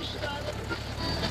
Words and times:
Ich 0.00 1.23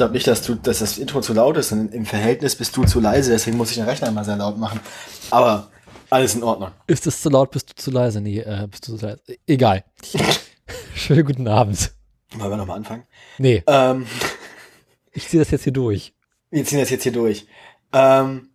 glaube 0.00 0.14
nicht, 0.14 0.26
dass, 0.26 0.40
du, 0.42 0.54
dass 0.54 0.78
das 0.78 0.96
Intro 0.96 1.20
zu 1.20 1.34
laut 1.34 1.56
ist. 1.58 1.72
Und 1.72 1.92
Im 1.94 2.06
Verhältnis 2.06 2.56
bist 2.56 2.74
du 2.76 2.84
zu 2.84 3.00
leise, 3.00 3.30
deswegen 3.32 3.58
muss 3.58 3.70
ich 3.70 3.76
den 3.76 3.84
Rechner 3.84 4.08
immer 4.08 4.24
sehr 4.24 4.36
laut 4.36 4.56
machen. 4.56 4.80
Aber 5.30 5.68
alles 6.08 6.34
in 6.34 6.42
Ordnung. 6.42 6.70
Ist 6.86 7.06
es 7.06 7.20
zu 7.20 7.28
laut, 7.28 7.50
bist 7.50 7.70
du 7.70 7.74
zu 7.74 7.90
leise? 7.90 8.20
Nee, 8.22 8.38
äh, 8.40 8.66
bist 8.70 8.88
du 8.88 8.96
zu 8.96 9.04
leise. 9.06 9.20
Egal. 9.46 9.84
Schönen 10.94 11.24
guten 11.26 11.46
Abend. 11.48 11.92
Wollen 12.34 12.50
wir 12.50 12.56
nochmal 12.56 12.78
anfangen? 12.78 13.02
Nee, 13.38 13.62
Ähm, 13.66 14.06
ich 15.12 15.28
ziehe 15.28 15.42
das 15.42 15.50
jetzt 15.50 15.64
hier 15.64 15.72
durch. 15.72 16.14
wir 16.50 16.64
ziehen 16.64 16.78
das 16.78 16.88
jetzt 16.90 17.02
hier 17.02 17.12
durch. 17.12 17.46
Ähm, 17.92 18.48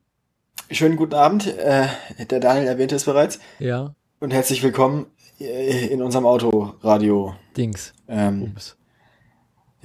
schönen 0.72 0.96
guten 0.96 1.14
Abend. 1.14 1.46
Äh, 1.46 1.88
der 2.30 2.40
Daniel 2.40 2.68
erwähnte 2.68 2.96
es 2.96 3.04
bereits. 3.04 3.40
Ja, 3.60 3.94
Und 4.20 4.32
herzlich 4.32 4.64
willkommen 4.64 5.06
äh, 5.40 5.88
in 5.88 6.02
unserem 6.02 6.26
Autoradio. 6.26 7.36
Dings. 7.56 7.94
Ähm, 8.08 8.44
Ups. 8.44 8.78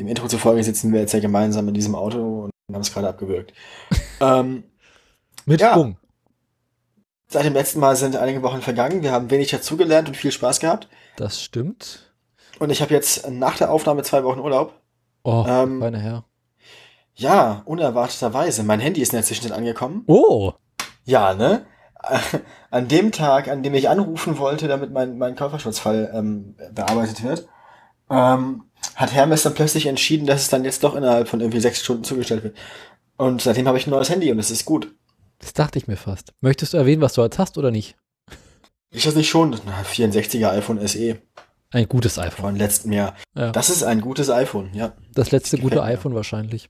Dem 0.01 0.09
Intro 0.09 0.29
zufolge 0.29 0.65
sitzen 0.65 0.95
wir 0.95 1.01
jetzt 1.01 1.13
ja 1.13 1.21
gemeinsam 1.21 1.69
in 1.69 1.75
diesem 1.75 1.95
Auto 1.95 2.45
und 2.45 2.75
haben 2.75 2.81
es 2.81 2.91
gerade 2.93 3.07
abgewürgt. 3.07 3.53
ähm, 4.21 4.65
Mit 5.45 5.61
ja. 5.61 5.75
Schwung. 5.75 5.99
seit 7.29 7.45
dem 7.45 7.53
letzten 7.53 7.81
Mal 7.81 7.95
sind 7.97 8.17
einige 8.17 8.43
Wochen 8.43 8.63
vergangen. 8.63 9.03
Wir 9.03 9.13
haben 9.13 9.31
wenig 9.31 9.51
dazugelernt 9.51 10.09
und 10.09 10.17
viel 10.17 10.33
Spaß 10.33 10.59
gehabt. 10.59 10.89
Das 11.17 11.43
stimmt. 11.43 12.15
Und 12.59 12.71
ich 12.71 12.81
habe 12.81 12.95
jetzt 12.95 13.29
nach 13.29 13.59
der 13.59 13.71
Aufnahme 13.71 14.03
zwei 14.03 14.25
Wochen 14.25 14.41
Urlaub. 14.41 14.73
Oh, 15.23 15.45
Ähm, 15.47 15.79
meine 15.81 15.99
Herr. 15.99 16.25
Ja, 17.15 17.61
unerwarteterweise. 17.67 18.63
Mein 18.63 18.81
Handy 18.81 19.03
ist 19.03 19.13
in 19.13 19.19
der 19.19 19.25
Zwischenzeit 19.27 19.53
angekommen. 19.53 20.05
Oh, 20.07 20.55
Ja, 21.05 21.35
ne? 21.35 21.67
An 22.71 22.89
dem 22.89 23.13
Tag, 23.13 23.49
an 23.49 23.63
dem 23.63 23.75
ich 23.75 23.91
anrufen 23.91 24.39
wollte, 24.39 24.67
damit 24.67 24.93
mein, 24.93 25.19
mein 25.19 25.37
Käuferschutzfall 25.37 26.11
ähm, 26.15 26.57
bearbeitet 26.73 27.23
wird, 27.23 27.47
ähm, 28.09 28.63
hat 28.97 29.13
Hermes 29.13 29.43
dann 29.43 29.55
plötzlich 29.55 29.87
entschieden, 29.87 30.27
dass 30.27 30.43
es 30.43 30.49
dann 30.49 30.65
jetzt 30.65 30.83
doch 30.85 30.95
innerhalb 30.95 31.29
von 31.29 31.41
irgendwie 31.41 31.61
sechs 31.61 31.81
Stunden 31.81 32.05
zugestellt 32.05 32.43
wird. 32.43 32.57
Und 33.17 33.43
seitdem 33.43 33.67
habe 33.69 33.79
ich 33.79 33.87
ein 33.87 33.91
neues 33.91 34.09
Handy 34.11 34.31
und 34.33 34.39
es 34.39 34.51
ist 34.51 34.65
gut. 34.65 34.95
das 35.39 35.53
dachte 35.53 35.79
ich 35.79 35.87
mir 35.87 35.97
fast. 35.97 36.33
Möchtest 36.41 36.73
du 36.73 36.77
erwähnen, 36.79 37.03
was 37.03 37.15
du 37.15 37.23
jetzt 37.23 37.39
hast 37.39 37.59
oder 37.59 37.71
nicht? 37.71 37.97
Ist 38.91 39.07
das 39.07 39.15
nicht 39.15 39.29
schon? 39.29 39.59
Na, 39.67 39.83
64er 39.83 40.51
iPhone 40.51 40.87
SE 40.89 41.19
Ein 41.71 41.89
gutes 41.89 42.19
iPhone. 42.19 42.45
von 42.47 42.57
letztem 42.57 42.93
Jahr. 42.93 43.15
Ja. 43.37 43.53
Das 43.53 43.71
ist 43.71 43.83
ein 43.85 44.01
gutes 44.01 44.31
iPhone, 44.31 44.71
ja. 44.75 44.93
Das 45.15 45.31
letzte 45.31 45.57
gefällt 45.57 45.63
gute 45.75 45.77
mir. 45.85 45.89
iPhone 45.93 46.15
wahrscheinlich. 46.15 46.69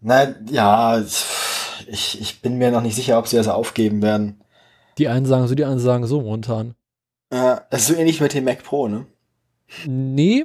Na, 0.00 0.34
ja, 0.50 1.02
ich, 1.86 2.20
ich 2.20 2.40
bin 2.42 2.58
mir 2.58 2.70
noch 2.70 2.82
nicht 2.82 2.94
sicher, 2.94 3.18
ob 3.18 3.26
sie 3.28 3.36
das 3.36 3.48
aufgeben 3.48 4.02
werden. 4.02 4.42
Die 4.98 5.08
einen 5.08 5.26
sagen 5.26 5.46
so, 5.48 5.54
die 5.54 5.64
anderen 5.64 5.82
sagen 5.82 6.06
so 6.06 6.20
momentan. 6.20 6.74
Äh, 7.30 7.56
das 7.70 7.82
ist 7.82 7.86
so 7.88 7.94
ähnlich 7.94 8.20
mit 8.20 8.34
dem 8.34 8.44
Mac 8.44 8.62
Pro, 8.62 8.88
ne? 8.88 9.06
Nee, 9.86 10.44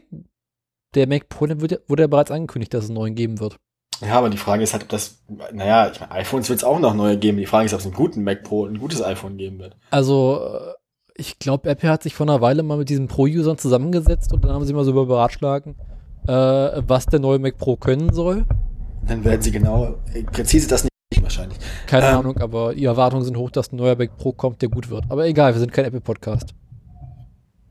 der 0.96 1.08
Mac 1.08 1.30
Pro 1.30 1.48
wird 1.48 1.82
wurde 1.88 2.04
ja 2.04 2.08
bereits 2.08 2.32
angekündigt, 2.32 2.74
dass 2.74 2.86
es 2.86 2.90
einen 2.90 2.96
neuen 2.98 3.16
geben 3.16 3.40
wird. 3.40 3.58
Ja, 4.02 4.18
aber 4.18 4.30
die 4.32 4.38
Frage 4.38 4.64
ist 4.64 4.74
halt, 4.74 4.84
ob 4.84 4.90
das, 4.90 5.24
naja, 5.54 5.92
ich 5.92 6.00
meine, 6.00 6.12
iPhones 6.14 6.50
wird 6.50 6.58
es 6.60 6.64
auch 6.64 6.80
noch 6.80 6.96
neue 6.96 7.18
geben. 7.18 7.38
Die 7.38 7.46
Frage 7.46 7.66
ist, 7.66 7.74
ob 7.74 7.82
es 7.82 7.86
einen 7.86 7.94
guten 7.94 8.24
Mac 8.24 8.44
Pro, 8.44 8.66
ein 8.66 8.80
gutes 8.80 9.04
iPhone 9.04 9.38
geben 9.38 9.60
wird. 9.60 9.78
Also, 9.92 10.42
äh, 10.44 10.72
ich 11.16 11.38
glaube, 11.38 11.70
Apple 11.70 11.90
hat 11.90 12.02
sich 12.02 12.16
vor 12.16 12.26
einer 12.26 12.42
Weile 12.42 12.64
mal 12.64 12.78
mit 12.78 12.90
diesen 12.90 13.08
Pro-Usern 13.08 13.60
zusammengesetzt 13.60 14.34
und 14.34 14.44
dann 14.44 14.54
haben 14.54 14.66
sie 14.66 14.74
mal 14.74 14.84
so 14.84 14.92
über 14.92 15.06
beratschlagen, 15.06 15.76
äh, 16.28 16.32
was 16.34 17.06
der 17.06 17.20
neue 17.20 17.38
Mac 17.38 17.58
Pro 17.58 17.76
können 17.76 18.12
soll. 18.12 18.46
Dann 19.06 19.24
werden 19.24 19.42
sie 19.42 19.52
genau, 19.52 19.98
äh, 20.14 20.24
präzise 20.24 20.68
das 20.68 20.84
nicht 20.84 20.92
wahrscheinlich. 21.22 21.60
Keine 21.86 22.08
Ähm. 22.08 22.18
Ahnung, 22.18 22.38
aber 22.38 22.74
die 22.74 22.86
Erwartungen 22.86 23.24
sind 23.24 23.38
hoch, 23.38 23.52
dass 23.52 23.72
ein 23.72 23.76
neuer 23.76 23.96
Mac 23.96 24.18
Pro 24.18 24.32
kommt, 24.32 24.64
der 24.64 24.70
gut 24.70 24.90
wird. 24.90 25.06
Aber 25.10 25.28
egal, 25.28 25.54
wir 25.54 25.60
sind 25.60 25.72
kein 25.72 25.86
Apple-Podcast. 25.86 26.56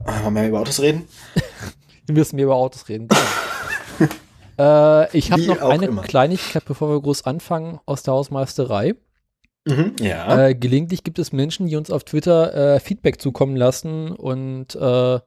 Wollen 0.04 0.34
wir 0.34 0.48
über 0.48 0.60
Autos 0.60 0.80
reden? 0.80 1.06
Wir 2.06 2.14
müssen 2.14 2.36
mehr 2.36 2.46
über 2.46 2.56
Autos 2.56 2.88
reden. 2.88 3.06
äh, 4.58 5.16
ich 5.16 5.30
habe 5.30 5.46
noch 5.46 5.62
eine 5.62 5.86
immer. 5.86 6.02
Kleinigkeit, 6.02 6.64
bevor 6.64 6.90
wir 6.90 7.00
groß 7.00 7.24
anfangen, 7.24 7.78
aus 7.86 8.02
der 8.02 8.14
Hausmeisterei. 8.14 8.96
Mhm, 9.64 9.94
ja. 10.00 10.48
Äh, 10.48 10.54
gelegentlich 10.56 11.04
gibt 11.04 11.20
es 11.20 11.32
Menschen, 11.32 11.68
die 11.68 11.76
uns 11.76 11.88
auf 11.88 12.02
Twitter 12.02 12.74
äh, 12.74 12.80
Feedback 12.80 13.20
zukommen 13.20 13.54
lassen 13.54 14.10
und 14.10 14.74
äh, 14.74 15.20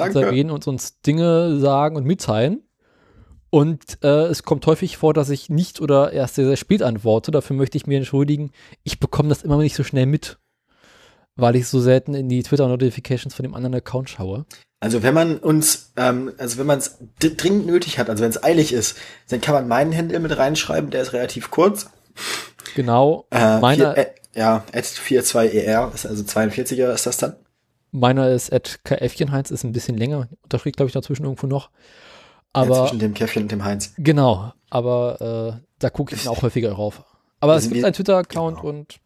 uns 0.00 0.14
erwähnen 0.14 0.50
und 0.50 0.66
uns 0.66 1.00
Dinge 1.02 1.58
sagen 1.60 1.96
und 1.96 2.06
mitteilen. 2.06 2.62
Und 3.50 3.98
äh, 4.02 4.28
es 4.28 4.44
kommt 4.44 4.66
häufig 4.66 4.96
vor, 4.96 5.12
dass 5.12 5.28
ich 5.28 5.50
nicht 5.50 5.82
oder 5.82 6.12
erst 6.12 6.36
sehr, 6.36 6.46
sehr 6.46 6.56
spät 6.56 6.82
antworte. 6.82 7.30
Dafür 7.30 7.56
möchte 7.56 7.76
ich 7.76 7.86
mir 7.86 7.98
entschuldigen. 7.98 8.52
Ich 8.84 8.98
bekomme 8.98 9.28
das 9.28 9.42
immer 9.42 9.58
nicht 9.58 9.74
so 9.76 9.84
schnell 9.84 10.06
mit, 10.06 10.38
weil 11.36 11.56
ich 11.56 11.66
so 11.66 11.80
selten 11.80 12.14
in 12.14 12.28
die 12.28 12.42
Twitter-Notifications 12.42 13.34
von 13.34 13.42
dem 13.42 13.54
anderen 13.54 13.74
Account 13.74 14.10
schaue. 14.10 14.44
Also 14.80 15.02
wenn 15.04 15.14
man 15.14 15.38
uns, 15.38 15.92
ähm, 15.96 16.32
also 16.38 16.58
wenn 16.58 16.66
man 16.66 16.78
es 16.78 16.98
dringend 17.20 17.66
nötig 17.66 17.98
hat, 17.98 18.10
also 18.10 18.22
wenn 18.24 18.30
es 18.30 18.42
eilig 18.42 18.72
ist, 18.72 18.96
dann 19.28 19.40
kann 19.40 19.54
man 19.54 19.68
meinen 19.68 19.96
Handle 19.96 20.18
mit 20.18 20.36
reinschreiben, 20.36 20.90
der 20.90 21.02
ist 21.02 21.12
relativ 21.12 21.52
kurz. 21.52 21.88
Genau. 22.74 23.26
Äh, 23.30 23.60
meiner, 23.60 23.94
vier, 23.94 24.06
äh, 24.06 24.10
ja, 24.34 24.64
at 24.72 24.84
42ER, 24.84 25.94
ist 25.94 26.06
also 26.06 26.24
42er 26.24 26.92
ist 26.92 27.06
das 27.06 27.16
dann. 27.16 27.36
meiner 27.92 28.28
ist 28.30 28.52
at 28.52 28.80
KFchenheinz, 28.84 29.52
ist 29.52 29.62
ein 29.62 29.72
bisschen 29.72 29.96
länger. 29.96 30.28
Unterschrieb, 30.42 30.76
glaube 30.76 30.88
ich, 30.88 30.94
dazwischen 30.94 31.24
irgendwo 31.24 31.46
noch. 31.46 31.70
ja, 31.70 32.62
Aber 32.62 32.86
zwischen 32.86 32.98
dem 32.98 33.14
Käffchen 33.14 33.42
und 33.42 33.52
dem 33.52 33.64
Heinz. 33.64 33.92
Genau, 33.98 34.52
aber 34.68 35.60
äh, 35.60 35.64
da 35.78 35.90
gucke 35.90 36.14
ich 36.14 36.24
dann 36.24 36.32
auch 36.32 36.42
häufiger 36.42 36.70
drauf. 36.70 37.04
Aber 37.38 37.54
es 37.54 37.68
gibt 37.68 37.84
einen 37.84 37.94
Twitter-Account 37.94 38.56
genau. 38.58 38.68
und 38.68 39.00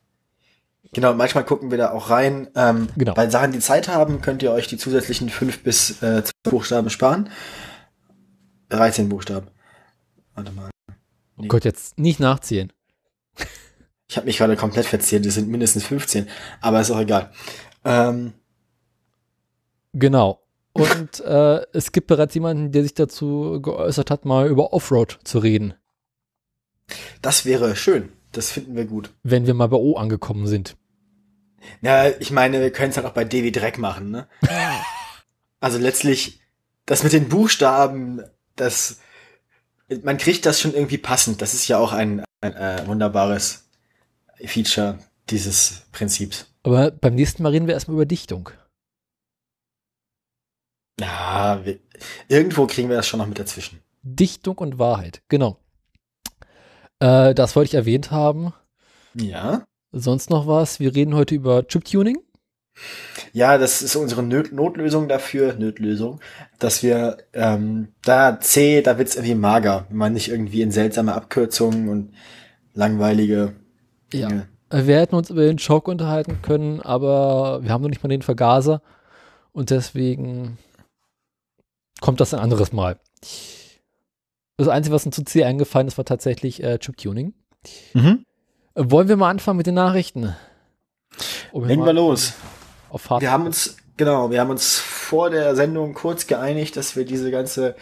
Genau, 0.93 1.15
manchmal 1.15 1.45
gucken 1.45 1.71
wir 1.71 1.79
da 1.79 1.91
auch 1.93 2.11
rein. 2.11 2.49
Ähm, 2.55 2.89
Genau. 2.97 3.15
Bei 3.15 3.29
Sachen, 3.29 3.53
die 3.53 3.59
Zeit 3.59 3.89
haben, 3.89 4.21
könnt 4.21 4.43
ihr 4.43 4.53
euch 4.53 4.67
die 4.67 4.79
zusätzlichen 4.79 5.29
fünf 5.29 5.63
bis 5.63 6.03
äh, 6.03 6.23
Buchstaben 6.43 6.91
sparen. 6.91 7.31
13 8.71 9.09
Buchstaben. 9.09 9.49
Warte 10.35 10.53
mal. 10.53 10.71
oh 11.37 11.45
Gott, 11.49 11.65
jetzt 11.65 11.99
nicht 11.99 12.21
nachzählen. 12.21 12.73
Ich 14.09 14.17
habe 14.17 14.27
mich 14.27 14.39
gerade 14.39 14.57
komplett 14.57 14.87
verzählt. 14.87 15.27
Es 15.27 15.35
sind 15.35 15.49
mindestens 15.49 15.85
15. 15.85 16.29
Aber 16.61 16.81
ist 16.81 16.91
auch 16.91 17.01
egal. 17.01 17.33
Ähm, 17.85 18.33
Genau. 19.93 20.43
Und 20.73 21.21
äh, 21.25 21.63
es 21.73 21.91
gibt 21.91 22.07
bereits 22.07 22.35
jemanden, 22.35 22.71
der 22.71 22.83
sich 22.83 22.95
dazu 22.95 23.61
geäußert 23.63 24.11
hat, 24.11 24.25
mal 24.25 24.47
über 24.47 24.73
Offroad 24.73 25.19
zu 25.25 25.39
reden, 25.39 25.75
das 27.23 27.45
wäre 27.45 27.75
schön. 27.75 28.13
Das 28.33 28.51
finden 28.51 28.77
wir 28.77 28.85
gut. 28.85 29.13
wenn 29.23 29.47
wir 29.47 29.55
mal 29.55 29.69
bei 29.69 29.77
O 29.77 29.97
angekommen 29.97 30.47
sind. 30.47 30.77
Ja, 31.81 32.09
ich 32.09 32.31
meine, 32.31 32.61
wir 32.61 32.71
können 32.71 32.91
es 32.91 32.97
halt 32.97 33.07
auch 33.07 33.13
bei 33.13 33.25
Devi 33.25 33.53
Dreck 33.53 33.79
machen, 33.79 34.11
ne? 34.11 34.29
Also 35.59 35.79
letztlich, 35.79 36.41
das 36.85 37.03
mit 37.03 37.15
den 37.15 37.29
Buchstaben, 37.31 38.23
das, 38.57 39.01
man 40.03 40.19
kriegt 40.19 40.45
das 40.45 40.61
schon 40.61 40.75
irgendwie 40.75 40.99
passend. 40.99 41.41
Das 41.41 41.55
ist 41.55 41.67
ja 41.67 41.79
auch 41.79 41.93
ein, 41.93 42.23
ein 42.43 42.53
äh, 42.55 42.87
wunderbares 42.87 43.69
Feature 44.45 44.99
dieses 45.31 45.87
Prinzips. 45.93 46.47
Aber 46.63 46.91
beim 46.91 47.15
nächsten 47.15 47.43
Mal 47.43 47.53
reden 47.53 47.67
wir 47.67 47.75
erstmal 47.75 47.95
über 47.97 48.07
Dichtung. 48.07 48.51
Ja, 51.01 51.65
wir, 51.65 51.79
irgendwo 52.29 52.67
kriegen 52.67 52.89
wir 52.89 52.97
das 52.97 53.07
schon 53.09 53.19
noch 53.19 53.27
mit 53.27 53.39
dazwischen. 53.39 53.81
Dichtung 54.03 54.59
und 54.59 54.79
Wahrheit, 54.79 55.23
genau. 55.29 55.59
Äh, 57.01 57.35
das 57.35 57.57
wollte 57.57 57.69
ich 57.69 57.75
erwähnt 57.75 58.11
haben. 58.11 58.53
Ja. 59.15 59.65
Sonst 59.93 60.31
noch 60.31 60.47
was? 60.47 60.81
Wir 60.81 60.95
reden 60.95 61.15
heute 61.15 61.35
über 61.35 61.67
Chip-Tuning. 61.67 62.19
Ja, 63.33 63.57
das 63.57 63.81
ist 63.81 63.97
unsere 63.97 64.23
Notlösung 64.23 65.09
dafür, 65.09 65.55
Notlösung, 65.55 66.21
dass 66.59 66.83
wir 66.83 67.17
ähm, 67.33 67.89
da 68.05 68.39
C, 68.41 68.83
da 68.83 68.99
wird's 68.99 69.15
irgendwie 69.15 69.35
mager, 69.35 69.87
wenn 69.89 69.97
man 69.97 70.13
nicht 70.13 70.29
irgendwie 70.29 70.61
in 70.61 70.71
seltsame 70.71 71.15
Abkürzungen 71.15 71.89
und 71.89 72.13
langweilige 72.75 73.55
Ja. 74.13 74.29
Dinge. 74.29 74.49
Äh, 74.69 74.87
Wir 74.87 74.99
hätten 75.01 75.15
uns 75.15 75.31
über 75.31 75.43
den 75.43 75.57
Choke 75.59 75.91
unterhalten 75.91 76.43
können, 76.43 76.83
aber 76.83 77.63
wir 77.63 77.71
haben 77.71 77.81
noch 77.83 77.89
nicht 77.89 78.03
mal 78.03 78.11
den 78.11 78.21
Vergaser 78.23 78.83
und 79.53 79.71
deswegen 79.71 80.59
kommt 82.03 82.21
das 82.21 82.35
ein 82.35 82.41
anderes 82.41 82.73
Mal. 82.75 82.99
Das 84.57 84.69
Einzige, 84.69 84.95
was 84.95 85.05
uns 85.05 85.15
zu 85.17 85.25
C 85.25 85.45
eingefallen 85.45 85.87
ist, 85.87 85.99
war 85.99 86.05
tatsächlich 86.05 86.63
äh, 86.63 86.79
Chip-Tuning. 86.79 87.35
Mhm. 87.93 88.25
Wollen 88.75 89.09
wir 89.09 89.17
mal 89.17 89.31
anfangen 89.31 89.59
mit 89.59 89.67
den 89.67 89.75
Nachrichten? 89.75 90.35
Legen 91.53 91.85
wir 91.85 91.93
los. 91.93 92.35
Auf. 92.89 93.11
Wir 93.21 93.31
haben 93.31 93.47
uns, 93.47 93.77
genau, 93.97 94.31
wir 94.31 94.41
haben 94.41 94.51
uns 94.51 94.79
vor 94.79 95.31
der 95.31 95.55
Sendung 95.57 95.93
kurz 95.95 96.27
geeinigt, 96.27 96.77
dass 96.77 96.97
wir 96.97 97.05
diese 97.05 97.31
ganze 97.31 97.77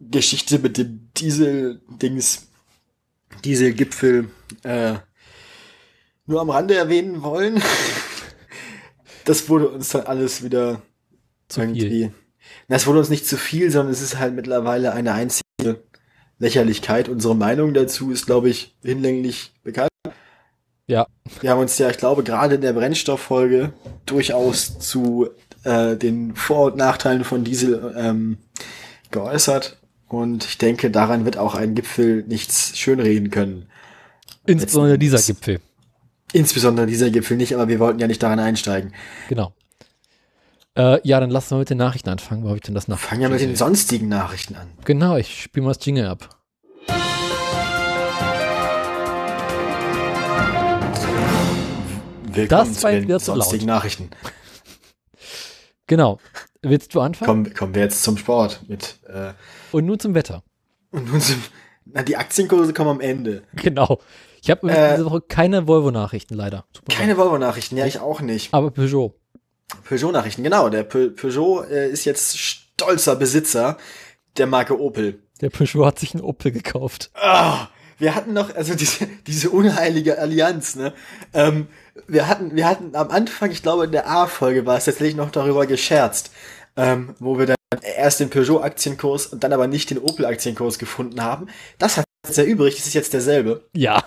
Geschichte 0.00 0.58
mit 0.58 0.78
dem 0.78 1.10
Diesel-Dings 1.16 2.48
Dieselgipfel 3.44 4.30
äh, 4.62 4.94
nur 6.26 6.40
am 6.40 6.50
Rande 6.50 6.74
erwähnen 6.74 7.22
wollen. 7.22 7.62
das 9.24 9.48
wurde 9.48 9.68
uns 9.68 9.90
dann 9.90 10.06
alles 10.06 10.42
wieder 10.42 10.82
Zu 11.48 11.60
irgendwie. 11.60 11.88
viel. 11.88 12.14
Na, 12.68 12.76
es 12.76 12.86
wurde 12.86 13.00
uns 13.00 13.08
nicht 13.08 13.26
zu 13.26 13.36
viel, 13.36 13.70
sondern 13.70 13.92
es 13.92 14.00
ist 14.00 14.18
halt 14.18 14.34
mittlerweile 14.34 14.92
eine 14.92 15.12
einzige 15.12 15.45
Lächerlichkeit. 16.38 17.08
Unsere 17.08 17.34
Meinung 17.34 17.74
dazu 17.74 18.10
ist, 18.10 18.26
glaube 18.26 18.48
ich, 18.48 18.74
hinlänglich 18.82 19.52
bekannt. 19.62 19.90
Ja. 20.86 21.06
Wir 21.40 21.50
haben 21.50 21.60
uns 21.60 21.78
ja, 21.78 21.90
ich 21.90 21.98
glaube, 21.98 22.22
gerade 22.22 22.56
in 22.56 22.60
der 22.60 22.72
Brennstofffolge 22.72 23.72
durchaus 24.04 24.78
zu 24.78 25.28
äh, 25.64 25.96
den 25.96 26.36
Vor- 26.36 26.72
und 26.72 26.76
Nachteilen 26.76 27.24
von 27.24 27.42
Diesel 27.42 27.94
ähm, 27.96 28.38
geäußert. 29.10 29.78
Und 30.08 30.44
ich 30.44 30.58
denke, 30.58 30.90
daran 30.90 31.24
wird 31.24 31.36
auch 31.36 31.56
ein 31.56 31.74
Gipfel 31.74 32.22
nichts 32.28 32.78
schönreden 32.78 33.30
können. 33.30 33.68
Insbesondere 34.46 34.98
dieser 34.98 35.20
Gipfel. 35.20 35.60
Insbesondere 36.32 36.86
dieser 36.86 37.10
Gipfel 37.10 37.36
nicht, 37.36 37.54
aber 37.54 37.66
wir 37.68 37.80
wollten 37.80 37.98
ja 37.98 38.06
nicht 38.06 38.22
daran 38.22 38.38
einsteigen. 38.38 38.92
Genau. 39.28 39.52
Äh, 40.76 41.00
ja, 41.08 41.20
dann 41.20 41.30
lassen 41.30 41.52
wir 41.52 41.58
mit 41.58 41.70
den 41.70 41.78
Nachrichten 41.78 42.10
anfangen. 42.10 42.42
Wo 42.44 42.48
habe 42.48 42.56
ich 42.58 42.62
denn 42.62 42.74
das 42.74 42.86
nach? 42.88 42.98
Fangen 42.98 43.22
wir 43.22 43.28
mit 43.30 43.40
den 43.40 43.56
sonstigen 43.56 44.08
Nachrichten 44.08 44.56
an. 44.56 44.68
Genau, 44.84 45.16
ich 45.16 45.42
spiele 45.42 45.64
mal 45.66 45.72
das 45.72 45.84
Jingle 45.84 46.06
ab. 46.06 46.28
Willkommen 52.32 52.48
Das 52.74 52.82
war 52.82 52.90
zu 52.92 53.00
den 53.00 53.02
zu 53.06 53.12
laut. 53.12 53.20
sonstigen 53.24 53.66
Nachrichten. 53.66 54.10
Genau. 55.88 56.18
Willst 56.62 56.92
du 56.96 57.00
anfangen? 57.00 57.44
Kommen, 57.44 57.54
kommen 57.54 57.74
wir 57.76 57.82
jetzt 57.82 58.02
zum 58.02 58.16
Sport 58.16 58.62
mit 58.66 58.98
äh, 59.06 59.34
Und 59.70 59.86
nun 59.86 60.00
zum 60.00 60.14
Wetter. 60.16 60.42
und 60.90 61.08
nun 61.12 61.20
zum, 61.20 61.40
na, 61.84 62.02
die 62.02 62.16
Aktienkurse 62.16 62.72
kommen 62.72 62.90
am 62.90 63.00
Ende. 63.00 63.44
Genau. 63.54 64.00
Ich 64.42 64.50
habe 64.50 64.68
Äh, 64.68 64.96
diese 64.96 65.04
Woche 65.04 65.20
keine 65.20 65.68
Volvo-Nachrichten, 65.68 66.34
leider. 66.34 66.64
Leid. 66.88 66.98
Keine 66.98 67.16
Volvo-Nachrichten, 67.16 67.76
ja, 67.76 67.86
ich 67.86 68.00
auch 68.00 68.20
nicht. 68.20 68.52
Aber 68.52 68.72
Peugeot. 68.72 69.14
Peugeot-Nachrichten, 69.84 70.42
genau. 70.42 70.68
Der 70.68 70.84
Pe 70.84 71.10
Peugeot 71.10 71.64
äh, 71.64 71.90
ist 71.90 72.04
jetzt 72.04 72.38
stolzer 72.38 73.16
Besitzer 73.16 73.78
der 74.36 74.46
Marke 74.46 74.80
Opel. 74.80 75.22
Der 75.40 75.50
Peugeot 75.50 75.86
hat 75.86 75.98
sich 75.98 76.14
einen 76.14 76.24
Opel 76.24 76.52
gekauft. 76.52 77.10
Ah, 77.14 77.68
wir 77.98 78.14
hatten 78.14 78.32
noch, 78.32 78.54
also 78.54 78.74
diese, 78.74 79.06
diese 79.26 79.50
unheilige 79.50 80.18
Allianz, 80.18 80.76
ne? 80.76 80.92
Ähm, 81.32 81.68
wir 82.06 82.28
hatten, 82.28 82.54
wir 82.54 82.68
hatten 82.68 82.94
am 82.94 83.10
Anfang, 83.10 83.50
ich 83.50 83.62
glaube 83.62 83.84
in 83.84 83.92
der 83.92 84.08
A-Folge 84.08 84.66
war 84.66 84.76
es 84.76 84.84
tatsächlich 84.84 85.16
noch 85.16 85.30
darüber 85.30 85.66
gescherzt, 85.66 86.30
ähm, 86.76 87.14
wo 87.18 87.38
wir 87.38 87.46
dann 87.46 87.56
erst 87.96 88.20
den 88.20 88.30
Peugeot-Aktienkurs 88.30 89.26
und 89.26 89.42
dann 89.42 89.52
aber 89.52 89.66
nicht 89.66 89.90
den 89.90 89.98
Opel-Aktienkurs 89.98 90.78
gefunden 90.78 91.22
haben. 91.22 91.48
Das 91.78 91.96
hat 91.96 92.04
jetzt 92.26 92.36
ja 92.36 92.44
übrig, 92.44 92.76
das 92.76 92.86
ist 92.86 92.94
jetzt 92.94 93.12
derselbe. 93.12 93.64
Ja. 93.72 94.04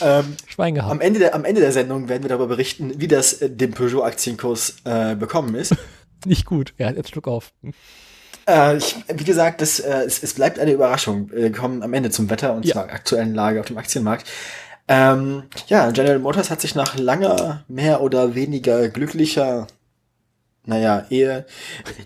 Ähm, 0.00 0.36
Schwein 0.46 0.74
gehabt. 0.74 0.90
am, 0.92 1.00
Ende 1.00 1.18
der, 1.18 1.34
am 1.34 1.44
Ende 1.44 1.60
der 1.60 1.72
Sendung 1.72 2.08
werden 2.08 2.22
wir 2.22 2.28
darüber 2.28 2.46
berichten, 2.48 2.92
wie 3.00 3.08
das 3.08 3.34
äh, 3.34 3.50
dem 3.50 3.72
Peugeot-Aktienkurs 3.72 4.76
äh, 4.84 5.14
bekommen 5.16 5.54
ist. 5.54 5.74
Nicht 6.26 6.44
gut. 6.46 6.74
Ja, 6.78 6.90
jetzt 6.90 7.10
Schluck 7.10 7.28
auf. 7.28 7.52
Äh, 8.48 8.76
ich, 8.76 8.96
wie 9.12 9.24
gesagt, 9.24 9.60
das, 9.60 9.80
äh, 9.80 10.04
es, 10.04 10.22
es 10.22 10.34
bleibt 10.34 10.58
eine 10.58 10.72
Überraschung. 10.72 11.30
Wir 11.32 11.50
kommen 11.52 11.82
am 11.82 11.92
Ende 11.94 12.10
zum 12.10 12.28
Wetter 12.30 12.54
und 12.54 12.64
Ja. 12.64 12.74
zur 12.74 12.82
aktuellen 12.82 13.34
Lage 13.34 13.60
auf 13.60 13.66
dem 13.66 13.78
Aktienmarkt. 13.78 14.26
Ähm, 14.88 15.42
ja, 15.66 15.90
General 15.90 16.18
Motors 16.20 16.50
hat 16.50 16.60
sich 16.60 16.74
nach 16.76 16.96
langer, 16.96 17.64
mehr 17.66 18.02
oder 18.02 18.34
weniger 18.36 18.88
glücklicher, 18.88 19.66
naja, 20.64 21.06
Ehe, 21.10 21.44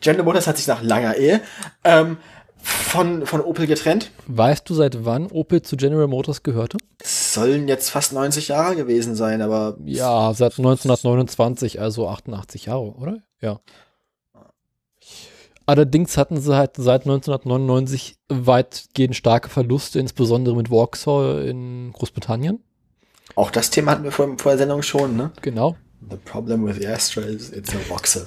General 0.01 0.25
Motors 0.25 0.47
hat 0.47 0.57
sich 0.57 0.67
nach 0.67 0.83
langer 0.83 1.17
Ehe 1.17 1.41
ähm, 1.85 2.17
von, 2.63 3.27
von 3.27 3.43
Opel 3.43 3.67
getrennt. 3.67 4.11
Weißt 4.27 4.69
du, 4.69 4.75
seit 4.75 5.05
wann 5.05 5.27
Opel 5.27 5.61
zu 5.61 5.77
General 5.77 6.07
Motors 6.07 6.43
gehörte? 6.43 6.79
Sollen 7.33 7.69
jetzt 7.69 7.91
fast 7.91 8.13
90 8.13 8.49
Jahre 8.49 8.77
gewesen 8.77 9.15
sein, 9.15 9.43
aber 9.43 9.77
Ja, 9.85 10.33
seit 10.35 10.59
1929, 10.59 11.81
also 11.81 12.09
88 12.09 12.67
Jahre, 12.67 12.93
oder? 12.95 13.19
Ja. 13.41 13.61
Allerdings 15.67 16.17
hatten 16.17 16.41
sie 16.41 16.57
halt 16.57 16.73
seit 16.77 17.03
1999 17.03 18.17
weitgehend 18.29 19.15
starke 19.15 19.49
Verluste, 19.49 20.01
insbesondere 20.01 20.57
mit 20.57 20.69
Vauxhall 20.69 21.47
in 21.47 21.93
Großbritannien. 21.93 22.63
auch 23.37 23.51
das 23.53 23.71
Thema 23.71 23.93
hatten 23.93 24.05
wir 24.05 24.13
vor, 24.13 24.27
vor 24.39 24.53
der 24.53 24.59
Sendung 24.59 24.83
schon, 24.83 25.17
ne? 25.17 25.31
Genau. 25.43 25.77
The 26.11 26.17
problem 26.17 26.67
with 26.67 26.79
the 26.79 26.89
Astra 26.89 27.23
is 27.23 27.51
it's 27.53 27.75
a 27.75 27.79
Vauxhall. 27.79 28.25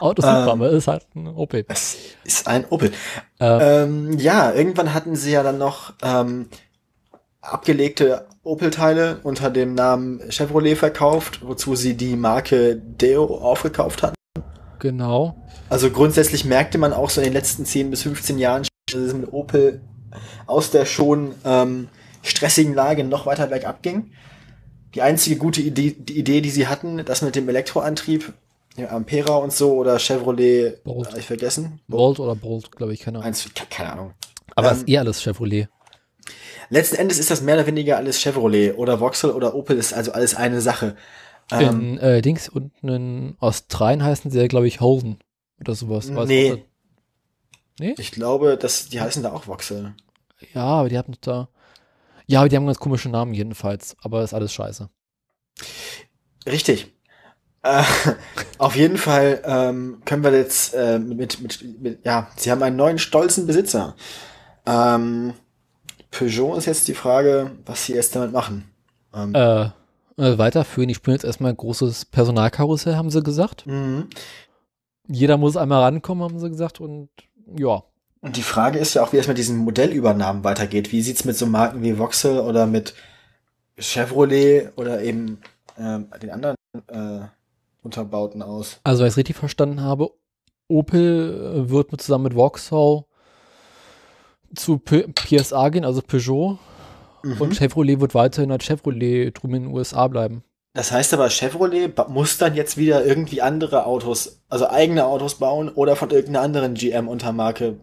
Auto 0.00 0.22
ist 0.22 0.28
Ähm, 0.28 0.62
ist 0.62 0.88
halt 0.88 1.06
ein 1.14 1.28
Opel. 1.28 1.64
Es 1.68 1.96
ist 2.24 2.48
ein 2.48 2.64
Opel. 2.70 2.90
Äh, 3.38 3.82
Ähm, 3.84 4.18
ja, 4.18 4.52
irgendwann 4.52 4.94
hatten 4.94 5.14
sie 5.14 5.32
ja 5.32 5.42
dann 5.42 5.58
noch 5.58 5.92
ähm, 6.02 6.48
abgelegte 7.40 8.26
Opel-Teile 8.50 9.20
unter 9.22 9.50
dem 9.50 9.74
Namen 9.74 10.20
Chevrolet 10.30 10.76
verkauft, 10.76 11.40
wozu 11.42 11.76
sie 11.76 11.96
die 11.96 12.16
Marke 12.16 12.76
Deo 12.76 13.24
aufgekauft 13.24 14.02
hatten. 14.02 14.14
genau. 14.78 15.36
Also 15.68 15.90
grundsätzlich 15.90 16.44
merkte 16.44 16.78
man 16.78 16.92
auch 16.92 17.10
so 17.10 17.20
in 17.20 17.26
den 17.26 17.32
letzten 17.32 17.64
10 17.64 17.90
bis 17.90 18.02
15 18.02 18.38
Jahren, 18.38 18.66
dass 18.86 19.00
es 19.00 19.14
mit 19.14 19.32
Opel 19.32 19.80
aus 20.46 20.70
der 20.72 20.84
schon 20.84 21.32
ähm, 21.44 21.88
stressigen 22.22 22.74
Lage 22.74 23.04
noch 23.04 23.24
weiter 23.26 23.46
bergab 23.46 23.82
ging. 23.82 24.10
Die 24.94 25.02
einzige 25.02 25.36
gute 25.36 25.62
Idee, 25.62 25.94
die 25.96 26.18
Idee, 26.18 26.40
die 26.40 26.50
sie 26.50 26.66
hatten, 26.66 27.04
das 27.04 27.22
mit 27.22 27.36
dem 27.36 27.48
Elektroantrieb, 27.48 28.32
ja, 28.76 28.90
Ampera 28.90 29.36
und 29.36 29.52
so 29.52 29.74
oder 29.74 29.98
Chevrolet, 30.00 30.82
Bolt. 30.82 31.16
ich 31.16 31.26
vergessen. 31.26 31.80
Bolt 31.86 32.18
oder 32.18 32.34
Bolt, 32.34 32.72
glaube 32.72 32.92
ich, 32.92 33.00
keine 33.00 33.18
Ahnung. 33.18 33.28
Eins, 33.28 33.48
keine 33.70 33.92
Ahnung. 33.92 34.12
Aber 34.56 34.68
ähm, 34.68 34.72
es 34.74 34.78
ist 34.80 34.88
eh 34.88 34.98
alles 34.98 35.22
Chevrolet. 35.22 35.68
Letzten 36.70 36.96
Endes 36.96 37.18
ist 37.18 37.30
das 37.30 37.42
mehr 37.42 37.56
oder 37.56 37.66
weniger 37.66 37.96
alles 37.96 38.20
Chevrolet 38.20 38.74
oder 38.76 38.98
Vauxhall 38.98 39.32
oder 39.32 39.54
Opel 39.54 39.76
ist 39.76 39.92
also 39.92 40.12
alles 40.12 40.34
eine 40.34 40.60
Sache. 40.60 40.96
Ähm, 41.50 41.96
in 41.96 41.98
äh, 41.98 42.22
Dings 42.22 42.48
unten 42.48 42.88
in 42.88 43.36
Australien 43.40 44.04
heißen 44.04 44.30
sie 44.30 44.38
ja, 44.38 44.46
glaube 44.46 44.68
ich, 44.68 44.80
Holden 44.80 45.18
oder 45.60 45.74
sowas. 45.74 46.14
Weißt 46.14 46.28
Nee. 46.28 46.64
Nee? 47.80 47.94
ich 47.98 48.12
glaube, 48.12 48.56
dass 48.56 48.88
die 48.88 49.00
heißen 49.00 49.22
da 49.22 49.32
auch 49.32 49.44
Vauxhall. 49.44 49.94
Ja, 50.54 50.64
aber 50.64 50.88
die 50.88 50.98
haben 50.98 51.14
da. 51.20 51.48
Ja, 52.26 52.40
aber 52.40 52.48
die 52.48 52.56
haben 52.56 52.66
ganz 52.66 52.78
komische 52.78 53.08
Namen 53.08 53.34
jedenfalls. 53.34 53.96
Aber 54.02 54.22
ist 54.22 54.34
alles 54.34 54.52
scheiße. 54.52 54.88
Richtig. 56.46 56.92
Äh, 57.62 57.82
auf 58.58 58.76
jeden 58.76 58.96
Fall 58.96 59.42
ähm, 59.44 60.02
können 60.04 60.22
wir 60.22 60.32
jetzt 60.32 60.74
äh, 60.74 60.98
mit, 60.98 61.40
mit, 61.40 61.80
mit, 61.80 62.04
ja, 62.04 62.30
sie 62.36 62.50
haben 62.50 62.62
einen 62.62 62.76
neuen 62.76 62.98
stolzen 62.98 63.46
Besitzer. 63.46 63.96
Ähm, 64.66 65.34
Peugeot 66.10 66.56
ist 66.56 66.66
jetzt 66.66 66.88
die 66.88 66.94
Frage, 66.94 67.52
was 67.66 67.86
sie 67.86 67.94
jetzt 67.94 68.16
damit 68.16 68.32
machen. 68.32 68.70
Ähm, 69.14 69.34
Äh, 69.34 69.70
äh, 70.16 70.38
weiterführen. 70.38 70.88
Ich 70.88 70.96
spiele 70.96 71.14
jetzt 71.16 71.24
erstmal 71.24 71.52
ein 71.52 71.56
großes 71.56 72.06
Personalkarussell, 72.06 72.96
haben 72.96 73.10
sie 73.10 73.22
gesagt. 73.22 73.66
mhm. 73.66 74.08
Jeder 75.12 75.38
muss 75.38 75.56
einmal 75.56 75.82
rankommen, 75.82 76.22
haben 76.22 76.38
sie 76.38 76.48
gesagt. 76.50 76.80
Und 76.80 77.08
ja. 77.56 77.82
Und 78.20 78.36
die 78.36 78.42
Frage 78.42 78.78
ist 78.78 78.94
ja 78.94 79.02
auch, 79.02 79.12
wie 79.12 79.16
es 79.16 79.26
mit 79.26 79.38
diesen 79.38 79.56
Modellübernahmen 79.56 80.44
weitergeht. 80.44 80.92
Wie 80.92 81.02
sieht's 81.02 81.24
mit 81.24 81.36
so 81.36 81.46
Marken 81.46 81.82
wie 81.82 81.94
Vauxhall 81.94 82.38
oder 82.38 82.66
mit 82.66 82.94
Chevrolet 83.78 84.68
oder 84.76 85.02
eben 85.02 85.40
ähm, 85.78 86.08
den 86.22 86.30
anderen 86.30 86.56
äh, 86.88 87.26
Unterbauten 87.82 88.42
aus? 88.42 88.78
Also, 88.84 89.00
wenn 89.00 89.08
ich 89.08 89.14
es 89.14 89.16
richtig 89.16 89.36
verstanden 89.36 89.80
habe, 89.80 90.10
Opel 90.68 91.64
äh, 91.66 91.70
wird 91.70 91.90
mit, 91.90 92.02
zusammen 92.02 92.24
mit 92.24 92.34
Vauxhall 92.34 93.04
zu 94.54 94.78
P 94.78 95.06
PSA 95.14 95.68
gehen, 95.68 95.84
also 95.84 96.02
Peugeot. 96.02 96.58
Mhm. 97.22 97.40
Und 97.40 97.56
Chevrolet 97.56 98.00
wird 98.00 98.14
weiterhin 98.14 98.50
als 98.50 98.64
Chevrolet 98.64 99.30
drüben 99.30 99.54
in 99.54 99.62
den 99.64 99.74
USA 99.74 100.08
bleiben. 100.08 100.42
Das 100.72 100.92
heißt 100.92 101.12
aber, 101.14 101.28
Chevrolet 101.28 101.92
muss 102.08 102.38
dann 102.38 102.54
jetzt 102.54 102.76
wieder 102.76 103.04
irgendwie 103.04 103.42
andere 103.42 103.86
Autos, 103.86 104.40
also 104.48 104.68
eigene 104.68 105.04
Autos 105.04 105.34
bauen 105.34 105.68
oder 105.68 105.96
von 105.96 106.10
irgendeiner 106.10 106.42
anderen 106.42 106.74
GM-Untermarke. 106.74 107.80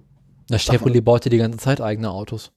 Na. 0.49 0.57
Chevrolet 0.57 1.01
baut 1.01 1.25
ja 1.25 1.29
die 1.29 1.37
ganze 1.37 1.57
Zeit 1.57 1.81
eigene 1.81 2.11
Autos. 2.11 2.51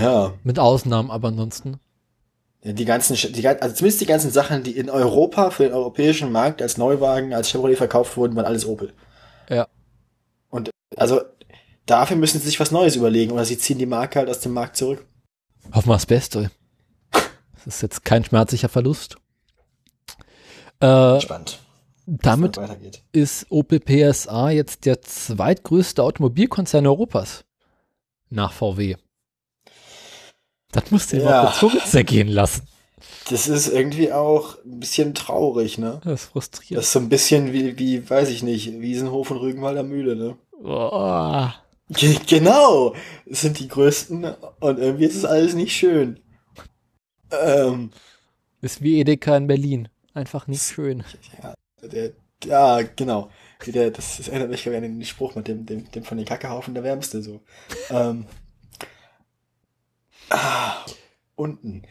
Ja. 0.00 0.32
Mit 0.42 0.58
Ausnahmen, 0.58 1.10
aber 1.10 1.28
ansonsten. 1.28 1.78
Die 2.62 2.86
ganzen, 2.86 3.14
die, 3.34 3.46
also 3.46 3.74
zumindest 3.74 4.00
die 4.00 4.06
ganzen 4.06 4.30
Sachen, 4.30 4.62
die 4.62 4.74
in 4.76 4.88
Europa 4.88 5.50
für 5.50 5.64
den 5.64 5.74
europäischen 5.74 6.32
Markt 6.32 6.62
als 6.62 6.78
Neuwagen, 6.78 7.34
als 7.34 7.50
Chevrolet 7.50 7.76
verkauft 7.76 8.16
wurden, 8.16 8.34
waren 8.36 8.46
alles 8.46 8.66
Opel. 8.66 8.94
Ja. 9.50 9.68
Und 10.48 10.70
also 10.96 11.20
dafür 11.86 12.16
müssen 12.16 12.40
sie 12.40 12.46
sich 12.46 12.60
was 12.60 12.70
Neues 12.70 12.96
überlegen 12.96 13.32
oder 13.32 13.44
sie 13.44 13.58
ziehen 13.58 13.78
die 13.78 13.86
Marke 13.86 14.18
halt 14.18 14.28
aus 14.30 14.40
dem 14.40 14.52
Markt 14.52 14.76
zurück. 14.76 15.06
Hoffen 15.72 15.88
wir 15.88 15.94
das 15.94 16.06
Beste. 16.06 16.50
Das 17.64 17.76
ist 17.76 17.82
jetzt 17.82 18.04
kein 18.04 18.22
schmerzlicher 18.22 18.68
Verlust. 18.68 19.16
Äh, 20.80 21.18
Spannend. 21.20 21.60
damit 22.06 22.58
ist 23.12 23.46
Opel 23.50 23.80
PSA 23.80 24.50
jetzt 24.50 24.84
der 24.84 25.00
zweitgrößte 25.00 26.02
Automobilkonzern 26.02 26.86
Europas. 26.86 27.44
Nach 28.28 28.52
VW. 28.52 28.96
Das 30.72 30.90
musst 30.90 31.12
du 31.12 31.16
dir 31.16 31.22
Ja. 31.22 31.42
mal 31.44 31.52
kurz 31.52 31.58
Zunge 31.60 31.84
zergehen 31.84 32.28
lassen. 32.28 32.66
Das 33.30 33.48
ist 33.48 33.68
irgendwie 33.68 34.12
auch 34.12 34.56
ein 34.64 34.80
bisschen 34.80 35.14
traurig, 35.14 35.78
ne? 35.78 36.00
Das 36.04 36.22
ist 36.24 36.30
frustrierend. 36.30 36.76
Das 36.78 36.86
ist 36.86 36.92
so 36.92 36.98
ein 36.98 37.08
bisschen 37.08 37.52
wie, 37.54 37.78
wie, 37.78 38.10
weiß 38.10 38.28
ich 38.28 38.42
nicht, 38.42 38.80
Wiesenhof 38.80 39.30
und 39.30 39.38
Rügenwalder 39.38 39.82
Mühle, 39.84 40.16
ne? 40.16 40.36
Oh. 40.62 41.48
Ge 41.90 42.18
genau, 42.26 42.94
es 43.26 43.42
sind 43.42 43.58
die 43.58 43.68
größten 43.68 44.24
und 44.60 44.78
irgendwie 44.78 45.04
ist 45.04 45.16
es 45.16 45.24
alles 45.24 45.54
nicht 45.54 45.76
schön. 45.76 46.20
Ähm, 47.30 47.90
ist 48.62 48.82
wie 48.82 49.00
Edeka 49.00 49.36
in 49.36 49.46
Berlin. 49.46 49.88
Einfach 50.14 50.46
nicht 50.46 50.62
schön. 50.62 51.04
Ja, 51.42 51.54
der, 51.82 52.12
ja 52.44 52.82
genau. 52.82 53.30
Der, 53.66 53.90
das, 53.90 54.16
das 54.16 54.28
erinnert 54.28 54.50
mich 54.50 54.66
an 54.66 54.82
den 54.82 55.04
Spruch 55.04 55.34
mit 55.34 55.48
dem, 55.48 55.66
dem, 55.66 55.90
dem 55.90 56.04
von 56.04 56.16
den 56.16 56.26
Kackehaufen 56.26 56.74
der 56.74 56.84
Wärmste 56.84 57.22
so. 57.22 57.40
ähm, 57.90 58.26
ah, 60.30 60.84
unten. 61.34 61.82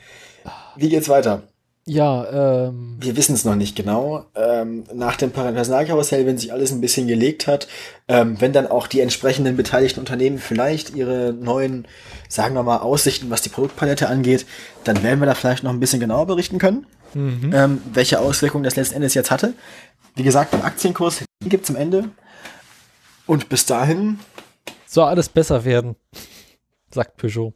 Wie 0.75 0.89
geht's 0.89 1.09
weiter? 1.09 1.47
Ja, 1.85 2.67
ähm. 2.67 2.97
Wir 2.99 3.17
wissen 3.17 3.35
es 3.35 3.43
noch 3.43 3.55
nicht 3.55 3.75
genau. 3.75 4.25
Ähm, 4.35 4.85
nach 4.93 5.17
dem 5.17 5.31
Personalkarussell, 5.31 6.25
wenn 6.25 6.37
sich 6.37 6.53
alles 6.53 6.71
ein 6.71 6.79
bisschen 6.79 7.07
gelegt 7.07 7.45
hat, 7.45 7.67
ähm, 8.07 8.39
wenn 8.39 8.53
dann 8.53 8.67
auch 8.67 8.87
die 8.87 9.01
entsprechenden 9.01 9.57
beteiligten 9.57 9.99
Unternehmen 9.99 10.37
vielleicht 10.37 10.95
ihre 10.95 11.33
neuen, 11.33 11.85
sagen 12.29 12.55
wir 12.55 12.63
mal, 12.63 12.77
Aussichten, 12.77 13.29
was 13.29 13.41
die 13.41 13.49
Produktpalette 13.49 14.07
angeht, 14.07 14.45
dann 14.85 15.03
werden 15.03 15.19
wir 15.19 15.25
da 15.25 15.35
vielleicht 15.35 15.63
noch 15.63 15.71
ein 15.71 15.81
bisschen 15.81 15.99
genauer 15.99 16.25
berichten 16.25 16.57
können, 16.57 16.85
mhm. 17.13 17.51
ähm, 17.53 17.81
welche 17.91 18.19
Auswirkungen 18.19 18.63
das 18.63 18.77
letzten 18.77 18.95
Endes 18.95 19.13
jetzt 19.13 19.31
hatte. 19.31 19.53
Wie 20.15 20.23
gesagt, 20.23 20.53
den 20.53 20.61
Aktienkurs 20.61 21.25
gibt's 21.41 21.69
am 21.69 21.75
Ende. 21.75 22.09
Und 23.25 23.49
bis 23.49 23.65
dahin. 23.65 24.19
Soll 24.85 25.05
alles 25.05 25.27
besser 25.27 25.65
werden, 25.65 25.95
sagt 26.91 27.17
Peugeot. 27.17 27.53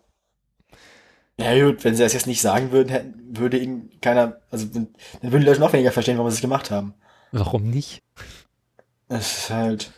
Ja 1.39 1.65
gut, 1.65 1.83
wenn 1.83 1.95
sie 1.95 2.03
das 2.03 2.13
jetzt 2.13 2.27
nicht 2.27 2.41
sagen 2.41 2.71
würden, 2.71 2.89
hätten, 2.89 3.37
würde 3.37 3.57
ihnen 3.57 3.91
keiner, 4.01 4.37
also 4.49 4.65
dann 4.65 4.87
würden 5.21 5.41
die 5.41 5.47
Leute 5.47 5.59
noch 5.59 5.73
weniger 5.73 5.91
verstehen, 5.91 6.17
warum 6.17 6.31
sie 6.31 6.35
es 6.35 6.41
gemacht 6.41 6.71
haben. 6.71 6.95
Warum 7.31 7.69
nicht? 7.69 8.01
Es 9.07 9.37
ist 9.37 9.49
halt. 9.51 9.91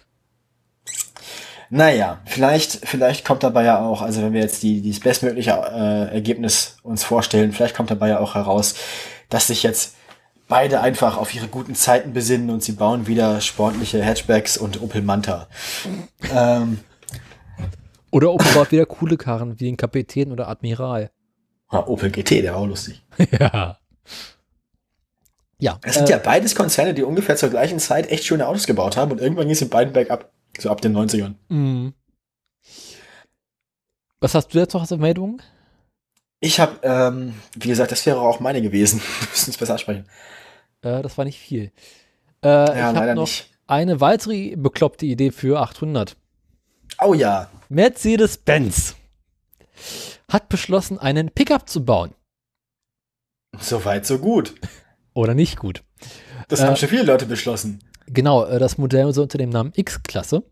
Naja, 1.70 2.20
vielleicht, 2.26 2.88
vielleicht 2.88 3.26
kommt 3.26 3.44
dabei 3.44 3.64
ja 3.64 3.80
auch, 3.80 4.02
also 4.02 4.22
wenn 4.22 4.34
wir 4.34 4.42
jetzt 4.42 4.64
die, 4.64 4.82
die 4.82 4.90
das 4.90 5.00
bestmögliche 5.00 5.52
äh, 5.52 6.14
Ergebnis 6.14 6.78
uns 6.82 7.04
vorstellen, 7.04 7.52
vielleicht 7.54 7.76
kommt 7.76 7.92
dabei 7.92 8.10
ja 8.10 8.20
auch 8.20 8.34
heraus, 8.34 8.76
dass 9.30 9.48
sich 9.48 9.62
jetzt 9.64 9.96
beide 10.48 10.82
einfach 10.82 11.18
auf 11.18 11.34
ihre 11.34 11.48
guten 11.48 11.76
Zeiten 11.76 12.12
besinnen 12.12 12.50
und 12.50 12.64
sie 12.64 12.72
bauen 12.72 13.08
wieder 13.08 13.40
sportliche 13.40 14.04
Hatchbacks 14.04 14.58
und 14.58 14.82
Opel 14.82 15.04
Manta. 15.04 15.48
ähm, 16.34 16.80
oder 18.12 18.34
Opel 18.34 18.52
baut 18.54 18.72
wieder 18.72 18.88
coole 18.88 19.18
Karren 19.18 19.60
wie 19.60 19.66
den 19.66 19.78
Kapitän 19.78 20.32
oder 20.32 20.48
Admiral. 20.48 21.12
Ja, 21.72 21.88
Opel 21.88 22.10
GT, 22.10 22.42
der 22.42 22.54
war 22.54 22.62
auch 22.62 22.68
lustig. 22.68 23.04
ja. 23.40 23.78
Ja. 25.62 25.80
Es 25.84 25.96
sind 25.96 26.10
äh, 26.10 26.14
ja 26.14 26.18
beides 26.18 26.56
Konzerne, 26.56 26.94
die 26.94 27.04
ungefähr 27.04 27.36
zur 27.36 27.50
gleichen 27.50 27.80
Zeit 27.80 28.10
echt 28.10 28.26
schöne 28.26 28.48
Autos 28.48 28.66
gebaut 28.66 28.98
haben 28.98 29.12
und 29.12 29.20
irgendwann 29.20 29.46
ging 29.46 29.54
es 29.54 29.62
in 29.62 29.70
beiden 29.70 29.94
bergab. 29.94 30.32
So 30.58 30.70
ab 30.70 30.82
den 30.82 30.98
90ern. 30.98 31.36
Mhm. 31.50 31.94
Was 34.20 34.36
hast 34.36 34.54
du 34.54 34.58
jetzt 34.58 34.74
noch 34.74 34.82
als 34.82 34.92
Meldung? 34.92 35.42
Ich 36.42 36.60
habe, 36.60 36.80
ähm, 36.84 37.36
wie 37.56 37.68
gesagt, 37.68 37.92
das 37.92 38.06
wäre 38.06 38.20
auch 38.20 38.40
meine 38.40 38.62
gewesen. 38.62 39.02
Wir 39.20 39.28
müssen 39.30 39.52
es 39.52 39.58
besser 39.58 39.74
ansprechen. 39.74 40.06
Äh, 40.82 41.02
das 41.02 41.18
war 41.18 41.26
nicht 41.26 41.40
viel. 41.40 41.72
Äh, 42.44 42.48
ja, 42.48 42.92
ich 42.92 42.98
habe 42.98 43.16
noch 43.16 43.24
nicht. 43.24 43.52
eine 43.68 44.02
weitere 44.02 44.56
bekloppte 44.56 45.06
Idee 45.06 45.32
für 45.32 45.60
800. 45.60 46.16
Oh 47.02 47.14
ja. 47.14 47.50
Mercedes-Benz 47.70 48.96
hat 50.30 50.50
beschlossen, 50.50 51.00
einen 51.00 51.32
Pickup 51.32 51.70
zu 51.70 51.84
bauen. 51.86 52.14
Soweit, 53.60 54.06
so 54.06 54.20
gut. 54.20 54.56
Oder 55.14 55.34
nicht 55.34 55.58
gut. 55.58 55.84
Das 56.48 56.62
äh, 56.62 56.66
haben 56.66 56.76
schon 56.76 56.90
viele 56.90 57.04
Leute 57.04 57.26
beschlossen. 57.26 57.80
Genau, 58.08 58.46
äh, 58.46 58.60
das 58.60 58.78
Modell 58.78 59.12
soll 59.14 59.24
unter 59.24 59.38
dem 59.38 59.50
Namen 59.50 59.72
X-Klasse 59.76 60.44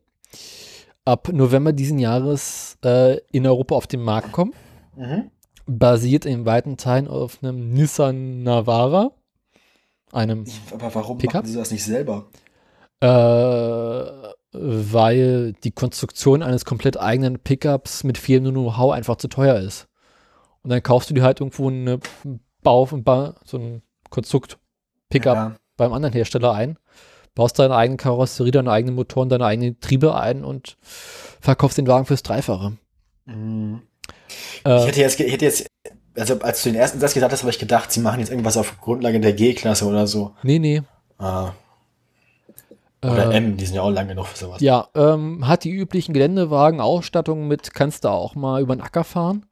ab 1.07 1.29
November 1.31 1.71
diesen 1.71 1.99
Jahres 1.99 2.77
äh, 2.83 3.17
in 3.31 3.47
Europa 3.47 3.75
auf 3.75 3.87
den 3.87 4.01
Markt 4.01 4.33
kommen. 4.33 4.53
Mhm. 4.95 5.31
Basiert 5.65 6.25
in 6.25 6.45
weiten 6.45 6.77
Teilen 6.77 7.07
auf 7.07 7.41
einem 7.41 7.71
Nissan 7.71 8.43
Navara. 8.43 9.11
Einem 10.11 10.45
Aber 10.71 10.93
warum 10.95 11.17
Pickup. 11.17 11.43
machen 11.43 11.47
sie 11.47 11.57
das 11.57 11.71
nicht 11.71 11.83
selber? 11.83 12.27
Äh, 13.01 13.07
weil 14.51 15.53
die 15.63 15.71
Konstruktion 15.71 16.41
eines 16.41 16.65
komplett 16.65 16.99
eigenen 16.99 17.39
Pickups 17.39 18.03
mit 18.03 18.17
viel 18.17 18.39
Know-how 18.39 18.91
einfach 18.93 19.17
zu 19.17 19.27
teuer 19.27 19.57
ist. 19.57 19.87
Und 20.63 20.69
dann 20.69 20.83
kaufst 20.83 21.09
du 21.09 21.13
dir 21.13 21.23
halt 21.23 21.39
irgendwo 21.39 21.69
eine 21.69 21.99
Bau, 22.61 22.85
so 23.45 23.57
ein 23.57 23.81
Konstrukt 24.09 24.57
Pickup 25.09 25.35
ja. 25.35 25.55
beim 25.77 25.93
anderen 25.93 26.13
Hersteller 26.13 26.53
ein, 26.53 26.77
baust 27.35 27.59
deine 27.59 27.75
eigene 27.75 27.97
Karosserie, 27.97 28.51
deine 28.51 28.71
eigenen 28.71 28.95
Motoren, 28.95 29.29
deine 29.29 29.45
eigenen 29.45 29.79
Triebe 29.79 30.15
ein 30.15 30.43
und 30.43 30.77
verkaufst 30.81 31.77
den 31.77 31.87
Wagen 31.87 32.05
fürs 32.05 32.23
Dreifache. 32.23 32.77
Mhm. 33.25 33.81
Äh, 34.65 34.79
ich 34.79 34.87
hätte 34.87 34.99
jetzt, 35.01 35.19
ich 35.19 35.31
hätte 35.31 35.45
jetzt, 35.45 35.67
also 36.15 36.39
als 36.39 36.63
du 36.63 36.69
den 36.69 36.79
ersten 36.79 36.99
Satz 36.99 37.13
gesagt 37.13 37.31
hast, 37.31 37.41
habe 37.41 37.51
ich 37.51 37.59
gedacht, 37.59 37.91
sie 37.91 37.99
machen 37.99 38.19
jetzt 38.19 38.29
irgendwas 38.29 38.57
auf 38.57 38.79
Grundlage 38.81 39.19
der 39.19 39.33
G-Klasse 39.33 39.85
oder 39.85 40.07
so. 40.07 40.33
Nee, 40.43 40.59
nee. 40.59 40.81
Ah. 41.17 41.51
Oder 43.03 43.31
äh, 43.31 43.37
M, 43.37 43.57
die 43.57 43.65
sind 43.65 43.75
ja 43.75 43.83
auch 43.83 43.91
lange 43.91 44.09
genug 44.09 44.25
für 44.27 44.37
sowas. 44.37 44.61
Ja, 44.61 44.87
ähm, 44.95 45.47
hat 45.47 45.63
die 45.63 45.71
üblichen 45.71 46.13
Geländewagen 46.13 46.81
Ausstattung 46.81 47.47
mit, 47.47 47.73
kannst 47.73 48.03
du 48.03 48.09
auch 48.09 48.35
mal 48.35 48.61
über 48.61 48.75
den 48.75 48.81
Acker 48.81 49.03
fahren. 49.03 49.45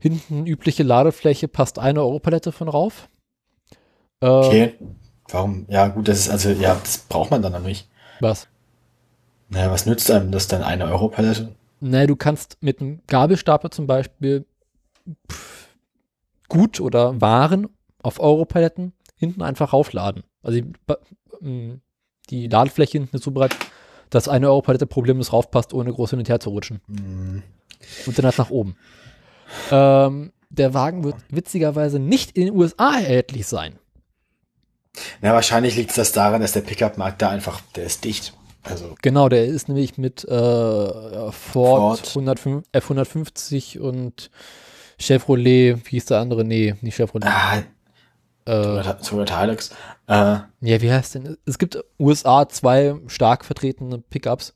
Hinten 0.00 0.46
übliche 0.46 0.82
Ladefläche, 0.82 1.48
passt 1.48 1.78
eine 1.78 2.00
Europalette 2.00 2.52
von 2.52 2.68
rauf. 2.68 3.08
Äh, 4.20 4.26
okay. 4.26 4.74
Warum? 5.28 5.66
Ja, 5.68 5.88
gut, 5.88 6.08
das 6.08 6.20
ist 6.20 6.30
also, 6.30 6.50
ja, 6.50 6.74
das 6.74 6.98
braucht 6.98 7.30
man 7.30 7.42
dann 7.42 7.52
noch 7.52 7.62
nicht. 7.62 7.88
Was? 8.20 8.48
Naja, 9.50 9.70
was 9.70 9.86
nützt 9.86 10.10
einem 10.10 10.32
das 10.32 10.48
dann 10.48 10.62
eine 10.62 10.86
Europalette? 10.86 11.54
Naja, 11.80 12.06
du 12.06 12.16
kannst 12.16 12.58
mit 12.60 12.80
einem 12.80 13.00
Gabelstapler 13.06 13.70
zum 13.70 13.86
Beispiel 13.86 14.46
pff, 15.30 15.68
gut 16.48 16.80
oder 16.80 17.20
Waren 17.20 17.68
auf 18.02 18.20
Europaletten 18.20 18.92
hinten 19.16 19.42
einfach 19.42 19.72
raufladen. 19.72 20.24
Also 20.42 20.60
die 20.60 20.72
Ladefläche 22.30 22.98
hinten 22.98 23.16
ist 23.16 23.24
so 23.24 23.30
breit, 23.30 23.54
dass 24.10 24.28
eine 24.28 24.48
Europalette 24.48 24.86
problemlos 24.86 25.32
raufpasst, 25.32 25.74
ohne 25.74 25.92
groß 25.92 26.10
hin 26.10 26.18
und 26.20 26.28
her 26.28 26.40
zu 26.40 26.50
rutschen. 26.50 26.80
Mhm. 26.86 27.42
Und 28.06 28.18
dann 28.18 28.24
halt 28.24 28.38
nach 28.38 28.50
oben. 28.50 28.76
Ähm, 29.70 30.32
der 30.50 30.74
Wagen 30.74 31.04
wird 31.04 31.16
witzigerweise 31.28 31.98
nicht 31.98 32.36
in 32.36 32.46
den 32.46 32.54
USA 32.54 32.94
erhältlich 32.98 33.46
sein. 33.46 33.78
Na, 35.20 35.32
wahrscheinlich 35.32 35.76
liegt 35.76 35.96
das 35.96 36.12
daran, 36.12 36.40
dass 36.40 36.52
der 36.52 36.62
Pickup-Markt 36.62 37.22
da 37.22 37.30
einfach, 37.30 37.60
der 37.76 37.84
ist 37.84 38.04
dicht. 38.04 38.34
Also 38.64 38.96
genau, 39.00 39.28
der 39.28 39.46
ist 39.46 39.68
nämlich 39.68 39.98
mit 39.98 40.24
äh, 40.24 40.28
Ford, 40.28 41.32
Ford. 41.32 42.08
105, 42.08 42.64
F150 42.72 43.78
und 43.78 44.30
Chevrolet, 44.98 45.76
wie 45.84 45.90
hieß 45.90 46.06
der 46.06 46.18
andere? 46.18 46.44
Nee, 46.44 46.74
nicht 46.80 46.96
Chevrolet. 46.96 47.28
Ah, 47.28 47.62
Toyota 48.48 49.40
Hilux. 49.40 49.70
Äh, 50.06 50.38
ja, 50.60 50.80
wie 50.80 50.90
heißt 50.90 51.14
denn? 51.16 51.36
Es 51.44 51.58
gibt 51.58 51.78
USA 51.98 52.48
zwei 52.48 52.96
stark 53.06 53.44
vertretene 53.44 53.98
Pickups. 53.98 54.54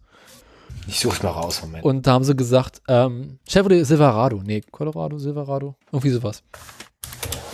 Ich 0.87 1.01
suche 1.01 1.23
mal 1.23 1.31
raus, 1.33 1.63
Moment. 1.63 1.85
Und 1.85 2.07
da 2.07 2.13
haben 2.13 2.25
sie 2.25 2.35
gesagt, 2.35 2.83
ähm, 2.89 3.39
Chevrolet 3.49 3.85
Silverado, 3.85 4.43
nee, 4.45 4.63
Colorado, 4.71 5.19
Silverado, 5.19 5.77
irgendwie 5.93 6.11
sowas. 6.11 6.43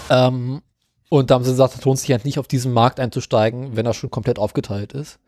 Ähm, 0.09 0.63
und 1.11 1.31
da 1.31 1.35
haben 1.35 1.45
sie 1.45 1.51
gesagt, 1.51 1.75
es 1.75 1.85
lohnt 1.85 1.99
sich 1.99 2.11
halt 2.11 2.25
nicht 2.25 2.39
auf 2.39 2.49
diesen 2.49 2.73
Markt 2.73 3.01
einzusteigen, 3.01 3.77
wenn 3.77 3.87
er 3.87 3.95
schon 3.95 4.11
komplett 4.11 4.39
aufgeteilt 4.39 4.93
ist. 4.93 5.19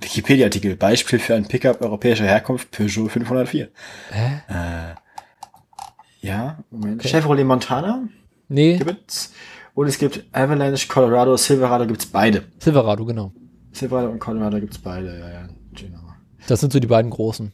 Wikipedia-Artikel, 0.00 0.76
Beispiel 0.76 1.18
für 1.18 1.34
ein 1.34 1.46
Pickup 1.46 1.80
europäischer 1.80 2.24
Herkunft, 2.24 2.70
Peugeot 2.70 3.08
504. 3.08 3.68
Hä? 4.10 4.42
Äh, 4.48 6.26
ja, 6.26 6.58
Moment. 6.70 7.00
Okay. 7.00 7.08
Chevrolet 7.08 7.44
Montana? 7.44 8.08
Nee. 8.48 8.76
Gibt's? 8.76 9.32
Und 9.74 9.86
es 9.86 9.98
gibt 9.98 10.24
Avalanche, 10.32 10.86
Colorado, 10.88 11.36
Silverado 11.36 11.86
gibt's 11.86 12.06
beide. 12.06 12.44
Silverado, 12.58 13.04
genau. 13.04 13.32
Silverado 13.72 14.10
und 14.10 14.18
Colorado 14.18 14.60
gibt's 14.60 14.78
beide, 14.78 15.18
ja, 15.18 15.30
ja, 15.30 15.48
genau. 15.74 16.00
Das 16.46 16.60
sind 16.60 16.72
so 16.72 16.80
die 16.80 16.86
beiden 16.86 17.10
großen. 17.10 17.52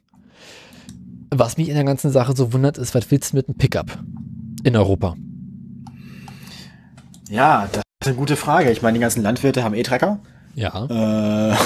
Was 1.31 1.57
mich 1.59 1.69
in 1.69 1.75
der 1.75 1.85
ganzen 1.85 2.11
Sache 2.11 2.35
so 2.35 2.53
wundert, 2.53 2.79
ist, 2.79 2.95
was 2.95 3.11
willst 3.11 3.33
du 3.33 3.37
mit 3.37 3.49
einem 3.49 3.57
Pickup 3.57 3.99
in 4.65 4.77
Europa? 4.77 5.15
Ja, 7.29 7.69
das 7.71 7.83
ist 8.01 8.09
eine 8.09 8.17
gute 8.17 8.37
Frage. 8.37 8.71
Ich 8.73 8.83
meine, 8.83 8.95
die 8.95 9.01
ganzen 9.01 9.23
Landwirte 9.23 9.63
haben 9.63 9.75
E-Trecker. 9.75 10.19
Ja. 10.55 10.87
Äh, 10.87 11.57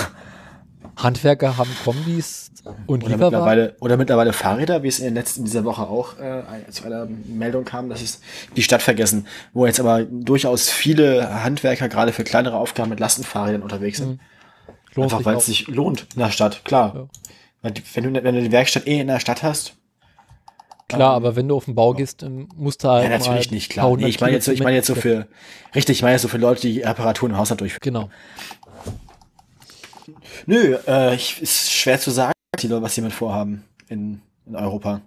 Handwerker 0.97 1.57
haben 1.57 1.71
Kombis 1.85 2.51
und 2.87 3.05
oder 3.05 3.17
mittlerweile, 3.17 3.77
oder 3.81 3.97
mittlerweile 3.97 4.33
Fahrräder, 4.33 4.83
wie 4.83 4.89
es 4.89 4.99
in, 4.99 5.07
den 5.07 5.15
letzten, 5.15 5.41
in 5.41 5.47
dieser 5.47 5.65
Woche 5.65 5.83
auch 5.83 6.19
äh, 6.19 6.43
zu 6.71 6.85
einer 6.85 7.07
Meldung 7.27 7.65
kam, 7.65 7.89
dass 7.89 8.03
es 8.03 8.21
die 8.57 8.63
Stadt 8.63 8.83
vergessen, 8.83 9.27
wo 9.53 9.67
jetzt 9.67 9.81
aber 9.81 10.05
durchaus 10.05 10.69
viele 10.71 11.43
Handwerker 11.43 11.89
gerade 11.89 12.13
für 12.13 12.25
kleinere 12.25 12.57
Aufgaben 12.57 12.91
mit 12.91 13.01
Lastenfahrrädern 13.01 13.63
unterwegs 13.63 13.99
sind. 13.99 14.21
Mhm. 14.95 15.03
Einfach 15.03 15.25
weil 15.25 15.37
es 15.37 15.47
sich 15.47 15.69
lohnt 15.69 16.07
in 16.15 16.21
der 16.21 16.31
Stadt, 16.31 16.65
klar. 16.65 16.95
Ja. 16.95 17.09
Wenn, 17.63 17.75
du, 17.75 18.25
wenn 18.25 18.35
du 18.35 18.43
die 18.43 18.53
Werkstatt 18.53 18.87
eh 18.87 19.01
in 19.01 19.07
der 19.07 19.21
Stadt 19.21 19.43
hast. 19.43 19.77
Klar, 20.89 21.17
ähm, 21.17 21.25
aber 21.25 21.37
wenn 21.37 21.49
du 21.49 21.57
auf 21.57 21.65
den 21.65 21.75
Bau 21.75 21.95
gehst, 21.95 22.25
musst 22.57 22.85
du 22.85 22.89
halt. 22.89 23.05
Ja, 23.05 23.19
natürlich 23.19 23.51
nicht, 23.51 23.71
klar. 23.71 23.97
Nee, 23.97 24.09
ich 24.09 24.21
meine 24.21 24.35
jetzt, 24.35 24.49
ich 24.49 24.63
meine 24.63 24.77
jetzt 24.77 24.89
so 24.89 24.95
für, 24.95 25.27
richtig, 25.75 25.99
ich 25.99 26.03
meine 26.03 26.13
jetzt 26.13 26.23
so 26.23 26.29
für 26.29 26.39
Leute, 26.39 26.61
die 26.63 26.81
Reparaturen 26.81 27.33
im 27.33 27.39
Haushalt 27.39 27.61
durchführen. 27.61 27.81
Genau. 27.83 28.11
Nö, 30.47 30.77
äh, 30.87 31.15
ich, 31.15 31.41
ist 31.41 31.73
schwer 31.73 31.99
zu 31.99 32.11
sagen, 32.11 32.33
was 32.53 32.95
sie 32.95 33.01
mit 33.01 33.13
vorhaben. 33.13 33.65
in, 33.89 34.21
in 34.47 34.57
Europa. 34.57 35.01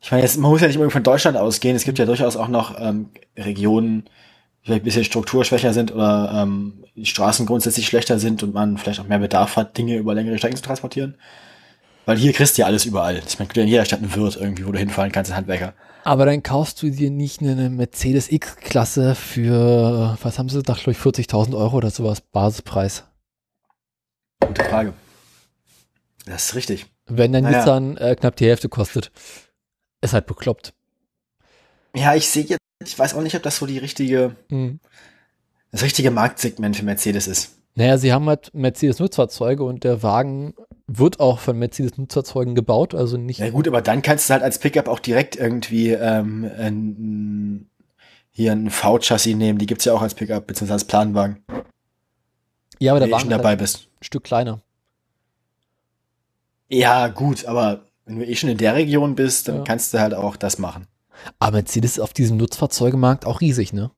Ich 0.00 0.10
meine, 0.10 0.22
jetzt, 0.22 0.38
man 0.38 0.50
muss 0.50 0.60
ja 0.60 0.66
nicht 0.66 0.76
immer 0.76 0.90
von 0.90 1.02
Deutschland 1.02 1.36
ausgehen. 1.36 1.76
Es 1.76 1.84
gibt 1.84 1.98
ja 1.98 2.06
durchaus 2.06 2.36
auch 2.36 2.48
noch 2.48 2.80
ähm, 2.80 3.10
Regionen, 3.36 4.04
die 4.04 4.66
vielleicht 4.66 4.82
ein 4.82 4.84
bisschen 4.84 5.04
strukturschwächer 5.04 5.72
sind 5.72 5.92
oder 5.92 6.32
ähm, 6.34 6.84
die 6.96 7.06
Straßen 7.06 7.46
grundsätzlich 7.46 7.86
schlechter 7.86 8.18
sind 8.18 8.42
und 8.42 8.54
man 8.54 8.78
vielleicht 8.78 9.00
auch 9.00 9.06
mehr 9.06 9.18
Bedarf 9.18 9.56
hat, 9.56 9.76
Dinge 9.76 9.96
über 9.96 10.14
längere 10.14 10.38
Strecken 10.38 10.56
zu 10.56 10.62
transportieren. 10.62 11.16
Weil 12.06 12.16
hier 12.16 12.32
kriegst 12.32 12.56
du 12.56 12.62
ja 12.62 12.66
alles 12.66 12.86
überall. 12.86 13.20
Ich 13.26 13.38
meine, 13.38 13.52
in 13.54 13.68
jeder 13.68 13.84
Stadt 13.84 14.00
ein 14.00 14.14
Wirt 14.14 14.36
irgendwie, 14.36 14.66
wo 14.66 14.72
du 14.72 14.78
hinfahren 14.78 15.12
kannst, 15.12 15.30
ein 15.30 15.36
Handwerker. 15.36 15.74
Aber 16.02 16.24
dann 16.24 16.42
kaufst 16.42 16.82
du 16.82 16.90
dir 16.90 17.10
nicht 17.10 17.42
eine 17.42 17.68
Mercedes 17.68 18.32
X-Klasse 18.32 19.14
für, 19.14 20.16
was 20.22 20.38
haben 20.38 20.48
sie 20.48 20.56
gedacht, 20.56 20.82
glaube 20.82 20.92
ich, 20.92 20.98
40.000 20.98 21.54
Euro 21.54 21.76
oder 21.76 21.90
sowas, 21.90 22.22
Basispreis. 22.22 23.04
Gute 24.46 24.64
Frage. 24.64 24.92
Das 26.26 26.46
ist 26.46 26.54
richtig. 26.54 26.86
Wenn 27.06 27.32
dein 27.32 27.44
Naja. 27.44 27.58
Nissan 27.58 27.96
äh, 27.96 28.14
knapp 28.16 28.36
die 28.36 28.46
Hälfte 28.46 28.68
kostet. 28.68 29.10
Ist 30.00 30.12
halt 30.14 30.26
bekloppt. 30.26 30.72
Ja, 31.94 32.14
ich 32.14 32.28
sehe 32.28 32.44
jetzt, 32.44 32.60
ich 32.84 32.98
weiß 32.98 33.14
auch 33.14 33.22
nicht, 33.22 33.34
ob 33.36 33.42
das 33.42 33.56
so 33.58 33.66
die 33.66 33.78
richtige, 33.78 34.36
Mhm. 34.48 34.80
das 35.72 35.82
richtige 35.82 36.10
Marktsegment 36.10 36.76
für 36.76 36.84
Mercedes 36.84 37.26
ist. 37.26 37.56
Naja, 37.74 37.98
sie 37.98 38.12
haben 38.12 38.26
halt 38.28 38.52
Mercedes-Nutzfahrzeuge 38.54 39.62
und 39.64 39.84
der 39.84 40.02
Wagen 40.02 40.54
wird 40.86 41.20
auch 41.20 41.38
von 41.38 41.58
Mercedes-Nutzfahrzeugen 41.58 42.54
gebaut, 42.54 42.94
also 42.94 43.16
nicht. 43.16 43.38
Ja 43.38 43.50
gut, 43.50 43.68
aber 43.68 43.80
dann 43.80 44.02
kannst 44.02 44.28
du 44.28 44.32
halt 44.34 44.42
als 44.42 44.58
Pickup 44.58 44.88
auch 44.88 44.98
direkt 44.98 45.36
irgendwie 45.36 45.90
ähm, 45.92 46.50
ein, 46.58 47.70
hier 48.30 48.52
ein 48.52 48.70
V-Chassis 48.70 49.36
nehmen. 49.36 49.58
Die 49.58 49.66
gibt's 49.66 49.84
ja 49.84 49.92
auch 49.94 50.02
als 50.02 50.14
Pickup, 50.14 50.46
beziehungsweise 50.46 50.74
als 50.74 50.84
Planwagen. 50.84 51.44
Ja, 52.80 52.92
aber 52.92 53.00
der 53.00 53.10
Wagen 53.10 53.28
dabei 53.30 53.50
halt 53.50 53.58
bist. 53.60 53.88
ein 54.00 54.04
Stück 54.04 54.24
kleiner. 54.24 54.62
Ja, 56.68 57.08
gut, 57.08 57.44
aber 57.46 57.84
wenn 58.06 58.18
du 58.18 58.26
eh 58.26 58.34
schon 58.36 58.48
in 58.50 58.58
der 58.58 58.74
Region 58.74 59.14
bist, 59.14 59.48
dann 59.48 59.58
Ja. 59.58 59.64
kannst 59.64 59.92
du 59.92 60.00
halt 60.00 60.14
auch 60.14 60.36
das 60.36 60.58
machen. 60.58 60.86
Aber 61.38 61.58
Mercedes 61.58 61.92
ist 61.92 62.00
auf 62.00 62.12
diesem 62.12 62.36
Nutzfahrzeugemarkt 62.38 63.26
auch 63.26 63.40
riesig, 63.40 63.72
ne? 63.72 63.90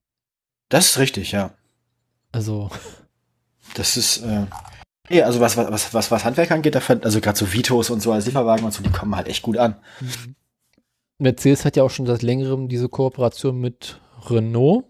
Das 0.69 0.87
ist 0.87 0.99
richtig, 0.99 1.33
ja. 1.33 1.53
Also, 2.33 2.71
Das 3.75 3.97
ist, 3.97 4.19
äh, 4.23 4.47
ja, 5.09 5.25
also 5.27 5.41
was, 5.41 5.57
was, 5.57 5.95
was, 5.95 6.11
was 6.11 6.25
Handwerk 6.25 6.51
angeht, 6.51 6.77
also 6.77 7.21
gerade 7.21 7.39
so 7.39 7.53
Vitos 7.53 7.89
und 7.91 8.01
so 8.03 8.13
als 8.13 8.27
Lieferwagen 8.27 8.65
und 8.65 8.73
so, 8.73 8.83
die 8.83 8.91
kommen 8.91 9.15
halt 9.17 9.29
echt 9.29 9.43
gut 9.43 9.57
an. 9.57 9.77
Mercedes 11.19 11.65
hat 11.65 11.77
ja 11.77 11.83
auch 11.85 11.91
schon 11.91 12.07
seit 12.07 12.23
längerem 12.23 12.69
diese 12.69 12.89
Kooperation 12.89 13.61
mit 13.61 14.01
Renault 14.29 14.85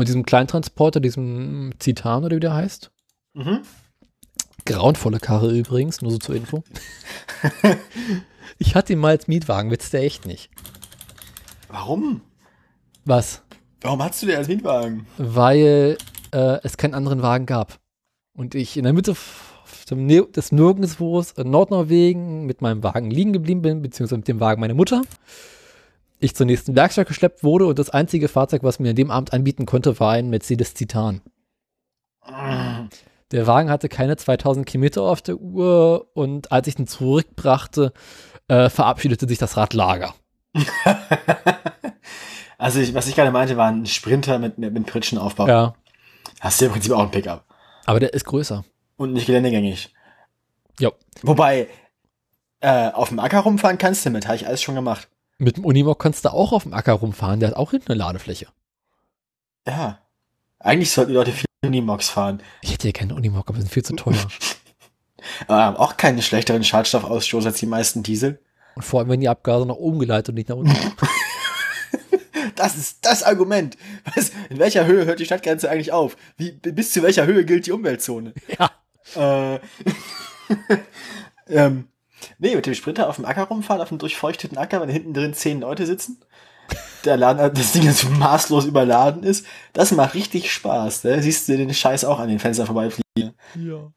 und 0.00 0.08
diesem 0.08 0.24
Kleintransporter, 0.24 0.98
diesem 0.98 1.72
Citan 1.78 2.24
oder 2.24 2.36
wie 2.36 2.40
der 2.40 2.54
heißt. 2.54 2.90
Mhm. 3.34 3.60
Grauenvolle 4.64 5.20
Karre 5.20 5.56
übrigens, 5.56 6.00
nur 6.00 6.10
so 6.10 6.18
zur 6.18 6.36
Info. 6.36 6.64
ich 8.58 8.74
hatte 8.74 8.94
ihn 8.94 8.98
mal 8.98 9.10
als 9.10 9.28
Mietwagen, 9.28 9.70
willst 9.70 9.92
du 9.92 9.98
echt 9.98 10.24
nicht. 10.24 10.50
Warum? 11.68 12.22
Was? 13.04 13.42
Warum 13.82 14.02
hast 14.02 14.22
du 14.22 14.26
den 14.26 14.36
als 14.36 14.48
Mietwagen? 14.48 15.06
Weil 15.18 15.98
äh, 16.32 16.58
es 16.62 16.78
keinen 16.78 16.94
anderen 16.94 17.20
Wagen 17.20 17.44
gab. 17.44 17.78
Und 18.32 18.54
ich 18.54 18.78
in 18.78 18.84
der 18.84 18.94
Mitte 18.94 19.14
des 19.90 20.52
Nirgendwos 20.52 21.32
in 21.32 21.50
Nordnorwegen 21.50 22.46
mit 22.46 22.62
meinem 22.62 22.82
Wagen 22.82 23.10
liegen 23.10 23.34
geblieben 23.34 23.60
bin, 23.60 23.82
beziehungsweise 23.82 24.16
mit 24.18 24.28
dem 24.28 24.40
Wagen 24.40 24.60
meiner 24.60 24.74
Mutter. 24.74 25.02
Ich 26.20 26.36
zur 26.36 26.46
nächsten 26.46 26.76
Werkstatt 26.76 27.08
geschleppt 27.08 27.42
wurde 27.42 27.66
und 27.66 27.78
das 27.78 27.90
einzige 27.90 28.28
Fahrzeug, 28.28 28.62
was 28.62 28.78
mir 28.78 28.90
an 28.90 28.96
dem 28.96 29.10
Abend 29.10 29.32
anbieten 29.32 29.64
konnte, 29.66 29.98
war 30.00 30.12
ein 30.12 30.28
Mercedes 30.28 30.74
Titan. 30.74 31.22
Der 33.32 33.46
Wagen 33.46 33.70
hatte 33.70 33.88
keine 33.88 34.16
2000 34.16 34.66
Kilometer 34.66 35.02
auf 35.02 35.22
der 35.22 35.36
Uhr 35.36 36.08
und 36.14 36.52
als 36.52 36.66
ich 36.68 36.78
ihn 36.78 36.86
zurückbrachte, 36.86 37.92
äh, 38.48 38.68
verabschiedete 38.68 39.26
sich 39.26 39.38
das 39.38 39.56
Radlager. 39.56 40.14
also 42.58 42.80
ich, 42.80 42.92
was 42.92 43.06
ich 43.06 43.14
gerade 43.14 43.30
meinte, 43.30 43.56
war 43.56 43.68
ein 43.70 43.86
Sprinter 43.86 44.38
mit, 44.38 44.58
mit, 44.58 44.74
mit 44.74 44.86
Pritschenaufbau. 44.86 45.48
Ja, 45.48 45.74
Hast 46.40 46.60
du 46.60 46.66
im 46.66 46.72
Prinzip 46.72 46.92
auch 46.92 47.00
ein 47.02 47.10
Pickup. 47.10 47.44
aber 47.86 48.00
der 48.00 48.14
ist 48.14 48.24
größer. 48.24 48.64
Und 48.96 49.12
nicht 49.12 49.26
geländegängig. 49.26 49.94
Jo. 50.78 50.92
Wobei, 51.22 51.68
äh, 52.60 52.90
auf 52.90 53.08
dem 53.08 53.18
Acker 53.18 53.40
rumfahren 53.40 53.78
kannst 53.78 54.04
du 54.04 54.10
mit, 54.10 54.26
habe 54.26 54.36
ich 54.36 54.46
alles 54.46 54.62
schon 54.62 54.74
gemacht. 54.74 55.08
Mit 55.40 55.56
dem 55.56 55.64
Unimog 55.64 55.98
kannst 55.98 56.26
du 56.26 56.32
auch 56.32 56.52
auf 56.52 56.64
dem 56.64 56.74
Acker 56.74 56.92
rumfahren, 56.92 57.40
der 57.40 57.48
hat 57.48 57.56
auch 57.56 57.70
hinten 57.70 57.92
eine 57.92 57.98
Ladefläche. 57.98 58.48
Ja. 59.66 59.98
Eigentlich 60.58 60.90
sollten 60.92 61.12
die 61.12 61.14
Leute 61.14 61.32
viel 61.32 61.46
Unimox 61.64 62.10
fahren. 62.10 62.42
Ich 62.60 62.72
hätte 62.72 62.88
ja 62.88 62.92
gerne 62.92 63.14
Unimog, 63.14 63.48
aber 63.48 63.58
sind 63.58 63.70
viel 63.70 63.82
zu 63.82 63.96
teuer. 63.96 64.16
Aber 65.46 65.62
haben 65.62 65.76
auch 65.76 65.98
keinen 65.98 66.22
schlechteren 66.22 66.64
Schadstoffausstoß 66.64 67.44
als 67.44 67.58
die 67.58 67.66
meisten 67.66 68.02
Diesel. 68.02 68.40
Und 68.74 68.82
vor 68.82 69.00
allem, 69.00 69.10
wenn 69.10 69.20
die 69.20 69.28
Abgase 69.28 69.66
nach 69.66 69.74
oben 69.74 69.98
geleitet 69.98 70.30
und 70.30 70.36
nicht 70.36 70.48
nach 70.48 70.56
unten. 70.56 70.74
Das 72.56 72.76
ist 72.76 72.98
das 73.06 73.22
Argument. 73.22 73.78
Was, 74.14 74.32
in 74.50 74.58
welcher 74.58 74.84
Höhe 74.84 75.06
hört 75.06 75.18
die 75.18 75.24
Stadtgrenze 75.24 75.70
eigentlich 75.70 75.92
auf? 75.92 76.16
Wie, 76.36 76.52
bis 76.52 76.92
zu 76.92 77.02
welcher 77.02 77.24
Höhe 77.24 77.46
gilt 77.46 77.66
die 77.66 77.72
Umweltzone? 77.72 78.34
ja. 78.58 79.54
Äh, 79.54 79.60
ähm, 81.48 81.88
nee, 82.38 82.54
mit 82.56 82.66
dem 82.66 82.74
Sprinter 82.74 83.08
auf 83.08 83.16
dem 83.16 83.24
Acker 83.24 83.44
rumfahren, 83.44 83.82
auf 83.82 83.88
dem 83.88 83.98
durchfeuchteten 83.98 84.58
Acker, 84.58 84.80
wenn 84.80 84.88
hinten 84.88 85.14
drin 85.14 85.34
zehn 85.34 85.60
Leute 85.60 85.86
sitzen. 85.86 86.18
Der 87.04 87.16
Laden, 87.16 87.52
das 87.54 87.72
Ding 87.72 87.90
so 87.90 88.08
maßlos 88.10 88.64
überladen 88.66 89.22
ist. 89.22 89.44
Das 89.72 89.90
macht 89.92 90.14
richtig 90.14 90.52
Spaß. 90.52 91.04
Ne? 91.04 91.22
Siehst 91.22 91.48
du 91.48 91.56
den 91.56 91.72
Scheiß 91.74 92.04
auch 92.04 92.18
an 92.20 92.28
den 92.28 92.38
Fenstern 92.38 92.66
vorbeifliegen. 92.66 93.34
ja. 93.56 93.90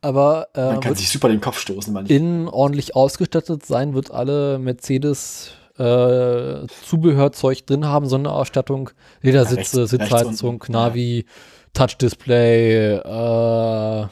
Aber 0.00 0.48
Man 0.54 0.64
äh, 0.76 0.80
kann 0.80 0.84
wird 0.90 0.98
sich 0.98 1.08
super 1.08 1.28
den 1.28 1.40
Kopf 1.40 1.58
stoßen 1.58 1.90
manchmal. 1.92 2.14
innen 2.14 2.46
ordentlich 2.48 2.94
ausgestattet 2.94 3.64
sein, 3.64 3.94
wird 3.94 4.10
alle 4.10 4.58
Mercedes 4.58 5.52
äh, 5.78 6.66
Zubehörzeug 6.86 7.66
drin 7.66 7.86
haben, 7.86 8.06
Sonderausstattung, 8.06 8.90
Ledersitze, 9.22 9.80
rechts- 9.84 9.92
rechts 9.94 10.10
Sitzheizung, 10.10 10.50
unten, 10.60 10.72
Navi, 10.72 11.24
Touchdisplay, 11.72 12.96
äh, 12.96 14.06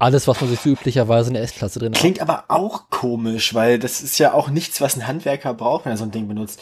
alles, 0.00 0.26
was 0.26 0.40
man 0.40 0.50
sich 0.50 0.60
so 0.60 0.70
üblicherweise 0.70 1.28
in 1.28 1.34
der 1.34 1.42
S-Klasse 1.42 1.78
drin 1.78 1.92
hat. 1.92 1.98
Klingt 2.00 2.20
aber 2.20 2.44
auch 2.48 2.90
komisch, 2.90 3.54
weil 3.54 3.78
das 3.78 4.00
ist 4.00 4.18
ja 4.18 4.32
auch 4.32 4.48
nichts, 4.48 4.80
was 4.80 4.96
ein 4.96 5.06
Handwerker 5.06 5.54
braucht, 5.54 5.84
wenn 5.84 5.92
er 5.92 5.96
so 5.98 6.04
ein 6.04 6.10
Ding 6.10 6.26
benutzt. 6.26 6.60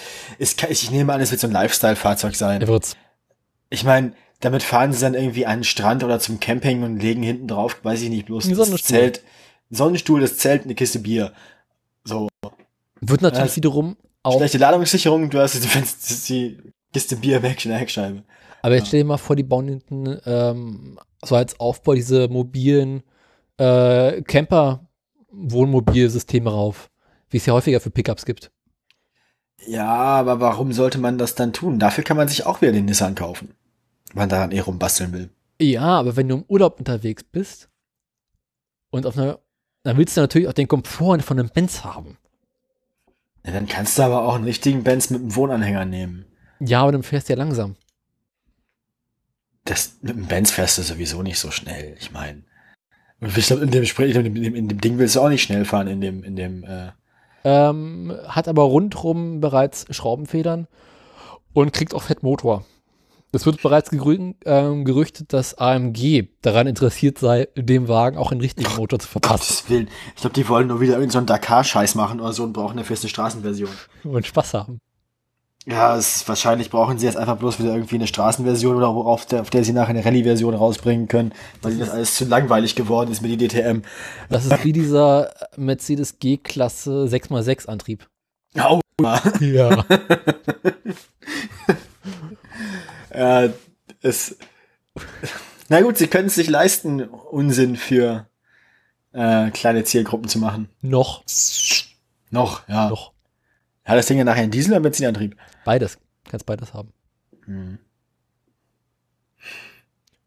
Kann, 0.57 0.71
ich 0.71 0.91
nehme 0.91 1.13
an, 1.13 1.21
es 1.21 1.31
wird 1.31 1.41
so 1.41 1.47
ein 1.47 1.53
Lifestyle-Fahrzeug 1.53 2.35
sein. 2.35 2.61
Er 2.61 2.69
wird's. 2.69 2.97
Ich 3.71 3.85
meine, 3.85 4.13
damit 4.41 4.63
fahren 4.63 4.93
sie 4.93 5.01
dann 5.01 5.15
irgendwie 5.15 5.47
an 5.47 5.59
den 5.61 5.65
Strand 5.65 6.03
oder 6.05 6.21
zum 6.21 6.41
Camping 6.41 6.83
und 6.83 6.99
legen 7.01 7.23
hinten 7.23 7.49
drauf, 7.49 7.79
weiß 7.83 8.03
ich 8.03 8.09
nicht, 8.11 8.27
bloß 8.27 8.47
Ein 8.47 8.51
das 8.57 8.67
Sonnenstuhl. 8.67 8.97
Zelt, 8.99 9.23
Sonnenstuhl, 9.71 10.21
das 10.21 10.37
Zelt, 10.39 10.65
eine 10.65 10.75
Kiste 10.75 10.99
Bier. 10.99 11.33
So, 12.05 12.29
Wird 13.01 13.23
natürlich 13.23 13.51
Ja. 13.53 13.57
wiederum 13.57 13.97
auch 14.23 14.37
schlechte 14.39 14.59
Ladungssicherung, 14.59 15.31
du 15.31 15.39
hast 15.39 15.55
die, 15.55 15.69
Fenster- 15.69 16.27
die 16.29 16.59
Kiste 16.93 17.17
Bier 17.17 17.43
weg 17.43 17.65
in 17.65 17.71
der 17.71 17.79
Heckscheibe. 17.81 18.25
Aber 18.63 18.75
jetzt 18.75 18.89
stell 18.89 19.01
dir 19.01 19.07
mal 19.07 19.17
vor, 19.19 19.37
die 19.37 19.45
bauen 19.45 19.69
hinten 19.69 20.19
ähm, 20.27 20.99
so 21.25 21.37
als 21.37 21.59
Aufbau 21.61 21.95
diese 21.95 22.27
mobilen 22.29 23.03
äh, 23.59 24.23
Camper-Wohnmobilsysteme 24.23 26.51
rauf, 26.51 26.91
wie 27.31 27.37
es 27.37 27.47
ja 27.47 27.53
häufiger 27.53 27.81
für 27.81 27.91
Pickups 27.91 28.25
gibt. 28.25 28.51
Ja, 29.67 29.89
aber 29.89 30.41
warum 30.41 30.73
sollte 30.73 30.99
man 30.99 31.19
das 31.19 31.35
dann 31.35 31.53
tun? 31.53 31.79
Dafür 31.79 32.05
kann 32.05 32.17
man 32.17 32.29
sich 32.29 32.47
auch 32.47 32.63
wieder 32.63 32.73
den 32.73 32.87
Nissan 32.87 33.15
kaufen. 33.15 33.55
Wenn 34.09 34.23
man 34.23 34.29
daran 34.29 34.53
eh 34.53 34.61
rumbasteln 34.61 35.13
will. 35.13 35.31
Ja, 35.61 35.99
aber 35.99 36.17
wenn 36.17 36.29
du 36.29 36.37
im 36.37 36.45
Urlaub 36.49 36.79
unterwegs 36.79 37.25
bist 37.25 37.69
und 38.91 39.07
auf 39.07 39.19
einer, 39.19 39.41
dann 39.83 39.97
willst 39.97 40.17
du 40.17 40.21
natürlich 40.21 40.49
auch 40.49 40.53
den 40.53 40.69
Komfort 40.69 41.21
von 41.21 41.39
einem 41.39 41.49
Benz 41.49 41.85
haben. 41.85 42.17
Ja, 43.45 43.53
dann 43.53 43.67
kannst 43.67 43.99
du 43.99 44.03
aber 44.03 44.23
auch 44.23 44.35
einen 44.35 44.45
richtigen 44.45 44.85
Benz 44.85 45.11
mit 45.11 45.21
einem 45.21 45.35
Wohnanhänger 45.35 45.85
nehmen. 45.85 46.27
Ja, 46.61 46.83
aber 46.83 46.93
dann 46.93 47.03
fährst 47.03 47.29
du 47.29 47.33
ja 47.33 47.39
langsam. 47.39 47.77
Das, 49.65 49.99
mit 50.01 50.17
dem 50.17 50.27
Benz 50.27 50.51
fährst 50.51 50.79
du 50.79 50.83
sowieso 50.83 51.23
nicht 51.23 51.39
so 51.39 51.51
schnell. 51.51 51.97
Ich 51.99 52.11
meine, 52.11 52.43
ich 53.21 53.47
glaube, 53.47 53.63
in 53.63 53.71
dem, 53.71 53.85
in, 53.85 54.43
dem, 54.43 54.55
in 54.55 54.69
dem 54.69 54.81
Ding 54.81 54.99
willst 54.99 55.17
du 55.17 55.21
auch 55.21 55.29
nicht 55.29 55.43
schnell 55.43 55.65
fahren, 55.65 55.89
in 55.89 56.01
dem, 56.01 56.23
in 56.23 56.37
dem, 56.37 56.65
äh, 56.65 56.91
Ähm, 57.45 58.13
hat 58.27 58.49
aber 58.49 58.63
rundrum 58.63 59.41
bereits 59.41 59.87
Schraubenfedern 59.91 60.67
und 61.53 61.73
kriegt 61.73 61.95
auch 61.95 62.03
Fettmotor. 62.03 62.65
Es 63.31 63.45
wird 63.45 63.61
bereits 63.61 63.91
gerü 63.91 64.33
ähm, 64.47 64.85
gerüchtet, 64.87 65.33
dass 65.35 65.59
AMG 65.59 66.29
daran 66.41 66.67
interessiert 66.67 67.19
sei, 67.19 67.49
dem 67.57 67.87
Wagen 67.87 68.17
auch 68.17 68.33
einen 68.33 68.41
richtigen 68.41 68.75
Motor 68.77 68.99
zu 68.99 69.09
verpassen 69.09 69.41
Gottes 69.41 69.69
Willen. 69.69 69.89
Ich 70.15 70.23
glaube, 70.23 70.35
die 70.35 70.49
wollen 70.49 70.69
nur 70.69 70.81
wieder 70.81 70.95
irgendeinen 70.95 71.27
so 71.27 71.33
Dakar-Scheiß 71.33 71.95
machen 71.95 72.21
oder 72.21 72.33
so 72.33 72.45
und 72.45 72.55
brauchen 72.55 72.79
eine 72.79 72.97
Straßenversion. 72.97 73.71
und 74.05 74.27
Spaß 74.27 74.55
haben. 74.55 74.81
Ja, 75.71 75.97
es 75.97 76.27
wahrscheinlich 76.27 76.71
brauchen 76.71 76.99
sie 76.99 77.05
jetzt 77.05 77.19
einfach 77.19 77.37
bloß 77.37 77.59
wieder 77.59 77.75
irgendwie 77.75 77.97
eine 77.97 78.07
Straßenversion 78.07 78.75
oder 78.77 78.95
worauf 78.95 79.27
der, 79.27 79.43
auf 79.43 79.51
der 79.51 79.65
sie 79.65 79.75
nachher 79.75 79.91
eine 79.91 80.03
Rallye-Version 80.03 80.55
rausbringen 80.55 81.09
können, 81.09 81.35
weil 81.61 81.73
ihnen 81.73 81.81
das 81.81 81.91
alles 81.91 82.15
zu 82.15 82.25
langweilig 82.25 82.75
geworden 82.75 83.13
ist 83.13 83.21
mit 83.21 83.31
die 83.31 83.49
DTM. 83.49 83.83
Das 84.31 84.47
ist 84.47 84.65
wie 84.65 84.73
dieser 84.73 85.31
Mercedes 85.57 86.19
G-Klasse 86.21 87.07
6x6 87.11 87.67
Antrieb. 87.67 88.09
Au, 88.59 88.81
Ja. 89.41 89.85
äh, 93.45 93.51
es, 94.01 94.39
na 95.69 95.83
gut, 95.83 95.99
sie 95.99 96.07
können 96.07 96.29
es 96.29 96.35
sich 96.37 96.49
leisten, 96.49 97.03
Unsinn 97.03 97.77
für, 97.77 98.27
äh, 99.13 99.51
kleine 99.51 99.85
Zielgruppen 99.85 100.31
zu 100.31 100.39
machen. 100.39 100.71
Noch. 100.81 101.25
Noch, 102.31 102.67
ja. 102.69 102.89
Noch. 102.89 103.13
Hat 103.85 103.97
das 103.97 104.07
Ding 104.07 104.19
ja 104.19 104.25
nachher 104.25 104.43
einen 104.43 104.51
Diesel- 104.51 104.73
oder 104.73 104.81
Benzinantrieb? 104.81 105.37
Beides. 105.69 105.99
Kannst 106.25 106.47
beides 106.47 106.73
haben. 106.73 106.95
Hm. 107.45 107.79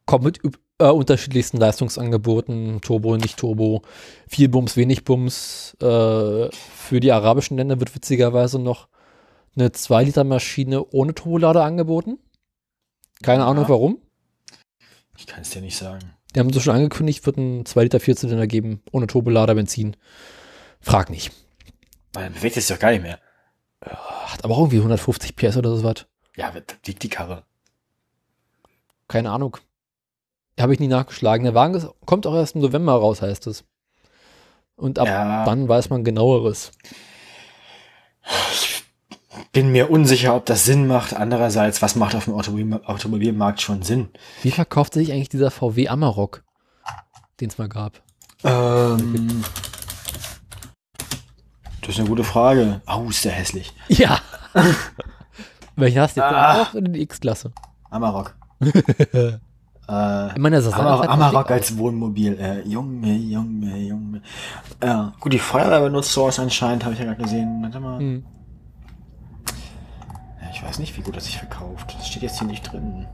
Kommt 0.06 0.23
mit 0.23 0.39
äh, 0.77 0.86
unterschiedlichsten 0.86 1.58
Leistungsangeboten, 1.58 2.80
Turbo, 2.82 3.17
nicht 3.17 3.38
Turbo, 3.39 3.82
viel 4.27 4.49
Bums, 4.49 4.77
wenig 4.77 5.04
Bums. 5.04 5.75
Äh, 5.82 6.51
für 6.51 6.99
die 6.99 7.12
arabischen 7.12 7.58
Länder 7.58 7.80
wird 7.80 7.95
witzigerweise 7.95 8.60
noch 8.60 8.88
eine 9.56 9.69
2-Liter-Maschine 9.69 10.86
ohne 10.91 11.15
Turbolader 11.15 11.63
angeboten. 11.63 12.19
Keine 13.23 13.41
Ja. 13.41 13.47
Ahnung 13.47 13.65
warum. 13.67 13.99
Ich 15.17 15.25
kann 15.25 15.41
es 15.41 15.49
dir 15.49 15.62
nicht 15.63 15.75
sagen. 15.75 16.13
Die 16.36 16.39
haben 16.39 16.54
so 16.54 16.60
schon 16.60 16.75
angekündigt, 16.75 17.25
wird 17.25 17.38
ein 17.38 17.65
2 17.65 17.82
Liter 17.82 17.99
Vierzylinder 17.99 18.45
geben, 18.45 18.84
ohne 18.91 19.08
Turbolader 19.08 19.56
Benzin. 19.56 19.97
Frag 20.82 21.10
nicht. 21.10 21.32
Dann 22.12 22.32
bewegt 22.32 22.58
es 22.58 22.67
doch 22.67 22.77
gar 22.77 22.91
nicht 22.91 23.01
mehr. 23.01 23.17
Hat 24.32 24.44
aber 24.46 24.56
auch 24.56 24.60
irgendwie 24.60 24.78
150 24.78 25.36
PS 25.36 25.58
oder 25.58 25.76
so 25.76 25.84
was. 25.84 26.06
Ja, 26.36 26.52
liegt 26.86 27.04
die 27.04 27.10
Karre. 27.10 27.44
Keine 29.08 29.32
Ahnung. 29.32 29.58
Habe 30.60 30.74
ich 30.74 30.80
nie 30.80 30.88
nachgeschlagen. 30.88 31.44
Der 31.44 31.54
Wagen 31.56 31.74
ist, 31.74 31.88
kommt 32.06 32.26
auch 32.28 32.36
erst 32.36 32.56
im 32.56 32.62
November 32.62 32.94
raus, 32.94 33.22
heißt 33.22 33.48
es. 33.48 33.63
Und 34.76 35.00
ab 35.00 35.08
Ja. 35.08 35.44
dann 35.46 35.67
weiß 35.67 35.89
man 35.89 36.04
genaueres. 36.04 36.72
Bin 39.52 39.72
mir 39.72 39.89
unsicher, 39.91 40.36
ob 40.36 40.46
das 40.46 40.63
Sinn 40.65 40.88
macht. 40.88 41.13
Andererseits, 41.13 41.82
was 41.82 41.96
macht 41.96 42.15
auf 42.15 42.26
dem 42.26 42.36
Automobil 42.36 42.80
Automobilmarkt 42.86 43.62
schon 43.62 43.82
Sinn? 43.82 44.10
Wie 44.44 44.52
verkauft 44.52 44.94
sich 44.94 45.12
eigentlich 45.12 45.30
dieser 45.30 45.52
VW 45.52 45.89
Amarok, 45.89 46.44
den 47.39 47.50
es 47.50 47.58
mal 47.58 47.67
gab? 47.67 48.02
Ähm, 48.44 49.44
das 51.82 51.89
ist 51.89 52.00
eine 52.00 52.10
gute 52.10 52.24
Frage. 52.24 52.82
Au, 52.86 53.10
ist 53.10 53.26
der 53.26 53.32
hässlich. 53.34 53.74
Ja. 53.88 54.20
Welchen 55.76 56.02
hast 56.02 56.17
du? 56.17 56.22
Den 56.22 56.30
Ah. 56.30 56.52
Amarok 56.54 56.74
oder 56.76 56.89
die 56.89 57.02
X-Klasse? 57.02 57.52
Amarok. 57.89 58.36
äh, 58.62 59.38
Ich 60.32 60.38
meine, 60.38 60.50
der 60.58 60.62
sieht 60.62 60.74
Amarok 60.74 61.46
schick 61.48 61.52
als 61.52 61.78
Wohnmobil. 61.78 62.38
Äh, 62.39 62.62
Junge, 62.67 63.13
Junge, 63.15 63.78
Junge. 63.78 64.22
Ja, 64.84 65.13
gut, 65.20 65.34
die 65.34 65.39
Feuerwehr 65.39 65.80
benutzt 65.82 66.12
sowas 66.12 66.39
anscheinend, 66.39 66.84
habe 66.84 66.94
ich 66.94 67.00
ja 67.00 67.06
gerade 67.06 67.22
gesehen. 67.24 67.62
Warte 67.63 67.80
mal. 67.80 68.00
Hm. 68.00 68.24
Ja, 70.41 70.50
ich 70.54 70.63
weiß 70.63 70.80
nicht, 70.80 70.96
wie 70.98 71.02
gut 71.02 71.15
das 71.15 71.26
sich 71.26 71.38
verkauft. 71.38 71.96
Das 71.98 72.08
steht 72.08 72.24
jetzt 72.24 72.38
hier 72.39 72.48
nicht 72.48 72.72
drin. 72.72 73.08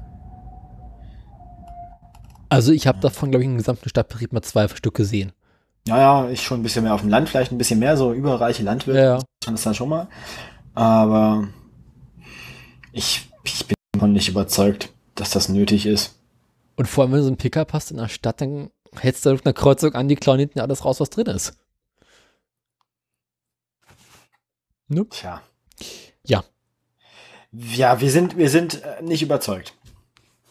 Also 2.50 2.72
ich 2.72 2.88
habe 2.88 3.00
davon, 3.00 3.30
glaube 3.30 3.44
ich, 3.44 3.50
im 3.50 3.58
gesamten 3.58 3.90
Stadtbetrieb 3.90 4.32
mal 4.34 4.42
zwei 4.42 4.68
Stück 4.70 4.96
gesehen. 4.96 5.32
Ja, 5.88 5.98
ja, 5.98 6.30
ich 6.30 6.44
schon 6.44 6.60
ein 6.60 6.64
bisschen 6.64 6.84
mehr 6.84 6.94
auf 6.94 7.00
dem 7.00 7.10
Land, 7.10 7.30
vielleicht 7.30 7.54
ein 7.54 7.58
bisschen 7.58 7.80
mehr 7.80 7.96
so 7.96 8.12
überreiche 8.12 8.62
Landwirte. 8.62 9.00
Ja, 9.00 9.16
ja. 9.16 9.24
kann 9.44 9.54
das 9.54 9.64
dann 9.64 9.74
schon 9.74 9.88
mal. 9.88 10.10
Aber 10.74 11.48
ich, 12.92 13.30
ich 13.46 13.66
bin 13.66 13.76
noch 13.96 14.08
nicht 14.08 14.28
überzeugt, 14.28 14.92
dass 15.16 15.30
das 15.30 15.48
nötig 15.48 15.86
ist. 15.86 16.20
Und 16.76 16.88
vor 16.88 17.04
allem, 17.04 17.14
wenn 17.14 17.20
du 17.20 17.24
so 17.24 17.32
ein 17.32 17.38
Pickup 17.38 17.72
hast 17.72 17.92
in 17.92 17.98
der 17.98 18.10
Stadt, 18.10 18.42
dann 18.42 18.70
hältst 19.00 19.26
du 19.26 19.32
auf 19.32 19.46
einer 19.46 19.54
Kreuzung 19.54 19.96
an, 19.96 20.10
die 20.10 20.18
klauen 20.18 20.40
hinten 20.40 20.60
alles 20.60 20.84
raus, 20.84 21.00
was 21.00 21.10
drin 21.10 21.28
ist. 21.28 21.58
Nope. 24.90 25.16
Tja. 25.16 25.42
Ja. 26.26 26.44
Ja, 27.54 28.02
wir 28.02 28.12
sind, 28.12 28.36
wir 28.36 28.50
sind 28.50 28.84
äh, 28.84 29.02
nicht 29.02 29.22
überzeugt. 29.22 29.74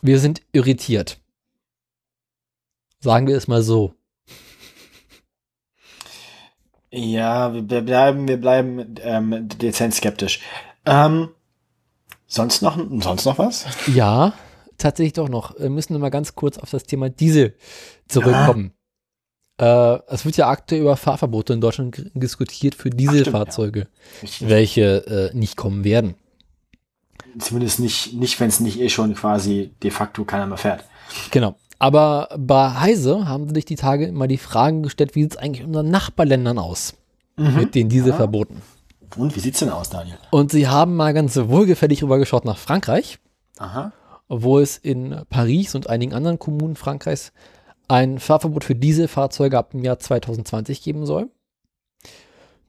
Wir 0.01 0.19
sind 0.19 0.41
irritiert. 0.53 1.21
Sagen 3.01 3.27
wir 3.27 3.37
es 3.37 3.49
mal 3.49 3.63
so. 3.63 3.96
Ja, 6.97 7.53
wir 7.53 7.69
wir 7.69 7.83
bleiben, 7.83 8.27
wir 8.27 8.41
bleiben 8.41 8.95
ähm, 9.03 9.49
dezent 9.49 9.95
skeptisch. 9.95 10.41
Ähm, 10.87 11.29
sonst 12.27 12.63
noch, 12.63 12.79
sonst 13.01 13.27
noch 13.27 13.39
was? 13.39 13.67
Ja, 13.87 14.33
tatsächlich 14.79 15.13
doch 15.13 15.29
noch. 15.29 15.59
Wir 15.59 15.69
müssen 15.69 15.93
noch 15.93 16.01
mal 16.01 16.09
ganz 16.09 16.35
kurz 16.35 16.57
auf 16.57 16.71
das 16.71 16.85
Thema 16.85 17.11
Diesel 17.11 17.55
zurückkommen. 18.09 18.73
Äh, 19.61 19.99
es 20.09 20.25
wird 20.25 20.39
ja 20.39 20.49
aktuell 20.49 20.81
über 20.81 20.97
Fahrverbote 20.97 21.53
in 21.53 21.61
Deutschland 21.61 22.11
diskutiert 22.15 22.75
für 22.75 22.89
Dieselfahrzeuge, 22.89 23.89
welche 24.41 25.31
äh, 25.35 25.37
nicht 25.37 25.57
kommen 25.57 25.85
werden. 25.85 26.15
Zumindest 27.39 27.79
nicht, 27.79 28.15
nicht 28.15 28.41
wenn 28.41 28.49
es 28.49 28.61
nicht 28.61 28.81
eh 28.81 28.89
schon 28.89 29.15
quasi 29.15 29.75
de 29.83 29.91
facto 29.91 30.25
keiner 30.25 30.47
mehr 30.47 30.57
fährt. 30.57 30.85
Genau. 31.31 31.57
Aber 31.79 32.29
bei 32.39 32.71
Heise 32.71 33.29
haben 33.29 33.49
sie 33.49 33.55
sich 33.55 33.65
die 33.65 33.77
Tage 33.77 34.11
mal 34.13 34.29
die 34.29 34.39
Fragen 34.39 34.83
gestellt, 34.83 35.15
wie 35.15 35.23
sieht 35.23 35.33
es 35.33 35.37
eigentlich 35.37 35.61
in 35.61 35.69
unseren 35.69 35.91
Nachbarländern 35.91 36.59
aus 36.59 36.95
mit 37.37 37.75
den 37.75 37.89
Dieselverboten? 37.89 38.63
Und 39.17 39.37
wie 39.37 39.41
sieht's 39.41 39.61
denn 39.61 39.71
aus, 39.71 39.91
Daniel? 39.91 40.17
Und 40.31 40.51
sie 40.51 40.69
haben 40.69 40.97
mal 40.97 41.15
ganz 41.15 41.37
wohlgefällig 41.37 42.03
rübergeschaut 42.03 42.45
nach 42.45 42.59
Frankreich, 42.59 43.19
Aha. 43.59 43.93
wo 44.29 44.59
es 44.59 44.79
in 44.79 45.23
Paris 45.31 45.75
und 45.75 45.89
einigen 45.89 46.15
anderen 46.15 46.39
Kommunen 46.39 46.77
Frankreichs 46.77 47.33
ein 47.89 48.19
Fahrverbot 48.19 48.65
für 48.65 48.75
Dieselfahrzeuge 48.75 49.57
ab 49.57 49.71
dem 49.71 49.85
Jahr 49.85 49.99
2020 49.99 50.83
geben 50.83 51.07
soll. 51.07 51.31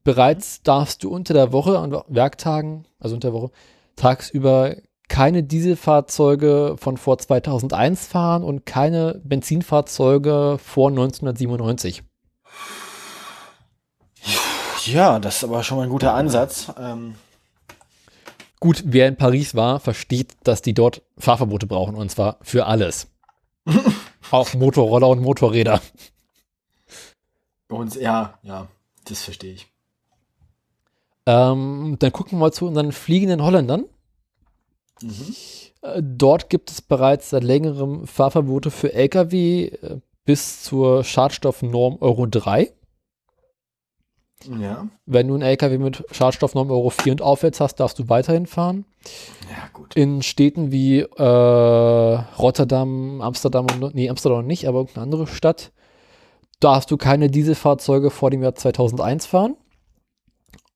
Bereits 0.04 0.62
darfst 0.62 1.04
du 1.04 1.10
unter 1.10 1.34
der 1.34 1.52
Woche 1.52 1.80
an 1.80 1.96
Werktagen, 2.08 2.86
also 3.00 3.16
unter 3.16 3.32
der 3.32 3.42
Woche, 3.42 3.52
tagsüber 3.96 4.76
keine 5.08 5.44
Dieselfahrzeuge 5.44 6.76
von 6.78 6.98
vor 6.98 7.18
2001 7.18 8.08
fahren 8.08 8.44
und 8.44 8.66
keine 8.66 9.22
Benzinfahrzeuge 9.24 10.60
vor 10.64 10.90
1997. 10.90 12.04
Ja, 14.86 15.20
das 15.20 15.38
ist 15.38 15.44
aber 15.44 15.64
schon 15.64 15.78
mal 15.78 15.84
ein 15.84 15.90
guter 15.90 16.14
Ansatz. 16.14 16.72
Ähm, 16.80 17.16
Gut, 18.60 18.84
wer 18.86 19.08
in 19.08 19.18
Paris 19.18 19.54
war, 19.54 19.80
versteht, 19.80 20.36
dass 20.44 20.64
die 20.64 20.74
dort 20.74 21.04
Fahrverbote 21.18 21.68
brauchen 21.68 21.96
und 21.96 22.10
zwar 22.10 22.38
für 22.42 22.66
alles. 22.66 23.08
Auch 24.32 24.54
Motorroller 24.56 25.10
und 25.10 25.22
Motorräder. 25.22 25.80
und 27.70 27.96
ja, 27.96 28.40
ja, 28.42 28.68
das 29.06 29.22
verstehe 29.22 29.54
ich. 29.54 29.68
Ähm, 31.28 31.98
dann 32.00 32.12
gucken 32.12 32.34
wir 32.34 32.40
mal 32.40 32.52
zu 32.52 32.66
unseren 32.66 32.92
fliegenden 32.92 33.44
Holländern. 33.44 33.86
Äh, 35.82 36.02
Dort 36.04 36.50
gibt 36.50 36.72
es 36.72 36.82
bereits 36.82 37.30
seit 37.30 37.44
längerem 37.44 38.08
Fahrverbote 38.08 38.72
für 38.72 38.94
Lkw 38.94 39.66
äh, 39.66 40.00
bis 40.26 40.64
zur 40.64 41.04
Schadstoffnorm 41.04 41.98
Euro 42.02 42.26
3. 42.26 42.72
Ja. 44.60 44.88
Wenn 45.06 45.28
du 45.28 45.34
einen 45.34 45.44
Lkw 45.44 45.78
mit 45.78 46.04
Schadstoffnorm 46.12 46.70
Euro 46.70 46.90
4 46.90 47.14
und 47.14 47.22
aufwärts 47.22 47.60
hast, 47.60 47.76
darfst 47.76 47.98
du 48.00 48.08
weiterhin 48.10 48.46
fahren. 48.46 48.86
Ja, 49.50 49.68
gut. 49.74 49.96
In 49.96 50.22
Städten 50.22 50.72
wie 50.72 51.00
äh, 51.00 51.24
Rotterdam, 51.24 53.22
Amsterdam 53.22 53.66
und 53.82 53.96
nee, 53.96 54.10
Amsterdam 54.10 54.46
nicht, 54.46 54.68
aber 54.68 54.80
irgendeine 54.80 55.04
andere 55.04 55.28
Stadt 55.28 55.72
darfst 56.60 56.92
du 56.92 56.98
keine 56.98 57.30
Dieselfahrzeuge 57.30 58.10
vor 58.12 58.30
dem 58.30 58.44
Jahr 58.44 58.56
2001 58.56 59.26
fahren. 59.26 59.56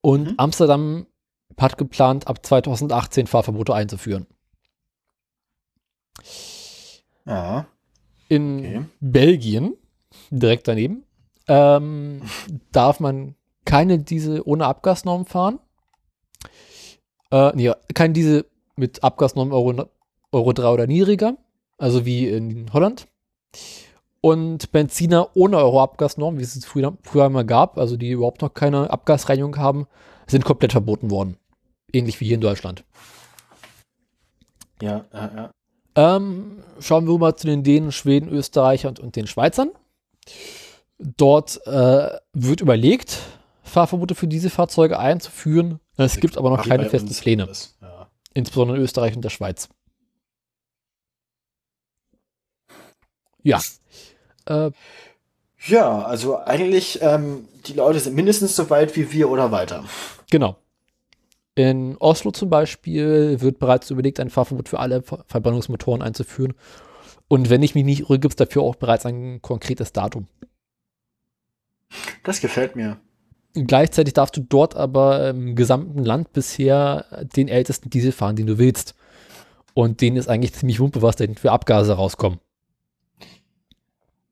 Und 0.01 0.29
Mhm. 0.29 0.33
Amsterdam 0.37 1.05
hat 1.59 1.77
geplant, 1.77 2.27
ab 2.27 2.45
2018 2.45 3.27
Fahrverbote 3.27 3.73
einzuführen. 3.73 4.27
Ja. 7.25 7.65
In 8.29 8.59
Okay. 8.59 8.85
Belgien, 8.99 9.73
direkt 10.29 10.67
daneben, 10.67 11.03
ähm, 11.47 12.21
darf 12.71 12.99
man 12.99 13.35
keine 13.65 13.99
Diesel 13.99 14.41
ohne 14.43 14.65
Abgasnorm 14.65 15.25
fahren. 15.25 15.59
Äh, 17.31 17.51
nee, 17.55 17.71
kein 17.93 18.13
Diesel 18.13 18.45
mit 18.75 19.03
Abgasnorm 19.03 19.51
Euro, 19.51 19.85
Euro 20.31 20.53
3 20.53 20.69
oder 20.69 20.87
niedriger, 20.87 21.37
also 21.77 22.05
wie 22.05 22.27
in 22.27 22.71
Holland. 22.73 23.07
Und 24.21 24.71
Benziner 24.71 25.29
ohne 25.35 25.57
Euro-Abgasnorm, 25.57 26.37
wie 26.37 26.43
es 26.43 26.55
es 26.55 26.65
früher, 26.65 26.95
früher 27.01 27.25
einmal 27.25 27.45
gab, 27.45 27.77
also 27.77 27.97
die 27.97 28.11
überhaupt 28.11 28.41
noch 28.41 28.53
keine 28.53 28.89
Abgasreinigung 28.91 29.57
haben, 29.57 29.87
sind 30.27 30.45
komplett 30.45 30.71
verboten 30.73 31.09
worden. 31.09 31.37
Ähnlich 31.93 32.19
wie 32.19 32.25
hier 32.25 32.35
in 32.35 32.41
Deutschland. 32.41 32.83
Ja, 34.81 35.05
ja, 35.13 35.31
ja. 35.35 35.51
Ähm, 35.95 36.63
schauen 36.79 37.07
wir 37.07 37.17
mal 37.17 37.35
zu 37.35 37.47
den 37.47 37.63
Dänen, 37.63 37.91
Schweden, 37.91 38.29
Österreichern 38.29 38.89
und, 38.89 38.99
und 38.99 39.15
den 39.15 39.27
Schweizern. 39.27 39.71
Dort 40.97 41.65
äh, 41.67 42.17
wird 42.33 42.61
überlegt, 42.61 43.19
Fahrverbote 43.63 44.15
für 44.15 44.27
diese 44.27 44.49
Fahrzeuge 44.49 44.99
einzuführen. 44.99 45.79
Es 45.97 46.17
gibt 46.17 46.37
aber 46.37 46.49
noch 46.49 46.65
keine 46.65 46.89
festen 46.89 47.13
Pläne. 47.13 47.49
Ja. 47.81 48.07
insbesondere 48.33 48.77
in 48.77 48.83
Österreich 48.83 49.15
und 49.15 49.21
der 49.23 49.29
Schweiz. 49.29 49.69
Ja. 53.43 53.59
Äh, 54.45 54.71
ja, 55.67 56.01
also 56.03 56.39
eigentlich, 56.39 57.01
ähm, 57.01 57.47
die 57.67 57.73
Leute 57.73 57.99
sind 57.99 58.15
mindestens 58.15 58.55
so 58.55 58.69
weit 58.69 58.95
wie 58.95 59.11
wir 59.11 59.29
oder 59.29 59.51
weiter. 59.51 59.83
genau. 60.29 60.55
In 61.55 61.97
Oslo 61.97 62.31
zum 62.31 62.49
Beispiel 62.49 63.41
wird 63.41 63.59
bereits 63.59 63.89
überlegt, 63.91 64.19
ein 64.19 64.29
Fahrverbot 64.29 64.69
für 64.69 64.79
alle 64.79 65.01
Ver 65.01 65.23
Verbrennungsmotoren 65.27 66.01
einzuführen. 66.01 66.53
Und 67.27 67.49
wenn 67.49 67.63
ich 67.63 67.75
mich 67.75 67.83
nicht 67.83 68.01
irre, 68.01 68.19
gibt 68.19 68.33
es 68.33 68.35
dafür 68.37 68.61
auch 68.61 68.75
bereits 68.75 69.05
ein 69.05 69.41
konkretes 69.41 69.91
Datum. 69.91 70.27
Das 72.23 72.39
gefällt 72.39 72.75
mir. 72.75 72.97
Gleichzeitig 73.53 74.13
darfst 74.13 74.37
du 74.37 74.41
dort 74.41 74.75
aber 74.75 75.29
im 75.29 75.55
gesamten 75.55 76.05
Land 76.05 76.31
bisher 76.31 77.05
den 77.35 77.49
ältesten 77.49 77.89
Diesel 77.89 78.13
fahren, 78.13 78.37
den 78.37 78.47
du 78.47 78.57
willst. 78.57 78.95
Und 79.73 80.01
denen 80.01 80.17
ist 80.17 80.29
eigentlich 80.29 80.53
ziemlich 80.53 80.79
wumpe, 80.79 81.01
was 81.01 81.17
denn 81.17 81.35
für 81.35 81.51
Abgase 81.51 81.93
rauskommen. 81.93 82.39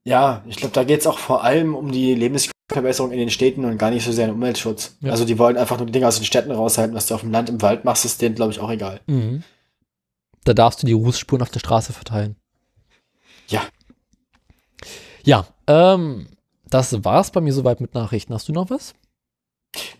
Ja, 0.09 0.41
ich 0.47 0.55
glaube, 0.55 0.73
da 0.73 0.83
geht 0.83 1.01
es 1.01 1.07
auch 1.07 1.19
vor 1.19 1.43
allem 1.43 1.75
um 1.75 1.91
die 1.91 2.15
Lebensverbesserung 2.15 3.11
in 3.11 3.19
den 3.19 3.29
Städten 3.29 3.63
und 3.63 3.77
gar 3.77 3.91
nicht 3.91 4.03
so 4.03 4.11
sehr 4.11 4.25
den 4.25 4.33
Umweltschutz. 4.33 4.97
Ja. 5.01 5.11
Also 5.11 5.23
die 5.23 5.37
wollen 5.37 5.55
einfach 5.55 5.77
nur 5.77 5.85
die 5.85 5.91
Dinge 5.91 6.07
aus 6.07 6.15
den 6.15 6.25
Städten 6.25 6.49
raushalten. 6.49 6.95
Was 6.95 7.05
du 7.05 7.13
auf 7.13 7.21
dem 7.21 7.31
Land 7.31 7.47
im 7.49 7.61
Wald 7.61 7.85
machst, 7.85 8.05
ist 8.05 8.19
denen, 8.19 8.33
glaube 8.33 8.51
ich, 8.51 8.59
auch 8.59 8.71
egal. 8.71 9.01
Mhm. 9.05 9.43
Da 10.45 10.55
darfst 10.55 10.81
du 10.81 10.87
die 10.87 10.93
Rußspuren 10.93 11.43
auf 11.43 11.51
der 11.51 11.59
Straße 11.59 11.93
verteilen. 11.93 12.37
Ja. 13.49 13.61
Ja, 15.23 15.45
ähm, 15.67 16.25
das 16.67 17.03
war's 17.05 17.29
bei 17.29 17.41
mir 17.41 17.53
soweit 17.53 17.79
mit 17.79 17.93
Nachrichten. 17.93 18.33
Hast 18.33 18.47
du 18.47 18.51
noch 18.51 18.71
was? 18.71 18.95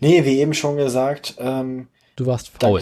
Nee, 0.00 0.24
wie 0.24 0.40
eben 0.40 0.54
schon 0.54 0.76
gesagt, 0.76 1.36
ähm, 1.38 1.86
du 2.16 2.26
warst 2.26 2.50
faul. 2.58 2.80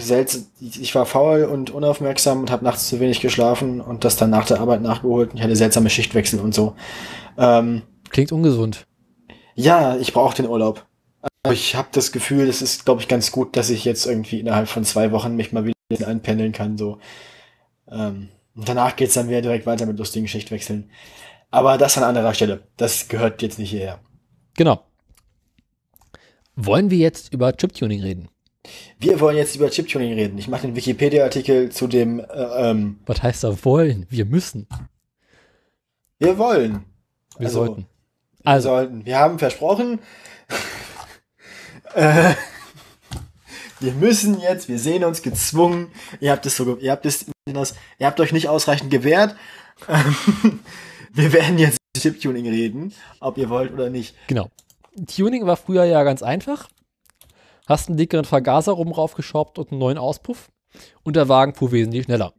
Ich 0.59 0.95
war 0.95 1.05
faul 1.05 1.43
und 1.43 1.71
unaufmerksam 1.71 2.41
und 2.41 2.51
habe 2.51 2.65
nachts 2.65 2.87
zu 2.87 2.99
wenig 2.99 3.21
geschlafen 3.21 3.81
und 3.81 4.03
das 4.03 4.17
dann 4.17 4.29
nach 4.29 4.45
der 4.45 4.59
Arbeit 4.59 4.81
nachgeholt. 4.81 5.31
Ich 5.33 5.41
hatte 5.41 5.55
seltsame 5.55 5.89
Schichtwechsel 5.89 6.39
und 6.39 6.53
so. 6.53 6.75
Ähm, 7.37 7.83
Klingt 8.09 8.31
ungesund. 8.31 8.85
Ja, 9.55 9.97
ich 9.97 10.13
brauche 10.13 10.35
den 10.35 10.47
Urlaub. 10.47 10.85
Aber 11.43 11.53
ich 11.53 11.75
habe 11.75 11.89
das 11.91 12.11
Gefühl, 12.11 12.47
es 12.47 12.61
ist, 12.61 12.85
glaube 12.85 13.01
ich, 13.01 13.07
ganz 13.07 13.31
gut, 13.31 13.55
dass 13.55 13.69
ich 13.69 13.85
jetzt 13.85 14.05
irgendwie 14.05 14.39
innerhalb 14.39 14.67
von 14.67 14.83
zwei 14.83 15.11
Wochen 15.11 15.35
mich 15.35 15.51
mal 15.51 15.65
wieder 15.65 16.07
einpendeln 16.07 16.51
kann. 16.51 16.77
So. 16.77 16.99
Ähm, 17.89 18.29
und 18.55 18.67
danach 18.67 18.95
geht's 18.95 19.13
dann 19.13 19.29
wieder 19.29 19.41
direkt 19.41 19.65
weiter 19.65 19.85
mit 19.85 19.97
lustigen 19.97 20.27
Schichtwechseln. 20.27 20.89
Aber 21.51 21.77
das 21.77 21.97
an 21.97 22.03
anderer 22.03 22.33
Stelle. 22.33 22.67
Das 22.77 23.07
gehört 23.07 23.41
jetzt 23.41 23.59
nicht 23.59 23.71
hierher. 23.71 23.99
Genau. 24.55 24.83
Wollen 26.55 26.89
wir 26.89 26.97
jetzt 26.97 27.33
über 27.33 27.55
Chiptuning 27.55 28.01
reden? 28.01 28.29
Wir 29.01 29.21
wollen 29.21 29.37
jetzt 29.37 29.55
über 29.55 29.69
Chiptuning 29.69 30.13
reden. 30.13 30.37
Ich 30.37 30.49
mache 30.49 30.63
den 30.67 30.75
Wikipedia-Artikel 30.75 31.71
zu 31.71 31.87
dem. 31.87 32.19
Äh, 32.19 32.23
ähm, 32.25 32.99
Was 33.05 33.23
heißt 33.23 33.45
da 33.45 33.63
wollen? 33.63 34.05
Wir 34.09 34.25
müssen. 34.25 34.67
Wir 36.19 36.37
wollen. 36.37 36.83
Wir 37.37 37.47
also, 37.47 37.65
sollten. 37.65 37.85
Also. 38.43 38.69
Wir 38.69 38.73
sollten. 38.73 39.05
Wir 39.05 39.17
haben 39.17 39.39
versprochen. 39.39 39.99
äh, 41.95 42.33
wir 43.79 43.93
müssen 43.93 44.41
jetzt, 44.41 44.67
wir 44.67 44.77
sehen 44.77 45.05
uns 45.05 45.21
gezwungen. 45.21 45.91
Ihr 46.19 46.33
habt 46.33 46.45
es 46.45 46.57
so, 46.57 46.77
ihr 46.77 46.91
habt 46.91 47.05
es, 47.05 47.25
ihr 47.47 48.05
habt 48.05 48.19
euch 48.19 48.33
nicht 48.33 48.49
ausreichend 48.49 48.91
gewehrt. 48.91 49.37
wir 51.13 51.31
werden 51.31 51.57
jetzt 51.57 51.77
Chiptuning 51.97 52.49
reden, 52.49 52.93
ob 53.21 53.37
ihr 53.37 53.49
wollt 53.49 53.71
oder 53.71 53.89
nicht. 53.89 54.13
Genau. 54.27 54.49
Tuning 55.07 55.45
war 55.45 55.55
früher 55.55 55.85
ja 55.85 56.03
ganz 56.03 56.21
einfach. 56.21 56.67
Hast 57.69 57.87
einen 57.87 57.97
dickeren 57.97 58.25
Vergaser 58.25 58.71
rum 58.71 58.91
raufgeschraubt 58.91 59.59
und 59.59 59.71
einen 59.71 59.79
neuen 59.79 59.99
Auspuff 59.99 60.49
und 61.03 61.15
der 61.15 61.29
Wagen 61.29 61.53
fuhr 61.53 61.71
wesentlich 61.71 62.05
schneller. 62.05 62.33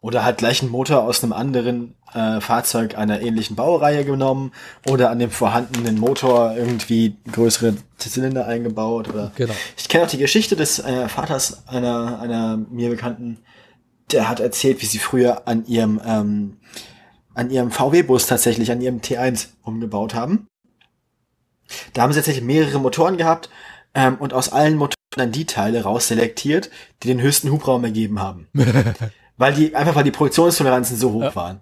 Oder 0.00 0.24
halt 0.24 0.38
gleich 0.38 0.62
einen 0.62 0.70
Motor 0.70 1.02
aus 1.02 1.22
einem 1.22 1.34
anderen 1.34 1.94
äh, 2.14 2.40
Fahrzeug 2.40 2.96
einer 2.96 3.20
ähnlichen 3.20 3.54
Baureihe 3.54 4.06
genommen 4.06 4.52
oder 4.88 5.10
an 5.10 5.18
dem 5.18 5.30
vorhandenen 5.30 5.98
Motor 6.00 6.56
irgendwie 6.56 7.18
größere 7.30 7.74
Zylinder 7.98 8.46
eingebaut. 8.46 9.10
Oder 9.10 9.32
genau. 9.36 9.52
Ich 9.76 9.90
kenne 9.90 10.04
auch 10.04 10.10
die 10.10 10.16
Geschichte 10.16 10.56
des 10.56 10.78
äh, 10.78 11.06
Vaters 11.10 11.68
einer, 11.68 12.18
einer 12.18 12.56
mir 12.56 12.88
Bekannten, 12.88 13.40
der 14.10 14.30
hat 14.30 14.40
erzählt, 14.40 14.80
wie 14.80 14.86
sie 14.86 14.98
früher 14.98 15.46
an 15.46 15.66
ihrem 15.66 16.00
ähm, 16.06 16.56
an 17.34 17.50
ihrem 17.50 17.70
VW-Bus 17.70 18.26
tatsächlich, 18.26 18.72
an 18.72 18.80
ihrem 18.80 19.00
T1 19.00 19.48
umgebaut 19.62 20.14
haben. 20.14 20.48
Da 21.92 22.02
haben 22.02 22.12
sie 22.12 22.18
tatsächlich 22.18 22.44
mehrere 22.44 22.80
Motoren 22.80 23.18
gehabt 23.18 23.50
ähm, 23.94 24.16
und 24.16 24.32
aus 24.32 24.50
allen 24.50 24.76
Motoren 24.76 24.94
dann 25.16 25.32
die 25.32 25.44
Teile 25.44 25.82
rausselektiert, 25.82 26.70
die 27.02 27.08
den 27.08 27.20
höchsten 27.20 27.50
Hubraum 27.50 27.84
ergeben 27.84 28.20
haben. 28.20 28.46
weil 29.36 29.54
die, 29.54 29.74
einfach 29.74 29.94
weil 29.94 30.04
die 30.04 30.10
Produktionstoleranzen 30.10 30.96
so 30.96 31.12
hoch 31.12 31.22
ja. 31.22 31.36
waren. 31.36 31.60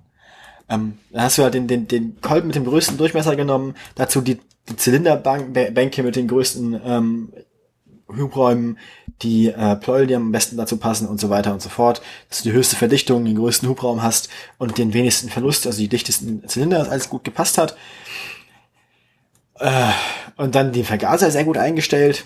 Ähm, 0.68 0.98
dann 1.10 1.22
hast 1.22 1.38
du 1.38 1.42
halt 1.42 1.54
den, 1.54 1.66
den, 1.66 1.88
den 1.88 2.20
Kolben 2.20 2.48
mit 2.48 2.56
dem 2.56 2.64
größten 2.64 2.98
Durchmesser 2.98 3.36
genommen, 3.36 3.74
dazu 3.94 4.20
die, 4.20 4.38
die 4.68 4.76
Zylinderbänke 4.76 6.02
mit 6.02 6.16
den 6.16 6.28
größten 6.28 6.80
ähm, 6.84 7.32
Hubräumen, 8.08 8.78
die 9.22 9.48
äh, 9.48 9.76
Pleuel, 9.76 10.06
die 10.06 10.14
am 10.14 10.32
besten 10.32 10.56
dazu 10.56 10.76
passen 10.76 11.06
und 11.08 11.20
so 11.20 11.30
weiter 11.30 11.52
und 11.52 11.62
so 11.62 11.68
fort, 11.68 12.02
dass 12.28 12.42
du 12.42 12.50
die 12.50 12.56
höchste 12.56 12.76
Verdichtung, 12.76 13.24
den 13.24 13.36
größten 13.36 13.68
Hubraum 13.68 14.02
hast 14.02 14.28
und 14.58 14.78
den 14.78 14.92
wenigsten 14.92 15.28
Verlust, 15.28 15.66
also 15.66 15.78
die 15.78 15.88
dichtesten 15.88 16.46
Zylinder, 16.48 16.78
dass 16.78 16.88
alles 16.88 17.08
gut 17.08 17.24
gepasst 17.24 17.58
hat. 17.58 17.76
Äh, 19.58 19.90
und 20.36 20.54
dann 20.54 20.72
den 20.72 20.84
Vergaser 20.84 21.30
sehr 21.30 21.44
gut 21.44 21.58
eingestellt. 21.58 22.24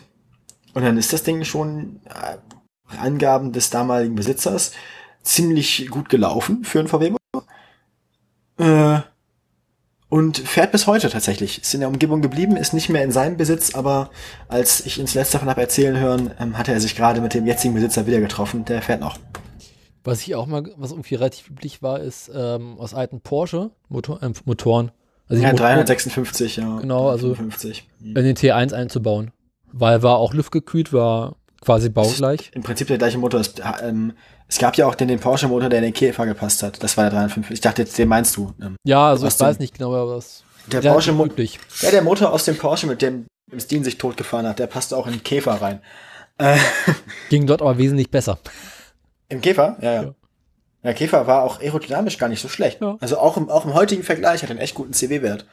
Und 0.74 0.84
dann 0.84 0.96
ist 0.96 1.12
das 1.12 1.22
Ding 1.22 1.44
schon 1.44 2.00
äh, 2.06 2.96
Angaben 2.96 3.52
des 3.52 3.70
damaligen 3.70 4.14
Besitzers 4.14 4.72
ziemlich 5.22 5.88
gut 5.90 6.08
gelaufen 6.08 6.64
für 6.64 6.80
einen 6.80 6.88
VW. 6.88 7.12
Äh, 8.58 9.00
und 10.08 10.38
fährt 10.38 10.72
bis 10.72 10.86
heute 10.86 11.08
tatsächlich. 11.08 11.62
Ist 11.62 11.72
in 11.72 11.80
der 11.80 11.88
Umgebung 11.88 12.20
geblieben, 12.20 12.56
ist 12.56 12.74
nicht 12.74 12.90
mehr 12.90 13.02
in 13.02 13.12
seinem 13.12 13.38
Besitz, 13.38 13.74
aber 13.74 14.10
als 14.48 14.84
ich 14.84 15.00
ins 15.00 15.14
letzte 15.14 15.34
davon 15.34 15.48
habe 15.48 15.62
erzählen 15.62 15.98
hören, 15.98 16.34
ähm, 16.38 16.58
hatte 16.58 16.72
er 16.72 16.80
sich 16.80 16.96
gerade 16.96 17.22
mit 17.22 17.32
dem 17.32 17.46
jetzigen 17.46 17.72
Besitzer 17.72 18.06
wieder 18.06 18.20
getroffen. 18.20 18.66
Der 18.66 18.82
fährt 18.82 19.00
noch. 19.00 19.18
Was 20.04 20.20
ich 20.20 20.34
auch 20.34 20.46
mal, 20.46 20.70
was 20.76 20.90
irgendwie 20.90 21.14
relativ 21.14 21.48
üblich 21.48 21.80
war, 21.80 22.00
ist 22.00 22.30
ähm, 22.34 22.78
aus 22.78 22.92
alten 22.92 23.22
Porsche 23.22 23.70
Motor, 23.88 24.22
äh, 24.22 24.30
Motoren 24.44 24.90
also 25.32 25.42
ja, 25.42 25.52
356, 25.54 26.56
ja. 26.56 26.78
Genau, 26.80 27.08
also 27.08 27.34
55. 27.34 27.88
in 28.02 28.14
den 28.14 28.36
T1 28.36 28.74
einzubauen. 28.74 29.30
Weil 29.72 30.02
war 30.02 30.18
auch 30.18 30.34
luftgekühlt, 30.34 30.92
war 30.92 31.36
quasi 31.62 31.88
baugleich. 31.88 32.50
Im 32.54 32.62
Prinzip 32.62 32.88
der 32.88 32.98
gleiche 32.98 33.16
Motor. 33.16 33.40
Es, 33.40 33.54
ähm, 33.82 34.12
es 34.46 34.58
gab 34.58 34.76
ja 34.76 34.86
auch 34.86 34.94
den, 34.94 35.08
den 35.08 35.20
Porsche-Motor, 35.20 35.70
der 35.70 35.78
in 35.78 35.84
den 35.84 35.94
Käfer 35.94 36.26
gepasst 36.26 36.62
hat. 36.62 36.82
Das 36.82 36.98
war 36.98 37.04
der 37.04 37.12
355. 37.12 37.54
Ich 37.54 37.60
dachte 37.62 37.80
jetzt, 37.80 37.96
den 37.96 38.08
meinst 38.08 38.36
du. 38.36 38.52
Ähm, 38.60 38.76
ja, 38.84 39.08
also 39.08 39.26
ich 39.26 39.40
weiß 39.40 39.58
nicht 39.58 39.78
genau, 39.78 39.94
aber 39.94 40.16
was. 40.16 40.44
Der 40.70 40.82
Porsche 40.82 41.12
motor 41.12 41.44
Ja, 41.80 41.90
der 41.90 42.02
Motor 42.02 42.30
aus 42.30 42.44
dem 42.44 42.58
Porsche, 42.58 42.86
mit 42.86 43.00
dem 43.00 43.26
Steen 43.58 43.82
sich 43.84 43.96
totgefahren 43.96 44.46
hat, 44.46 44.58
der 44.58 44.66
passte 44.66 44.96
auch 44.96 45.06
in 45.06 45.14
den 45.14 45.22
Käfer 45.22 45.52
rein. 45.52 45.80
Äh, 46.36 46.58
Ging 47.30 47.46
dort 47.46 47.62
aber 47.62 47.78
wesentlich 47.78 48.10
besser. 48.10 48.38
Im 49.30 49.40
Käfer? 49.40 49.78
Ja, 49.80 49.92
ja. 49.92 50.02
ja. 50.02 50.14
Der 50.82 50.94
Käfer 50.94 51.26
war 51.26 51.42
auch 51.42 51.60
aerodynamisch 51.60 52.18
gar 52.18 52.28
nicht 52.28 52.40
so 52.40 52.48
schlecht. 52.48 52.80
Ja. 52.80 52.96
Also 53.00 53.18
auch 53.18 53.36
im, 53.36 53.48
auch 53.48 53.64
im 53.64 53.74
heutigen 53.74 54.02
Vergleich 54.02 54.42
hat 54.42 54.50
er 54.50 54.52
einen 54.52 54.60
echt 54.60 54.74
guten 54.74 54.92
CW-Wert. 54.92 55.46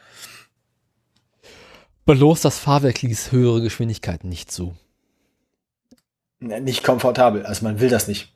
Bloß 2.04 2.40
das 2.40 2.58
Fahrwerk 2.58 3.02
ließ 3.02 3.30
höhere 3.30 3.62
Geschwindigkeiten 3.62 4.28
nicht 4.28 4.50
zu. 4.50 4.74
Nicht 6.40 6.82
komfortabel, 6.82 7.44
also 7.46 7.64
man 7.64 7.80
will 7.80 7.90
das 7.90 8.08
nicht. 8.08 8.32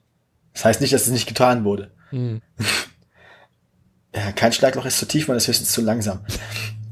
Das 0.52 0.64
heißt 0.64 0.80
nicht, 0.80 0.92
dass 0.92 1.06
es 1.06 1.08
nicht 1.12 1.26
getan 1.26 1.64
wurde. 1.64 1.90
Mhm. 2.12 2.42
ja, 4.14 4.30
kein 4.32 4.52
Schlagloch 4.52 4.84
ist 4.84 4.98
zu 4.98 5.08
tief, 5.08 5.26
man 5.26 5.36
ist 5.36 5.48
höchstens 5.48 5.72
zu 5.72 5.80
langsam. 5.80 6.20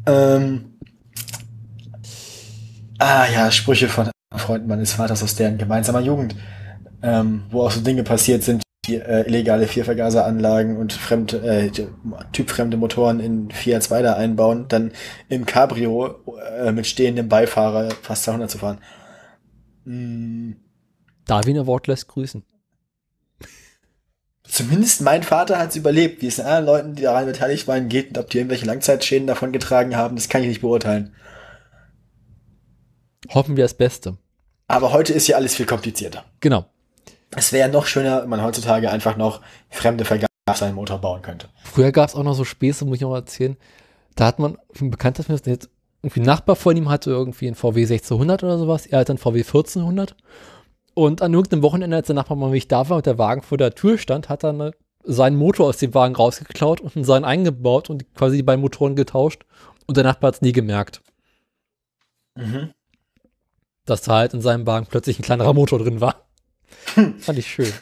ähm, 0.07 0.79
ah 2.99 3.27
ja, 3.27 3.51
Sprüche 3.53 3.89
von 3.89 4.11
Freunden 4.35 4.67
meines 4.67 4.95
Vaters 4.95 5.23
aus 5.23 5.37
deren 5.37 5.59
gemeinsamer 5.59 6.01
Jugend, 6.01 6.35
ähm, 7.03 7.45
wo 7.51 7.63
auch 7.63 7.71
so 7.71 7.81
Dinge 7.81 8.05
passiert 8.05 8.43
sind, 8.43 8.63
die, 8.87 8.97
äh, 8.97 9.27
illegale 9.27 9.69
Viervergaseranlagen 9.69 10.77
und 10.77 10.93
fremde, 10.93 11.39
äh, 11.39 11.71
typfremde 12.33 12.77
Motoren 12.77 13.21
in 13.21 13.51
Fiat 13.51 13.85
2 13.85 14.03
da 14.03 14.15
einbauen, 14.15 14.67
dann 14.69 14.93
im 15.29 15.47
Cabrio 15.47 16.17
äh, 16.59 16.73
mit 16.73 16.87
stehendem 16.87 17.29
Beifahrer 17.29 17.91
fast 18.03 18.25
200 18.25 18.51
zu 18.51 18.59
fahren. 18.59 18.79
Mm. 19.85 20.53
Darwin 21.27 21.59
Award 21.59 21.87
lässt 21.87 22.09
grüßen. 22.09 22.45
Zumindest 24.45 25.01
mein 25.01 25.23
Vater 25.23 25.59
hat 25.59 25.71
es 25.71 25.77
überlebt. 25.77 26.21
Wie 26.21 26.27
es 26.27 26.37
den 26.37 26.45
anderen 26.45 26.67
Leuten, 26.67 26.95
die 26.95 27.03
daran 27.03 27.27
beteiligt 27.27 27.69
waren, 27.69 27.89
geht 27.89 28.09
und 28.09 28.19
ob 28.19 28.29
die 28.31 28.39
irgendwelche 28.39 28.67
Langzeitschäden 28.67 29.27
davon 29.27 29.53
getragen 29.53 29.97
haben, 29.97 30.17
das 30.17 30.29
kann 30.29 30.43
ich 30.43 30.49
nicht 30.49 30.61
beurteilen. 30.61 31.15
Hoffen 33.31 33.57
wir 33.57 33.65
das 33.65 33.75
Beste. 33.75 34.19
Aber 34.67 34.93
heute 34.93 35.13
ist 35.13 35.29
ja 35.29 35.37
alles 35.37 35.55
viel 35.55 35.67
komplizierter. 35.67 36.25
Genau. 36.41 36.67
Es 37.37 37.53
wäre 37.53 37.69
noch 37.69 37.87
schöner, 37.87 38.23
wenn 38.23 38.29
man 38.29 38.43
heutzutage 38.43 38.91
einfach 38.91 39.17
noch 39.17 39.41
fremde 39.71 40.05
Vergaser 40.05 40.29
seinen 40.55 40.75
Motor 40.75 40.99
bauen 40.99 41.23
könnte. 41.23 41.49
Früher 41.65 41.93
gab 41.93 42.09
es 42.09 42.15
auch 42.15 42.23
noch 42.23 42.35
so 42.35 42.45
Späße, 42.45 42.85
muss 42.85 42.97
ich 42.97 43.03
noch 43.03 43.15
erzählen. 43.15 43.57
Da 44.17 44.27
hat 44.27 44.39
man, 44.39 44.59
ein 44.81 44.91
bekannter 44.91 45.25
mir 45.29 45.39
jetzt 45.45 45.71
irgendwie 46.03 46.21
ein 46.21 46.27
Nachbar 46.27 46.57
von 46.57 46.77
ihm 46.77 46.89
hatte 46.89 47.11
irgendwie 47.11 47.47
einen 47.47 47.55
VW 47.55 47.83
1600 47.83 48.43
oder 48.43 48.59
sowas. 48.59 48.87
Er 48.87 48.99
hatte 48.99 49.13
einen 49.13 49.19
VW 49.19 49.39
1400. 49.39 50.17
Und 50.95 51.23
an 51.23 51.33
irgendeinem 51.33 51.63
Wochenende, 51.63 51.97
als 51.97 52.09
der 52.09 52.17
Nachbar 52.17 52.37
mal 52.37 52.51
nicht 52.51 52.71
da 52.71 52.89
war 52.89 52.99
und 52.99 53.07
der 53.07 53.19
Wagen 53.19 53.43
vor 53.43 53.57
der 53.57 53.75
Tür 53.75 53.97
stand, 53.97 54.29
hat 54.29 54.43
er 54.43 54.51
eine, 54.51 54.73
seinen 55.05 55.37
Motor 55.37 55.69
aus 55.69 55.79
dem 55.79 55.95
Wagen 55.95 56.17
rausgeklaut 56.17 56.81
und 56.81 57.05
seinen 57.05 57.25
eingebaut 57.25 57.89
und 57.89 58.15
quasi 58.15 58.37
die 58.37 58.43
beiden 58.43 58.61
Motoren 58.61 58.97
getauscht. 58.97 59.45
Und 59.87 59.97
der 59.97 60.05
Nachbar 60.05 60.29
hat 60.29 60.35
es 60.35 60.43
nie 60.43 60.53
gemerkt. 60.53 61.01
Mhm. 62.35 62.73
Dass 63.87 64.03
da 64.03 64.17
halt 64.17 64.35
in 64.35 64.43
seinem 64.43 64.67
Wagen 64.67 64.87
plötzlich 64.87 65.19
ein 65.19 65.23
kleinerer 65.23 65.55
Motor 65.55 65.79
drin 65.79 66.01
war. 66.01 66.27
Hm. 66.95 67.19
Fand 67.19 67.39
ich 67.39 67.47
schön. 67.47 67.73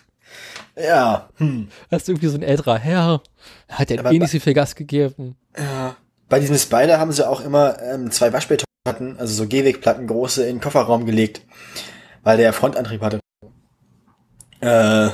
Ja. 0.77 1.29
Hm. 1.37 1.69
Das 1.91 2.03
ist 2.03 2.09
irgendwie 2.09 2.29
so 2.29 2.37
ein 2.39 2.43
älterer 2.43 2.79
Herr. 2.79 3.23
Hat 3.69 3.91
ja 3.91 4.11
eh 4.11 4.19
nicht 4.19 4.31
so 4.31 4.39
viel 4.41 4.55
Gas 4.55 4.75
gegeben. 4.75 5.37
Ja. 5.57 5.97
Bei 6.29 6.39
diesem 6.39 6.57
Spider 6.57 6.99
haben 6.99 7.13
sie 7.13 7.29
auch 7.29 7.41
immer 7.41 7.81
ähm, 7.83 8.11
zwei 8.11 8.33
Waschbeton 8.33 8.65
Waschplatten, 8.85 9.19
also 9.19 9.35
so 9.35 9.47
Gehwegplatten, 9.47 10.07
große, 10.07 10.47
in 10.47 10.57
den 10.57 10.61
Kofferraum 10.63 11.05
gelegt, 11.05 11.43
weil 12.23 12.39
der 12.39 12.53
Frontantrieb 12.53 13.03
hatte. 13.03 13.21
Äh, 14.61 15.11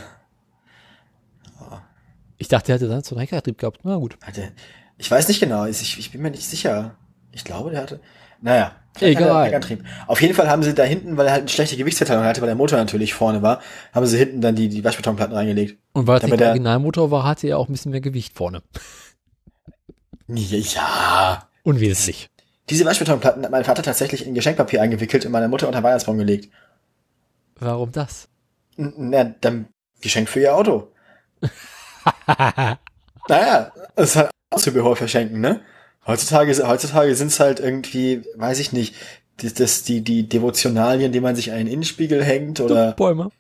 Ich 2.38 2.48
dachte, 2.48 2.70
er 2.70 2.76
hätte 2.76 2.88
dann 2.88 3.02
so 3.02 3.14
einen 3.14 3.20
Heckantrieb 3.20 3.58
gehabt. 3.58 3.80
Na 3.82 3.96
gut. 3.96 4.18
hatte, 4.22 4.52
ich 4.98 5.10
weiß 5.10 5.26
nicht 5.28 5.40
genau, 5.40 5.64
ich, 5.64 5.98
ich 5.98 6.12
bin 6.12 6.22
mir 6.22 6.30
nicht 6.30 6.46
sicher. 6.46 6.96
Ich 7.32 7.44
glaube, 7.44 7.70
der 7.70 7.80
hatte, 7.82 8.00
naja. 8.40 8.76
Der 9.00 9.08
Egal. 9.08 9.60
Auf 10.06 10.20
jeden 10.20 10.34
Fall 10.34 10.48
haben 10.48 10.62
sie 10.62 10.74
da 10.74 10.84
hinten, 10.84 11.16
weil 11.16 11.26
er 11.26 11.32
halt 11.32 11.42
eine 11.42 11.48
schlechte 11.48 11.76
Gewichtsverteilung 11.76 12.24
hatte, 12.24 12.40
weil 12.40 12.46
der 12.48 12.56
Motor 12.56 12.78
natürlich 12.78 13.14
vorne 13.14 13.42
war, 13.42 13.60
haben 13.92 14.06
sie 14.06 14.18
hinten 14.18 14.40
dann 14.40 14.54
die, 14.56 14.68
die 14.68 14.84
Waschbetonplatten 14.84 15.34
reingelegt. 15.34 15.78
Und 15.92 16.06
weil 16.06 16.18
es 16.18 16.24
nicht 16.24 16.38
der 16.38 16.48
Originalmotor 16.48 17.10
war, 17.10 17.24
hatte 17.24 17.46
er 17.48 17.58
auch 17.58 17.68
ein 17.68 17.72
bisschen 17.72 17.92
mehr 17.92 18.00
Gewicht 18.00 18.34
vorne. 18.34 18.62
Ja. 20.28 21.48
Unwesentlich. 21.62 22.28
Diese 22.68 22.84
Waschbetonplatten 22.84 23.44
hat 23.44 23.50
mein 23.50 23.64
Vater 23.64 23.82
tatsächlich 23.82 24.26
in 24.26 24.34
Geschenkpapier 24.34 24.82
eingewickelt 24.82 25.24
und 25.24 25.32
meiner 25.32 25.48
Mutter 25.48 25.68
unter 25.68 25.82
Weihnachtsbaum 25.82 26.18
gelegt. 26.18 26.52
Warum 27.58 27.92
das? 27.92 28.28
Na, 28.76 29.24
dann 29.40 29.66
Geschenk 30.00 30.28
für 30.28 30.40
ihr 30.40 30.54
Auto. 30.54 30.92
Naja, 33.28 33.72
es 33.96 34.10
ist 34.10 34.16
halt 34.16 34.30
auch 34.50 34.60
Zubehör 34.60 34.96
verschenken, 34.96 35.40
ne? 35.40 35.60
Heutzutage, 36.06 36.66
heutzutage 36.66 37.14
sind 37.16 37.28
es 37.28 37.40
halt 37.40 37.60
irgendwie, 37.60 38.22
weiß 38.36 38.60
ich 38.60 38.72
nicht, 38.72 38.94
die, 39.40 39.52
das, 39.52 39.82
die, 39.82 40.02
die 40.02 40.28
Devotionalien, 40.28 41.12
die 41.12 41.20
man 41.20 41.36
sich 41.36 41.50
an 41.50 41.58
den 41.58 41.66
Innenspiegel 41.66 42.22
hängt 42.22 42.60
oder 42.60 42.92
Bäume. 42.92 43.30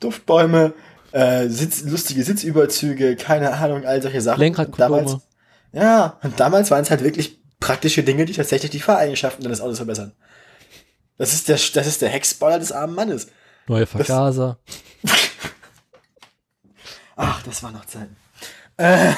Duftbäume, 0.00 0.74
äh, 1.12 1.48
Sitz, 1.48 1.84
lustige 1.84 2.24
Sitzüberzüge, 2.24 3.16
keine 3.16 3.52
Ahnung, 3.52 3.84
all 3.84 4.02
solche 4.02 4.20
Sachen. 4.20 4.40
Lenkradkondome. 4.40 5.20
ja, 5.72 6.18
und 6.22 6.40
damals 6.40 6.70
waren 6.70 6.82
es 6.82 6.90
halt 6.90 7.04
wirklich 7.04 7.38
praktische 7.60 8.02
Dinge, 8.02 8.24
die 8.24 8.32
tatsächlich 8.32 8.70
die 8.70 8.80
Fahreigenschaften 8.80 9.44
deines 9.44 9.60
Autos 9.60 9.78
verbessern. 9.78 10.12
Das 11.18 11.32
ist 11.32 11.48
der, 11.48 11.56
das 11.56 11.86
ist 11.86 12.02
der 12.02 12.10
Heckspoiler 12.10 12.58
des 12.58 12.72
armen 12.72 12.94
Mannes. 12.94 13.28
Neue 13.68 13.86
Vergaser. 13.86 14.58
Ach, 17.16 17.42
das 17.44 17.62
war 17.62 17.72
noch 17.72 17.86
Zeiten. 17.86 18.16
Äh, 18.76 19.12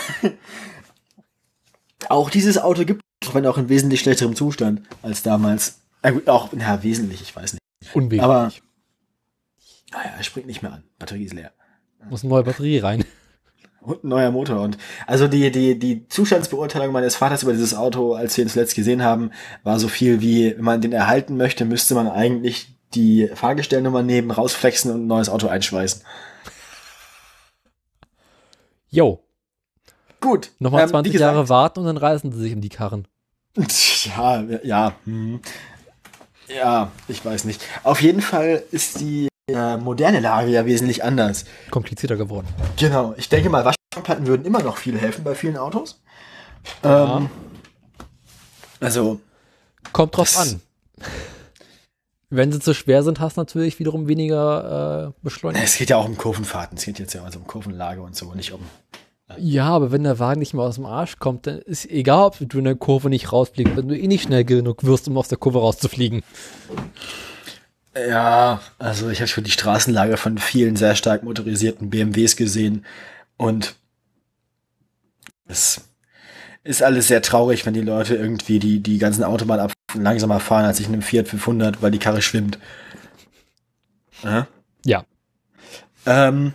auch 2.09 2.31
dieses 2.31 2.59
Auto 2.59 2.85
gibt 2.85 3.03
es, 3.23 3.35
wenn 3.35 3.47
auch 3.47 3.59
in 3.59 3.69
wesentlich 3.69 4.01
schlechterem 4.01 4.37
Zustand 4.37 4.83
als 5.03 5.23
damals. 5.23 5.81
Äh, 6.03 6.13
gut, 6.13 6.29
auch, 6.29 6.51
na, 6.53 6.83
wesentlich, 6.83 7.23
ich 7.23 7.35
weiß 7.35 7.55
nicht. 7.55 7.63
Unwesentlich. 7.95 8.23
Aber, 8.23 8.53
naja, 9.93 10.11
er 10.17 10.23
springt 10.23 10.47
nicht 10.47 10.63
mehr 10.63 10.73
an. 10.73 10.85
Batterie 10.99 11.25
ist 11.25 11.35
leer. 11.35 11.53
Muss 12.09 12.23
eine 12.23 12.31
neue 12.31 12.45
Batterie 12.45 12.79
rein. 12.79 13.05
Und 13.81 14.05
ein 14.05 14.09
neuer 14.09 14.31
Motor. 14.31 14.61
Und 14.61 14.79
also 15.07 15.29
die, 15.29 15.51
die, 15.51 15.79
die 15.79 16.07
Zustandsbeurteilung 16.09 16.93
meines 16.93 17.17
Vaters 17.17 17.43
über 17.43 17.53
dieses 17.53 17.75
Auto, 17.75 18.15
als 18.15 18.37
wir 18.37 18.45
ihn 18.45 18.51
zuletzt 18.51 18.75
gesehen 18.75 19.03
haben, 19.03 19.31
war 19.63 19.79
so 19.79 19.89
viel 19.89 20.21
wie, 20.21 20.57
wenn 20.57 20.65
man 20.65 20.81
den 20.81 20.93
erhalten 20.93 21.37
möchte, 21.37 21.65
müsste 21.65 21.95
man 21.95 22.09
eigentlich 22.09 22.77
die 22.95 23.29
Fahrgestellnummer 23.35 24.03
nehmen, 24.03 24.31
rausflexen 24.31 24.93
und 24.93 25.05
ein 25.05 25.07
neues 25.07 25.29
Auto 25.29 25.49
einschweißen. 25.49 26.03
Jo, 28.91 29.23
Gut. 30.21 30.51
nochmal 30.59 30.83
ähm, 30.83 30.89
wie 30.89 30.93
20 30.93 31.13
gesagt- 31.13 31.33
Jahre 31.35 31.49
warten 31.49 31.81
und 31.81 31.87
dann 31.87 31.97
reißen 31.97 32.33
sie 32.33 32.39
sich 32.41 32.55
um 32.55 32.61
die 32.61 32.69
Karren. 32.69 33.07
Ja, 34.17 34.43
ja. 34.63 34.93
hm. 35.05 35.41
Ja, 36.49 36.91
ich 37.09 37.23
weiß 37.25 37.45
nicht. 37.45 37.63
Auf 37.83 38.01
jeden 38.01 38.23
Fall 38.23 38.63
ist 38.71 39.01
die 39.01 39.29
äh, 39.51 39.77
moderne 39.77 40.21
Lage 40.21 40.51
ja 40.51 40.65
wesentlich 40.65 41.03
anders. 41.05 41.45
Komplizierter 41.71 42.17
geworden. 42.17 42.47
Genau. 42.79 43.15
Ich 43.19 43.29
denke 43.29 43.51
mal, 43.51 43.65
Waschplatten 43.65 44.27
würden 44.27 44.47
immer 44.47 44.63
noch 44.63 44.77
viel 44.79 44.97
helfen 44.99 45.25
bei 45.25 45.35
vielen 45.35 45.57
Autos. 45.59 46.01
Ja. 46.85 47.19
Ähm, 47.19 47.31
also, 48.81 49.21
Kommt 49.93 50.17
drauf 50.17 50.39
an. 50.39 50.61
Wenn 52.31 52.53
sie 52.53 52.61
zu 52.61 52.75
schwer 52.75 53.03
sind, 53.03 53.21
hast 53.21 53.37
du 53.37 53.41
natürlich 53.41 53.79
wiederum 53.79 54.07
weniger 54.07 55.09
äh, 55.09 55.21
Beschleunigung. 55.23 55.65
es 55.65 55.77
geht 55.77 55.91
ja 55.91 55.97
auch 55.97 56.07
um 56.07 56.17
Kurvenfahrten. 56.17 56.77
Es 56.77 56.85
geht 56.85 56.99
jetzt 56.99 57.15
ja 57.15 57.25
also 57.25 57.39
um 57.39 57.47
Kurvenlage 57.47 58.03
und 58.03 58.15
so, 58.15 58.33
nicht 58.35 58.53
um. 58.53 58.61
Ja, 59.37 59.69
aber 59.69 59.93
wenn 59.93 60.05
der 60.05 60.19
Wagen 60.19 60.41
nicht 60.41 60.55
mehr 60.55 60.65
aus 60.65 60.77
dem 60.77 60.87
Arsch 60.87 61.19
kommt, 61.19 61.47
dann 61.47 61.59
ist 61.59 61.85
egal, 61.91 62.25
ob 62.25 62.39
du 62.41 62.59
in 62.59 62.65
der 62.65 62.77
Kurve 62.77 63.11
nicht 63.11 63.31
rausfliegst, 63.31 63.77
wenn 63.77 63.89
du 63.89 63.99
eh 63.99 64.07
nicht 64.07 64.23
schnell 64.23 64.45
genug 64.45 64.85
wirst, 64.85 65.07
um 65.09 65.19
aus 65.19 65.29
der 65.29 65.37
Kurve 65.37 65.59
rauszufliegen. 65.59 66.23
Ja, 67.95 68.61
also 68.79 69.11
ich 69.11 69.21
habe 69.21 69.29
schon 69.29 69.45
die 69.45 69.51
Straßenlage 69.51 70.17
von 70.17 70.39
vielen 70.39 70.77
sehr 70.77 70.95
stark 70.95 71.25
motorisierten 71.25 71.91
BMWs 71.91 72.37
gesehen 72.37 72.87
und 73.37 73.75
es 75.47 75.83
ist 76.65 76.83
alles 76.83 77.09
sehr 77.09 77.23
traurig, 77.23 77.67
wenn 77.67 77.75
die 77.75 77.81
Leute 77.81 78.15
irgendwie 78.15 78.59
die, 78.59 78.81
die 78.81 78.99
ganzen 78.99 79.25
Autobahnabfahrten 79.25 80.03
langsamer 80.03 80.41
fahren 80.41 80.65
als 80.65 80.81
ich 80.81 80.87
in 80.87 80.93
einem 80.93 81.03
Fiat 81.03 81.29
500, 81.29 81.83
weil 81.83 81.91
die 81.91 81.99
Karre 81.99 82.23
schwimmt. 82.23 82.59
Ja. 84.23 84.47
Ja. 84.85 85.05
Ähm, 86.07 86.55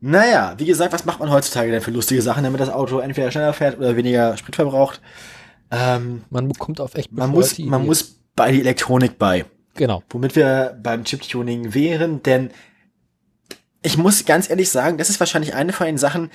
naja, 0.00 0.54
wie 0.58 0.64
gesagt, 0.66 0.92
was 0.92 1.04
macht 1.04 1.20
man 1.20 1.30
heutzutage 1.30 1.70
denn 1.70 1.80
für 1.80 1.90
lustige 1.90 2.22
Sachen, 2.22 2.44
damit 2.44 2.60
das 2.60 2.68
Auto 2.70 2.98
entweder 2.98 3.30
schneller 3.30 3.52
fährt 3.52 3.78
oder 3.78 3.96
weniger 3.96 4.36
Sprit 4.36 4.56
verbraucht? 4.56 5.00
Ähm, 5.70 6.22
Man 6.30 6.48
bekommt 6.48 6.80
auf 6.80 6.94
echt 6.94 7.10
man 7.12 7.30
muss, 7.30 7.58
man 7.58 7.66
Ideen. 7.68 7.86
muss 7.86 8.16
bei 8.36 8.52
die 8.52 8.60
Elektronik 8.60 9.18
bei 9.18 9.44
Genau. 9.76 10.02
womit 10.10 10.36
wir 10.36 10.78
beim 10.82 11.04
Chip-Tuning 11.04 11.74
wären, 11.74 12.22
denn 12.22 12.50
ich 13.82 13.96
muss 13.98 14.24
ganz 14.24 14.48
ehrlich 14.48 14.70
sagen, 14.70 14.98
das 14.98 15.10
ist 15.10 15.20
wahrscheinlich 15.20 15.54
eine 15.54 15.72
von 15.72 15.86
den 15.86 15.98
Sachen, 15.98 16.30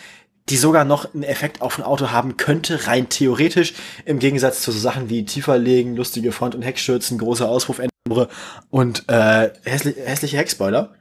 die 0.50 0.58
sogar 0.58 0.84
noch 0.84 1.14
einen 1.14 1.24
Effekt 1.24 1.62
auf 1.62 1.78
ein 1.78 1.84
Auto 1.84 2.12
haben 2.12 2.36
könnte, 2.38 2.88
rein 2.88 3.08
theoretisch, 3.10 3.74
im 4.06 4.20
Gegensatz 4.20 4.62
zu 4.62 4.72
so 4.72 4.80
Sachen 4.80 5.10
wie 5.10 5.24
tiefer 5.26 5.58
legen, 5.58 5.96
lustige 5.96 6.32
Front- 6.32 6.56
und 6.56 6.64
Heckstürzen, 6.64 7.18
große 7.18 7.48
Auspuffendure 7.48 8.28
und 8.70 9.06
äh, 9.08 9.50
hässlich, 9.64 9.96
hässliche 10.04 10.38
Heckspoiler. 10.38 10.94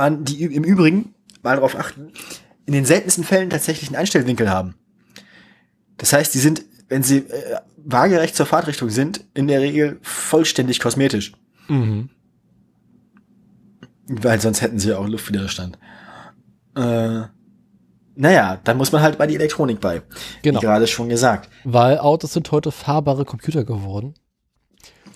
Man, 0.00 0.24
die 0.24 0.44
im 0.44 0.64
Übrigen, 0.64 1.14
mal 1.42 1.56
darauf 1.56 1.76
achten, 1.76 2.12
in 2.64 2.72
den 2.72 2.86
seltensten 2.86 3.22
Fällen 3.22 3.50
tatsächlich 3.50 3.90
einen 3.90 3.96
Einstellwinkel 3.96 4.48
haben. 4.48 4.74
Das 5.98 6.14
heißt, 6.14 6.32
die 6.32 6.38
sind, 6.38 6.64
wenn 6.88 7.02
sie 7.02 7.18
äh, 7.18 7.58
waagerecht 7.76 8.34
zur 8.34 8.46
Fahrtrichtung 8.46 8.88
sind, 8.88 9.26
in 9.34 9.46
der 9.46 9.60
Regel 9.60 9.98
vollständig 10.00 10.80
kosmetisch. 10.80 11.32
Mhm. 11.68 12.08
Weil 14.06 14.40
sonst 14.40 14.62
hätten 14.62 14.78
sie 14.78 14.88
ja 14.88 14.96
auch 14.96 15.06
Luftwiderstand. 15.06 15.78
Äh, 16.76 17.24
naja, 18.14 18.58
dann 18.64 18.78
muss 18.78 18.92
man 18.92 19.02
halt 19.02 19.18
bei 19.18 19.26
die 19.26 19.34
Elektronik 19.34 19.82
bei. 19.82 20.00
Genau. 20.40 20.62
Wie 20.62 20.64
gerade 20.64 20.86
schon 20.86 21.10
gesagt. 21.10 21.50
Weil 21.64 21.98
Autos 21.98 22.32
sind 22.32 22.50
heute 22.50 22.72
fahrbare 22.72 23.26
Computer 23.26 23.64
geworden. 23.64 24.14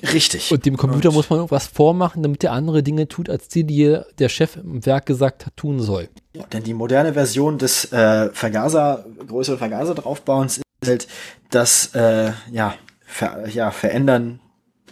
Richtig. 0.02 0.52
Und 0.52 0.66
dem 0.66 0.76
Computer 0.76 1.08
Und- 1.10 1.14
muss 1.14 1.30
man 1.30 1.38
irgendwas 1.38 1.66
vormachen, 1.66 2.22
damit 2.22 2.42
der 2.42 2.52
andere 2.52 2.82
Dinge 2.82 3.08
tut, 3.08 3.30
als 3.30 3.48
die, 3.48 3.64
die 3.64 3.98
der 4.18 4.28
Chef 4.28 4.56
im 4.56 4.84
Werk 4.84 5.06
gesagt 5.06 5.46
hat, 5.46 5.56
tun 5.56 5.80
soll. 5.80 6.08
Ja, 6.34 6.44
denn 6.52 6.62
die 6.62 6.74
moderne 6.74 7.14
Version 7.14 7.58
des 7.58 7.90
äh, 7.92 8.28
Vergaser, 8.32 9.06
größeren 9.26 9.58
Vergaser 9.58 9.94
draufbauens 9.94 10.58
ist 10.58 10.64
halt 10.88 11.08
das 11.50 11.94
äh, 11.94 12.32
ja, 12.52 12.74
ver, 13.06 13.48
ja, 13.48 13.70
Verändern 13.70 14.40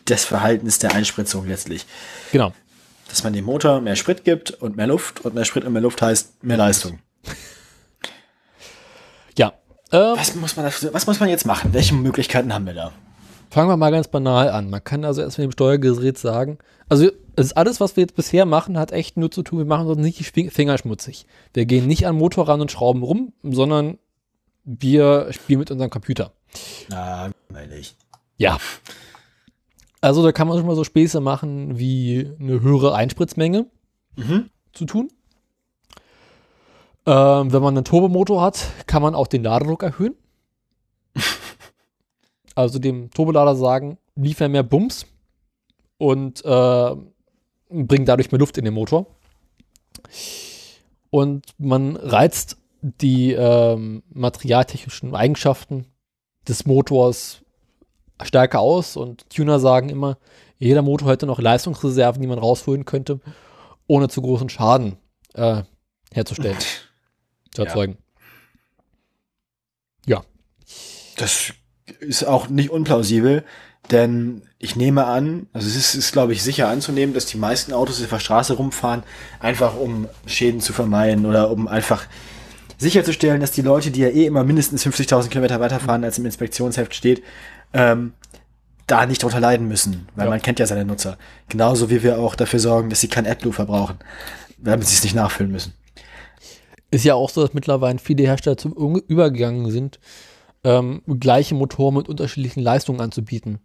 des 0.09 0.25
Verhaltens 0.25 0.79
der 0.79 0.95
Einspritzung 0.95 1.47
letztlich. 1.47 1.85
Genau. 2.33 2.53
Dass 3.09 3.23
man 3.25 3.35
dem 3.35 3.45
Motor 3.45 3.81
mehr 3.83 3.97
Sprit 3.97 4.25
gibt 4.25 4.51
und 4.53 4.77
mehr 4.77 4.87
Luft 4.87 5.25
und 5.25 5.35
mehr 5.35 5.45
Sprit 5.45 5.65
und 5.65 5.73
mehr 5.75 5.83
Luft 5.83 6.01
heißt 6.01 6.43
mehr 6.43 6.57
Leistung. 6.57 6.99
Ja. 9.37 9.53
Ähm, 9.93 10.15
Was 10.17 10.35
muss 10.35 10.57
man 10.57 10.67
was 10.67 11.07
muss 11.07 11.21
man 11.21 11.29
jetzt 11.29 11.45
machen? 11.47 11.73
Welche 11.75 11.95
Möglichkeiten 11.95 12.53
haben 12.55 12.65
wir 12.67 12.75
da? 12.75 12.93
Fangen 13.53 13.69
wir 13.69 13.77
mal 13.77 13.91
ganz 13.91 14.09
banal 14.09 14.49
an. 14.49 14.71
Man 14.71 14.83
kann 14.83 15.05
also 15.05 15.21
erst 15.21 15.37
mit 15.37 15.45
dem 15.45 15.53
Steuergerät 15.53 16.17
sagen, 16.17 16.57
also 16.89 17.05
es 17.37 17.47
ist 17.49 17.53
alles, 17.53 17.81
was 17.81 17.97
wir 17.97 18.01
jetzt 18.01 18.17
bisher 18.17 18.47
machen, 18.47 18.79
hat 18.79 18.93
echt 18.93 19.19
nur 19.19 19.31
zu 19.31 19.43
tun, 19.43 19.59
wir 19.59 19.67
machen 19.67 19.89
uns 19.89 19.99
nicht 20.01 20.19
die 20.19 20.49
Finger 20.49 20.79
schmutzig. 20.79 21.27
Wir 21.53 21.67
gehen 21.67 21.87
nicht 21.87 22.07
an 22.07 22.15
den 22.15 22.19
Motor 22.21 22.49
ran 22.49 22.63
und 22.63 22.73
schrauben 22.73 23.03
rum, 23.03 23.35
sondern 23.43 23.99
wir 24.65 25.31
spielen 25.35 25.59
mit 25.59 25.71
unserem 25.71 25.91
Computer. 25.91 26.33
Na, 26.89 27.31
meine 27.51 27.77
ich. 27.77 27.95
Ja. 28.39 28.57
Also 30.01 30.23
da 30.23 30.33
kann 30.33 30.49
man 30.49 30.57
schon 30.57 30.67
mal 30.67 30.75
so 30.75 30.85
Späße 30.85 31.21
machen, 31.21 31.79
wie 31.79 32.31
eine 32.41 32.63
höhere 32.63 32.95
Einspritzmenge 32.95 33.67
Mhm. 34.17 34.49
zu 34.73 34.87
tun. 34.87 35.11
Ähm, 37.05 37.53
wenn 37.53 37.61
man 37.63 37.77
einen 37.77 37.85
Turbomotor 37.85 38.41
hat, 38.41 38.67
kann 38.87 39.03
man 39.03 39.15
auch 39.15 39.27
den 39.27 39.43
Ladedruck 39.43 39.83
erhöhen. 39.83 40.15
also 42.55 42.79
dem 42.79 43.11
Turbolader 43.11 43.57
sagen, 43.57 43.99
liefer 44.17 44.49
mehr 44.49 44.63
Bums 44.63 45.07
und 45.99 46.45
äh, 46.45 46.97
bringt 47.71 48.09
dadurch 48.09 48.31
mehr 48.33 48.39
Luft 48.39 48.59
in 48.59 48.65
den 48.65 48.75
Motor. 48.75 49.07
Und 51.11 51.47
man 51.59 51.97
reizt 51.97 52.57
die 52.81 53.33
ähm, 53.33 54.03
materialtechnischen 54.13 55.15
Eigenschaften 55.15 55.87
des 56.49 56.67
Motors 56.67 57.43
stärker 58.23 58.61
aus 58.61 58.97
und 58.97 59.29
Tuner 59.31 59.61
sagen 59.61 59.89
immer, 59.89 60.19
jeder 60.59 60.83
Motor 60.83 61.11
hätte 61.11 61.27
noch 61.27 61.41
Leistungsreserven, 61.41 62.21
die 62.23 62.29
man 62.29 62.39
rausholen 62.39 62.85
könnte, 62.85 63.21
ohne 63.87 64.09
zu 64.09 64.23
großen 64.23 64.49
Schaden 64.49 64.97
äh, 65.35 65.63
herzustellen, 66.13 66.59
zu 67.53 67.63
Ja. 67.63 67.69
erzeugen. 67.69 67.99
Ja. 70.07 70.25
Das 71.17 71.53
ist 72.01 72.25
auch 72.25 72.49
nicht 72.49 72.71
unplausibel, 72.71 73.45
Denn 73.91 74.43
ich 74.59 74.77
nehme 74.77 75.07
an, 75.07 75.49
also 75.53 75.67
es 75.67 75.77
ist, 75.77 75.95
ist 75.95 76.13
glaube 76.13 76.33
ich, 76.33 76.43
sicher 76.43 76.69
anzunehmen, 76.69 77.15
dass 77.15 77.27
die 77.27 77.37
meisten 77.37 77.73
Autos 77.73 78.03
auf 78.03 78.11
der 78.11 78.21
Straße 78.21 78.55
rumfahren, 78.55 79.03
einfach 79.41 79.77
um 79.77 80.09
Schäden 80.27 80.61
zu 80.61 80.73
vermeiden 80.73 81.27
oder 81.27 81.51
um 81.51 81.67
einfach 81.67 82.07
sicherzustellen, 82.79 83.41
dass 83.41 83.51
die 83.51 83.63
Leute, 83.63 83.91
die 83.91 84.01
ja 84.01 84.09
eh 84.09 84.27
immer 84.27 84.45
mindestens 84.45 84.87
50.000 84.87 85.29
Kilometer 85.29 85.61
weiterfahren, 85.61 86.05
als 86.05 86.19
im 86.19 86.27
Inspektionsheft 86.27 86.95
steht, 86.95 87.23
ähm, 87.73 88.13
da 88.87 89.07
nicht 89.07 89.23
drunter 89.23 89.41
leiden 89.41 89.69
müssen, 89.69 90.09
weil 90.17 90.27
ja. 90.27 90.31
man 90.31 90.43
kennt 90.43 90.59
ja 90.59 90.67
seine 90.67 90.85
Nutzer. 90.85 91.17
Genauso 91.49 91.91
wie 91.91 92.03
wir 92.03 92.19
auch 92.19 92.35
dafür 92.35 92.59
sorgen, 92.59 92.91
dass 92.91 93.01
sie 93.01 93.09
kein 93.09 93.27
AdBlue 93.27 93.53
verbrauchen, 93.53 93.99
damit 94.59 94.87
sie 94.87 94.97
es 94.97 95.03
nicht 95.03 95.15
nachfüllen 95.15 95.53
müssen. 95.53 95.75
Ist 96.91 97.05
ja 97.05 97.15
auch 97.15 97.31
so, 97.31 97.43
dass 97.43 97.55
mittlerweile 97.55 97.99
viele 97.99 98.25
Hersteller 98.25 98.59
zum 98.59 98.75
übergegangen 98.75 99.71
sind, 99.71 99.99
ähm, 100.65 101.03
gleiche 101.21 101.55
Motoren 101.55 101.95
mit 101.97 102.09
unterschiedlichen 102.09 102.61
Leistungen 102.61 103.01
anzubieten. 103.01 103.61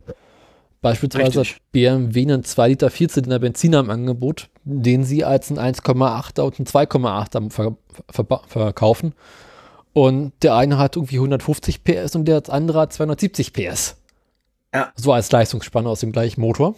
Beispielsweise 0.82 1.41
Richtig. 1.41 1.56
hat 1.56 1.72
BMW 1.72 2.22
einen 2.22 2.43
2 2.43 2.68
Liter 2.70 2.89
Vierzylinder 2.89 3.39
Benziner 3.39 3.80
im 3.80 3.89
Angebot, 3.89 4.50
den 4.64 5.04
sie 5.04 5.24
als 5.24 5.50
einen 5.50 5.76
1,8er 5.76 6.41
und 6.41 6.60
einen 6.60 6.68
2,8er 6.68 7.52
ver 7.52 7.78
ver 8.10 8.41
verkaufen. 8.48 9.14
Und 9.93 10.34
der 10.43 10.56
eine 10.56 10.78
hat 10.78 10.95
irgendwie 10.95 11.16
150 11.16 11.84
PS 11.84 12.16
und 12.16 12.26
der 12.26 12.43
andere 12.50 12.82
hat 12.82 12.93
270 12.93 13.54
PS. 13.54 13.98
Ja. 14.74 14.91
So 14.95 15.12
als 15.12 15.32
Leistungsspanne 15.32 15.89
aus 15.89 16.02
dem 16.02 16.12
gleichen 16.12 16.41
Motor. 16.41 16.76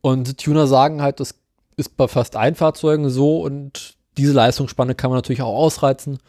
Und 0.00 0.38
Tuner 0.38 0.68
sagen 0.68 1.02
halt, 1.02 1.18
das 1.18 1.34
ist 1.76 1.96
bei 1.96 2.06
fast 2.06 2.36
allen 2.36 2.54
Fahrzeugen 2.54 3.10
so 3.10 3.40
und 3.40 3.96
diese 4.16 4.32
Leistungsspanne 4.32 4.94
kann 4.94 5.10
man 5.10 5.18
natürlich 5.18 5.42
auch 5.42 5.56
ausreizen 5.56 6.20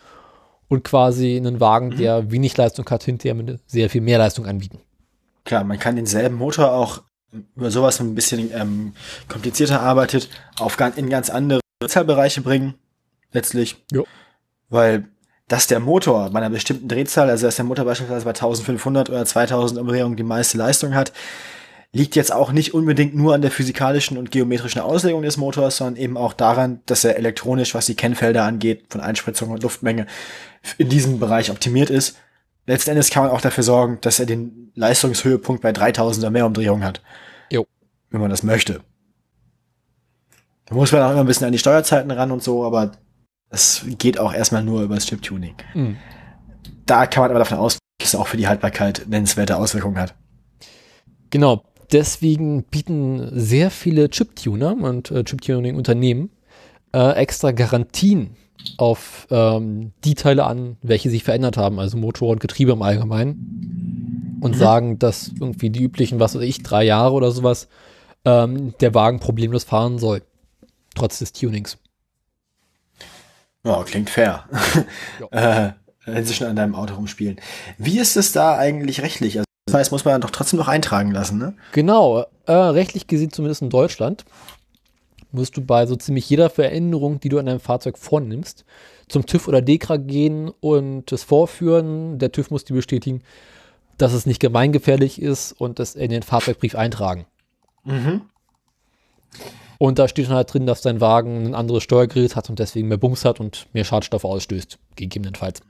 und 0.68 0.84
quasi 0.84 1.38
einen 1.38 1.60
Wagen, 1.60 1.90
mhm. 1.90 1.98
der 1.98 2.32
wenig 2.32 2.56
Leistung 2.58 2.90
hat, 2.90 3.04
hinterher 3.04 3.36
mit 3.36 3.60
sehr 3.68 3.90
viel 3.90 4.02
mehr 4.02 4.18
Leistung 4.18 4.46
anbieten. 4.46 4.80
Klar, 5.44 5.64
man 5.64 5.80
kann 5.80 5.96
denselben 5.96 6.36
Motor 6.38 6.72
auch 6.72 7.04
über 7.56 7.70
sowas 7.70 8.00
ein 8.00 8.16
bisschen 8.16 8.52
ähm, 8.54 8.94
komplizierter 9.28 9.82
arbeitet, 9.82 10.30
auf 10.60 10.78
ganz, 10.78 10.98
in 10.98 11.10
ganz 11.10 11.30
andere 11.30 11.60
Drehzahlbereiche 11.80 12.42
bringen, 12.42 12.76
letztlich. 13.32 13.84
Jo. 13.92 14.06
Weil 14.70 15.08
dass 15.48 15.68
der 15.68 15.80
Motor 15.80 16.32
bei 16.32 16.40
einer 16.40 16.50
bestimmten 16.50 16.88
Drehzahl, 16.88 17.30
also 17.30 17.46
dass 17.46 17.58
der 17.58 17.66
Motor 17.66 17.86
beispielsweise 17.86 18.26
bei 18.26 18.32
1500 18.32 19.10
oder 19.10 19.26
2000 19.26 19.80
Umdrehungen 19.80 20.16
die 20.16 20.24
meiste 20.24 20.58
Leistung 20.58 20.96
hat, 20.96 21.14
liegt 21.96 22.18
jetzt 22.18 22.34
auch 22.34 22.52
nicht 22.52 22.74
unbedingt 22.74 23.16
nur 23.16 23.34
an 23.34 23.42
der 23.42 23.52
physikalischen 23.52 24.18
und 24.18 24.30
geometrischen 24.30 24.82
Auslegung 24.82 25.22
des 25.22 25.38
Motors, 25.38 25.78
sondern 25.78 25.96
eben 25.96 26.18
auch 26.18 26.34
daran, 26.34 26.82
dass 26.88 27.06
er 27.06 27.16
elektronisch, 27.16 27.74
was 27.74 27.86
die 27.86 27.96
Kennfelder 27.96 28.44
angeht, 28.44 28.88
von 28.90 29.00
Einspritzung 29.00 29.50
und 29.50 29.64
Luftmenge, 29.64 30.06
in 30.78 30.90
diesem 30.90 31.20
Bereich 31.20 31.52
optimiert 31.52 31.90
ist. 31.90 32.18
Letzten 32.68 32.90
Endes 32.90 33.12
kann 33.12 33.24
man 33.24 33.32
auch 33.32 33.40
dafür 33.40 33.64
sorgen, 33.64 34.00
dass 34.02 34.20
er 34.20 34.26
den 34.26 34.74
Leistungshöhepunkt 34.76 35.62
bei 35.62 35.72
3000 35.72 36.26
oder 36.26 36.32
mehr 36.32 36.46
Umdrehungen 36.46 36.84
hat. 36.84 37.02
Jo. 37.50 37.66
Wenn 38.10 38.20
man 38.20 38.30
das 38.30 38.44
möchte. 38.44 38.82
Da 40.66 40.76
muss 40.76 40.92
man 40.92 41.02
auch 41.02 41.12
immer 41.12 41.22
ein 41.22 41.28
bisschen 41.28 41.46
an 41.46 41.54
die 41.54 41.60
Steuerzeiten 41.60 42.12
ran 42.12 42.32
und 42.32 42.44
so, 42.44 42.66
aber 42.66 42.92
es 43.50 43.86
geht 43.98 44.20
auch 44.20 44.34
erstmal 44.34 44.64
nur 44.64 44.82
über 44.82 44.96
das 44.96 45.06
Chip-Tuning. 45.06 45.56
Mhm. 45.74 45.96
Da 46.86 47.06
kann 47.06 47.22
man 47.22 47.30
aber 47.30 47.40
davon 47.40 47.58
ausgehen, 47.58 47.80
dass 48.00 48.10
es 48.10 48.16
auch 48.16 48.28
für 48.28 48.38
die 48.38 48.50
Haltbarkeit 48.50 49.06
nennenswerte 49.08 49.56
Auswirkungen 49.56 49.98
hat. 49.98 50.14
Genau. 51.30 51.64
Deswegen 51.92 52.64
bieten 52.64 53.30
sehr 53.32 53.70
viele 53.72 54.10
Chip-Tuner 54.10 54.76
und 54.76 55.12
äh, 55.12 55.24
Chip-Tuning-Unternehmen 55.24 56.30
äh, 56.94 57.12
extra 57.16 57.52
Garantien 57.52 58.36
auf 58.78 59.28
ähm, 59.30 59.92
die 60.04 60.16
Teile 60.16 60.46
an, 60.46 60.78
welche 60.82 61.10
sich 61.10 61.24
verändert 61.24 61.58
haben, 61.58 61.80
also 61.80 61.98
Motor 61.98 62.30
und 62.30 62.40
Getriebe 62.40 62.72
im 62.72 62.82
Allgemeinen. 62.82 64.38
Und 64.42 64.56
mhm. 64.56 64.60
sagen, 64.60 65.00
dass 65.00 65.32
irgendwie 65.40 65.70
die 65.70 65.84
üblichen, 65.84 66.20
was 66.20 66.36
weiß 66.36 66.42
ich, 66.44 66.62
drei 66.62 66.84
Jahre 66.84 67.14
oder 67.14 67.32
sowas, 67.32 67.68
ähm, 68.26 68.74
der 68.80 68.94
Wagen 68.94 69.20
problemlos 69.20 69.64
fahren 69.64 69.98
soll. 69.98 70.22
Trotz 70.94 71.20
des 71.20 71.34
Tunings. 71.34 71.78
Ja, 73.64 73.84
klingt 73.84 74.10
fair. 74.10 74.46
äh, 75.32 75.72
wenn 76.06 76.26
sie 76.26 76.34
schon 76.34 76.48
an 76.48 76.56
deinem 76.56 76.76
Auto 76.76 76.96
rumspielen. 76.96 77.38
Wie 77.78 78.00
ist 78.00 78.16
es 78.16 78.32
da 78.32 78.58
eigentlich 78.58 79.02
rechtlich? 79.02 79.38
Also, 79.38 79.45
das 79.66 79.74
heißt, 79.74 79.92
muss 79.92 80.06
man 80.06 80.22
doch 80.22 80.30
trotzdem 80.30 80.60
noch 80.60 80.68
eintragen 80.68 81.12
lassen, 81.12 81.40
ne? 81.40 81.56
Genau. 81.72 82.26
Äh, 82.46 82.54
rechtlich 82.54 83.08
gesehen, 83.08 83.32
zumindest 83.32 83.64
in 83.64 83.72
Deutschland, 83.72 84.24
musst 85.32 85.58
du 85.58 85.62
bei 85.62 85.88
so 85.88 85.96
ziemlich 85.96 86.30
jeder 86.30 86.52
Veränderung, 86.52 87.20
die 87.20 87.30
du 87.30 87.40
an 87.40 87.48
deinem 87.48 87.60
Fahrzeug 87.60 87.98
vornimmst, 87.98 88.64
zum 89.08 89.26
TÜV 89.26 89.48
oder 89.48 89.62
DEKRA 89.62 89.98
gehen 89.98 90.52
und 90.60 91.12
es 91.12 91.24
vorführen. 91.24 92.20
Der 92.20 92.32
TÜV 92.32 92.52
muss 92.52 92.64
dir 92.64 92.76
bestätigen, 92.76 93.22
dass 93.98 94.14
es 94.14 94.28
nicht 94.28 94.40
gemeingefährlich 94.40 95.20
ist 95.20 95.52
und 95.54 95.80
das 95.80 95.96
in 95.96 96.12
den 96.12 96.22
Fahrzeugbrief 96.22 96.76
eintragen. 96.76 97.26
Mhm. 97.86 98.22
Und 99.80 100.00
da 100.00 100.08
steht 100.08 100.28
dann 100.28 100.36
halt 100.36 100.54
drin, 100.54 100.68
dass 100.68 100.82
dein 100.82 101.02
Wagen 101.02 101.48
ein 101.48 101.56
anderes 101.56 101.84
Steuergerät 101.84 102.36
hat 102.36 102.50
und 102.50 102.60
deswegen 102.60 102.88
mehr 102.88 102.98
Bums 102.98 103.26
hat 103.26 103.40
und 103.40 103.68
mehr 103.74 103.84
Schadstoffe 103.84 104.26
ausstößt, 104.26 104.78
gegebenenfalls. 104.96 105.62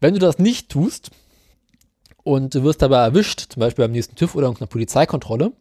Wenn 0.00 0.14
du 0.14 0.20
das 0.20 0.38
nicht 0.38 0.68
tust 0.68 1.10
und 2.24 2.54
du 2.54 2.62
wirst 2.62 2.82
dabei 2.82 2.98
erwischt, 2.98 3.52
zum 3.52 3.60
Beispiel 3.60 3.84
beim 3.84 3.92
nächsten 3.92 4.16
TÜV 4.16 4.34
oder 4.34 4.48
einer 4.48 4.66
Polizeikontrolle, 4.66 5.52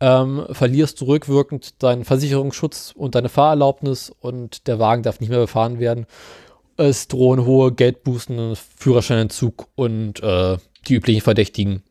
ähm, 0.00 0.46
verlierst 0.50 1.00
du 1.00 1.04
rückwirkend 1.06 1.82
deinen 1.82 2.04
Versicherungsschutz 2.04 2.92
und 2.96 3.14
deine 3.14 3.28
Fahrerlaubnis 3.28 4.10
und 4.10 4.66
der 4.66 4.78
Wagen 4.78 5.02
darf 5.02 5.20
nicht 5.20 5.28
mehr 5.28 5.38
befahren 5.38 5.78
werden. 5.78 6.06
Es 6.76 7.06
drohen 7.06 7.44
hohe 7.44 7.72
Geldbußen, 7.72 8.56
Führerscheinentzug 8.56 9.68
und 9.74 10.22
äh, 10.22 10.56
die 10.88 10.94
üblichen 10.94 11.20
Verdächtigen 11.20 11.82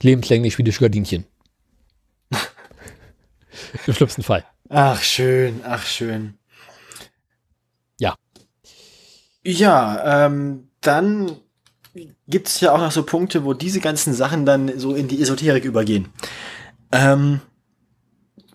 lebenslänglich 0.00 0.54
schwedische 0.54 0.80
Gardinchen. 0.80 1.24
Im 3.86 3.94
schlimmsten 3.94 4.22
Fall. 4.22 4.44
Ach, 4.68 5.02
schön, 5.02 5.62
ach, 5.64 5.84
schön. 5.84 6.38
Ja. 7.98 8.14
Ja, 9.42 10.26
ähm, 10.26 10.68
dann 10.80 11.38
gibt 12.26 12.48
es 12.48 12.60
ja 12.60 12.72
auch 12.72 12.78
noch 12.78 12.92
so 12.92 13.02
Punkte, 13.02 13.44
wo 13.44 13.54
diese 13.54 13.80
ganzen 13.80 14.12
Sachen 14.14 14.46
dann 14.46 14.78
so 14.78 14.94
in 14.94 15.08
die 15.08 15.20
Esoterik 15.20 15.64
übergehen. 15.64 16.08
Ähm, 16.92 17.40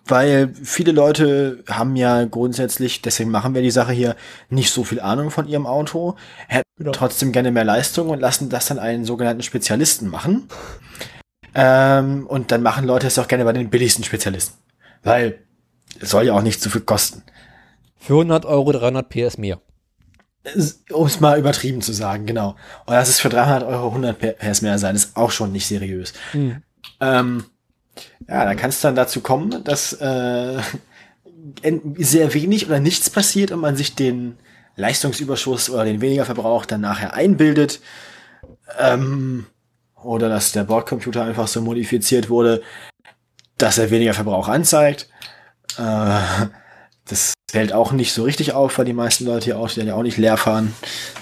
weil 0.06 0.52
viele 0.54 0.92
Leute 0.92 1.64
haben 1.68 1.96
ja 1.96 2.24
grundsätzlich, 2.24 3.00
deswegen 3.00 3.30
machen 3.30 3.54
wir 3.54 3.62
die 3.62 3.70
Sache 3.70 3.92
hier, 3.92 4.16
nicht 4.50 4.70
so 4.70 4.84
viel 4.84 5.00
Ahnung 5.00 5.30
von 5.30 5.48
ihrem 5.48 5.66
Auto, 5.66 6.16
hätten 6.46 6.68
genau. 6.76 6.92
trotzdem 6.92 7.32
gerne 7.32 7.50
mehr 7.50 7.64
Leistung 7.64 8.10
und 8.10 8.20
lassen 8.20 8.50
das 8.50 8.66
dann 8.66 8.78
einen 8.78 9.06
sogenannten 9.06 9.42
Spezialisten 9.42 10.08
machen. 10.08 10.48
Ähm, 11.54 12.26
und 12.26 12.50
dann 12.50 12.62
machen 12.62 12.84
Leute 12.84 13.06
es 13.06 13.18
auch 13.18 13.28
gerne 13.28 13.44
bei 13.44 13.52
den 13.52 13.70
billigsten 13.70 14.04
Spezialisten. 14.04 14.58
Weil 15.02 15.38
es 16.00 16.10
soll 16.10 16.26
ja 16.26 16.34
auch 16.34 16.42
nicht 16.42 16.60
zu 16.60 16.68
viel 16.68 16.82
kosten. 16.82 17.22
Für 17.96 18.14
100 18.14 18.44
Euro 18.44 18.72
300 18.72 19.08
PS 19.08 19.38
mehr. 19.38 19.60
Um 20.92 21.06
es 21.06 21.20
mal 21.20 21.38
übertrieben 21.38 21.80
zu 21.80 21.92
sagen, 21.92 22.26
genau. 22.26 22.50
Und 22.84 22.94
das 22.94 23.08
ist 23.08 23.20
für 23.20 23.30
300 23.30 23.62
Euro 23.62 23.88
100 23.88 24.18
PS 24.18 24.62
mehr 24.62 24.78
sein, 24.78 24.94
ist 24.94 25.16
auch 25.16 25.30
schon 25.30 25.52
nicht 25.52 25.66
seriös. 25.66 26.12
Mhm. 26.34 26.62
Ähm, 27.00 27.44
ja, 28.28 28.44
da 28.44 28.54
kann 28.54 28.70
es 28.70 28.80
dann 28.80 28.94
dazu 28.94 29.20
kommen, 29.20 29.64
dass 29.64 29.94
äh, 29.94 30.60
sehr 31.98 32.34
wenig 32.34 32.66
oder 32.66 32.80
nichts 32.80 33.10
passiert 33.10 33.52
und 33.52 33.60
man 33.60 33.76
sich 33.76 33.94
den 33.94 34.36
Leistungsüberschuss 34.76 35.70
oder 35.70 35.84
den 35.84 36.00
weniger 36.00 36.24
Verbrauch 36.24 36.66
dann 36.66 36.80
nachher 36.80 37.14
einbildet. 37.14 37.80
Ähm, 38.78 39.46
oder 40.02 40.28
dass 40.28 40.52
der 40.52 40.64
Bordcomputer 40.64 41.24
einfach 41.24 41.48
so 41.48 41.60
modifiziert 41.60 42.28
wurde, 42.28 42.62
dass 43.56 43.78
er 43.78 43.90
weniger 43.90 44.14
Verbrauch 44.14 44.48
anzeigt. 44.48 45.08
Äh, 45.78 46.20
das 47.06 47.34
fällt 47.50 47.72
auch 47.72 47.92
nicht 47.92 48.12
so 48.12 48.22
richtig 48.22 48.52
auf, 48.52 48.78
weil 48.78 48.84
die 48.84 48.92
meisten 48.92 49.26
Leute 49.26 49.44
hier 49.44 49.58
auch, 49.58 49.70
die 49.70 49.80
ja 49.80 49.94
auch 49.94 50.02
nicht 50.02 50.16
leer 50.16 50.36
fahren, 50.36 50.74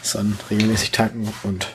sondern 0.03 0.39
regelmäßig 0.51 0.93
tanken. 0.93 1.33
Und 1.43 1.69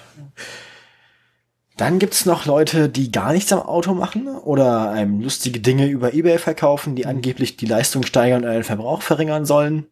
dann 1.76 2.00
gibt's 2.00 2.26
noch 2.26 2.46
Leute, 2.46 2.90
die 2.90 3.12
gar 3.12 3.34
nichts 3.34 3.54
am 3.54 3.60
Auto 3.60 3.94
machen 3.94 4.28
oder 4.28 4.90
einem 4.90 5.22
lustige 5.22 5.60
Dinge 5.60 5.88
über 5.88 6.14
Ebay 6.14 6.40
verkaufen, 6.40 6.96
die 6.96 7.06
angeblich 7.06 7.58
die 7.58 7.68
Leistung 7.68 8.04
steigern 8.04 8.44
und 8.44 8.52
den 8.52 8.64
Verbrauch 8.64 9.02
verringern 9.02 9.46
sollen. 9.46 9.86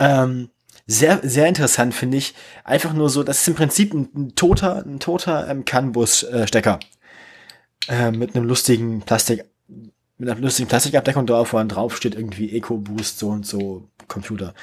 Ähm, 0.00 0.48
sehr, 0.86 1.20
sehr 1.22 1.46
interessant 1.46 1.94
finde 1.94 2.16
ich. 2.16 2.34
Einfach 2.64 2.92
nur 2.92 3.10
so, 3.10 3.22
das 3.22 3.42
ist 3.42 3.48
im 3.48 3.54
Prinzip 3.54 3.92
ein, 3.92 4.08
ein 4.14 4.34
toter, 4.34 4.84
ein 4.84 4.98
toter 4.98 5.48
ähm, 5.48 5.64
CAN-Bus-Stecker. 5.64 6.80
Äh, 7.88 8.12
mit 8.12 8.34
einem 8.34 8.46
lustigen 8.46 9.02
Plastik, 9.02 9.44
mit 10.18 10.28
einer 10.28 10.40
lustigen 10.40 10.68
Plastikabdeckung 10.68 11.26
drauf, 11.26 11.52
wo 11.52 11.58
dann 11.58 11.68
drauf 11.68 11.96
steht 11.96 12.14
irgendwie 12.14 12.56
EcoBoost 12.56 13.18
so 13.18 13.28
und 13.30 13.46
so 13.46 13.88
Computer. 14.08 14.54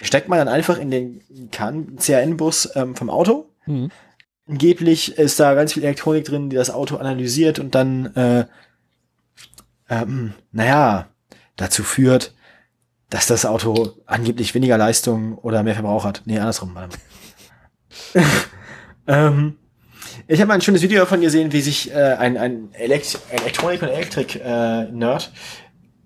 Steckt 0.00 0.28
man 0.28 0.38
dann 0.38 0.48
einfach 0.48 0.78
in 0.78 0.90
den 0.90 1.50
CAN-Bus 1.50 2.70
ähm, 2.76 2.94
vom 2.94 3.10
Auto. 3.10 3.50
Mhm. 3.66 3.90
Angeblich 4.48 5.18
ist 5.18 5.40
da 5.40 5.54
ganz 5.54 5.72
viel 5.72 5.82
Elektronik 5.82 6.24
drin, 6.24 6.50
die 6.50 6.56
das 6.56 6.70
Auto 6.70 6.96
analysiert 6.96 7.58
und 7.58 7.74
dann, 7.74 8.14
äh, 8.14 8.46
ähm, 9.90 10.34
naja, 10.52 11.08
dazu 11.56 11.82
führt, 11.82 12.34
dass 13.10 13.26
das 13.26 13.44
Auto 13.44 13.94
angeblich 14.06 14.54
weniger 14.54 14.78
Leistung 14.78 15.36
oder 15.38 15.62
mehr 15.62 15.74
Verbrauch 15.74 16.04
hat. 16.04 16.22
Nee, 16.24 16.38
andersrum. 16.38 16.76
ähm, 19.06 19.56
Ich 20.30 20.40
habe 20.40 20.48
mal 20.48 20.54
ein 20.54 20.60
schönes 20.60 20.82
Video 20.82 21.00
davon 21.00 21.22
gesehen, 21.22 21.54
wie 21.54 21.62
sich 21.62 21.90
äh, 21.90 21.94
ein, 21.94 22.36
ein 22.36 22.68
Elekt 22.74 23.18
Elektronik- 23.30 23.80
und 23.80 23.88
Elektrik-Nerd, 23.88 25.22
äh, 25.22 25.38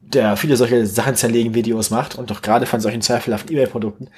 der 0.01 0.37
viele 0.37 0.57
solche 0.57 0.87
Sachen 0.87 1.17
zerlegen 1.17 1.55
Videos 1.55 1.91
macht 1.91 2.15
und 2.15 2.31
doch 2.31 2.41
gerade 2.41 2.67
von 2.67 2.81
solchen 2.81 3.03
zweifelhaften 3.03 3.53
eBay-Produkten, 3.53 4.11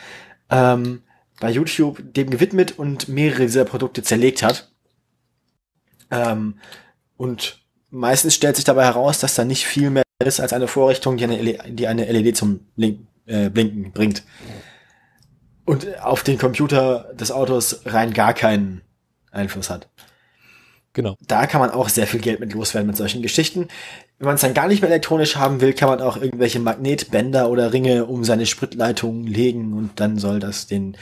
ähm, 0.50 1.04
bei 1.40 1.50
YouTube 1.50 2.02
dem 2.12 2.28
gewidmet 2.28 2.78
und 2.78 3.08
mehrere 3.08 3.42
dieser 3.42 3.64
Produkte 3.64 4.02
zerlegt 4.02 4.42
hat. 4.42 4.70
Ähm, 6.10 6.58
und 7.16 7.62
meistens 7.88 8.34
stellt 8.34 8.56
sich 8.56 8.66
dabei 8.66 8.84
heraus, 8.84 9.20
dass 9.20 9.34
da 9.34 9.46
nicht 9.46 9.64
viel 9.64 9.88
mehr 9.88 10.02
ist 10.22 10.38
als 10.38 10.52
eine 10.52 10.68
Vorrichtung, 10.68 11.16
die 11.16 11.24
eine, 11.24 11.40
LED, 11.40 11.62
die 11.68 11.86
eine 11.86 12.04
LED 12.04 12.36
zum 12.36 12.60
Blink, 12.76 13.06
äh, 13.24 13.48
Blinken 13.48 13.92
bringt. 13.92 14.22
Und 15.64 15.98
auf 16.02 16.22
den 16.22 16.36
Computer 16.36 17.10
des 17.14 17.32
Autos 17.32 17.80
rein 17.86 18.12
gar 18.12 18.34
keinen 18.34 18.82
Einfluss 19.34 19.70
hat. 19.70 19.88
Genau. 20.92 21.16
Da 21.26 21.46
kann 21.46 21.60
man 21.60 21.70
auch 21.70 21.88
sehr 21.88 22.06
viel 22.06 22.20
Geld 22.20 22.38
mit 22.38 22.54
loswerden 22.54 22.86
mit 22.86 22.96
solchen 22.96 23.20
Geschichten. 23.20 23.68
Wenn 24.18 24.26
man 24.26 24.36
es 24.36 24.42
dann 24.42 24.54
gar 24.54 24.68
nicht 24.68 24.80
mehr 24.80 24.90
elektronisch 24.90 25.36
haben 25.36 25.60
will, 25.60 25.72
kann 25.72 25.88
man 25.88 26.00
auch 26.00 26.16
irgendwelche 26.16 26.60
Magnetbänder 26.60 27.50
oder 27.50 27.72
Ringe 27.72 28.06
um 28.06 28.22
seine 28.22 28.46
Spritleitung 28.46 29.26
legen 29.26 29.72
und 29.72 29.98
dann 29.98 30.18
soll 30.18 30.38
das 30.38 30.68
den 30.68 30.96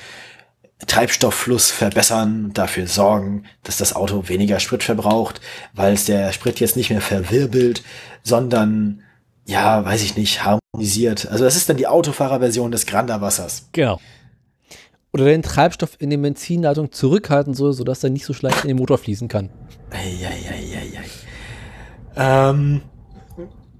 Treibstofffluss 0.87 1.71
verbessern 1.71 2.47
und 2.47 2.59
dafür 2.59 2.87
sorgen, 2.87 3.45
dass 3.63 3.77
das 3.77 3.95
Auto 3.95 4.29
weniger 4.29 4.61
Sprit 4.61 4.83
verbraucht, 4.83 5.41
weil 5.75 5.93
es 5.93 6.07
der 6.07 6.33
Sprit 6.33 6.59
jetzt 6.59 6.77
nicht 6.77 6.91
mehr 6.91 7.03
verwirbelt, 7.03 7.83
sondern 8.23 9.03
ja, 9.45 9.85
weiß 9.85 10.03
ich 10.03 10.17
nicht, 10.17 10.45
harmonisiert. 10.45 11.29
Also 11.29 11.45
das 11.45 11.57
ist 11.57 11.69
dann 11.69 11.77
die 11.77 11.87
Autofahrerversion 11.87 12.71
des 12.73 12.87
Granda-Wassers. 12.87 13.69
Genau. 13.73 14.01
Oder 15.13 15.27
den 15.27 15.43
Treibstoff 15.43 15.97
in 15.99 16.11
den 16.11 16.23
Benzinleitung 16.23 16.91
zurückhalten 16.91 17.53
soll, 17.53 17.75
sodass 17.75 18.03
er 18.03 18.11
nicht 18.11 18.25
so 18.25 18.35
leicht 18.41 18.65
in 18.65 18.69
den 18.69 18.79
Motor 18.79 18.97
fließen 18.99 19.29
kann. 19.29 19.51
Eieieiei. 19.91 21.03
Ähm, 22.17 22.83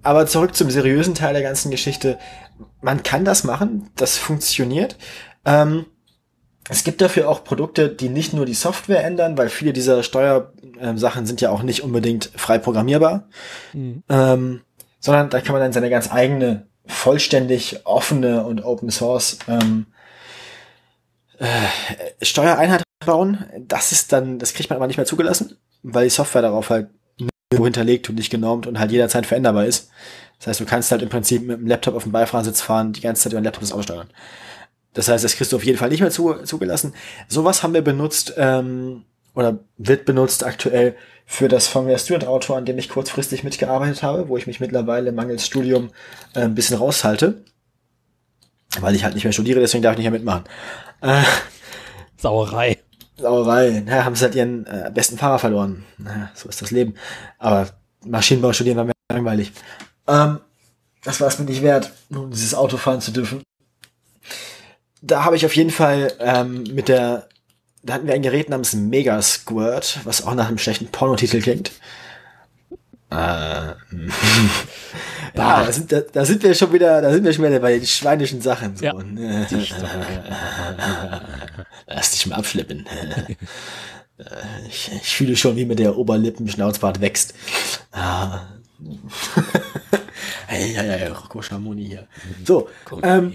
aber 0.03 0.27
zurück 0.27 0.55
zum 0.55 0.71
seriösen 0.71 1.15
Teil 1.15 1.33
der 1.33 1.43
ganzen 1.43 1.71
Geschichte. 1.71 2.19
Man 2.81 3.03
kann 3.03 3.25
das 3.25 3.45
machen, 3.45 3.91
das 3.97 4.19
funktioniert. 4.19 4.97
Ähm, 5.45 5.87
es 6.69 6.85
gibt 6.85 7.01
dafür 7.01 7.29
auch 7.29 7.45
Produkte, 7.45 7.89
die 7.89 8.09
nicht 8.09 8.35
nur 8.35 8.47
die 8.47 8.55
Software 8.55 9.05
ändern, 9.05 9.37
weil 9.37 9.49
viele 9.49 9.73
dieser 9.73 10.03
Steuersachen 10.03 11.27
sind 11.27 11.41
ja 11.41 11.51
auch 11.51 11.63
nicht 11.63 11.83
unbedingt 11.83 12.31
frei 12.37 12.59
programmierbar, 12.59 13.29
mhm. 13.73 14.03
ähm, 14.09 14.61
sondern 15.01 15.31
da 15.31 15.41
kann 15.41 15.53
man 15.53 15.63
dann 15.63 15.73
seine 15.73 15.91
ganz 15.91 16.13
eigene, 16.13 16.67
vollständig 16.87 17.81
offene 17.85 18.45
und 18.45 18.65
Open 18.65 18.91
Source 18.91 19.39
ähm, 19.49 19.87
äh, 21.39 22.25
Steuereinheit 22.25 22.83
bauen. 23.05 23.45
Das 23.69 23.93
ist 23.93 24.13
dann, 24.13 24.39
das 24.39 24.55
kriegt 24.55 24.71
man 24.71 24.77
aber 24.77 24.87
nicht 24.87 24.97
mehr 24.97 25.07
zugelassen, 25.07 25.57
weil 25.83 26.05
die 26.05 26.11
Software 26.11 26.43
darauf 26.43 26.71
halt 26.71 26.89
nur 27.53 27.67
hinterlegt 27.67 28.09
und 28.09 28.17
nicht 28.17 28.31
genormt 28.31 28.67
und 28.67 28.79
halt 28.79 28.91
jederzeit 28.93 29.27
veränderbar 29.27 29.67
ist. 29.67 29.91
Das 30.39 30.49
heißt, 30.49 30.61
du 30.61 30.65
kannst 30.65 30.91
halt 30.91 31.03
im 31.03 31.09
Prinzip 31.09 31.43
mit 31.43 31.59
dem 31.59 31.67
Laptop 31.67 31.95
auf 31.95 32.03
dem 32.03 32.13
Beifahrersitz 32.13 32.61
fahren, 32.61 32.93
die 32.93 33.01
ganze 33.01 33.23
Zeit 33.23 33.33
über 33.33 33.41
den 33.41 33.45
Laptop 33.45 33.63
das 33.63 33.73
Auto. 33.73 34.03
Das 34.95 35.09
heißt, 35.09 35.25
das 35.25 35.37
kriegst 35.37 35.53
du 35.53 35.57
auf 35.57 35.65
jeden 35.65 35.79
Fall 35.79 35.89
nicht 35.89 36.01
mehr 36.01 36.11
zu, 36.11 36.35
zugelassen. 36.45 36.95
Sowas 37.29 37.63
haben 37.63 37.75
wir 37.75 37.83
benutzt 37.83 38.35
ähm, 38.37 39.05
oder 39.35 39.61
wird 39.79 40.05
benutzt 40.05 40.45
aktuell 40.45 40.97
für 41.25 41.49
das 41.49 41.69
Formula 41.69 41.97
Student 41.99 42.27
Auto, 42.27 42.55
an 42.55 42.65
dem 42.65 42.79
ich 42.79 42.89
kurzfristig 42.89 43.45
mitgearbeitet 43.45 44.03
habe, 44.03 44.29
wo 44.29 44.37
ich 44.37 44.47
mich 44.47 44.61
mittlerweile 44.61 45.13
mangels 45.13 45.47
Studium 45.47 45.91
äh, 46.35 46.41
ein 46.41 46.55
bisschen 46.55 46.77
raushalte, 46.77 47.45
weil 48.81 48.95
ich 48.95 49.05
halt 49.05 49.15
nicht 49.15 49.25
mehr 49.25 49.33
studiere, 49.33 49.61
deswegen 49.61 49.83
darf 49.83 49.93
ich 49.93 49.99
nicht 49.99 50.11
mehr 50.11 50.19
mitmachen. 50.19 50.45
Äh, 51.03 51.23
Sauerei. 52.17 52.79
Sauerei. 53.17 53.83
Naja, 53.85 54.05
haben 54.05 54.15
sie 54.15 54.25
halt 54.25 54.35
ihren 54.35 54.67
äh, 54.67 54.91
besten 54.93 55.19
Fahrer 55.19 55.39
verloren. 55.39 55.85
Naja, 55.99 56.31
so 56.35 56.49
ist 56.49 56.63
das 56.63 56.71
Leben. 56.71 56.95
Aber 57.39 57.69
Maschinenbau 58.05 58.53
studieren 58.53 58.79
war 58.79 58.85
mir 58.85 58.93
langweilig. 59.11 59.53
Ähm, 60.07 60.41
das 61.05 61.21
war 61.21 61.29
es 61.29 61.39
mir 61.39 61.45
nicht 61.45 61.63
wert, 61.63 61.93
nun 62.09 62.31
dieses 62.31 62.55
Auto 62.55 62.77
fahren 62.77 63.01
zu 63.01 63.11
dürfen 63.11 63.43
da 65.03 65.25
habe 65.25 65.37
ich 65.37 65.45
auf 65.45 65.55
jeden 65.57 65.71
Fall 65.71 66.13
ähm, 66.21 66.65
mit 66.73 66.89
der, 66.89 67.29
da 67.83 67.95
hatten 67.95 68.07
wir 68.07 68.15
ein 68.15 68.23
Gerät 68.23 68.49
namens 68.49 68.73
Mega 68.73 69.21
Squirt, 69.21 69.99
was 70.05 70.25
auch 70.25 70.35
nach 70.35 70.49
einem 70.49 70.59
schlechten 70.59 70.87
Pornotitel 70.87 71.43
klingt. 71.43 71.73
Äh, 73.13 73.15
ja, 75.35 75.65
da 75.65 75.73
sind, 75.73 75.93
da, 75.93 76.01
da, 76.01 76.25
sind 76.25 76.43
wir 76.43 76.55
schon 76.55 76.73
wieder, 76.73 77.03
da 77.03 77.13
sind 77.13 77.25
wir 77.25 77.33
schon 77.33 77.45
wieder 77.45 77.61
bei 77.61 77.79
den 77.79 77.87
schweinischen 77.87 78.41
Sachen. 78.41 78.75
So. 78.77 78.87
Ja, 78.87 78.95
Lass 81.87 82.13
dich 82.13 82.27
mal 82.27 82.37
abschleppen. 82.37 82.87
ich, 84.69 84.91
ich 84.95 85.15
fühle 85.15 85.37
schon, 85.37 85.57
wie 85.57 85.67
mir 85.67 85.77
der 85.77 85.99
Oberlippen-Schnauzbart 85.99 87.03
wächst. 87.03 87.35
Ah. 87.93 88.47
hey, 90.47 90.73
ja, 90.73 90.83
ja, 90.83 90.97
ja, 90.97 91.13
Rocco 91.13 91.43
Schamoni 91.43 91.85
hier. 91.85 92.09
So, 92.47 92.71
ähm, 93.03 93.35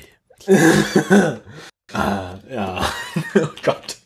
ah, 1.94 2.34
ja. 2.50 2.82
oh 3.36 3.50
Gott. 3.64 3.98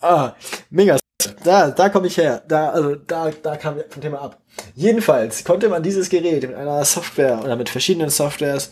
Ah, 0.00 0.32
mega. 0.70 0.98
Da, 1.42 1.70
da 1.72 1.88
komme 1.88 2.06
ich 2.06 2.16
her. 2.16 2.42
Da, 2.46 2.70
also 2.70 2.94
da, 2.94 3.30
da 3.42 3.56
kam 3.56 3.76
vom 3.88 4.02
Thema 4.02 4.20
ab. 4.20 4.40
Jedenfalls 4.74 5.44
konnte 5.44 5.68
man 5.68 5.82
dieses 5.82 6.10
Gerät 6.10 6.46
mit 6.46 6.54
einer 6.54 6.84
Software 6.84 7.42
oder 7.42 7.56
mit 7.56 7.68
verschiedenen 7.68 8.10
Softwares 8.10 8.70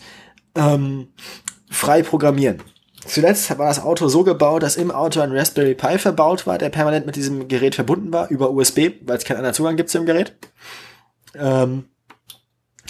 ähm, 0.55 1.09
frei 1.69 2.03
programmieren. 2.03 2.63
Zuletzt 3.05 3.57
war 3.57 3.67
das 3.67 3.81
Auto 3.81 4.07
so 4.07 4.23
gebaut, 4.23 4.63
dass 4.63 4.77
im 4.77 4.91
Auto 4.91 5.19
ein 5.19 5.31
Raspberry 5.31 5.75
Pi 5.75 5.97
verbaut 5.97 6.47
war, 6.47 6.57
der 6.57 6.69
permanent 6.69 7.05
mit 7.05 7.15
diesem 7.15 7.47
Gerät 7.47 7.75
verbunden 7.75 8.11
war, 8.11 8.29
über 8.29 8.51
USB, 8.51 8.91
weil 9.01 9.17
es 9.17 9.25
keinen 9.25 9.37
anderen 9.37 9.53
Zugang 9.53 9.75
gibt 9.75 9.89
zum 9.89 10.05
Gerät. 10.05 10.33
Ähm, 11.35 11.85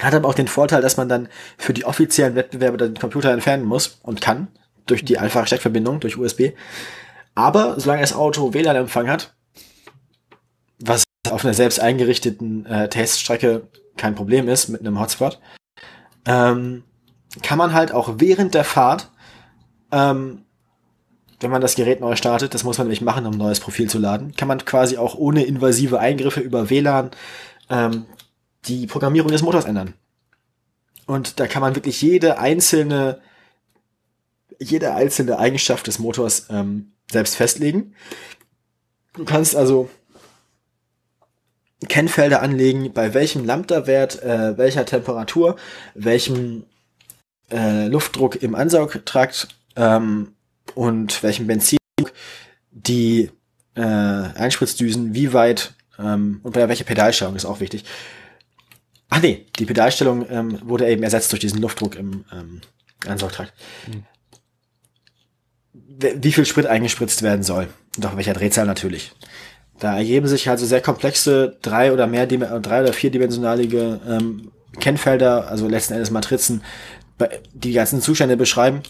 hat 0.01 0.13
aber 0.13 0.29
auch 0.29 0.35
den 0.35 0.47
Vorteil, 0.47 0.81
dass 0.81 0.97
man 0.97 1.09
dann 1.09 1.29
für 1.57 1.73
die 1.73 1.85
offiziellen 1.85 2.35
Wettbewerbe 2.35 2.77
den 2.77 2.95
Computer 2.95 3.31
entfernen 3.31 3.65
muss 3.65 3.99
und 4.03 4.21
kann, 4.21 4.47
durch 4.85 5.03
die 5.03 5.17
einfache 5.17 5.47
Steckverbindung, 5.47 5.99
durch 5.99 6.17
USB. 6.17 6.51
Aber 7.35 7.79
solange 7.79 8.01
das 8.01 8.13
Auto 8.13 8.53
WLAN-Empfang 8.53 9.09
hat, 9.09 9.35
was 10.79 11.03
auf 11.29 11.43
einer 11.43 11.53
selbst 11.53 11.79
eingerichteten 11.79 12.65
äh, 12.65 12.89
Teststrecke 12.89 13.67
kein 13.97 14.15
Problem 14.15 14.47
ist 14.47 14.69
mit 14.69 14.81
einem 14.81 14.99
Hotspot, 14.99 15.39
ähm, 16.25 16.83
kann 17.41 17.57
man 17.57 17.73
halt 17.73 17.91
auch 17.91 18.15
während 18.17 18.53
der 18.53 18.63
Fahrt, 18.63 19.11
ähm, 19.91 20.43
wenn 21.39 21.51
man 21.51 21.61
das 21.61 21.75
Gerät 21.75 21.99
neu 21.99 22.15
startet, 22.15 22.53
das 22.53 22.63
muss 22.63 22.77
man 22.77 22.87
nämlich 22.87 23.01
machen, 23.01 23.25
um 23.25 23.33
ein 23.33 23.37
neues 23.37 23.59
Profil 23.59 23.89
zu 23.89 23.99
laden, 23.99 24.35
kann 24.35 24.47
man 24.47 24.63
quasi 24.65 24.97
auch 24.97 25.15
ohne 25.15 25.43
invasive 25.43 25.99
Eingriffe 25.99 26.39
über 26.39 26.69
WLAN 26.69 27.11
ähm, 27.69 28.05
die 28.65 28.87
Programmierung 28.87 29.31
des 29.31 29.43
Motors 29.43 29.65
ändern. 29.65 29.93
Und 31.05 31.39
da 31.39 31.47
kann 31.47 31.61
man 31.61 31.75
wirklich 31.75 32.01
jede 32.01 32.39
einzelne, 32.39 33.21
jede 34.59 34.93
einzelne 34.93 35.37
Eigenschaft 35.39 35.87
des 35.87 35.99
Motors 35.99 36.47
ähm, 36.49 36.91
selbst 37.09 37.35
festlegen. 37.35 37.93
Du 39.13 39.23
kannst 39.23 39.55
also 39.55 39.89
Kennfelder 41.87 42.41
anlegen, 42.41 42.91
bei 42.93 43.13
welchem 43.13 43.45
Lambda-Wert, 43.45 44.21
äh, 44.23 44.57
welcher 44.57 44.85
Temperatur, 44.85 45.57
welchem 45.93 46.65
äh, 47.51 47.87
Luftdruck 47.87 48.41
im 48.41 48.55
Ansaugtrakt 48.55 49.47
ähm, 49.75 50.33
und 50.73 51.21
welchem 51.21 51.47
Benzin 51.47 51.77
die 52.71 53.29
äh, 53.75 53.81
Einspritzdüsen, 53.81 55.13
wie 55.13 55.33
weit 55.33 55.73
ähm, 55.99 56.39
und 56.43 56.53
bei 56.53 56.67
welcher 56.67 56.83
Pedalstellung 56.83 57.35
ist 57.35 57.45
auch 57.45 57.59
wichtig, 57.59 57.85
Ach 59.09 59.21
nee, 59.21 59.45
die 59.57 59.65
Pedalstellung 59.65 60.29
ähm, 60.29 60.59
wurde 60.63 60.89
eben 60.89 61.03
ersetzt 61.03 61.31
durch 61.31 61.39
diesen 61.39 61.61
Luftdruck 61.61 61.95
im 61.95 62.25
ähm, 62.31 62.61
Ansaugtrakt. 63.07 63.53
Hm. 63.85 64.03
Wie 66.21 66.31
viel 66.31 66.45
Sprit 66.45 66.67
eingespritzt 66.67 67.23
werden 67.23 67.43
soll 67.43 67.67
und 67.95 68.05
auf 68.05 68.15
welcher 68.17 68.33
Drehzahl 68.33 68.65
natürlich. 68.65 69.13
Da 69.79 69.95
ergeben 69.95 70.27
sich 70.27 70.49
also 70.49 70.65
sehr 70.65 70.81
komplexe 70.81 71.57
drei 71.61 71.93
oder 71.93 72.07
mehr 72.07 72.25
drei 72.25 72.81
oder 72.81 72.93
vierdimensionalige 72.93 73.99
ähm, 74.07 74.51
Kennfelder, 74.79 75.47
also 75.49 75.67
letzten 75.67 75.93
Endes 75.93 76.11
Matrizen, 76.11 76.63
die 77.53 77.73
ganzen 77.73 78.01
Zustände 78.01 78.37
beschreiben. 78.37 78.81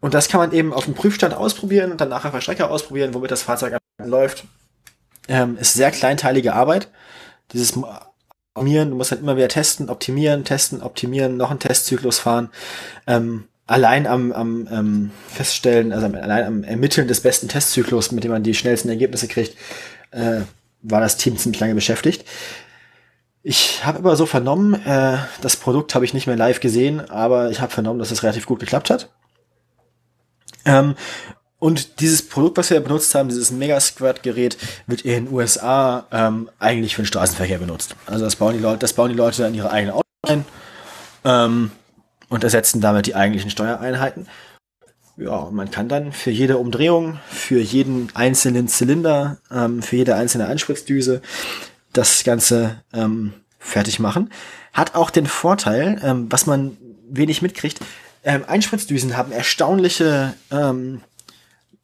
Und 0.00 0.14
das 0.14 0.28
kann 0.28 0.40
man 0.40 0.52
eben 0.52 0.72
auf 0.72 0.84
dem 0.84 0.94
Prüfstand 0.94 1.34
ausprobieren 1.34 1.92
und 1.92 2.00
dann 2.00 2.08
nachher 2.08 2.28
auf 2.28 2.34
der 2.34 2.40
Strecke 2.40 2.68
ausprobieren, 2.68 3.14
womit 3.14 3.30
das 3.30 3.42
Fahrzeug 3.42 3.76
läuft. 4.04 4.44
Ähm, 5.28 5.56
ist 5.58 5.74
sehr 5.74 5.90
kleinteilige 5.90 6.54
Arbeit. 6.54 6.88
Dieses 7.52 7.74
optimieren, 8.54 8.90
du 8.90 8.96
musst 8.96 9.12
halt 9.12 9.22
immer 9.22 9.36
wieder 9.36 9.48
testen, 9.48 9.88
optimieren, 9.88 10.44
testen, 10.44 10.82
optimieren, 10.82 11.36
noch 11.36 11.50
einen 11.50 11.60
Testzyklus 11.60 12.18
fahren. 12.18 12.50
Ähm, 13.06 13.44
allein 13.66 14.06
am, 14.06 14.32
am 14.32 14.68
ähm, 14.70 15.10
Feststellen, 15.28 15.92
also 15.92 16.06
allein 16.06 16.44
am 16.44 16.64
Ermitteln 16.64 17.08
des 17.08 17.20
besten 17.20 17.48
Testzyklus, 17.48 18.12
mit 18.12 18.24
dem 18.24 18.30
man 18.30 18.42
die 18.42 18.54
schnellsten 18.54 18.88
Ergebnisse 18.88 19.28
kriegt, 19.28 19.56
äh, 20.12 20.42
war 20.82 21.00
das 21.00 21.16
Team 21.16 21.36
ziemlich 21.36 21.60
lange 21.60 21.74
beschäftigt. 21.74 22.24
Ich 23.42 23.84
habe 23.84 23.98
aber 23.98 24.16
so 24.16 24.24
vernommen, 24.26 24.74
äh, 24.86 25.18
das 25.40 25.56
Produkt 25.56 25.94
habe 25.94 26.04
ich 26.04 26.14
nicht 26.14 26.26
mehr 26.26 26.36
live 26.36 26.60
gesehen, 26.60 27.10
aber 27.10 27.50
ich 27.50 27.60
habe 27.60 27.72
vernommen, 27.72 27.98
dass 27.98 28.12
es 28.12 28.22
relativ 28.22 28.46
gut 28.46 28.60
geklappt 28.60 28.88
hat. 28.88 29.10
Ähm, 30.64 30.94
Und 31.58 32.00
dieses 32.00 32.28
Produkt, 32.28 32.58
was 32.58 32.70
wir 32.70 32.80
benutzt 32.80 33.14
haben, 33.14 33.28
dieses 33.28 33.52
Mega 33.52 33.78
Squirt 33.78 34.24
Gerät, 34.24 34.56
wird 34.88 35.02
in 35.02 35.26
den 35.26 35.32
USA 35.32 36.06
ähm, 36.10 36.50
eigentlich 36.58 36.96
für 36.96 37.02
den 37.02 37.06
Straßenverkehr 37.06 37.58
benutzt. 37.58 37.94
Also 38.06 38.24
das 38.24 38.34
bauen 38.34 38.54
die 38.54 38.62
Leute, 38.62 38.78
das 38.80 38.94
bauen 38.94 39.10
die 39.10 39.16
Leute 39.16 39.44
in 39.44 39.54
ihre 39.54 39.70
eigenen 39.70 39.94
Autos 39.94 40.02
ein 40.26 40.44
ähm, 41.24 41.70
und 42.28 42.42
ersetzen 42.42 42.80
damit 42.80 43.06
die 43.06 43.14
eigentlichen 43.14 43.50
Steuereinheiten. 43.50 44.26
Ja, 45.16 45.50
man 45.50 45.70
kann 45.70 45.88
dann 45.88 46.12
für 46.12 46.30
jede 46.30 46.56
Umdrehung, 46.56 47.18
für 47.28 47.60
jeden 47.60 48.08
einzelnen 48.14 48.66
Zylinder, 48.66 49.38
ähm, 49.50 49.82
für 49.82 49.96
jede 49.96 50.14
einzelne 50.14 50.46
Einspritzdüse 50.46 51.20
das 51.92 52.24
Ganze 52.24 52.82
ähm, 52.94 53.34
fertig 53.58 53.98
machen. 53.98 54.30
Hat 54.72 54.94
auch 54.94 55.10
den 55.10 55.26
Vorteil, 55.26 56.00
ähm, 56.02 56.26
was 56.30 56.46
man 56.46 56.78
wenig 57.08 57.42
mitkriegt, 57.42 57.80
ähm, 58.24 58.44
Einspritzdüsen 58.46 59.16
haben 59.16 59.32
erstaunliche 59.32 60.34
ähm, 60.50 61.02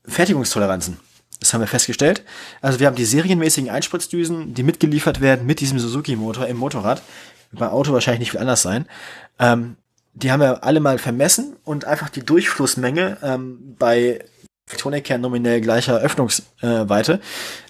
Fertigungstoleranzen. 0.07 0.99
Das 1.41 1.53
haben 1.53 1.61
wir 1.61 1.69
festgestellt. 1.69 2.25
Also 2.61 2.81
wir 2.81 2.87
haben 2.87 2.97
die 2.97 3.05
serienmäßigen 3.05 3.71
Einspritzdüsen, 3.71 4.55
die 4.55 4.63
mitgeliefert 4.63 5.21
werden 5.21 5.47
mit 5.47 5.61
diesem 5.61 5.79
Suzuki-Motor 5.79 6.47
im 6.47 6.57
Motorrad. 6.57 7.03
Bei 7.53 7.69
Auto 7.69 7.93
wahrscheinlich 7.93 8.21
nicht 8.21 8.31
viel 8.33 8.41
anders 8.41 8.63
sein. 8.63 8.87
Ähm, 9.39 9.77
die 10.23 10.33
haben 10.33 10.41
wir 10.41 10.65
alle 10.65 10.81
mal 10.81 10.99
vermessen 10.99 11.57
und 11.65 11.85
einfach 11.85 12.09
die 12.09 12.25
Durchflussmenge 12.25 13.19
ähm, 13.23 13.77
bei 13.79 14.25
Tonikern 14.77 15.21
nominell 15.21 15.61
gleicher 15.61 15.99
Öffnungsweite. 15.99 17.21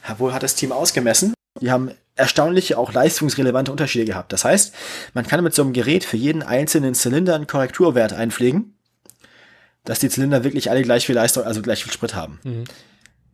Äh, 0.07 0.19
wohl 0.19 0.33
hat 0.33 0.43
das 0.43 0.55
Team 0.55 0.73
ausgemessen. 0.73 1.35
Die 1.61 1.71
haben 1.71 1.91
erstaunliche, 2.15 2.79
auch 2.79 2.93
leistungsrelevante 2.93 3.71
Unterschiede 3.71 4.05
gehabt. 4.05 4.33
Das 4.33 4.45
heißt, 4.45 4.75
man 5.15 5.27
kann 5.27 5.43
mit 5.45 5.55
so 5.55 5.63
einem 5.63 5.73
Gerät 5.73 6.05
für 6.05 6.17
jeden 6.17 6.43
einzelnen 6.43 6.95
Zylinder 6.95 7.35
einen 7.35 7.47
Korrekturwert 7.47 8.13
einpflegen 8.13 8.75
dass 9.89 10.01
die 10.01 10.11
Zylinder 10.11 10.45
wirklich 10.45 10.71
alle 10.71 10.83
gleich 10.83 11.07
viel 11.07 11.15
Leistung, 11.15 11.45
also 11.45 11.63
gleich 11.63 11.83
viel 11.83 11.93
Sprit 11.93 12.15
haben. 12.15 12.39
Mhm. 12.45 12.65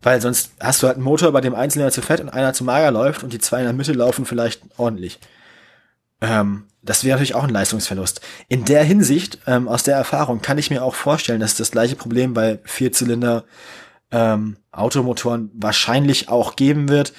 Weil 0.02 0.20
sonst 0.20 0.52
hast 0.60 0.82
du 0.82 0.86
halt 0.86 0.96
einen 0.96 1.04
Motor, 1.04 1.32
bei 1.32 1.40
dem 1.40 1.54
ein 1.54 1.68
Zylinder 1.68 1.90
zu 1.90 2.00
fett 2.00 2.20
und 2.20 2.28
einer 2.28 2.52
zu 2.52 2.62
mager 2.62 2.92
läuft 2.92 3.24
und 3.24 3.32
die 3.32 3.40
zwei 3.40 3.58
in 3.58 3.64
der 3.64 3.72
Mitte 3.72 3.92
laufen 3.92 4.24
vielleicht 4.24 4.62
ordentlich. 4.76 5.18
Ähm, 6.20 6.66
das 6.84 7.04
wäre 7.04 7.16
natürlich 7.16 7.34
auch 7.34 7.44
ein 7.44 7.50
Leistungsverlust. 7.50 8.20
In 8.48 8.64
der 8.64 8.84
Hinsicht, 8.84 9.38
ähm, 9.46 9.68
aus 9.68 9.82
der 9.82 9.96
Erfahrung, 9.96 10.42
kann 10.42 10.58
ich 10.58 10.70
mir 10.70 10.84
auch 10.84 10.94
vorstellen, 10.94 11.40
dass 11.40 11.56
das 11.56 11.70
gleiche 11.70 11.96
Problem 11.96 12.34
bei 12.34 12.60
Vierzylinder 12.64 13.44
ähm, 14.10 14.56
Automotoren 14.70 15.50
wahrscheinlich 15.54 16.28
auch 16.28 16.56
geben 16.56 16.88
wird. 16.88 17.12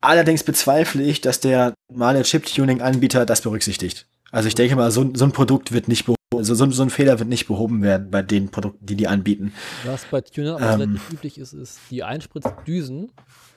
Allerdings 0.00 0.44
bezweifle 0.44 1.02
ich, 1.02 1.20
dass 1.20 1.40
der 1.40 1.74
normale 1.90 2.22
Chip-Tuning-Anbieter 2.22 3.26
das 3.26 3.40
berücksichtigt. 3.42 4.06
Also 4.30 4.48
ich 4.48 4.54
denke 4.54 4.76
mal, 4.76 4.90
so, 4.90 5.08
so 5.14 5.24
ein 5.24 5.32
Produkt 5.32 5.72
wird 5.72 5.88
nicht 5.88 6.06
also 6.34 6.54
so, 6.54 6.70
so, 6.70 6.82
ein 6.82 6.90
Fehler 6.90 7.18
wird 7.18 7.28
nicht 7.28 7.46
behoben 7.46 7.82
werden 7.82 8.10
bei 8.10 8.20
den 8.20 8.50
Produkten, 8.50 8.84
die 8.84 8.96
die 8.96 9.06
anbieten. 9.06 9.52
Was 9.84 10.04
bei 10.06 10.20
Tuner 10.20 10.58
ähm, 10.58 10.80
relativ 10.80 11.12
üblich 11.12 11.38
ist, 11.38 11.52
ist 11.52 11.78
die 11.90 12.02
Einspritzdüsen 12.02 13.12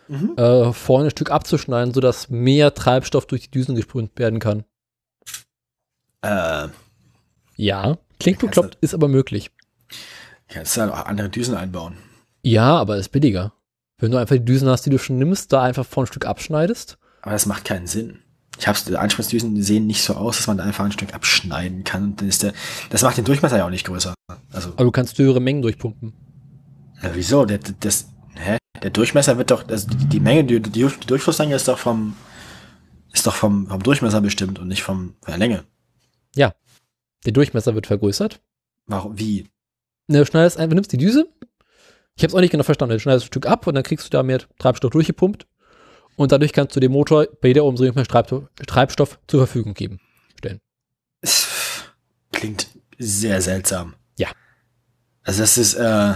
mhm. 0.07 0.33
äh, 0.37 0.71
vorne 0.71 1.05
ein 1.05 1.11
Stück 1.11 1.31
abzuschneiden, 1.31 1.93
sodass 1.93 2.29
mehr 2.29 2.73
Treibstoff 2.73 3.25
durch 3.25 3.43
die 3.43 3.51
Düsen 3.51 3.75
gesprüht 3.75 4.11
werden 4.17 4.39
kann. 4.39 4.65
Äh, 6.21 6.67
ja, 7.55 7.97
klingt 8.19 8.39
bekloppt, 8.39 8.77
ist 8.81 8.93
aber 8.93 9.07
möglich. 9.07 9.51
Kannst 10.47 10.77
du 10.77 10.81
halt 10.81 10.93
auch 10.93 11.05
andere 11.05 11.29
Düsen 11.29 11.55
einbauen. 11.55 11.95
Ja, 12.41 12.77
aber 12.77 12.97
ist 12.97 13.09
billiger. 13.09 13.53
Wenn 13.97 14.11
du 14.11 14.17
einfach 14.17 14.35
die 14.35 14.45
Düsen 14.45 14.69
hast, 14.69 14.85
die 14.85 14.89
du 14.89 14.97
schon 14.97 15.19
nimmst, 15.19 15.51
da 15.51 15.63
einfach 15.63 15.85
vorne 15.85 16.05
ein 16.05 16.11
Stück 16.11 16.25
abschneidest. 16.25 16.97
Aber 17.21 17.31
das 17.31 17.45
macht 17.45 17.65
keinen 17.65 17.87
Sinn 17.87 18.19
ich 18.59 18.67
habe 18.67 18.77
die 18.85 18.97
Anspruchsdüsen 18.97 19.61
sehen 19.63 19.87
nicht 19.87 20.03
so 20.03 20.15
aus, 20.15 20.37
dass 20.37 20.47
man 20.47 20.57
da 20.57 20.65
einfach 20.65 20.83
ein 20.83 20.91
Stück 20.91 21.13
abschneiden 21.13 21.85
kann. 21.85 22.03
Und 22.03 22.21
dann 22.21 22.27
ist 22.27 22.43
der, 22.43 22.53
das 22.89 23.01
macht 23.01 23.17
den 23.17 23.23
Durchmesser 23.23 23.57
ja 23.57 23.65
auch 23.65 23.69
nicht 23.69 23.85
größer. 23.85 24.13
Also, 24.51 24.69
Aber 24.71 24.83
du 24.83 24.91
kannst 24.91 25.17
höhere 25.17 25.39
Mengen 25.39 25.61
durchpumpen. 25.61 26.13
Ja, 27.01 27.11
wieso? 27.13 27.45
Der, 27.45 27.59
das, 27.79 28.09
hä? 28.35 28.57
Der 28.83 28.89
Durchmesser 28.89 29.37
wird 29.37 29.51
doch, 29.51 29.67
also 29.67 29.87
die, 29.87 30.05
die 30.05 30.19
Menge, 30.19 30.43
die, 30.43 30.59
die 30.59 30.89
Durchflussmenge 31.07 31.55
ist 31.55 31.69
doch 31.69 31.77
vom, 31.77 32.15
ist 33.13 33.25
doch 33.25 33.33
vom, 33.33 33.67
vom 33.67 33.81
Durchmesser 33.81 34.19
bestimmt 34.19 34.59
und 34.59 34.67
nicht 34.67 34.83
vom, 34.83 35.15
von 35.21 35.31
der 35.31 35.37
Länge. 35.37 35.63
Ja. 36.39 36.55
Der 37.25 37.33
Durchmesser 37.33 37.75
wird 37.75 37.85
vergrößert. 37.85 38.39
Warum, 38.85 39.19
wie? 39.19 39.49
Ne, 40.07 40.19
du 40.19 40.25
schneidest 40.25 40.57
einfach, 40.57 40.73
nimmst 40.73 40.93
die 40.93 40.97
Düse. 40.97 41.27
Ich 42.15 42.23
habe 42.23 42.29
es 42.29 42.33
auch 42.33 42.39
nicht 42.39 42.51
genau 42.51 42.63
verstanden. 42.63 42.93
Du 42.93 42.99
schneidest 43.01 43.25
ein 43.25 43.27
Stück 43.27 43.45
ab 43.45 43.67
und 43.67 43.75
dann 43.75 43.83
kriegst 43.83 44.05
du 44.05 44.09
da 44.09 44.23
mehr 44.23 44.39
Treibstoff 44.57 44.91
durchgepumpt 44.91 45.47
und 46.15 46.31
dadurch 46.31 46.53
kannst 46.53 46.77
du 46.77 46.79
dem 46.79 46.93
Motor 46.93 47.27
bei 47.41 47.49
jeder 47.49 47.65
Umdrehung 47.65 47.95
mehr 47.95 48.05
Treibstoff 48.05 49.19
zur 49.27 49.39
Verfügung 49.41 49.73
geben, 49.73 49.99
stellen. 50.37 50.59
Klingt 52.31 52.67
sehr 52.97 53.41
seltsam. 53.41 53.95
Ja. 54.17 54.29
Also 55.23 55.41
das 55.41 55.57
ist, 55.57 55.73
äh, 55.73 56.13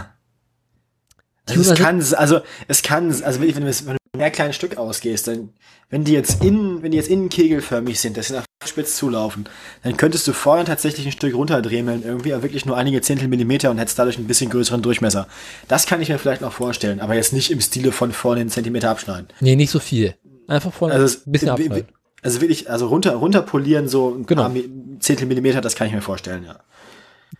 also 1.50 1.72
es 1.72 1.78
kann, 1.78 2.02
also 2.14 2.42
es 2.70 2.82
kann, 2.82 3.08
also 3.24 3.42
wenn 3.42 3.50
du, 3.50 3.62
wenn 3.62 3.98
du 3.98 4.18
mehr 4.18 4.32
kleines 4.32 4.56
Stück 4.56 4.78
ausgehst, 4.78 5.28
dann, 5.28 5.50
wenn 5.90 6.06
die 6.06 6.14
jetzt 6.14 6.42
innen, 6.42 6.82
wenn 6.82 6.92
die 6.92 6.98
jetzt 6.98 7.10
innen 7.10 7.28
kegelförmig 7.28 8.00
sind, 8.00 8.16
dass 8.16 8.28
sie 8.28 8.34
nach 8.34 8.46
spitz 8.68 8.98
zulaufen, 8.98 9.46
dann 9.84 9.98
könntest 9.98 10.28
du 10.28 10.34
vorne 10.34 10.64
tatsächlich 10.64 11.06
ein 11.06 11.12
Stück 11.12 11.34
runterdremeln, 11.34 12.04
irgendwie, 12.04 12.34
aber 12.34 12.44
wirklich 12.44 12.66
nur 12.66 12.78
einige 12.78 13.02
Zehntel 13.02 13.28
Millimeter 13.28 13.72
und 13.72 13.78
hättest 13.78 14.00
dadurch 14.00 14.18
ein 14.18 14.28
bisschen 14.28 14.50
größeren 14.50 14.82
Durchmesser. 14.82 15.28
Das 15.68 15.86
kann 15.86 16.02
ich 16.02 16.10
mir 16.10 16.20
vielleicht 16.20 16.42
noch 16.42 16.54
vorstellen, 16.54 17.00
aber 17.00 17.16
jetzt 17.16 17.34
nicht 17.34 17.52
im 17.52 17.62
Stile 17.62 17.92
von 17.92 18.12
vorne 18.12 18.42
einen 18.42 18.50
Zentimeter 18.50 18.90
abschneiden. 18.90 19.28
Nee, 19.40 19.56
nicht 19.56 19.72
so 19.72 19.80
viel. 19.80 20.16
Einfach 20.48 20.74
vorne 20.74 20.94
also 20.94 21.18
ein 21.26 21.32
bisschen 21.32 21.50
abschneiden. 21.50 21.88
Also 22.22 22.40
wirklich, 22.40 22.70
also 22.70 22.88
runter, 22.88 23.16
runterpolieren, 23.16 23.88
so 23.88 24.16
ein 24.16 24.26
genau. 24.26 24.44
paar 24.44 24.56
Zehntel 25.00 25.28
Millimeter, 25.28 25.60
das 25.60 25.76
kann 25.76 25.88
ich 25.88 25.94
mir 25.94 26.02
vorstellen, 26.02 26.46
ja. 26.46 26.60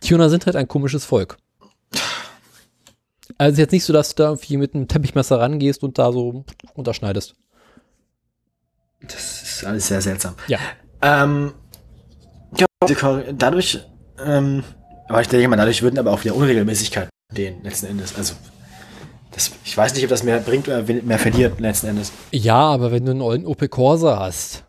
Tuner 0.06 0.28
sind 0.28 0.44
halt 0.46 0.56
ein 0.56 0.68
komisches 0.68 1.04
Volk. 1.04 1.38
Also 3.38 3.60
jetzt 3.60 3.72
nicht 3.72 3.84
so, 3.84 3.92
dass 3.92 4.14
du 4.14 4.22
da 4.22 4.28
irgendwie 4.30 4.58
mit 4.58 4.74
einem 4.74 4.88
Teppichmesser 4.88 5.40
rangehst 5.40 5.82
und 5.82 5.98
da 5.98 6.12
so 6.12 6.44
unterschneidest. 6.74 7.34
Das 9.00 9.42
ist 9.42 9.64
alles 9.64 9.88
sehr 9.88 10.00
seltsam. 10.00 10.34
Ja. 10.46 10.58
Ähm, 11.04 11.52
ja, 12.56 12.66
dadurch, 13.32 13.80
ähm, 14.24 14.64
aber 15.06 15.20
ich 15.20 15.28
denke 15.28 15.48
mal, 15.48 15.56
dadurch 15.56 15.82
würden 15.82 15.98
aber 15.98 16.12
auch 16.12 16.24
wieder 16.24 16.34
Unregelmäßigkeiten 16.34 17.10
den 17.30 17.62
letzten 17.62 17.86
Endes. 17.86 18.16
Also, 18.16 18.34
das, 19.32 19.50
ich 19.64 19.76
weiß 19.76 19.94
nicht, 19.94 20.04
ob 20.04 20.10
das 20.10 20.22
mehr 20.22 20.38
bringt 20.38 20.66
oder 20.66 20.82
mehr 20.82 21.18
verliert 21.18 21.60
letzten 21.60 21.88
Endes. 21.88 22.10
Ja, 22.30 22.56
aber 22.56 22.90
wenn 22.90 23.04
du 23.04 23.10
einen 23.10 23.20
ollen 23.20 23.44
Opel 23.44 23.68
Corsa 23.68 24.18
hast. 24.18 24.64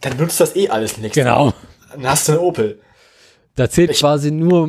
Dann 0.00 0.16
nutzt 0.16 0.38
das 0.38 0.54
eh 0.54 0.68
alles 0.68 0.98
nichts. 0.98 1.16
Genau. 1.16 1.52
Dann 1.90 2.06
hast 2.06 2.28
du 2.28 2.32
einen 2.32 2.40
Opel. 2.42 2.80
Da 3.56 3.68
zählt 3.68 3.90
ich, 3.90 3.98
quasi 3.98 4.30
nur 4.30 4.68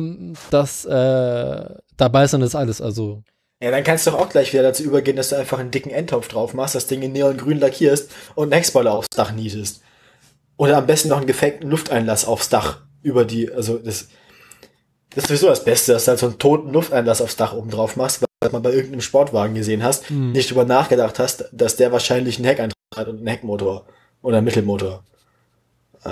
das 0.50 0.84
äh, 0.86 1.64
dabei 1.96 2.24
ist 2.24 2.32
dann 2.32 2.40
das 2.40 2.54
alles, 2.56 2.80
also. 2.80 3.22
Ja, 3.62 3.70
dann 3.70 3.84
kannst 3.84 4.06
du 4.06 4.10
doch 4.10 4.20
auch 4.20 4.28
gleich 4.28 4.52
wieder 4.52 4.62
dazu 4.62 4.82
übergehen, 4.82 5.16
dass 5.16 5.28
du 5.28 5.36
einfach 5.36 5.58
einen 5.58 5.70
dicken 5.70 5.90
Endtopf 5.90 6.28
drauf 6.28 6.54
machst, 6.54 6.74
das 6.74 6.86
Ding 6.86 7.02
in 7.02 7.12
neongrün 7.12 7.60
lackierst 7.60 8.10
und 8.34 8.44
einen 8.44 8.52
Hexboiler 8.52 8.92
aufs 8.92 9.08
Dach 9.10 9.32
nietest. 9.32 9.82
Oder 10.58 10.76
am 10.76 10.86
besten 10.86 11.08
noch 11.08 11.18
einen 11.18 11.26
gefakten 11.26 11.70
Lufteinlass 11.70 12.26
aufs 12.26 12.48
Dach 12.48 12.82
über 13.00 13.24
die, 13.24 13.50
also 13.50 13.78
das, 13.78 14.08
das 15.10 15.24
ist 15.24 15.28
sowieso 15.28 15.46
das 15.46 15.64
Beste, 15.64 15.92
dass 15.92 16.04
du 16.04 16.10
halt 16.10 16.18
so 16.18 16.26
einen 16.26 16.38
toten 16.38 16.72
Lufteinlass 16.72 17.22
aufs 17.22 17.36
Dach 17.36 17.54
oben 17.54 17.70
drauf 17.70 17.94
machst, 17.94 18.20
weil 18.20 18.50
man 18.50 18.62
bei 18.62 18.72
irgendeinem 18.72 19.00
Sportwagen 19.00 19.54
gesehen 19.54 19.84
hast, 19.84 20.10
hm. 20.10 20.32
nicht 20.32 20.50
drüber 20.50 20.64
nachgedacht 20.64 21.20
hast, 21.20 21.48
dass 21.52 21.76
der 21.76 21.92
wahrscheinlich 21.92 22.36
einen 22.36 22.44
Heckeintritt 22.44 22.76
hat 22.94 23.06
und 23.06 23.18
einen 23.18 23.28
Heckmotor 23.28 23.86
oder 24.20 24.38
einen 24.38 24.44
Mittelmotor. 24.44 25.04
Äh. 26.04 26.08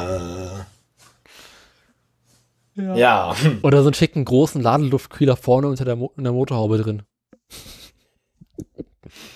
Ja. 2.76 2.94
ja. 2.94 3.36
Oder 3.64 3.80
so 3.82 3.88
einen 3.88 3.94
schicken 3.94 4.24
großen 4.24 4.62
Ladeluftkühler 4.62 5.36
vorne 5.36 5.66
unter 5.66 5.84
der, 5.84 5.96
Mo 5.96 6.12
in 6.16 6.22
der 6.22 6.32
Motorhaube 6.32 6.78
drin. 6.78 7.02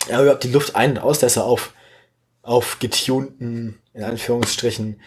Ja, 0.09 0.23
überhaupt 0.23 0.45
die 0.45 0.53
Luft 0.53 0.77
ein- 0.77 0.93
und 0.93 0.99
Auslässer 0.99 1.45
auf, 1.45 1.73
auf 2.43 2.79
getunten 2.79 3.80
in 3.95 4.05
Anführungsstrichen, 4.05 5.01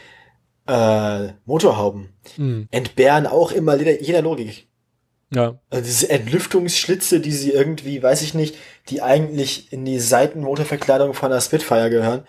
äh, 0.67 1.33
Motorhauben 1.45 2.13
mhm. 2.37 2.67
entbehren 2.71 3.27
auch 3.27 3.51
immer 3.51 3.75
jeder, 3.75 4.21
Logik. 4.21 4.67
Ja. 5.33 5.59
Also 5.69 5.85
diese 5.85 6.09
Entlüftungsschlitze, 6.09 7.19
die 7.19 7.31
sie 7.31 7.51
irgendwie, 7.51 8.01
weiß 8.01 8.21
ich 8.21 8.33
nicht, 8.33 8.55
die 8.89 9.01
eigentlich 9.01 9.73
in 9.73 9.83
die 9.83 9.99
Seitenmotorverkleidung 9.99 11.13
von 11.13 11.31
der 11.31 11.41
Spitfire 11.41 11.89
gehören, 11.89 12.23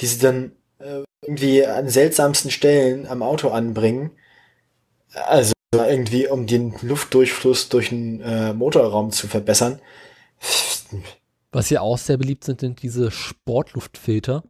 die 0.00 0.06
sie 0.06 0.18
dann 0.18 0.52
äh, 0.78 1.02
irgendwie 1.22 1.64
an 1.64 1.88
seltsamsten 1.88 2.50
Stellen 2.50 3.06
am 3.06 3.22
Auto 3.22 3.48
anbringen. 3.48 4.10
Also 5.12 5.52
irgendwie, 5.72 6.26
um 6.26 6.46
den 6.46 6.74
Luftdurchfluss 6.82 7.68
durch 7.68 7.90
den 7.90 8.20
äh, 8.20 8.52
Motorraum 8.52 9.12
zu 9.12 9.28
verbessern. 9.28 9.80
Was 11.52 11.68
hier 11.68 11.82
auch 11.82 11.98
sehr 11.98 12.16
beliebt 12.16 12.44
sind, 12.44 12.60
sind 12.60 12.82
diese 12.82 13.10
Sportluftfilter 13.10 14.44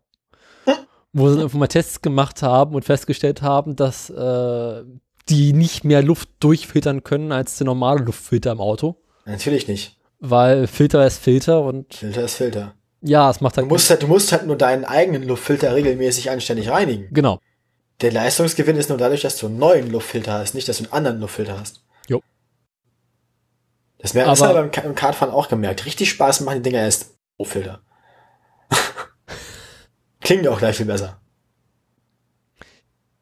wo 1.12 1.30
sie 1.30 1.42
einfach 1.42 1.58
mal 1.58 1.66
Tests 1.68 2.02
gemacht 2.02 2.42
haben 2.42 2.74
und 2.74 2.84
festgestellt 2.84 3.42
haben, 3.42 3.76
dass 3.76 4.10
äh, 4.10 4.82
die 5.28 5.52
nicht 5.52 5.84
mehr 5.84 6.02
Luft 6.02 6.28
durchfiltern 6.40 7.04
können 7.04 7.32
als 7.32 7.58
der 7.58 7.66
normale 7.66 8.00
Luftfilter 8.00 8.52
im 8.52 8.60
Auto. 8.60 8.96
Natürlich 9.24 9.68
nicht. 9.68 9.98
Weil 10.20 10.66
Filter 10.66 11.06
ist 11.06 11.18
Filter 11.18 11.62
und. 11.62 11.94
Filter 11.94 12.24
ist 12.24 12.34
Filter. 12.34 12.74
Ja, 13.00 13.30
es 13.30 13.40
macht 13.40 13.56
halt. 13.56 13.66
Du 13.66 13.68
musst 13.68 13.90
halt, 13.90 14.02
du 14.02 14.08
musst 14.08 14.32
halt 14.32 14.46
nur 14.46 14.56
deinen 14.56 14.84
eigenen 14.84 15.22
Luftfilter 15.22 15.74
regelmäßig 15.74 16.30
anständig 16.30 16.70
reinigen. 16.70 17.08
Genau. 17.12 17.38
Der 18.00 18.12
Leistungsgewinn 18.12 18.76
ist 18.76 18.88
nur 18.88 18.98
dadurch, 18.98 19.22
dass 19.22 19.36
du 19.36 19.46
einen 19.46 19.58
neuen 19.58 19.90
Luftfilter 19.90 20.32
hast, 20.32 20.54
nicht, 20.54 20.68
dass 20.68 20.78
du 20.78 20.84
einen 20.84 20.92
anderen 20.92 21.20
Luftfilter 21.20 21.58
hast. 21.58 21.82
Jo. 22.08 22.22
Das 23.98 24.14
wäre 24.14 24.28
aber 24.28 24.54
beim, 24.54 24.70
beim 24.70 24.94
Kartfahren 24.94 25.32
auch 25.32 25.48
gemerkt. 25.48 25.84
Richtig 25.84 26.10
Spaß 26.10 26.40
machen 26.40 26.62
die 26.62 26.70
Dinger 26.70 26.82
erst 26.82 27.14
Filter. 27.42 27.80
Klingt 30.28 30.46
auch 30.46 30.58
gleich 30.58 30.76
viel 30.76 30.84
besser. 30.84 31.18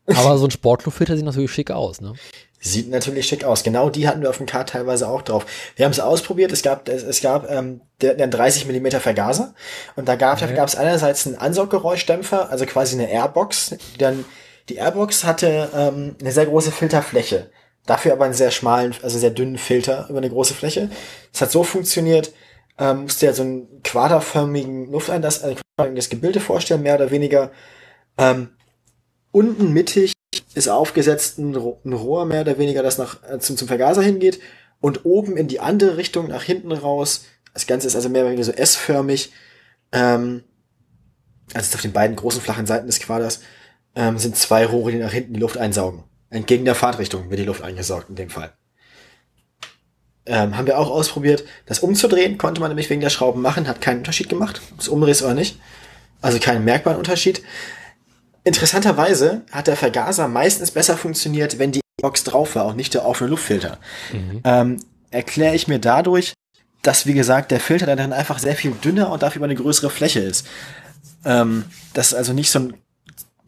Aber 0.09 0.39
so 0.39 0.49
ein 0.49 0.51
Sportluftfilter 0.51 1.15
sieht 1.15 1.25
natürlich 1.25 1.53
schick 1.53 1.71
aus, 1.71 2.01
ne? 2.01 2.15
Sieht 2.59 2.91
natürlich 2.91 3.29
schick 3.29 3.45
aus. 3.45 3.63
Genau 3.63 3.91
die 3.91 4.09
hatten 4.09 4.23
wir 4.23 4.29
auf 4.29 4.39
dem 4.39 4.47
Kart 4.47 4.71
teilweise 4.71 5.09
auch 5.09 5.23
drauf. 5.23 5.47
Wir 5.77 5.85
haben 5.85 5.93
es 5.93 6.01
ausprobiert. 6.01 6.51
Es 6.51 6.63
gab, 6.63 6.89
es, 6.89 7.05
es 7.05 7.21
gab 7.21 7.49
ähm, 7.49 7.81
der, 8.01 8.15
der 8.15 8.27
30 8.27 8.67
Millimeter 8.67 8.99
Vergaser 8.99 9.55
und 9.95 10.09
da 10.09 10.17
gab 10.17 10.43
okay. 10.43 10.61
es 10.65 10.75
einerseits 10.75 11.29
einen 11.29 11.37
Ansauggeräuschdämpfer, 11.37 12.51
also 12.51 12.67
quasi 12.67 12.97
eine 12.97 13.09
Airbox. 13.09 13.77
Die 13.95 13.99
dann 13.99 14.25
die 14.69 14.75
Airbox 14.75 15.23
hatte 15.23 15.71
ähm, 15.77 16.17
eine 16.21 16.33
sehr 16.33 16.47
große 16.47 16.73
Filterfläche, 16.73 17.53
dafür 17.87 18.15
aber 18.15 18.25
einen 18.25 18.35
sehr 18.35 18.51
schmalen, 18.51 18.97
also 19.05 19.17
sehr 19.17 19.31
dünnen 19.31 19.59
Filter 19.59 20.07
über 20.09 20.19
eine 20.19 20.31
große 20.31 20.55
Fläche. 20.55 20.91
Es 21.33 21.41
hat 21.41 21.53
so 21.53 21.63
funktioniert, 21.63 22.33
ähm, 22.79 23.03
musste 23.03 23.27
ja 23.27 23.33
so 23.33 23.43
einen 23.43 23.83
quaderförmigen 23.83 24.91
Lufteinlass, 24.91 25.43
äh, 25.43 25.57
das 25.95 26.09
Gebilde 26.09 26.41
vorstellen, 26.41 26.83
mehr 26.83 26.97
oder 26.97 27.11
weniger. 27.11 27.51
Ähm, 28.18 28.51
unten 29.31 29.72
mittig 29.72 30.12
ist 30.55 30.68
aufgesetzt 30.68 31.39
ein, 31.39 31.55
ein, 31.55 31.93
Rohr 31.93 32.24
mehr 32.27 32.43
oder 32.43 32.59
weniger, 32.59 32.83
das 32.83 32.99
nach, 32.99 33.22
äh, 33.31 33.39
zum, 33.39 33.57
zum 33.57 33.68
Vergaser 33.68 34.03
hingeht 34.03 34.41
und 34.81 35.05
oben 35.05 35.37
in 35.37 35.49
die 35.49 35.61
andere 35.61 35.97
Richtung 35.97 36.29
nach 36.29 36.43
hinten 36.43 36.72
raus. 36.72 37.24
Das 37.55 37.66
Ganze 37.66 37.87
ist 37.87 37.97
also 37.97 38.09
mehr 38.09 38.22
oder 38.22 38.31
weniger 38.31 38.45
so 38.45 38.53
S-förmig. 38.53 39.33
Ähm, 39.93 40.45
also 41.55 41.74
auf 41.74 41.83
den 41.83 41.93
beiden 41.93 42.16
großen 42.16 42.41
flachen 42.41 42.66
Seiten 42.66 42.87
des 42.87 43.01
Quaders 43.01 43.41
ähm, 43.95 44.18
sind 44.18 44.37
zwei 44.37 44.66
Rohre, 44.66 44.93
die 44.93 44.99
nach 44.99 45.12
hinten 45.12 45.35
die 45.35 45.41
Luft 45.41 45.57
einsaugen. 45.57 46.05
Entgegen 46.29 46.64
der 46.64 46.74
Fahrtrichtung 46.74 47.31
wird 47.31 47.41
die 47.41 47.45
Luft 47.45 47.62
eingesaugt 47.62 48.09
in 48.11 48.16
dem 48.16 48.31
Fall. 48.31 48.53
Ähm, 50.27 50.57
haben 50.57 50.66
wir 50.66 50.79
auch 50.79 50.91
ausprobiert. 50.91 51.45
Das 51.66 51.79
umzudrehen 51.79 52.37
konnte 52.37 52.61
man 52.61 52.70
nämlich 52.70 52.91
wegen 52.91 53.01
der 53.01 53.11
Schrauben 53.11 53.41
machen, 53.43 53.68
hat 53.68 53.81
keinen 53.81 53.99
Unterschied 53.99 54.29
gemacht, 54.29 54.61
ob 54.72 54.81
es 54.81 54.89
umriss 54.89 55.22
oder 55.22 55.35
nicht. 55.35 55.59
Also 56.20 56.39
keinen 56.41 56.64
merkbaren 56.64 56.99
Unterschied. 56.99 57.43
Interessanterweise 58.43 59.43
hat 59.53 59.66
der 59.66 59.77
Vergaser 59.77 60.29
meistens 60.29 60.70
besser 60.72 60.97
funktioniert, 60.97 61.59
wenn 61.59 61.72
die 61.72 61.81
Box 62.01 62.24
drauf 62.24 62.55
war 62.57 62.66
und 62.66 62.77
nicht 62.77 62.95
der 62.95 63.07
offene 63.07 63.31
Luftfilter. 63.31 63.79
Mhm. 64.12 64.41
Ähm, 64.45 64.77
Erkläre 65.11 65.55
ich 65.55 65.68
mir 65.68 65.79
dadurch, 65.79 66.35
dass, 66.83 67.07
wie 67.07 67.14
gesagt, 67.14 67.51
der 67.51 67.61
Filter 67.61 67.97
dann 67.97 68.12
einfach 68.12 68.39
sehr 68.39 68.55
viel 68.55 68.72
dünner 68.72 69.11
und 69.11 69.22
dafür 69.22 69.39
über 69.39 69.47
eine 69.47 69.55
größere 69.55 69.91
Fläche 69.91 70.20
ist. 70.20 70.47
Ähm, 71.24 71.64
das 71.95 72.09
ist 72.09 72.14
also 72.14 72.33
nicht 72.33 72.51
so 72.51 72.59
ein 72.59 72.74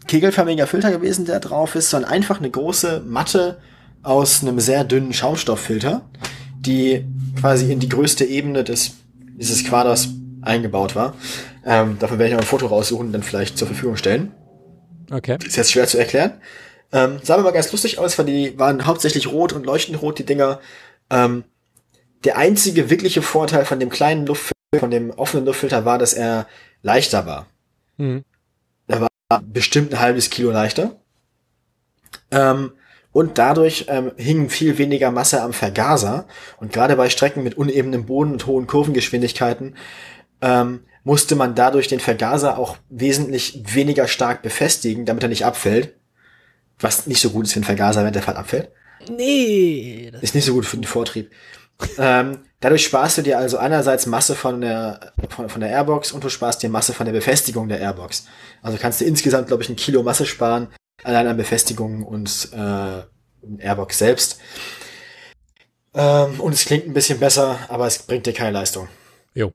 kegelförmiger 0.07 0.67
Filter 0.67 0.91
gewesen, 0.91 1.27
der 1.27 1.41
drauf 1.41 1.75
ist, 1.75 1.91
sondern 1.91 2.11
einfach 2.11 2.39
eine 2.39 2.51
große 2.51 3.03
Matte 3.07 3.59
aus 4.03 4.43
einem 4.43 4.61
sehr 4.61 4.85
dünnen 4.85 5.13
Schaumstofffilter 5.13 6.03
die 6.61 7.05
quasi 7.39 7.73
in 7.73 7.81
die 7.81 7.89
größte 7.89 8.25
Ebene 8.25 8.65
des, 8.65 8.93
dieses 9.37 9.65
Quaders 9.65 10.09
eingebaut 10.43 10.95
war. 10.95 11.15
Ähm, 11.65 11.99
dafür 11.99 12.19
werde 12.19 12.31
ich 12.31 12.35
noch 12.35 12.43
ein 12.43 12.47
Foto 12.47 12.67
raussuchen 12.67 13.09
und 13.09 13.13
dann 13.13 13.23
vielleicht 13.23 13.59
zur 13.59 13.67
Verfügung 13.67 13.97
stellen. 13.97 14.33
Okay. 15.11 15.39
Ist 15.45 15.57
jetzt 15.57 15.73
schwer 15.73 15.87
zu 15.87 15.99
erklären. 15.99 16.33
Ähm, 16.93 17.19
sah 17.23 17.37
aber 17.37 17.53
ganz 17.53 17.71
lustig 17.73 17.99
aus, 17.99 18.19
weil 18.19 18.27
die 18.27 18.59
waren 18.59 18.87
hauptsächlich 18.87 19.27
rot 19.31 19.53
und 19.53 19.67
leuchtend 19.67 20.01
rot, 20.01 20.19
die 20.19 20.25
Dinger. 20.25 20.61
Ähm, 21.11 21.45
der 22.25 22.37
einzige 22.37 22.91
wirkliche 22.91 23.23
Vorteil 23.23 23.65
von 23.65 23.79
dem 23.79 23.91
kleinen 23.91 24.27
Luftfilter, 24.27 24.81
von 24.81 24.91
dem 24.91 25.11
offenen 25.11 25.47
Luftfilter 25.47 25.85
war, 25.85 25.99
dass 25.99 26.15
er 26.15 26.47
leichter 26.83 27.27
war. 27.27 27.47
Mhm. 27.97 28.25
Er 28.87 29.03
war 29.03 29.43
bestimmt 29.43 29.93
ein 29.93 30.01
halbes 30.01 30.31
Kilo 30.31 30.51
leichter. 30.51 30.97
Ähm, 32.31 32.73
und 33.19 33.37
dadurch 33.37 33.87
ähm, 33.89 34.13
hing 34.17 34.49
viel 34.49 34.79
weniger 34.79 35.11
Masse 35.11 35.43
am 35.43 35.53
Vergaser. 35.53 36.29
Und 36.61 36.73
gerade 36.73 36.95
bei 36.95 37.11
Strecken 37.11 37.43
mit 37.43 37.59
unebenem 37.59 38.07
Boden 38.07 38.31
und 38.31 38.47
hohen 38.47 38.69
Kurvengeschwindigkeiten 38.69 39.75
ähm, 40.41 40.85
musste 41.03 41.35
man 41.35 41.57
dadurch 41.57 41.89
den 41.89 41.99
Vergaser 41.99 42.59
auch 42.59 42.77
wesentlich 42.91 43.61
weniger 43.75 44.07
stark 44.07 44.41
befestigen, 44.43 45.05
damit 45.05 45.25
er 45.25 45.31
nicht 45.31 45.45
abfällt. 45.45 45.97
Was 46.79 47.09
nicht 47.09 47.21
so 47.21 47.31
gut 47.31 47.47
ist 47.47 47.55
für 47.55 47.59
den 47.59 47.65
Vergaser, 47.65 48.05
wenn 48.05 48.13
der 48.13 48.23
Fall 48.23 48.37
abfällt. 48.37 48.71
Nee. 49.11 50.13
Ist 50.21 50.37
nicht 50.37 50.45
so 50.45 50.53
gut 50.53 50.65
für 50.65 50.77
den 50.77 50.85
Vortrieb. 50.85 51.33
ähm, 51.99 52.45
dadurch 52.61 52.85
sparst 52.85 53.19
du 53.19 53.23
dir 53.23 53.37
also 53.39 53.59
einerseits 53.59 54.07
Masse 54.07 54.37
von 54.37 54.61
der, 54.61 55.13
von, 55.29 55.49
von 55.49 55.61
der 55.61 55.71
Airbox 55.71 56.13
und 56.13 56.23
du 56.23 56.29
sparst 56.29 56.63
dir 56.63 56.71
Masse 56.71 56.93
von 56.93 57.05
der 57.05 57.13
Befestigung 57.13 57.69
der 57.69 57.81
Airbox. 57.81 58.27
Also 58.63 58.79
kannst 58.81 59.01
du 59.01 59.07
insgesamt, 59.07 59.49
glaube 59.49 59.65
ich, 59.65 59.69
ein 59.69 59.75
Kilo 59.75 60.05
Masse 60.05 60.25
sparen, 60.25 60.69
allein 61.05 61.27
an 61.27 61.37
Befestigungen 61.37 62.03
und 62.03 62.51
äh, 62.53 63.03
Airbox 63.63 63.99
selbst. 63.99 64.41
Ähm, 65.95 66.41
und 66.41 66.53
es 66.53 66.65
klingt 66.65 66.87
ein 66.87 66.93
bisschen 66.93 67.19
besser, 67.19 67.59
aber 67.69 67.87
es 67.87 67.99
bringt 67.99 68.27
dir 68.27 68.33
keine 68.33 68.53
Leistung. 68.53 68.89
Jo. 69.35 69.53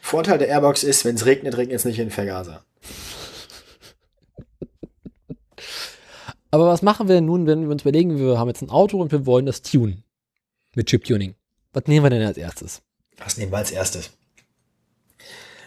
Vorteil 0.00 0.38
der 0.38 0.48
Airbox 0.48 0.82
ist, 0.82 1.04
wenn 1.04 1.14
es 1.14 1.26
regnet, 1.26 1.56
regnet 1.56 1.76
es 1.76 1.84
nicht 1.84 1.98
in 1.98 2.06
den 2.06 2.10
Vergaser. 2.10 2.64
Aber 6.50 6.66
was 6.66 6.82
machen 6.82 7.08
wir 7.08 7.14
denn 7.14 7.24
nun, 7.24 7.46
wenn 7.46 7.62
wir 7.62 7.70
uns 7.70 7.82
überlegen, 7.82 8.18
wir 8.18 8.38
haben 8.38 8.48
jetzt 8.48 8.60
ein 8.60 8.68
Auto 8.68 9.00
und 9.00 9.10
wir 9.10 9.24
wollen 9.24 9.46
das 9.46 9.62
tunen? 9.62 10.04
Mit 10.74 10.86
Chip-Tuning. 10.86 11.34
Was 11.72 11.86
nehmen 11.86 12.04
wir 12.04 12.10
denn 12.10 12.26
als 12.26 12.36
erstes? 12.36 12.82
Was 13.16 13.38
nehmen 13.38 13.52
wir 13.52 13.58
als 13.58 13.70
erstes? 13.70 14.10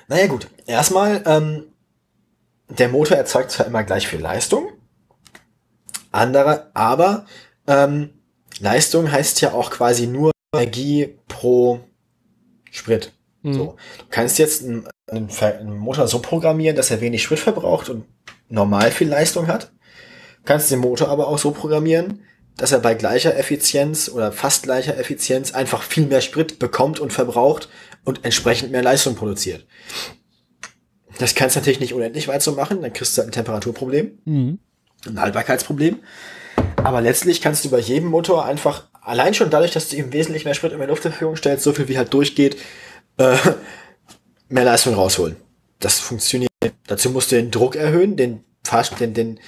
Naja 0.08 0.28
gut, 0.28 0.48
erstmal 0.68 1.24
ähm, 1.26 1.64
der 2.70 2.90
Motor 2.90 3.18
erzeugt 3.18 3.52
zwar 3.52 3.68
immer 3.68 3.84
gleich 3.84 4.08
viel 4.08 4.22
Leistung, 4.22 4.70
andere, 6.12 6.72
aber 6.74 7.26
ähm, 7.68 8.10
Leistung 8.60 9.12
heißt 9.12 9.42
ja 9.42 9.54
auch 9.54 9.72
quasi 9.72 10.08
nur 10.08 10.32
Energie 10.54 11.16
pro 11.28 11.82
Sprit. 12.72 13.12
Mhm. 13.42 13.54
So. 13.54 13.76
Du 14.00 14.06
kannst 14.10 14.40
jetzt 14.40 14.64
einen, 14.64 14.88
einen, 15.10 15.78
Motor 15.78 16.08
so 16.08 16.20
programmieren, 16.20 16.76
dass 16.76 16.92
er 16.92 17.02
wenig 17.02 17.24
Sprit 17.24 17.40
verbraucht 17.40 17.90
und 17.90 18.06
normal 18.50 18.92
viel 18.92 19.10
Leistung 19.10 19.48
hat. 19.48 19.72
Du 20.40 20.46
kannst 20.46 20.72
den 20.72 20.80
Motor 20.80 21.10
aber 21.10 21.28
auch 21.28 21.38
so 21.38 21.52
programmieren, 21.52 22.24
dass 22.58 22.72
er 22.72 22.80
bei 22.80 22.94
gleicher 22.94 23.38
Effizienz 23.38 24.10
oder 24.10 24.32
fast 24.32 24.64
gleicher 24.64 24.98
Effizienz 24.98 25.54
einfach 25.54 25.84
viel 25.84 26.06
mehr 26.06 26.22
Sprit 26.22 26.60
bekommt 26.60 27.00
und 27.00 27.12
verbraucht 27.12 27.70
und 28.06 28.24
entsprechend 28.24 28.72
mehr 28.72 28.84
Leistung 28.84 29.16
produziert. 29.16 29.66
Das 31.18 31.36
kannst 31.36 31.56
du 31.56 31.60
natürlich 31.60 31.80
nicht 31.80 31.94
unendlich 31.94 32.28
weit 32.28 32.42
so 32.42 32.52
machen, 32.54 32.82
dann 32.82 32.94
kriegst 32.94 33.18
du 33.18 33.22
halt 33.22 33.30
ein 33.30 33.34
Temperaturproblem, 33.34 34.12
mhm. 34.26 34.60
ein 35.08 35.22
Haltbarkeitsproblem. 35.22 36.00
Aber 36.78 37.02
letztlich 37.02 37.42
kannst 37.42 37.66
du 37.66 37.70
bei 37.70 37.80
jedem 37.80 38.10
Motor 38.10 38.46
einfach, 38.46 38.88
allein 39.02 39.34
schon 39.34 39.50
dadurch, 39.50 39.72
dass 39.72 39.90
du 39.90 39.96
ihm 39.96 40.14
wesentlich 40.14 40.46
mehr 40.46 40.54
Sprit 40.54 40.72
in 40.72 40.80
der 40.80 40.88
Luft 40.88 41.04
zur 41.04 41.12
Verfügung 41.12 41.36
stellst, 41.36 41.64
so 41.64 41.74
viel 41.74 41.88
wie 41.88 41.98
halt 41.98 42.14
durchgeht, 42.14 42.58
äh, 43.18 43.36
mehr 44.50 44.66
Leistung 44.66 44.94
rausholen. 44.94 45.36
Das 45.80 46.00
funktioniert. 46.00 46.52
Dazu 46.88 47.10
musst 47.10 47.32
du 47.32 47.36
den 47.36 47.52
Druck 47.52 47.76
erhöhen, 47.76 48.16
den, 48.18 48.44
den, 49.00 49.14
den, 49.14 49.40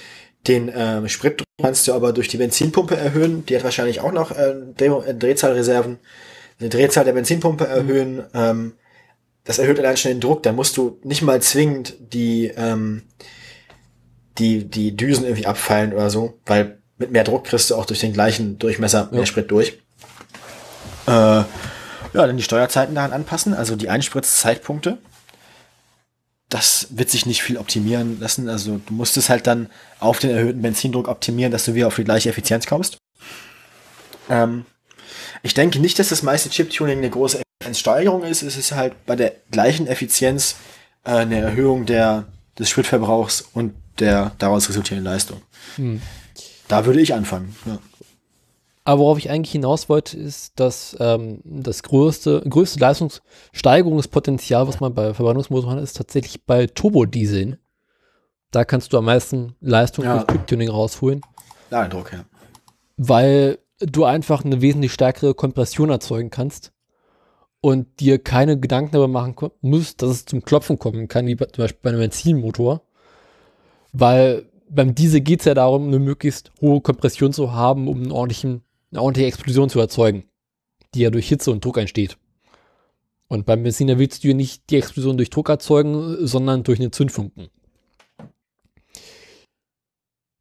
den 0.46 0.68
äh, 0.68 1.08
Spritdruck 1.08 1.46
kannst 1.60 1.88
du 1.88 1.92
aber 1.92 2.12
durch 2.12 2.28
die 2.28 2.36
Benzinpumpe 2.36 2.96
erhöhen. 2.96 3.44
Die 3.46 3.56
hat 3.56 3.64
wahrscheinlich 3.64 4.00
auch 4.00 4.12
noch 4.12 4.30
äh, 4.30 4.54
Dreh 4.76 4.90
Drehzahlreserven. 5.12 5.98
Die 6.60 6.68
Drehzahl 6.68 7.04
der 7.04 7.12
Benzinpumpe 7.12 7.66
erhöhen. 7.66 8.24
Ähm, 8.34 8.74
das 9.48 9.58
erhöht 9.58 9.78
allein 9.78 9.96
schon 9.96 10.10
den 10.10 10.20
Druck, 10.20 10.42
dann 10.42 10.56
musst 10.56 10.76
du 10.76 11.00
nicht 11.04 11.22
mal 11.22 11.40
zwingend 11.40 11.94
die, 12.12 12.48
ähm, 12.54 13.04
die, 14.36 14.68
die 14.68 14.94
Düsen 14.94 15.24
irgendwie 15.24 15.46
abfallen 15.46 15.94
oder 15.94 16.10
so, 16.10 16.38
weil 16.44 16.82
mit 16.98 17.12
mehr 17.12 17.24
Druck 17.24 17.44
kriegst 17.44 17.70
du 17.70 17.74
auch 17.74 17.86
durch 17.86 18.00
den 18.00 18.12
gleichen 18.12 18.58
Durchmesser 18.58 19.08
mehr 19.10 19.20
ja. 19.20 19.26
Sprit 19.26 19.50
durch. 19.50 19.78
Äh, 21.06 21.10
ja, 21.10 21.46
dann 22.12 22.36
die 22.36 22.42
Steuerzeiten 22.42 22.94
daran 22.94 23.14
anpassen, 23.14 23.54
also 23.54 23.74
die 23.74 23.88
Einspritzzeitpunkte. 23.88 24.98
Das 26.50 26.88
wird 26.90 27.08
sich 27.08 27.24
nicht 27.24 27.42
viel 27.42 27.56
optimieren 27.56 28.20
lassen. 28.20 28.50
Also 28.50 28.82
du 28.84 28.92
musst 28.92 29.16
es 29.16 29.30
halt 29.30 29.46
dann 29.46 29.70
auf 29.98 30.18
den 30.18 30.28
erhöhten 30.28 30.60
Benzindruck 30.60 31.08
optimieren, 31.08 31.52
dass 31.52 31.64
du 31.64 31.72
wieder 31.74 31.86
auf 31.86 31.96
die 31.96 32.04
gleiche 32.04 32.28
Effizienz 32.28 32.66
kommst. 32.66 32.98
Ähm, 34.28 34.66
ich 35.42 35.54
denke 35.54 35.78
nicht, 35.78 35.98
dass 35.98 36.08
das 36.08 36.22
meiste 36.22 36.50
Chip-Tuning 36.50 36.98
eine 36.98 37.10
große 37.10 37.42
Effizienzsteigerung 37.60 38.22
ist. 38.24 38.42
Es 38.42 38.56
ist 38.56 38.72
halt 38.72 38.94
bei 39.06 39.16
der 39.16 39.32
gleichen 39.50 39.86
Effizienz 39.86 40.56
äh, 41.04 41.10
eine 41.10 41.40
Erhöhung 41.40 41.86
der, 41.86 42.26
des 42.58 42.70
Spritverbrauchs 42.70 43.44
und 43.52 43.74
der 43.98 44.32
daraus 44.38 44.68
resultierenden 44.68 45.12
Leistung. 45.12 45.42
Hm. 45.76 46.00
Da 46.68 46.86
würde 46.86 47.00
ich 47.00 47.14
anfangen. 47.14 47.56
Ja. 47.66 47.78
Aber 48.84 49.00
worauf 49.00 49.18
ich 49.18 49.28
eigentlich 49.28 49.52
hinaus 49.52 49.88
wollte, 49.88 50.16
ist, 50.16 50.58
dass 50.58 50.96
ähm, 50.98 51.40
das 51.44 51.82
größte, 51.82 52.42
größte 52.48 52.80
Leistungssteigerungspotenzial, 52.80 54.66
was 54.66 54.80
man 54.80 54.94
bei 54.94 55.12
Verbrennungsmotoren 55.12 55.76
hat, 55.76 55.82
ist 55.82 55.96
tatsächlich 55.96 56.44
bei 56.46 56.66
Turbodieseln. 56.66 57.58
Da 58.50 58.64
kannst 58.64 58.92
du 58.92 58.98
am 58.98 59.04
meisten 59.04 59.54
Leistung 59.60 60.06
ja. 60.06 60.14
durch 60.14 60.26
Chip-Tuning 60.28 60.70
rausholen. 60.70 61.20
Eindruck, 61.70 62.12
ja. 62.14 62.24
Weil 62.96 63.58
du 63.80 64.04
einfach 64.04 64.44
eine 64.44 64.60
wesentlich 64.60 64.92
stärkere 64.92 65.34
Kompression 65.34 65.90
erzeugen 65.90 66.30
kannst 66.30 66.72
und 67.60 68.00
dir 68.00 68.18
keine 68.18 68.58
Gedanken 68.58 68.92
darüber 68.92 69.08
machen 69.08 69.34
musst, 69.60 70.02
dass 70.02 70.10
es 70.10 70.24
zum 70.24 70.42
Klopfen 70.42 70.78
kommen 70.78 71.08
kann, 71.08 71.26
wie 71.26 71.36
zum 71.36 71.48
Beispiel 71.56 71.80
bei 71.82 71.90
einem 71.90 72.00
Benzinmotor. 72.00 72.82
Weil 73.92 74.46
beim 74.68 74.94
Diesel 74.94 75.20
geht 75.20 75.40
es 75.40 75.46
ja 75.46 75.54
darum, 75.54 75.88
eine 75.88 75.98
möglichst 75.98 76.52
hohe 76.60 76.80
Kompression 76.80 77.32
zu 77.32 77.52
haben, 77.52 77.88
um 77.88 78.02
einen 78.02 78.12
ordentlichen, 78.12 78.62
eine 78.90 79.02
ordentliche 79.02 79.28
Explosion 79.28 79.70
zu 79.70 79.80
erzeugen. 79.80 80.24
die 80.94 81.00
ja 81.00 81.10
durch 81.10 81.28
Hitze 81.28 81.50
und 81.50 81.64
Druck 81.64 81.76
entsteht. 81.76 82.16
Und 83.28 83.44
beim 83.44 83.62
Benziner 83.62 83.98
willst 83.98 84.24
du 84.24 84.28
ja 84.28 84.34
nicht 84.34 84.70
die 84.70 84.76
Explosion 84.76 85.18
durch 85.18 85.28
Druck 85.28 85.50
erzeugen, 85.50 86.26
sondern 86.26 86.62
durch 86.62 86.80
einen 86.80 86.92
Zündfunken. 86.92 87.48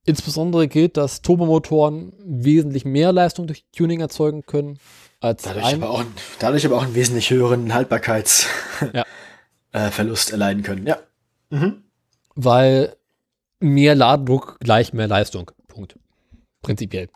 Insbesondere 0.07 0.67
gilt, 0.69 0.95
dass 0.95 1.21
Turbomotoren 1.21 2.13
wesentlich 2.23 2.85
mehr 2.85 3.11
Leistung 3.11 3.45
durch 3.45 3.65
Tuning 3.75 3.99
erzeugen 3.99 4.43
können 4.43 4.79
als 5.19 5.43
Dadurch, 5.43 5.65
ein, 5.65 5.83
aber, 5.83 5.91
auch, 5.91 6.05
dadurch 6.39 6.65
aber 6.65 6.77
auch 6.77 6.83
einen 6.83 6.95
wesentlich 6.95 7.29
höheren 7.29 7.67
Ja. 7.67 7.73
Haltbarkeitsverlust 7.75 10.31
erleiden 10.31 10.63
können. 10.63 10.87
Ja. 10.87 10.97
Mhm. 11.49 11.83
weil 12.35 12.95
mehr 13.59 13.95
Ladedruck 13.95 14.57
gleich 14.59 14.93
mehr 14.93 15.07
Leistung. 15.07 15.51
Punkt. 15.67 15.97
Prinzipiell. 16.61 17.09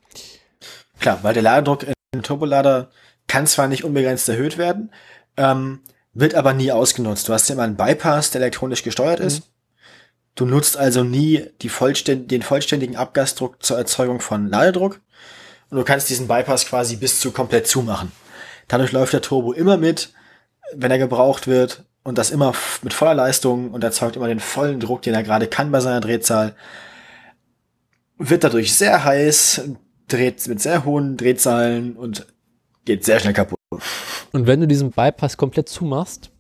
Klar, 1.00 1.20
weil 1.22 1.34
der 1.34 1.44
Ladedruck 1.44 1.86
im 2.14 2.24
Turbolader 2.24 2.90
kann 3.28 3.48
zwar 3.48 3.68
nicht 3.68 3.86
unbegrenzt 3.86 4.28
erhöht 4.28 4.58
werden, 4.58 4.92
ähm, 5.38 5.80
wird 6.14 6.36
aber 6.36 6.54
nie 6.54 6.74
ausgenutzt. 6.74 7.30
Du 7.30 7.34
hast 7.34 7.48
ja 7.48 7.56
immer 7.56 7.64
einen 7.64 7.78
Bypass, 7.78 8.32
der 8.32 8.42
elektronisch 8.42 8.84
gesteuert 8.84 9.22
ist. 9.22 9.44
Du 10.36 10.46
nutzt 10.46 10.78
also 10.78 11.04
nie 11.04 11.46
vollständ 11.68 12.32
den 12.32 12.42
vollständigen 12.42 12.96
Abgasdruck 12.96 13.62
zur 13.64 13.78
Erzeugung 13.78 14.22
von 14.22 14.48
Ladedruck. 14.48 15.02
Und 15.70 15.78
du 15.78 15.84
kannst 15.84 16.10
diesen 16.10 16.28
Bypass 16.28 16.66
quasi 16.66 16.96
bis 16.98 17.20
zu 17.20 17.32
komplett 17.32 17.68
zumachen. 17.68 18.12
Dadurch 18.68 18.92
läuft 18.92 19.14
der 19.14 19.22
Turbo 19.22 19.54
immer 19.54 19.78
mit, 19.78 20.14
wenn 20.74 20.92
er 20.92 20.98
gebraucht 20.98 21.48
wird. 21.48 21.84
Und 22.04 22.18
das 22.18 22.32
immer 22.32 22.54
mit 22.82 22.94
voller 22.94 23.14
Leistung 23.14 23.72
und 23.72 23.84
erzeugt 23.84 24.16
immer 24.16 24.28
den 24.28 24.40
vollen 24.40 24.80
Druck, 24.80 25.04
den 25.04 25.14
er 25.14 25.22
gerade 25.22 25.48
kann 25.48 25.72
bei 25.72 25.82
seiner 25.82 26.02
Drehzahl. 26.02 26.56
Wird 28.18 28.44
dadurch 28.44 28.76
sehr 28.76 29.04
heiß, 29.04 29.62
dreht 30.08 30.48
mit 30.48 30.62
sehr 30.62 30.84
hohen 30.84 31.16
Drehzahlen 31.18 31.96
und 31.96 32.26
geht 32.86 33.06
sehr 33.06 33.20
schnell 33.20 33.34
kaputt. 33.34 33.60
Und 34.32 34.48
wenn 34.48 34.62
du 34.62 34.68
diesen 34.68 34.92
Bypass 34.92 35.38
komplett 35.38 35.70
zumachst, 35.70 36.32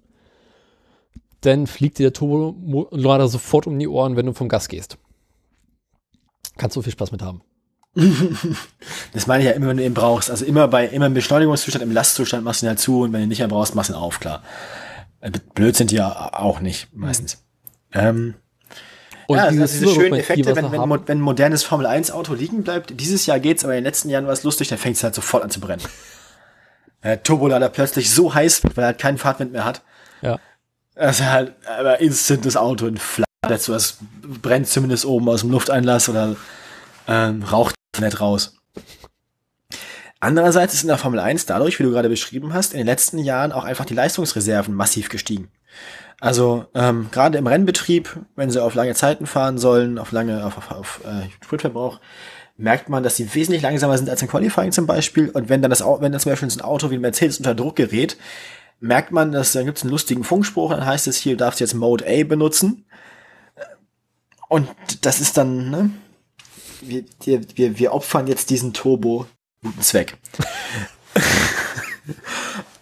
dann 1.41 1.67
fliegt 1.67 1.99
dir 1.99 2.03
der 2.03 2.13
Turbolader 2.13 3.27
sofort 3.27 3.67
um 3.67 3.77
die 3.77 3.87
Ohren, 3.87 4.15
wenn 4.15 4.25
du 4.25 4.33
vom 4.33 4.49
Gas 4.49 4.67
gehst. 4.67 4.97
Kannst 6.57 6.75
du 6.75 6.81
viel 6.81 6.93
Spaß 6.93 7.11
mit 7.11 7.21
haben. 7.21 7.41
Das 9.13 9.27
meine 9.27 9.43
ich 9.43 9.49
ja 9.49 9.55
immer, 9.55 9.67
wenn 9.67 9.77
du 9.77 9.85
ihn 9.85 9.93
brauchst. 9.93 10.29
Also 10.31 10.45
immer 10.45 10.67
bei, 10.67 10.87
immer 10.87 11.07
im 11.07 11.13
Beschleunigungszustand, 11.13 11.83
im 11.83 11.91
Lastzustand 11.91 12.43
machst 12.43 12.61
du 12.61 12.65
ihn 12.65 12.69
halt 12.69 12.79
zu 12.79 13.01
und 13.01 13.11
wenn 13.11 13.19
du 13.19 13.25
ihn 13.25 13.29
nicht 13.29 13.39
mehr 13.39 13.47
brauchst, 13.47 13.75
machst 13.75 13.89
du 13.89 13.93
ihn 13.93 13.99
auf, 13.99 14.19
klar. 14.19 14.41
Äh, 15.19 15.31
Blöd 15.53 15.75
sind 15.75 15.91
die 15.91 15.95
ja 15.95 16.33
auch 16.33 16.61
nicht, 16.61 16.95
meistens. 16.95 17.43
Ähm, 17.93 18.35
Und 19.27 19.37
ja, 19.37 19.45
also 19.45 19.59
diese 19.59 19.87
schönen 19.89 20.13
Effekte, 20.19 20.55
wenn, 20.55 20.71
wenn, 20.71 20.89
wenn 20.89 21.17
ein 21.17 21.21
modernes 21.21 21.63
Formel 21.63 21.85
1 21.85 22.11
Auto 22.11 22.33
liegen 22.33 22.63
bleibt, 22.63 22.99
dieses 22.99 23.25
Jahr 23.25 23.39
geht's, 23.39 23.63
aber 23.63 23.73
in 23.73 23.79
den 23.79 23.85
letzten 23.85 24.09
Jahren 24.09 24.25
war 24.25 24.33
es 24.33 24.43
lustig, 24.43 24.69
dann 24.69 24.77
fängt 24.77 24.95
es 24.95 25.03
halt 25.03 25.15
sofort 25.15 25.43
an 25.43 25.49
zu 25.49 25.59
brennen. 25.59 25.83
Der 27.03 27.21
Turbolader 27.23 27.69
plötzlich 27.69 28.11
so 28.11 28.33
heiß 28.33 28.63
wird, 28.63 28.77
weil 28.77 28.83
er 28.83 28.87
halt 28.87 28.99
keinen 28.99 29.17
Fahrtwind 29.17 29.51
mehr 29.51 29.65
hat. 29.65 29.81
ja. 30.21 30.39
Also 30.95 31.25
halt, 31.25 31.55
aber 31.67 31.99
instant 31.99 32.45
das 32.45 32.57
Auto 32.57 32.87
in 32.87 32.97
Flammen. 32.97 33.25
Dazu, 33.41 33.73
es 33.73 33.97
brennt 34.41 34.67
zumindest 34.67 35.05
oben 35.05 35.27
aus 35.29 35.41
dem 35.41 35.51
Lufteinlass 35.51 36.09
oder 36.09 36.35
ähm, 37.07 37.43
raucht 37.43 37.75
nicht 37.99 38.21
raus. 38.21 38.55
Andererseits 40.19 40.75
ist 40.75 40.83
in 40.83 40.87
der 40.87 40.99
Formel 40.99 41.19
1 41.19 41.47
dadurch, 41.47 41.79
wie 41.79 41.83
du 41.83 41.89
gerade 41.89 42.07
beschrieben 42.07 42.53
hast, 42.53 42.73
in 42.73 42.77
den 42.77 42.85
letzten 42.85 43.17
Jahren 43.17 43.51
auch 43.51 43.63
einfach 43.63 43.85
die 43.85 43.95
Leistungsreserven 43.95 44.73
massiv 44.73 45.09
gestiegen. 45.09 45.49
Also 46.19 46.65
ähm, 46.75 47.07
gerade 47.11 47.39
im 47.39 47.47
Rennbetrieb, 47.47 48.19
wenn 48.35 48.51
sie 48.51 48.63
auf 48.63 48.75
lange 48.75 48.93
Zeiten 48.93 49.25
fahren 49.25 49.57
sollen, 49.57 49.97
auf 49.97 50.11
lange, 50.11 50.45
auf, 50.45 50.57
auf, 50.57 50.71
auf 50.71 51.01
äh, 51.03 51.27
Spritverbrauch, 51.43 51.99
merkt 52.55 52.89
man, 52.89 53.01
dass 53.01 53.15
sie 53.15 53.33
wesentlich 53.33 53.63
langsamer 53.63 53.97
sind 53.97 54.09
als 54.09 54.21
im 54.21 54.27
Qualifying 54.27 54.71
zum 54.71 54.85
Beispiel. 54.85 55.29
Und 55.29 55.49
wenn 55.49 55.63
dann 55.63 55.71
das, 55.71 55.81
wenn 55.81 56.11
dann 56.11 56.21
zum 56.21 56.31
Beispiel 56.31 56.49
so 56.51 56.59
ein 56.59 56.65
Auto 56.65 56.91
wie 56.91 56.95
ein 56.95 57.01
Mercedes 57.01 57.39
unter 57.39 57.55
Druck 57.55 57.75
gerät, 57.75 58.17
merkt 58.81 59.11
man, 59.11 59.31
dass 59.31 59.53
dann 59.53 59.65
gibt 59.65 59.77
es 59.77 59.83
einen 59.83 59.91
lustigen 59.91 60.23
Funkspruch, 60.23 60.71
dann 60.71 60.85
heißt 60.85 61.07
es 61.07 61.17
hier, 61.17 61.33
du 61.33 61.37
darfst 61.37 61.61
jetzt 61.61 61.73
Mode 61.73 62.05
A 62.05 62.23
benutzen. 62.23 62.85
Und 64.49 64.67
das 65.01 65.21
ist 65.21 65.37
dann, 65.37 65.69
ne? 65.69 65.91
Wir, 66.81 67.05
wir, 67.55 67.79
wir, 67.79 67.93
opfern 67.93 68.27
jetzt 68.27 68.49
diesen 68.49 68.73
Turbo 68.73 69.27
guten 69.63 69.81
Zweck. 69.81 70.17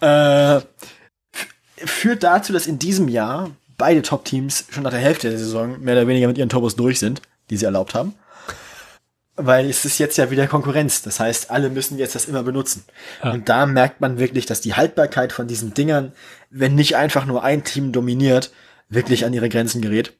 äh, 0.00 0.60
führt 1.76 2.22
dazu, 2.22 2.54
dass 2.54 2.66
in 2.66 2.78
diesem 2.78 3.08
Jahr 3.08 3.50
beide 3.76 4.00
Top-Teams 4.00 4.64
schon 4.70 4.84
nach 4.84 4.90
der 4.90 5.00
Hälfte 5.00 5.28
der 5.28 5.38
Saison 5.38 5.78
mehr 5.80 5.94
oder 5.94 6.08
weniger 6.08 6.28
mit 6.28 6.38
ihren 6.38 6.48
Turbos 6.48 6.76
durch 6.76 6.98
sind, 6.98 7.20
die 7.50 7.58
sie 7.58 7.66
erlaubt 7.66 7.94
haben. 7.94 8.14
Weil 9.36 9.70
es 9.70 9.84
ist 9.84 9.98
jetzt 9.98 10.18
ja 10.18 10.30
wieder 10.30 10.46
Konkurrenz. 10.46 11.02
Das 11.02 11.20
heißt, 11.20 11.50
alle 11.50 11.70
müssen 11.70 11.98
jetzt 11.98 12.14
das 12.14 12.26
immer 12.26 12.42
benutzen. 12.42 12.84
Ja. 13.22 13.32
Und 13.32 13.48
da 13.48 13.66
merkt 13.66 14.00
man 14.00 14.18
wirklich, 14.18 14.46
dass 14.46 14.60
die 14.60 14.74
Haltbarkeit 14.74 15.32
von 15.32 15.46
diesen 15.46 15.72
Dingern, 15.72 16.12
wenn 16.50 16.74
nicht 16.74 16.96
einfach 16.96 17.26
nur 17.26 17.42
ein 17.42 17.64
Team 17.64 17.92
dominiert, 17.92 18.50
wirklich 18.88 19.24
an 19.24 19.32
ihre 19.32 19.48
Grenzen 19.48 19.80
gerät. 19.80 20.14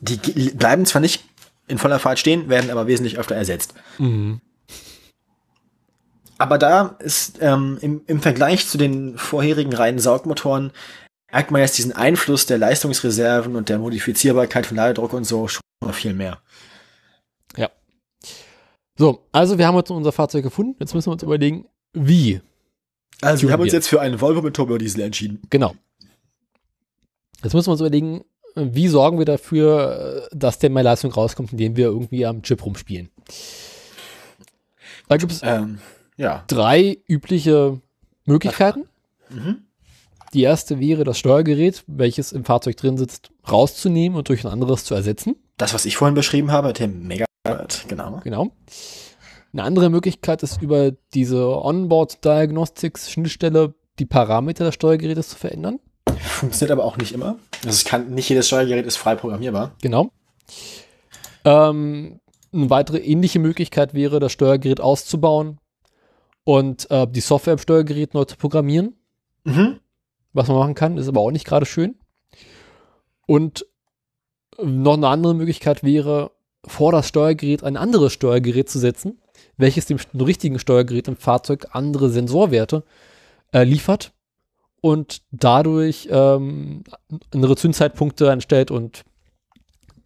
Die 0.00 0.16
bleiben 0.50 0.86
zwar 0.86 1.00
nicht 1.00 1.24
in 1.68 1.78
voller 1.78 1.98
Fahrt 1.98 2.18
stehen, 2.18 2.48
werden 2.48 2.70
aber 2.70 2.86
wesentlich 2.86 3.18
öfter 3.18 3.34
ersetzt. 3.34 3.74
Mhm. 3.98 4.40
Aber 6.38 6.58
da 6.58 6.96
ist 6.98 7.38
ähm, 7.40 7.78
im, 7.80 8.02
im 8.06 8.20
Vergleich 8.20 8.68
zu 8.68 8.78
den 8.78 9.16
vorherigen 9.16 9.74
reinen 9.74 9.98
Saugmotoren 9.98 10.70
merkt 11.32 11.50
man 11.50 11.60
jetzt 11.60 11.78
diesen 11.78 11.92
Einfluss 11.92 12.46
der 12.46 12.58
Leistungsreserven 12.58 13.56
und 13.56 13.68
der 13.68 13.78
Modifizierbarkeit 13.78 14.66
von 14.66 14.76
Ladedruck 14.76 15.12
und 15.12 15.24
so 15.24 15.48
schon 15.48 15.60
viel 15.92 16.14
mehr. 16.14 16.38
So, 18.96 19.26
also 19.32 19.58
wir 19.58 19.66
haben 19.66 19.76
jetzt 19.76 19.90
unser 19.90 20.12
Fahrzeug 20.12 20.42
gefunden. 20.42 20.74
Jetzt 20.80 20.94
müssen 20.94 21.08
wir 21.08 21.12
uns 21.12 21.22
überlegen, 21.22 21.66
wie. 21.92 22.40
Also 23.20 23.46
wir 23.46 23.52
haben 23.52 23.62
uns 23.62 23.72
jetzt 23.72 23.88
für 23.88 24.00
einen 24.00 24.20
Volvo 24.20 24.42
mit 24.42 24.54
Turbodiesel 24.54 25.02
entschieden. 25.02 25.40
Genau. 25.50 25.74
Jetzt 27.42 27.54
müssen 27.54 27.68
wir 27.68 27.72
uns 27.72 27.80
überlegen, 27.80 28.24
wie 28.54 28.88
sorgen 28.88 29.18
wir 29.18 29.26
dafür, 29.26 30.28
dass 30.32 30.58
der 30.58 30.70
mehr 30.70 30.82
Leistung 30.82 31.12
rauskommt, 31.12 31.52
indem 31.52 31.76
wir 31.76 31.86
irgendwie 31.86 32.24
am 32.24 32.42
Chip 32.42 32.64
rumspielen. 32.64 33.10
Da 35.08 35.16
gibt 35.18 35.32
es 35.32 35.40
Ähm, 35.42 35.78
ja. 36.16 36.44
drei 36.48 36.98
übliche 37.06 37.80
Möglichkeiten. 38.24 38.86
Mhm. 39.28 39.58
Die 40.32 40.42
erste 40.42 40.80
wäre, 40.80 41.04
das 41.04 41.18
Steuergerät, 41.18 41.84
welches 41.86 42.32
im 42.32 42.44
Fahrzeug 42.44 42.76
drin 42.76 42.98
sitzt, 42.98 43.30
rauszunehmen 43.50 44.18
und 44.18 44.28
durch 44.28 44.44
ein 44.44 44.50
anderes 44.50 44.84
zu 44.84 44.94
ersetzen. 44.94 45.36
Das, 45.56 45.72
was 45.72 45.84
ich 45.84 45.96
vorhin 45.96 46.14
beschrieben 46.14 46.50
habe, 46.50 46.72
der 46.72 46.88
Mega, 46.88 47.24
genau. 47.88 48.20
Genau. 48.22 48.50
Eine 49.52 49.62
andere 49.62 49.90
Möglichkeit 49.90 50.42
ist 50.42 50.60
über 50.60 50.92
diese 51.14 51.48
Onboard 51.48 52.24
Diagnostics 52.24 53.10
Schnittstelle 53.10 53.74
die 53.98 54.06
Parameter 54.06 54.64
des 54.64 54.74
Steuergerätes 54.74 55.30
zu 55.30 55.36
verändern. 55.36 55.80
Funktioniert 56.18 56.72
aber 56.72 56.84
auch 56.84 56.98
nicht 56.98 57.12
immer. 57.12 57.36
Also 57.64 57.70
es 57.70 57.84
kann, 57.84 58.10
nicht 58.10 58.28
jedes 58.28 58.46
Steuergerät 58.46 58.86
ist 58.86 58.96
frei 58.96 59.14
programmierbar. 59.14 59.74
Genau. 59.80 60.10
Ähm, 61.44 62.20
eine 62.52 62.70
weitere 62.70 62.98
ähnliche 62.98 63.38
Möglichkeit 63.38 63.94
wäre, 63.94 64.20
das 64.20 64.32
Steuergerät 64.32 64.80
auszubauen 64.80 65.58
und 66.44 66.90
äh, 66.90 67.06
die 67.08 67.20
Software 67.20 67.54
im 67.54 67.58
Steuergerät 67.58 68.14
neu 68.14 68.24
zu 68.24 68.36
programmieren. 68.36 68.94
Mhm. 69.44 69.80
Was 70.32 70.48
man 70.48 70.58
machen 70.58 70.74
kann, 70.74 70.98
ist 70.98 71.08
aber 71.08 71.20
auch 71.20 71.30
nicht 71.30 71.46
gerade 71.46 71.66
schön. 71.66 71.96
Und 73.26 73.66
noch 74.62 74.94
eine 74.94 75.08
andere 75.08 75.34
Möglichkeit 75.34 75.82
wäre, 75.82 76.30
vor 76.66 76.92
das 76.92 77.08
Steuergerät 77.08 77.62
ein 77.62 77.76
anderes 77.76 78.12
Steuergerät 78.12 78.68
zu 78.68 78.78
setzen, 78.78 79.18
welches 79.56 79.86
dem 79.86 79.98
richtigen 80.14 80.58
Steuergerät 80.58 81.08
im 81.08 81.16
Fahrzeug 81.16 81.68
andere 81.72 82.10
Sensorwerte 82.10 82.84
äh, 83.52 83.64
liefert 83.64 84.12
und 84.80 85.22
dadurch 85.30 86.08
ähm, 86.10 86.84
andere 87.32 87.56
Zündzeitpunkte 87.56 88.30
anstellt 88.30 88.70
und 88.70 89.04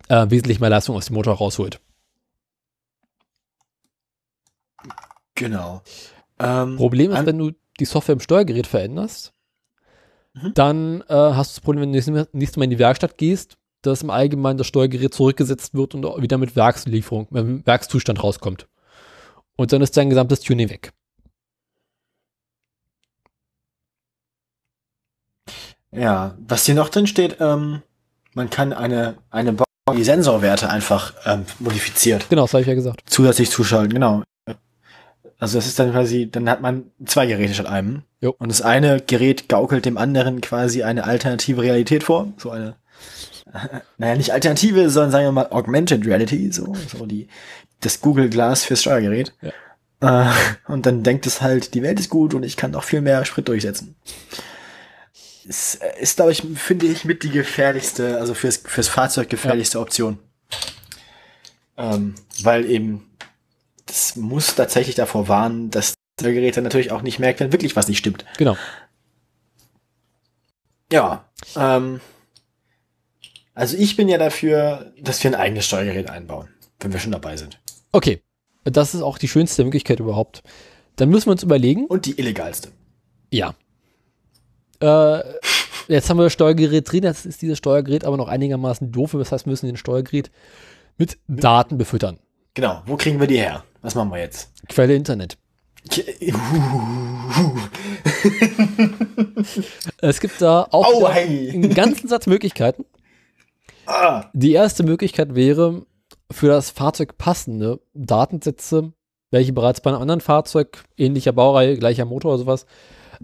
äh, 0.09 0.27
wesentlich 0.29 0.61
mehr 0.61 0.71
Leistung 0.71 0.97
aus 0.97 1.07
dem 1.07 1.15
Motor 1.15 1.35
rausholt. 1.35 1.81
Genau. 5.35 5.83
Ähm, 6.39 6.77
Problem 6.77 7.13
ist, 7.13 7.27
wenn 7.27 7.39
du 7.39 7.53
die 7.79 7.85
Software 7.85 8.15
im 8.15 8.21
Steuergerät 8.21 8.67
veränderst, 8.67 9.33
Mhm. 10.35 10.55
dann 10.55 11.01
äh, 11.03 11.15
hast 11.15 11.53
du 11.53 11.55
das 11.57 11.61
Problem, 11.61 11.83
wenn 11.83 11.93
du 11.93 12.29
nächstes 12.33 12.57
Mal 12.57 12.65
in 12.65 12.71
die 12.71 12.79
Werkstatt 12.79 13.19
gehst, 13.19 13.59
dass 13.83 14.03
im 14.03 14.11
Allgemeinen 14.11 14.59
das 14.59 14.67
Steuergerät 14.67 15.15
zurückgesetzt 15.15 15.75
wird 15.75 15.95
und 15.95 16.05
wieder 16.23 16.39
mit 16.39 16.57
Werkslieferung, 16.57 17.27
mit 17.31 17.67
Werkszustand 17.67 18.23
rauskommt. 18.23 18.69
Und 19.57 19.73
dann 19.73 19.83
ist 19.83 19.97
dein 19.97 20.11
gesamtes 20.11 20.41
Tuning 20.41 20.71
weg. 20.71 20.93
Ja, 25.93 26.37
was 26.47 26.67
hier 26.67 26.75
noch 26.75 26.89
drin 26.89 27.07
steht, 27.07 27.37
ähm, 27.41 27.83
man 28.35 28.49
kann 28.49 28.73
eine, 28.73 29.19
eine 29.31 29.53
Box, 29.53 29.67
die 29.97 30.05
Sensorwerte 30.05 30.71
einfach 30.71 31.15
ähm, 31.27 31.45
modifiziert, 31.59 32.29
Genau, 32.31 32.43
das 32.43 32.53
habe 32.55 32.63
ich 32.63 32.69
ja 32.69 32.75
gesagt. 32.75 33.03
zusätzlich 33.07 33.51
zuschalten, 33.51 33.93
genau. 33.93 34.23
Also 35.39 35.57
das 35.57 35.67
ist 35.67 35.79
dann 35.79 35.91
quasi, 35.91 36.31
dann 36.31 36.49
hat 36.51 36.61
man 36.61 36.91
zwei 37.07 37.27
Geräte 37.27 37.55
statt 37.55 37.67
einem. 37.67 38.03
Jo. 38.21 38.37
Und 38.39 38.51
das 38.51 38.61
eine 38.61 39.01
Gerät 39.01 39.49
gaukelt 39.49 39.87
dem 39.87 39.97
anderen 39.97 40.43
quasi 40.43 40.83
eine 40.83 41.05
alternative 41.05 41.63
Realität 41.63 42.05
vor. 42.05 42.29
So 42.37 42.51
eine, 42.51 42.77
naja, 43.99 44.17
nicht 44.17 44.33
alternative, 44.33 44.91
sondern 44.91 45.11
sagen 45.11 45.25
wir 45.27 45.33
mal 45.33 45.49
Augmented 45.51 46.07
Reality, 46.07 46.53
so, 46.53 46.75
so 46.75 47.07
die, 47.07 47.29
das 47.81 48.01
Google 48.01 48.29
Glass 48.29 48.65
fürs 48.65 48.83
Steuergerät. 48.83 49.33
Ja. 49.41 49.53
Äh, 50.01 50.33
und 50.67 50.87
dann 50.87 51.03
denkt 51.03 51.27
es 51.27 51.41
halt, 51.43 51.75
die 51.75 51.83
Welt 51.83 52.01
ist 52.01 52.11
gut 52.11 52.35
und 52.35 52.43
ich 52.43 52.57
kann 52.57 52.71
noch 52.71 52.85
viel 52.85 53.01
mehr 53.01 53.25
Sprit 53.25 53.49
durchsetzen. 53.49 53.97
Es 55.49 55.81
ist, 56.01 56.17
glaube 56.17 56.33
ich, 56.33 56.43
finde 56.55 56.87
ich, 56.87 57.05
mit 57.05 57.23
die 57.23 57.31
gefährlichste, 57.31 58.19
also 58.19 58.35
fürs, 58.35 58.59
fürs 58.59 58.89
Fahrzeug 58.89 59.29
gefährlichste 59.29 59.79
ja. 59.79 59.83
Option. 59.83 60.19
Ähm, 61.77 62.15
weil 62.43 62.67
eben, 62.67 63.11
das 63.87 64.17
muss 64.17 64.55
tatsächlich 64.55 64.95
davor 64.95 65.29
warnen, 65.29 65.71
dass 65.71 65.95
der 66.21 66.33
Gerät 66.33 66.57
dann 66.57 66.65
natürlich 66.65 66.93
auch 66.93 67.03
nicht 67.03 67.19
merkt, 67.19 67.41
wenn 67.41 67.53
wirklich 67.53 67.75
was 67.75 67.89
nicht 67.89 67.99
stimmt. 67.99 68.25
Genau. 68.37 68.57
Ja, 70.93 71.25
ähm, 71.57 72.01
also 73.61 73.77
ich 73.77 73.95
bin 73.95 74.09
ja 74.09 74.17
dafür, 74.17 74.93
dass 75.03 75.23
wir 75.23 75.31
ein 75.31 75.35
eigenes 75.35 75.67
Steuergerät 75.67 76.09
einbauen, 76.09 76.49
wenn 76.81 76.95
wir 76.95 76.99
schon 76.99 77.13
dabei 77.13 77.37
sind. 77.37 77.61
Okay, 77.93 78.23
das 78.65 78.95
ist 78.95 79.03
auch 79.03 79.19
die 79.19 79.29
schönste 79.29 79.65
Möglichkeit 79.65 80.01
überhaupt. 80.01 80.43
Dann 80.97 81.11
müssen 81.11 81.27
wir 81.27 81.33
uns 81.33 81.43
überlegen. 81.43 81.85
Und 81.87 82.07
die 82.07 82.19
illegalste. 82.19 82.71
Ja. 83.31 83.55
Äh, 84.81 85.21
jetzt 85.89 86.09
haben 86.09 86.17
wir 86.17 86.25
das 86.25 86.33
Steuergerät 86.33 86.91
drin, 86.91 87.05
jetzt 87.05 87.27
ist 87.27 87.43
dieses 87.43 87.59
Steuergerät 87.59 88.07
aber 88.07 88.17
noch 88.17 88.29
einigermaßen 88.29 88.93
doof, 88.93 89.11
das 89.13 89.31
heißt, 89.31 89.45
wir 89.45 89.51
müssen 89.51 89.67
den 89.67 89.77
Steuergerät 89.77 90.31
mit 90.97 91.19
Daten 91.29 91.77
befüttern. 91.77 92.19
Genau, 92.55 92.83
wo 92.87 92.97
kriegen 92.97 93.21
wir 93.21 93.27
die 93.27 93.37
her? 93.37 93.65
Was 93.83 93.95
machen 93.95 94.11
wir 94.11 94.21
jetzt? 94.21 94.53
Quelle 94.69 94.95
Internet. 94.95 95.37
es 99.99 100.21
gibt 100.21 100.41
da 100.41 100.67
auch 100.71 101.05
einen 101.05 101.75
ganzen 101.75 102.09
Satz 102.09 102.27
Möglichkeiten. 102.27 102.87
Ah. 103.91 104.31
Die 104.33 104.53
erste 104.53 104.83
Möglichkeit 104.83 105.35
wäre, 105.35 105.85
für 106.31 106.47
das 106.47 106.71
Fahrzeug 106.71 107.19
passende 107.19 107.81
Datensätze, 107.93 108.93
welche 109.31 109.53
bereits 109.53 109.81
bei 109.81 109.91
einem 109.91 110.01
anderen 110.01 110.21
Fahrzeug 110.21 110.85
ähnlicher 110.97 111.33
Baureihe, 111.33 111.77
gleicher 111.77 112.05
Motor 112.05 112.33
oder 112.33 112.39
sowas, 112.39 112.67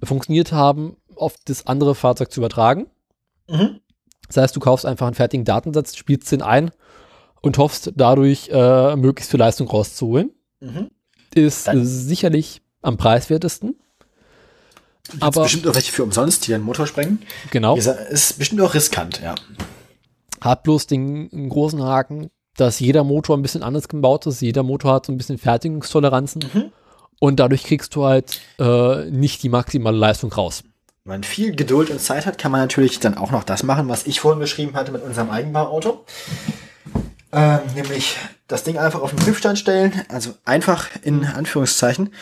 funktioniert 0.03 0.53
haben, 0.53 0.97
auf 1.14 1.35
das 1.45 1.67
andere 1.67 1.95
Fahrzeug 1.95 2.31
zu 2.33 2.41
übertragen. 2.41 2.87
Mhm. 3.49 3.81
Das 4.27 4.37
heißt, 4.39 4.57
du 4.57 4.61
kaufst 4.61 4.85
einfach 4.87 5.07
einen 5.07 5.14
fertigen 5.14 5.45
Datensatz, 5.45 5.97
spielst 5.97 6.31
den 6.33 6.43
ein 6.43 6.73
und 7.43 7.59
hoffst 7.59 7.93
dadurch 7.95 8.49
äh, 8.53 8.97
möglichst 8.97 9.31
viel 9.31 9.41
Leistung 9.41 9.69
rauszuholen. 9.69 10.33
Mhm. 10.61 10.91
Ist 11.35 11.69
Dann 11.69 11.85
sicherlich 11.85 12.62
am 12.83 12.97
preiswertesten. 12.97 13.77
Gibt's 15.09 15.23
aber 15.23 15.43
bestimmt 15.45 15.69
auch 15.69 15.75
welche 15.75 15.93
für 15.93 16.03
umsonst, 16.03 16.47
die 16.47 16.51
den 16.51 16.62
Motor 16.62 16.87
sprengen. 16.87 17.23
Genau. 17.51 17.77
Ist 17.77 18.39
bestimmt 18.39 18.61
auch 18.61 18.75
riskant, 18.75 19.21
ja. 19.23 19.37
Hat 20.41 20.62
bloß 20.62 20.87
den 20.87 21.49
großen 21.49 21.82
Haken, 21.82 22.30
dass 22.57 22.80
jeder 22.80 23.05
Motor 23.05 23.37
ein 23.37 23.43
bisschen 23.43 23.62
anders 23.62 23.89
gebaut 23.89 24.26
ist. 24.26 24.41
Jeder 24.41 24.62
Motor 24.62 24.95
hat 24.95 25.07
so 25.07 25.12
ein 25.12 25.18
bisschen 25.18 25.39
Fertigungstoleranzen. 25.39 26.45
Mhm. 26.53 26.72
Und 27.18 27.41
dadurch 27.41 27.64
kriegst 27.64 27.95
du 27.95 28.05
halt 28.05 28.41
äh, 28.59 29.11
nicht 29.11 29.43
die 29.43 29.49
maximale 29.49 29.97
Leistung 29.97 30.32
raus. 30.32 30.64
Wenn 31.05 31.14
man 31.14 31.22
viel 31.22 31.55
Geduld 31.55 31.91
und 31.91 32.01
Zeit 32.01 32.26
hat, 32.26 32.37
kann 32.37 32.53
man 32.53 32.61
natürlich 32.61 33.01
dann 33.01 33.16
auch 33.16 33.30
noch 33.30 33.45
das 33.45 33.62
machen, 33.62 33.89
was 33.89 34.07
ich 34.07 34.20
vorhin 34.20 34.41
beschrieben 34.41 34.74
hatte 34.74 34.93
mit 34.93 35.03
unserem 35.03 35.30
Eigenbauauto. 35.30 36.05
Ähm, 37.32 37.61
nämlich 37.74 38.16
das 38.49 38.64
Ding 38.64 38.78
einfach 38.78 39.01
auf 39.01 39.11
den 39.11 39.18
Prüfstand 39.18 39.59
stellen, 39.59 39.93
also 40.09 40.32
einfach 40.45 40.89
in 41.03 41.24
Anführungszeichen, 41.24 42.12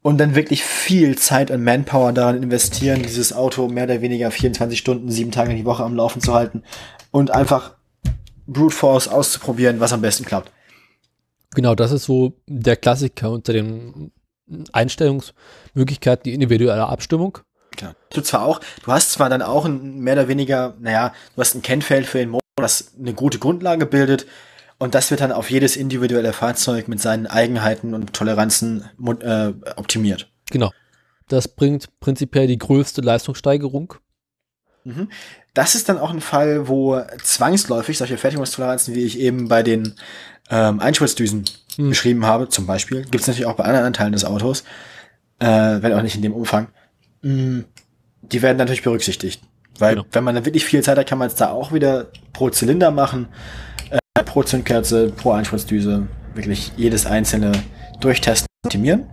und 0.00 0.18
dann 0.18 0.34
wirklich 0.34 0.62
viel 0.62 1.18
Zeit 1.18 1.50
und 1.50 1.64
Manpower 1.64 2.12
daran 2.12 2.42
investieren, 2.42 3.02
dieses 3.02 3.32
Auto 3.32 3.68
mehr 3.68 3.84
oder 3.84 4.00
weniger 4.00 4.30
24 4.30 4.78
Stunden, 4.78 5.10
sieben 5.10 5.32
Tage 5.32 5.54
die 5.54 5.64
Woche 5.64 5.82
am 5.82 5.96
Laufen 5.96 6.22
zu 6.22 6.34
halten 6.34 6.62
und 7.10 7.30
einfach 7.30 7.74
Brute 8.46 8.74
Force 8.74 9.08
auszuprobieren, 9.08 9.80
was 9.80 9.92
am 9.92 10.00
besten 10.00 10.24
klappt. 10.24 10.50
Genau, 11.54 11.74
das 11.74 11.92
ist 11.92 12.04
so 12.04 12.34
der 12.46 12.76
Klassiker 12.76 13.30
unter 13.30 13.52
den 13.52 14.12
Einstellungsmöglichkeiten, 14.72 16.24
die 16.24 16.34
individuelle 16.34 16.86
Abstimmung. 16.86 17.38
Genau. 17.76 17.92
Du 18.12 18.20
zwar 18.22 18.44
auch, 18.44 18.60
du 18.82 18.92
hast 18.92 19.12
zwar 19.12 19.28
dann 19.28 19.42
auch 19.42 19.64
ein 19.64 19.98
mehr 20.00 20.14
oder 20.14 20.28
weniger, 20.28 20.74
naja, 20.80 21.12
du 21.34 21.40
hast 21.40 21.54
ein 21.54 21.62
Kennfeld 21.62 22.06
für 22.06 22.18
den 22.18 22.30
Motor, 22.30 22.42
das 22.56 22.94
eine 22.98 23.14
gute 23.14 23.38
Grundlage 23.38 23.86
bildet 23.86 24.26
und 24.78 24.94
das 24.94 25.10
wird 25.10 25.20
dann 25.20 25.32
auf 25.32 25.50
jedes 25.50 25.76
individuelle 25.76 26.32
Fahrzeug 26.32 26.88
mit 26.88 27.00
seinen 27.00 27.26
Eigenheiten 27.26 27.94
und 27.94 28.14
Toleranzen 28.14 28.84
äh, 29.20 29.52
optimiert. 29.76 30.30
Genau. 30.50 30.70
Das 31.28 31.48
bringt 31.48 32.00
prinzipiell 32.00 32.46
die 32.46 32.58
größte 32.58 33.00
Leistungssteigerung. 33.02 33.94
Mhm. 34.84 35.08
Das 35.58 35.74
ist 35.74 35.88
dann 35.88 35.98
auch 35.98 36.10
ein 36.10 36.20
Fall, 36.20 36.68
wo 36.68 37.02
zwangsläufig 37.20 37.98
solche 37.98 38.16
Fertigungstoleranzen, 38.16 38.94
wie 38.94 39.02
ich 39.02 39.18
eben 39.18 39.48
bei 39.48 39.64
den 39.64 39.96
ähm, 40.50 40.78
Einspritzdüsen 40.78 41.46
mhm. 41.76 41.88
beschrieben 41.88 42.24
habe, 42.24 42.48
zum 42.48 42.64
Beispiel, 42.64 43.02
gibt 43.02 43.22
es 43.22 43.26
natürlich 43.26 43.46
auch 43.46 43.56
bei 43.56 43.64
anderen 43.64 43.86
Anteilen 43.86 44.12
des 44.12 44.24
Autos, 44.24 44.62
äh, 45.40 45.46
wenn 45.48 45.92
auch 45.94 46.02
nicht 46.02 46.14
in 46.14 46.22
dem 46.22 46.32
Umfang, 46.32 46.68
mh, 47.22 47.32
mm, 47.32 47.64
die 48.22 48.40
werden 48.40 48.56
natürlich 48.56 48.84
berücksichtigt. 48.84 49.42
Weil 49.80 49.96
genau. 49.96 50.06
wenn 50.12 50.22
man 50.22 50.36
dann 50.36 50.44
wirklich 50.44 50.64
viel 50.64 50.80
Zeit 50.84 50.96
hat, 50.96 51.08
kann 51.08 51.18
man 51.18 51.26
es 51.26 51.34
da 51.34 51.50
auch 51.50 51.72
wieder 51.72 52.06
pro 52.32 52.50
Zylinder 52.50 52.92
machen, 52.92 53.26
äh, 53.90 53.98
pro 54.22 54.44
Zündkerze, 54.44 55.10
pro 55.10 55.32
Einspritzdüse, 55.32 56.06
wirklich 56.34 56.70
jedes 56.76 57.04
einzelne 57.04 57.50
durchtesten, 57.98 58.46
optimieren. 58.64 59.08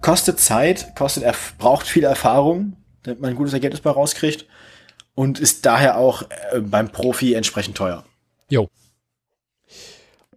Kostet 0.00 0.40
Zeit, 0.40 0.96
kostet, 0.96 1.26
braucht 1.58 1.86
viel 1.86 2.04
Erfahrung, 2.04 2.78
damit 3.02 3.20
man 3.20 3.28
ein 3.28 3.36
gutes 3.36 3.52
Ergebnis 3.52 3.82
bei 3.82 3.90
rauskriegt 3.90 4.46
und 5.16 5.40
ist 5.40 5.66
daher 5.66 5.96
auch 5.96 6.22
äh, 6.52 6.60
beim 6.60 6.92
Profi 6.92 7.34
entsprechend 7.34 7.76
teuer. 7.76 8.04
Jo. 8.48 8.68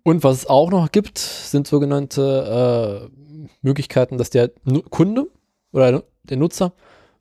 Und 0.01 0.23
was 0.23 0.37
es 0.37 0.47
auch 0.47 0.71
noch 0.71 0.91
gibt, 0.91 1.19
sind 1.19 1.67
sogenannte 1.67 3.11
äh, 3.11 3.47
Möglichkeiten, 3.61 4.17
dass 4.17 4.31
der 4.31 4.49
Kunde 4.89 5.27
oder 5.71 6.03
der 6.23 6.37
Nutzer 6.37 6.73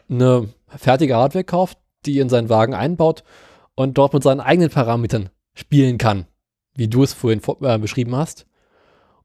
eine 0.08 0.48
fertige 0.68 1.16
Hardware 1.16 1.44
kauft, 1.44 1.76
die 2.06 2.18
in 2.20 2.30
seinen 2.30 2.48
Wagen 2.48 2.72
einbaut 2.72 3.24
und 3.74 3.98
dort 3.98 4.14
mit 4.14 4.22
seinen 4.22 4.40
eigenen 4.40 4.70
Parametern 4.70 5.28
spielen 5.52 5.98
kann, 5.98 6.26
wie 6.74 6.88
du 6.88 7.02
es 7.02 7.12
vorhin 7.12 7.42
äh, 7.60 7.78
beschrieben 7.78 8.16
hast. 8.16 8.46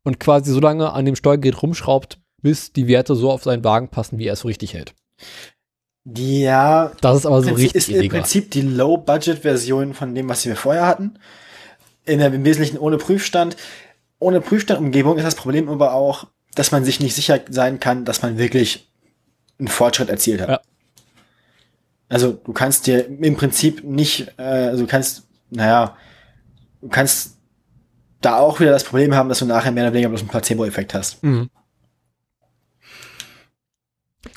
Und 0.03 0.19
quasi 0.19 0.51
so 0.51 0.59
lange 0.59 0.91
an 0.91 1.05
dem 1.05 1.15
Steuergerät 1.15 1.61
rumschraubt, 1.61 2.19
bis 2.41 2.73
die 2.73 2.87
Werte 2.87 3.15
so 3.15 3.31
auf 3.31 3.43
seinen 3.43 3.63
Wagen 3.63 3.87
passen, 3.87 4.17
wie 4.17 4.25
er 4.25 4.33
es 4.33 4.41
so 4.41 4.49
richtig 4.49 4.73
hält. 4.73 4.93
Ja. 6.05 6.91
Das 7.01 7.19
ist 7.19 7.25
aber 7.25 7.41
so 7.41 7.53
richtig 7.53 7.75
ist 7.75 7.89
im 7.89 8.09
Prinzip 8.09 8.51
die 8.51 8.61
Low-Budget-Version 8.61 9.93
von 9.93 10.13
dem, 10.13 10.29
was 10.29 10.45
wir 10.45 10.55
vorher 10.55 10.85
hatten. 10.85 11.19
In 12.05 12.19
der, 12.19 12.33
Im 12.33 12.43
Wesentlichen 12.43 12.77
ohne 12.77 12.97
Prüfstand. 12.97 13.55
Ohne 14.19 14.41
Prüfstandumgebung 14.41 15.17
ist 15.17 15.25
das 15.25 15.35
Problem 15.35 15.69
aber 15.69 15.93
auch, 15.93 16.27
dass 16.55 16.71
man 16.71 16.85
sich 16.85 16.99
nicht 16.99 17.15
sicher 17.15 17.39
sein 17.49 17.79
kann, 17.79 18.05
dass 18.05 18.21
man 18.21 18.37
wirklich 18.37 18.89
einen 19.59 19.67
Fortschritt 19.67 20.09
erzielt 20.09 20.41
hat. 20.41 20.49
Ja. 20.49 20.61
Also 22.09 22.33
du 22.33 22.53
kannst 22.53 22.85
dir 22.87 23.07
im 23.07 23.35
Prinzip 23.35 23.83
nicht, 23.83 24.33
äh, 24.37 24.43
also 24.43 24.83
du 24.83 24.87
kannst, 24.87 25.23
naja, 25.49 25.97
du 26.81 26.89
kannst 26.89 27.37
da 28.21 28.37
auch 28.37 28.59
wieder 28.59 28.71
das 28.71 28.83
Problem 28.83 29.15
haben, 29.15 29.29
dass 29.29 29.39
du 29.39 29.45
nachher 29.45 29.71
mehr 29.71 29.85
oder 29.85 29.93
weniger 29.93 30.09
bloß 30.09 30.21
einen 30.21 30.29
Placebo-Effekt 30.29 30.93
hast. 30.93 31.23
Mhm. 31.23 31.49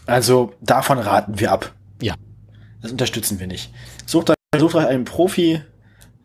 Also 0.07 0.53
davon 0.61 0.99
raten 0.99 1.39
wir 1.39 1.53
ab. 1.53 1.74
Ja. 2.01 2.14
Das 2.82 2.91
unterstützen 2.91 3.41
wir 3.41 3.47
nicht. 3.47 3.72
Sucht 4.07 4.30
euch, 4.30 4.37
sucht 4.59 4.74
euch 4.74 4.87
einen 4.87 5.05
Profi. 5.05 5.62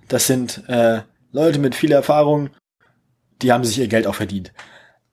Das 0.07 0.27
sind 0.27 0.67
äh, 0.67 1.01
Leute 1.31 1.59
mit 1.59 1.75
viel 1.75 1.91
Erfahrung. 1.91 2.49
Die 3.41 3.51
haben 3.51 3.63
sich 3.63 3.79
ihr 3.79 3.87
Geld 3.87 4.07
auch 4.07 4.15
verdient. 4.15 4.53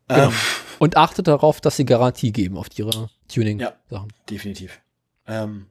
Genau. 0.08 0.28
Ähm, 0.28 0.32
Und 0.78 0.96
achtet 0.96 1.28
darauf, 1.28 1.60
dass 1.60 1.76
sie 1.76 1.84
Garantie 1.84 2.32
geben 2.32 2.56
auf 2.56 2.66
ihre 2.76 3.10
Tuning-Sachen. 3.28 3.76
Ja, 3.90 4.06
definitiv. 4.28 4.80
Ähm, 5.26 5.66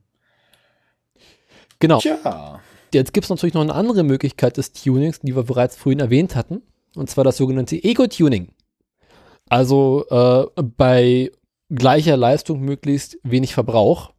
genau. 1.80 2.00
Tja. 2.00 2.62
Jetzt 2.94 3.14
gibt 3.14 3.26
es 3.26 3.30
natürlich 3.30 3.54
noch 3.54 3.62
eine 3.62 3.76
andere 3.76 4.04
Möglichkeit 4.04 4.58
des 4.58 4.72
Tunings, 4.72 5.20
die 5.20 5.36
wir 5.36 5.44
bereits 5.44 5.76
vorhin 5.76 6.00
erwähnt 6.00 6.36
hatten. 6.36 6.62
Und 6.96 7.10
zwar 7.10 7.24
das 7.24 7.38
sogenannte 7.38 7.76
Ego-Tuning. 7.84 8.50
Also 9.50 10.06
äh, 10.10 10.62
bei 10.64 11.32
gleicher 11.70 12.18
Leistung 12.18 12.62
möglichst 12.62 13.18
wenig 13.24 13.54
Verbrauch. 13.54 14.14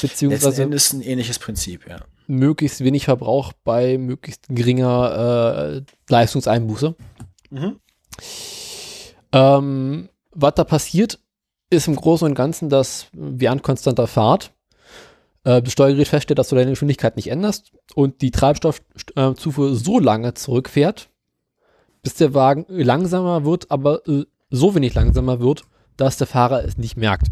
Beziehungsweise 0.00 0.64
ist 0.64 0.92
ein 0.92 1.00
ähnliches 1.00 1.38
Prinzip, 1.38 1.88
ja. 1.88 2.00
Möglichst 2.26 2.84
wenig 2.84 3.06
Verbrauch 3.06 3.52
bei 3.64 3.96
möglichst 3.96 4.48
geringer 4.48 5.78
äh, 5.78 5.82
Leistungseinbuße. 6.10 6.94
Mhm. 7.50 7.80
Ähm, 9.32 10.08
was 10.32 10.54
da 10.54 10.64
passiert, 10.64 11.18
ist 11.70 11.88
im 11.88 11.96
Großen 11.96 12.26
und 12.26 12.34
Ganzen, 12.34 12.68
dass 12.68 13.06
während 13.12 13.62
konstanter 13.62 14.06
Fahrt 14.06 14.52
äh, 15.44 15.62
das 15.62 15.72
Steuergerät 15.72 16.08
feststellt, 16.08 16.38
dass 16.38 16.48
du 16.48 16.56
deine 16.56 16.70
Geschwindigkeit 16.70 17.16
nicht 17.16 17.28
änderst 17.28 17.72
und 17.94 18.20
die 18.20 18.30
Treibstoffzufuhr 18.30 19.74
so 19.74 19.98
lange 19.98 20.34
zurückfährt, 20.34 21.08
bis 22.02 22.14
der 22.14 22.34
Wagen 22.34 22.66
langsamer 22.68 23.44
wird, 23.44 23.70
aber 23.70 24.06
äh, 24.06 24.24
so 24.50 24.74
wenig 24.74 24.94
langsamer 24.94 25.40
wird, 25.40 25.64
dass 25.98 26.16
der 26.16 26.26
Fahrer 26.26 26.64
es 26.64 26.78
nicht 26.78 26.96
merkt. 26.96 27.26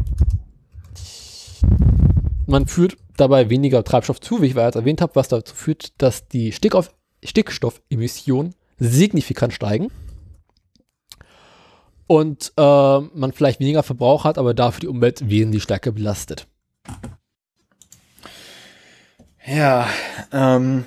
Man 2.45 2.67
führt 2.67 2.97
dabei 3.17 3.49
weniger 3.49 3.83
Treibstoff 3.83 4.21
zu, 4.21 4.41
wie 4.41 4.45
ich 4.45 4.53
bereits 4.53 4.75
erwähnt 4.75 5.01
habe, 5.01 5.15
was 5.15 5.27
dazu 5.27 5.55
führt, 5.55 5.99
dass 6.01 6.27
die 6.27 6.53
Stickstoffemissionen 7.23 8.53
signifikant 8.77 9.53
steigen. 9.53 9.89
und 12.07 12.53
äh, 12.57 12.99
man 12.99 13.33
vielleicht 13.33 13.59
weniger 13.59 13.83
Verbrauch 13.83 14.23
hat, 14.23 14.37
aber 14.37 14.53
dafür 14.53 14.79
die 14.79 14.87
Umwelt 14.87 15.29
wesentlich 15.29 15.63
stärker 15.63 15.91
belastet. 15.91 16.47
Ja, 19.45 19.87
ähm, 20.31 20.85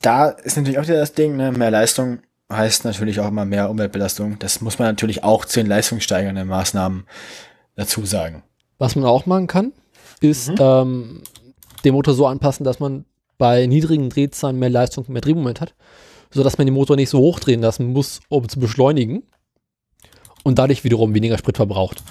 da 0.00 0.28
ist 0.28 0.56
natürlich 0.56 0.78
auch 0.78 0.84
wieder 0.84 0.98
das 0.98 1.12
Ding, 1.12 1.36
ne? 1.36 1.52
mehr 1.52 1.70
Leistung 1.70 2.20
heißt 2.56 2.84
natürlich 2.84 3.20
auch 3.20 3.28
immer 3.28 3.44
mehr 3.44 3.70
Umweltbelastung. 3.70 4.38
Das 4.38 4.60
muss 4.60 4.78
man 4.78 4.88
natürlich 4.88 5.24
auch 5.24 5.44
zu 5.44 5.60
den 5.60 5.66
leistungssteigernden 5.66 6.46
Maßnahmen 6.48 7.06
dazu 7.74 8.04
sagen. 8.04 8.42
Was 8.78 8.96
man 8.96 9.04
auch 9.04 9.26
machen 9.26 9.46
kann, 9.46 9.72
ist 10.20 10.50
mhm. 10.50 10.56
ähm, 10.60 11.22
den 11.84 11.94
Motor 11.94 12.14
so 12.14 12.26
anpassen, 12.26 12.64
dass 12.64 12.80
man 12.80 13.04
bei 13.38 13.66
niedrigen 13.66 14.10
Drehzahlen 14.10 14.58
mehr 14.58 14.70
Leistung, 14.70 15.04
mehr 15.08 15.20
Drehmoment 15.20 15.60
hat, 15.60 15.74
sodass 16.30 16.58
man 16.58 16.66
den 16.66 16.74
Motor 16.74 16.96
nicht 16.96 17.10
so 17.10 17.18
hochdrehen 17.18 17.60
lassen 17.60 17.92
muss, 17.92 18.20
um 18.28 18.48
zu 18.48 18.60
beschleunigen 18.60 19.24
und 20.44 20.58
dadurch 20.58 20.84
wiederum 20.84 21.14
weniger 21.14 21.38
Sprit 21.38 21.56
verbraucht. 21.56 22.02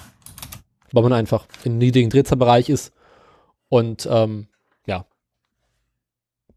Weil 0.91 1.03
man 1.03 1.13
einfach 1.13 1.47
im 1.63 1.77
niedrigen 1.77 2.09
Drehzahlbereich 2.09 2.69
ist 2.69 2.91
und 3.69 4.07
ähm, 4.11 4.47
ja, 4.85 5.05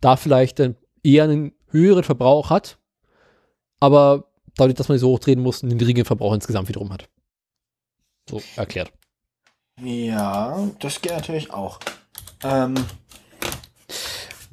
da 0.00 0.16
vielleicht 0.16 0.58
dann 0.58 0.76
eher 1.04 1.24
einen 1.24 1.52
höheren 1.70 2.02
Verbrauch 2.02 2.50
hat, 2.50 2.78
aber 3.84 4.24
dadurch, 4.56 4.76
dass 4.76 4.88
man 4.88 4.94
nicht 4.94 5.02
so 5.02 5.10
hochdrehen 5.10 5.42
muss, 5.42 5.62
einen 5.62 5.76
niedrigen 5.76 6.06
Verbrauch 6.06 6.32
insgesamt 6.32 6.68
wiederum 6.68 6.90
hat. 6.90 7.06
So 8.30 8.40
erklärt. 8.56 8.90
Ja, 9.82 10.70
das 10.80 11.02
geht 11.02 11.12
natürlich 11.12 11.52
auch. 11.52 11.80
Ähm, 12.42 12.74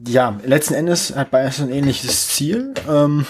ja, 0.06 0.38
letzten 0.44 0.74
Endes 0.74 1.16
hat 1.16 1.32
beides 1.32 1.62
ein 1.62 1.72
ähnliches 1.72 2.28
Ziel. 2.28 2.74
Ähm, 2.90 3.26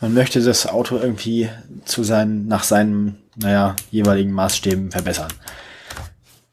man 0.00 0.14
möchte 0.14 0.40
das 0.40 0.66
Auto 0.66 0.96
irgendwie 0.96 1.50
zu 1.84 2.02
seinen, 2.02 2.46
nach 2.46 2.62
seinen, 2.62 3.18
naja, 3.36 3.76
jeweiligen 3.90 4.32
Maßstäben 4.32 4.90
verbessern. 4.90 5.32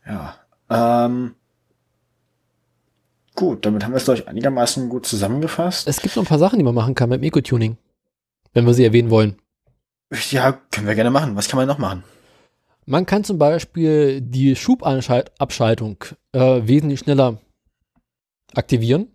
Ja. 0.06 0.36
Ähm, 0.70 1.36
gut, 3.36 3.66
damit 3.66 3.86
haben 3.86 3.92
wir 3.92 3.98
es, 3.98 4.06
glaube 4.06 4.20
ich, 4.20 4.28
einigermaßen 4.28 4.90
gut 4.90 5.06
zusammengefasst. 5.06 5.88
Es 5.88 6.02
gibt 6.02 6.18
noch 6.18 6.24
ein 6.24 6.28
paar 6.28 6.40
Sachen, 6.40 6.60
die 6.60 6.66
man 6.66 6.76
machen 6.76 6.96
kann 6.96 7.10
beim 7.10 7.24
Eco-Tuning, 7.24 7.78
wenn 8.54 8.66
wir 8.66 8.74
sie 8.74 8.86
erwähnen 8.86 9.10
wollen. 9.10 9.38
Ja, 10.30 10.54
können 10.72 10.88
wir 10.88 10.96
gerne 10.96 11.12
machen. 11.12 11.36
Was 11.36 11.48
kann 11.48 11.58
man 11.58 11.68
noch 11.68 11.78
machen? 11.78 12.04
Man 12.86 13.06
kann 13.06 13.24
zum 13.24 13.38
Beispiel 13.38 14.22
die 14.22 14.56
Schubabschaltung 14.56 16.04
äh, 16.34 16.62
wesentlich 16.64 17.00
schneller 17.00 17.38
aktivieren, 18.54 19.08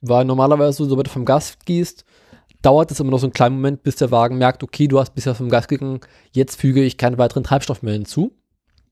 weil 0.00 0.24
normalerweise, 0.24 0.84
sobald 0.84 1.06
du 1.06 1.12
vom 1.12 1.24
Gas 1.24 1.56
gehst, 1.64 2.04
dauert 2.62 2.90
es 2.90 3.00
immer 3.00 3.12
noch 3.12 3.18
so 3.18 3.26
einen 3.26 3.32
kleinen 3.32 3.54
Moment, 3.54 3.82
bis 3.82 3.96
der 3.96 4.10
Wagen 4.10 4.38
merkt, 4.38 4.62
okay, 4.62 4.88
du 4.88 4.98
hast 4.98 5.14
bisher 5.14 5.34
vom 5.34 5.48
Gas 5.48 5.68
gegangen, 5.68 6.00
jetzt 6.32 6.60
füge 6.60 6.82
ich 6.82 6.98
keinen 6.98 7.16
weiteren 7.16 7.44
Treibstoff 7.44 7.82
mehr 7.82 7.94
hinzu. 7.94 8.32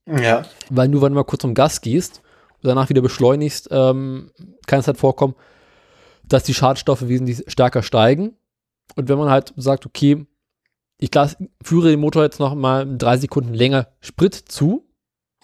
Ja. 0.07 0.45
Weil 0.69 0.87
nur 0.87 1.01
wenn 1.01 1.11
du 1.11 1.15
mal 1.15 1.23
kurz 1.23 1.41
vom 1.41 1.53
Gas 1.53 1.81
gehst 1.81 2.21
und 2.61 2.69
danach 2.69 2.89
wieder 2.89 3.01
beschleunigst, 3.01 3.67
ähm, 3.71 4.31
kann 4.65 4.79
es 4.79 4.87
halt 4.87 4.97
vorkommen, 4.97 5.35
dass 6.27 6.43
die 6.43 6.53
Schadstoffe 6.53 7.07
wesentlich 7.07 7.43
stärker 7.47 7.83
steigen. 7.83 8.37
Und 8.95 9.09
wenn 9.09 9.17
man 9.17 9.29
halt 9.29 9.53
sagt, 9.57 9.85
okay, 9.85 10.25
ich 10.97 11.13
las, 11.13 11.37
führe 11.61 11.89
den 11.89 11.99
Motor 11.99 12.23
jetzt 12.23 12.39
noch 12.39 12.55
mal 12.55 12.97
drei 12.97 13.17
Sekunden 13.17 13.53
länger 13.53 13.87
Sprit 14.01 14.33
zu. 14.33 14.87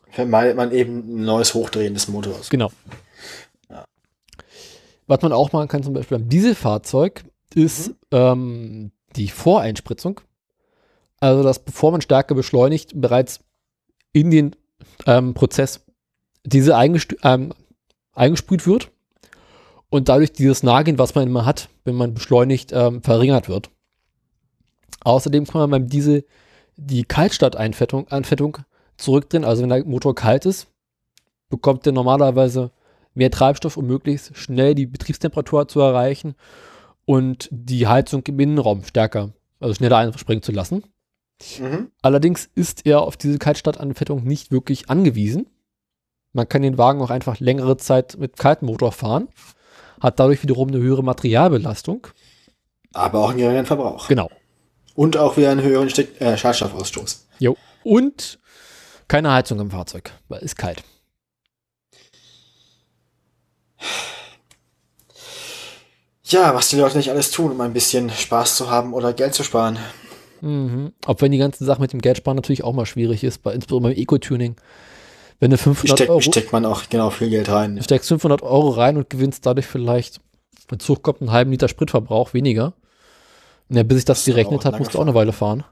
Vermeidet 0.10 0.56
man 0.56 0.72
eben 0.72 1.00
ein 1.00 1.26
neues 1.26 1.54
Hochdrehen 1.54 1.94
des 1.94 2.08
Motors. 2.08 2.50
Genau. 2.50 2.72
Ja. 3.70 3.86
Was 5.08 5.22
man 5.22 5.34
auch 5.34 5.52
machen 5.52 5.68
kann, 5.68 5.84
zum 5.84 5.94
Beispiel 5.94 6.20
beim 6.20 6.30
Dieselfahrzeug, 6.30 7.24
ist 7.54 7.90
mhm. 7.90 7.96
ähm, 8.12 8.92
die 9.16 9.28
Voreinspritzung. 9.28 10.22
Also, 11.20 11.44
dass 11.44 11.64
bevor 11.64 11.92
man 11.92 12.02
stärker 12.02 12.34
beschleunigt, 12.34 12.94
bereits 12.96 13.42
in 14.14 14.32
den 14.32 14.56
ähm, 15.06 15.34
Prozess 15.34 15.82
diese 16.44 16.74
ähm, 17.24 17.54
eingesprüht 18.14 18.66
wird 18.66 18.92
und 19.92 20.08
dadurch 20.10 20.32
dieses 20.32 20.64
Nageln, 20.64 20.98
was 20.98 21.14
man 21.14 21.28
immer 21.28 21.46
hat, 21.46 21.70
wenn 21.84 21.96
man 21.96 22.14
beschleunigt, 22.14 22.72
ähm, 22.74 23.04
verringert 23.04 23.50
wird. 23.50 23.70
Außerdem 25.04 25.46
kann 25.46 25.62
man 25.62 25.70
beim 25.70 25.88
Diesel 25.88 26.26
die 26.78 27.04
Kaltstadtanfettung 27.04 28.08
Anfettung 28.08 28.58
zurückdrehen. 28.98 29.44
Also 29.44 29.62
wenn 29.62 29.70
der 29.70 29.86
Motor 29.86 30.16
kalt 30.16 30.46
ist, 30.46 30.68
bekommt 31.50 31.86
der 31.86 31.94
normalerweise 31.94 32.72
mehr 33.14 33.32
Treibstoff, 33.32 33.76
um 33.76 33.86
möglichst 33.86 34.38
schnell 34.38 34.76
die 34.76 34.86
Betriebstemperatur 34.86 35.68
zu 35.68 35.82
erreichen 35.82 36.36
und 37.04 37.50
die 37.52 37.86
Heizung 37.88 38.24
im 38.28 38.40
Innenraum 38.40 38.86
stärker, 38.86 39.34
also 39.60 39.76
schneller 39.76 39.98
einspringen 39.98 40.42
zu 40.42 40.54
lassen. 40.54 40.84
Mhm. 41.60 41.92
Allerdings 42.02 42.50
ist 42.56 42.86
er 42.86 43.02
auf 43.02 43.18
diese 43.18 43.40
Kaltstadtanfettung 43.40 44.24
nicht 44.24 44.52
wirklich 44.52 44.90
angewiesen. 44.90 45.48
Man 46.32 46.48
kann 46.48 46.62
den 46.62 46.78
Wagen 46.78 47.02
auch 47.02 47.10
einfach 47.10 47.42
längere 47.42 47.76
Zeit 47.76 48.16
mit 48.18 48.38
kaltem 48.38 48.68
Motor 48.68 48.94
fahren, 48.94 49.28
hat 50.02 50.20
dadurch 50.20 50.44
wiederum 50.44 50.68
eine 50.68 50.80
höhere 50.80 51.04
Materialbelastung. 51.04 52.08
Aber 52.94 53.20
auch 53.20 53.30
einen 53.30 53.40
geringeren 53.40 53.66
Verbrauch. 53.66 54.08
Genau. 54.08 54.30
Und 54.96 55.16
auch 55.16 55.38
wieder 55.38 55.52
einen 55.52 55.62
höheren 55.62 55.90
Stick 55.90 56.20
äh, 56.20 56.38
Schadstoffausstoß. 56.38 57.28
Jo. 57.40 57.56
Und 57.84 58.40
keine 59.08 59.32
Heizung 59.32 59.60
im 59.60 59.72
Fahrzeug, 59.72 60.12
weil 60.28 60.44
es 60.44 60.56
kalt. 60.56 60.84
Ja, 66.24 66.54
was 66.56 66.70
die 66.70 66.78
Leute 66.78 66.98
nicht 66.98 67.12
alles 67.12 67.32
tun, 67.32 67.52
um 67.52 67.62
ein 67.62 67.74
bisschen 67.74 68.10
Spaß 68.10 68.56
zu 68.56 68.70
haben 68.70 68.94
oder 68.94 69.14
Geld 69.14 69.34
zu 69.34 69.44
sparen. 69.44 69.78
Mhm. 70.42 70.94
Auch 71.06 71.20
wenn 71.20 71.32
die 71.32 71.38
ganze 71.38 71.66
Sache 71.66 71.82
mit 71.82 71.94
dem 71.94 72.02
Geldsparen 72.02 72.36
natürlich 72.36 72.64
auch 72.64 72.74
mal 72.74 72.86
schwierig 72.86 73.24
ist, 73.24 73.44
bei, 73.44 73.54
insbesondere 73.54 73.94
beim 73.94 74.02
Eco-Tuning. 74.02 74.56
Wenn 75.42 75.50
du 75.50 75.58
500 75.58 75.98
Steck, 75.98 76.10
Euro... 76.10 76.22
Steckt 76.22 76.54
man 76.54 76.66
auch 76.66 76.84
genau 76.88 77.10
viel 77.10 77.32
Geld 77.32 77.50
rein. 77.50 77.76
Du 77.76 77.84
steckst 77.84 78.08
500 78.10 78.44
Euro 78.44 78.70
rein 78.70 78.96
und 78.96 79.10
gewinnst 79.10 79.44
dadurch 79.44 79.66
vielleicht, 79.66 80.22
wenn 80.70 80.80
Zug 80.80 81.02
kommt, 81.02 81.20
einen 81.20 81.32
halben 81.32 81.50
Liter 81.50 81.68
Spritverbrauch 81.68 82.36
weniger. 82.36 82.74
Ja, 83.68 83.82
bis 83.82 83.98
ich 83.98 84.06
das, 84.06 84.20
das 84.20 84.26
gerechnet 84.26 84.66
habe, 84.66 84.78
musst 84.78 84.94
du 84.94 85.00
auch 85.00 85.02
eine 85.02 85.16
Weile 85.16 85.34
fahren. 85.34 85.64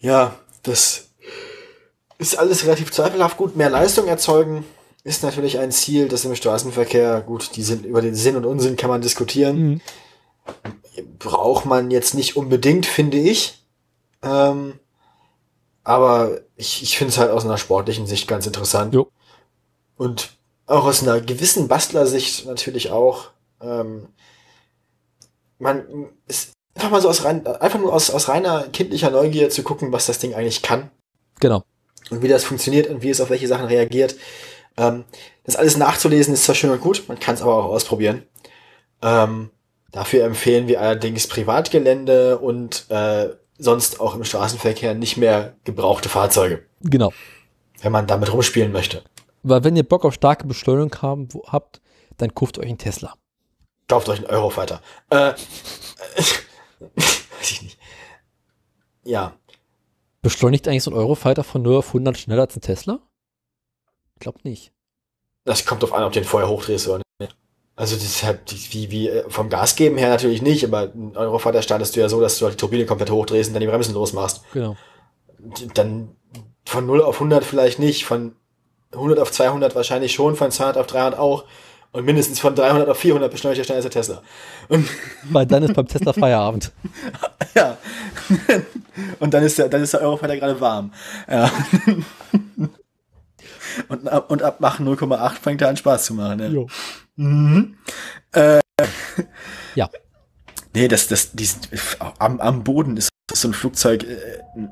Ja, 0.00 0.34
das 0.64 1.10
ist 2.18 2.36
alles 2.36 2.64
relativ 2.64 2.90
zweifelhaft. 2.90 3.36
Gut, 3.36 3.54
mehr 3.54 3.70
Leistung 3.70 4.08
erzeugen 4.08 4.64
ist 5.04 5.22
natürlich 5.22 5.60
ein 5.60 5.70
Ziel, 5.70 6.08
das 6.08 6.24
im 6.24 6.34
Straßenverkehr, 6.34 7.20
gut, 7.20 7.54
die 7.54 7.62
sind, 7.62 7.86
über 7.86 8.02
den 8.02 8.16
Sinn 8.16 8.34
und 8.34 8.46
Unsinn 8.46 8.74
kann 8.74 8.90
man 8.90 9.00
diskutieren. 9.00 9.58
Mhm. 9.58 9.80
Braucht 11.20 11.66
man 11.66 11.92
jetzt 11.92 12.14
nicht 12.14 12.36
unbedingt, 12.36 12.84
finde 12.84 13.18
ich. 13.18 13.64
Ähm, 14.22 14.80
aber 15.86 16.40
ich, 16.56 16.82
ich 16.82 16.98
finde 16.98 17.12
es 17.12 17.18
halt 17.18 17.30
aus 17.30 17.44
einer 17.44 17.58
sportlichen 17.58 18.08
Sicht 18.08 18.26
ganz 18.26 18.44
interessant. 18.44 18.92
Jo. 18.92 19.08
Und 19.96 20.30
auch 20.66 20.84
aus 20.84 21.04
einer 21.04 21.20
gewissen 21.20 21.68
Bastlersicht 21.68 22.44
natürlich 22.44 22.90
auch. 22.90 23.30
Ähm, 23.62 24.08
man 25.60 26.08
ist 26.26 26.54
einfach 26.74 26.90
mal 26.90 27.00
so 27.00 27.08
aus 27.08 27.24
rein, 27.24 27.46
einfach 27.46 27.78
nur 27.78 27.92
aus, 27.92 28.10
aus 28.10 28.28
reiner 28.28 28.64
kindlicher 28.72 29.10
Neugier 29.10 29.48
zu 29.48 29.62
gucken, 29.62 29.92
was 29.92 30.06
das 30.06 30.18
Ding 30.18 30.34
eigentlich 30.34 30.62
kann. 30.62 30.90
Genau. 31.38 31.62
Und 32.10 32.20
wie 32.20 32.28
das 32.28 32.42
funktioniert 32.42 32.90
und 32.90 33.02
wie 33.02 33.10
es 33.10 33.20
auf 33.20 33.30
welche 33.30 33.46
Sachen 33.46 33.66
reagiert. 33.66 34.16
Ähm, 34.76 35.04
das 35.44 35.54
alles 35.54 35.76
nachzulesen 35.76 36.34
ist 36.34 36.42
zwar 36.42 36.56
schön 36.56 36.70
und 36.70 36.80
gut, 36.80 37.04
man 37.06 37.20
kann 37.20 37.36
es 37.36 37.42
aber 37.42 37.54
auch 37.54 37.66
ausprobieren. 37.66 38.24
Ähm, 39.02 39.50
dafür 39.92 40.24
empfehlen 40.24 40.66
wir 40.66 40.80
allerdings 40.80 41.28
Privatgelände 41.28 42.38
und 42.38 42.86
äh, 42.88 43.28
sonst 43.58 44.00
auch 44.00 44.14
im 44.14 44.24
Straßenverkehr 44.24 44.94
nicht 44.94 45.16
mehr 45.16 45.56
gebrauchte 45.64 46.08
Fahrzeuge. 46.08 46.66
Genau. 46.80 47.12
Wenn 47.80 47.92
man 47.92 48.06
damit 48.06 48.32
rumspielen 48.32 48.72
möchte. 48.72 49.02
Weil 49.42 49.64
wenn 49.64 49.76
ihr 49.76 49.84
Bock 49.84 50.04
auf 50.04 50.14
starke 50.14 50.46
Beschleunigung 50.46 50.94
haben, 51.02 51.28
habt, 51.46 51.80
dann 52.16 52.34
kauft 52.34 52.58
euch 52.58 52.66
einen 52.66 52.78
Tesla. 52.78 53.14
Kauft 53.88 54.08
euch 54.08 54.18
einen 54.18 54.26
Eurofighter. 54.26 54.80
Äh, 55.10 55.32
weiß 56.96 57.50
ich 57.50 57.62
nicht. 57.62 57.78
Ja. 59.04 59.34
Beschleunigt 60.22 60.66
eigentlich 60.66 60.82
so 60.82 60.90
ein 60.90 60.96
Eurofighter 60.96 61.44
von 61.44 61.62
0 61.62 61.76
auf 61.76 61.88
100 61.88 62.18
schneller 62.18 62.42
als 62.42 62.56
ein 62.56 62.60
Tesla? 62.60 62.98
Ich 64.14 64.20
glaube 64.20 64.40
nicht. 64.42 64.72
Das 65.44 65.64
kommt 65.64 65.84
auf 65.84 65.92
an, 65.92 66.02
ob 66.02 66.12
du 66.12 66.20
den 66.20 66.26
vorher 66.26 66.48
hochdrehst 66.48 66.88
oder 66.88 66.98
nicht. 66.98 67.05
Also 67.76 67.96
halt 68.26 68.40
wie, 68.72 68.90
wie 68.90 69.08
äh, 69.08 69.28
vom 69.28 69.50
Gas 69.50 69.76
geben 69.76 69.98
her 69.98 70.08
natürlich 70.08 70.40
nicht, 70.40 70.64
aber 70.64 70.90
ein 70.94 71.14
Eurofighter 71.14 71.60
startest 71.60 71.94
du 71.94 72.00
ja 72.00 72.08
so, 72.08 72.22
dass 72.22 72.38
du 72.38 72.46
halt 72.46 72.54
die 72.54 72.58
Turbine 72.58 72.86
komplett 72.86 73.10
hochdrehst 73.10 73.50
und 73.50 73.54
dann 73.54 73.60
die 73.60 73.66
Bremsen 73.66 73.92
losmachst. 73.94 74.42
Genau. 74.54 74.76
Dann 75.74 76.08
von 76.64 76.86
0 76.86 77.02
auf 77.02 77.16
100 77.16 77.44
vielleicht 77.44 77.78
nicht, 77.78 78.06
von 78.06 78.34
100 78.92 79.18
auf 79.18 79.30
200 79.30 79.74
wahrscheinlich 79.74 80.14
schon, 80.14 80.36
von 80.36 80.50
200 80.50 80.78
auf 80.78 80.86
300 80.86 81.18
auch. 81.18 81.44
Und 81.92 82.04
mindestens 82.04 82.40
von 82.40 82.54
300 82.54 82.88
auf 82.88 82.98
400 82.98 83.30
beschleunigt 83.30 83.60
er 83.60 83.64
schneller 83.64 83.76
als 83.76 83.84
der 83.84 83.90
Tesla. 83.90 84.22
Und 84.68 84.88
Weil 85.30 85.46
dann 85.46 85.62
ist 85.62 85.74
beim 85.74 85.86
Tesla 85.86 86.12
Feierabend. 86.14 86.72
ja. 87.54 87.76
Und 89.20 89.34
dann 89.34 89.42
ist 89.42 89.58
der, 89.58 89.68
dann 89.68 89.82
ist 89.82 89.92
der 89.92 90.00
Eurofighter 90.00 90.36
gerade 90.36 90.60
warm. 90.60 90.92
Ja. 91.28 91.50
Und 93.88 94.08
ab, 94.08 94.30
und 94.30 94.42
ab 94.42 94.56
Mach 94.60 94.80
0,8 94.80 95.32
fängt 95.40 95.60
er 95.60 95.68
an 95.68 95.76
Spaß 95.76 96.06
zu 96.06 96.14
machen. 96.14 96.40
Ja. 96.40 96.46
Jo. 96.46 96.66
Mhm. 97.16 97.76
Äh, 98.32 98.60
ja. 99.74 99.90
Nee, 100.74 100.88
das, 100.88 101.08
das, 101.08 101.32
die, 101.32 101.48
am, 102.18 102.38
am 102.40 102.62
Boden 102.62 102.98
ist 102.98 103.08
so 103.32 103.48
ein 103.48 103.54
Flugzeug 103.54 104.04
äh, 104.04 104.16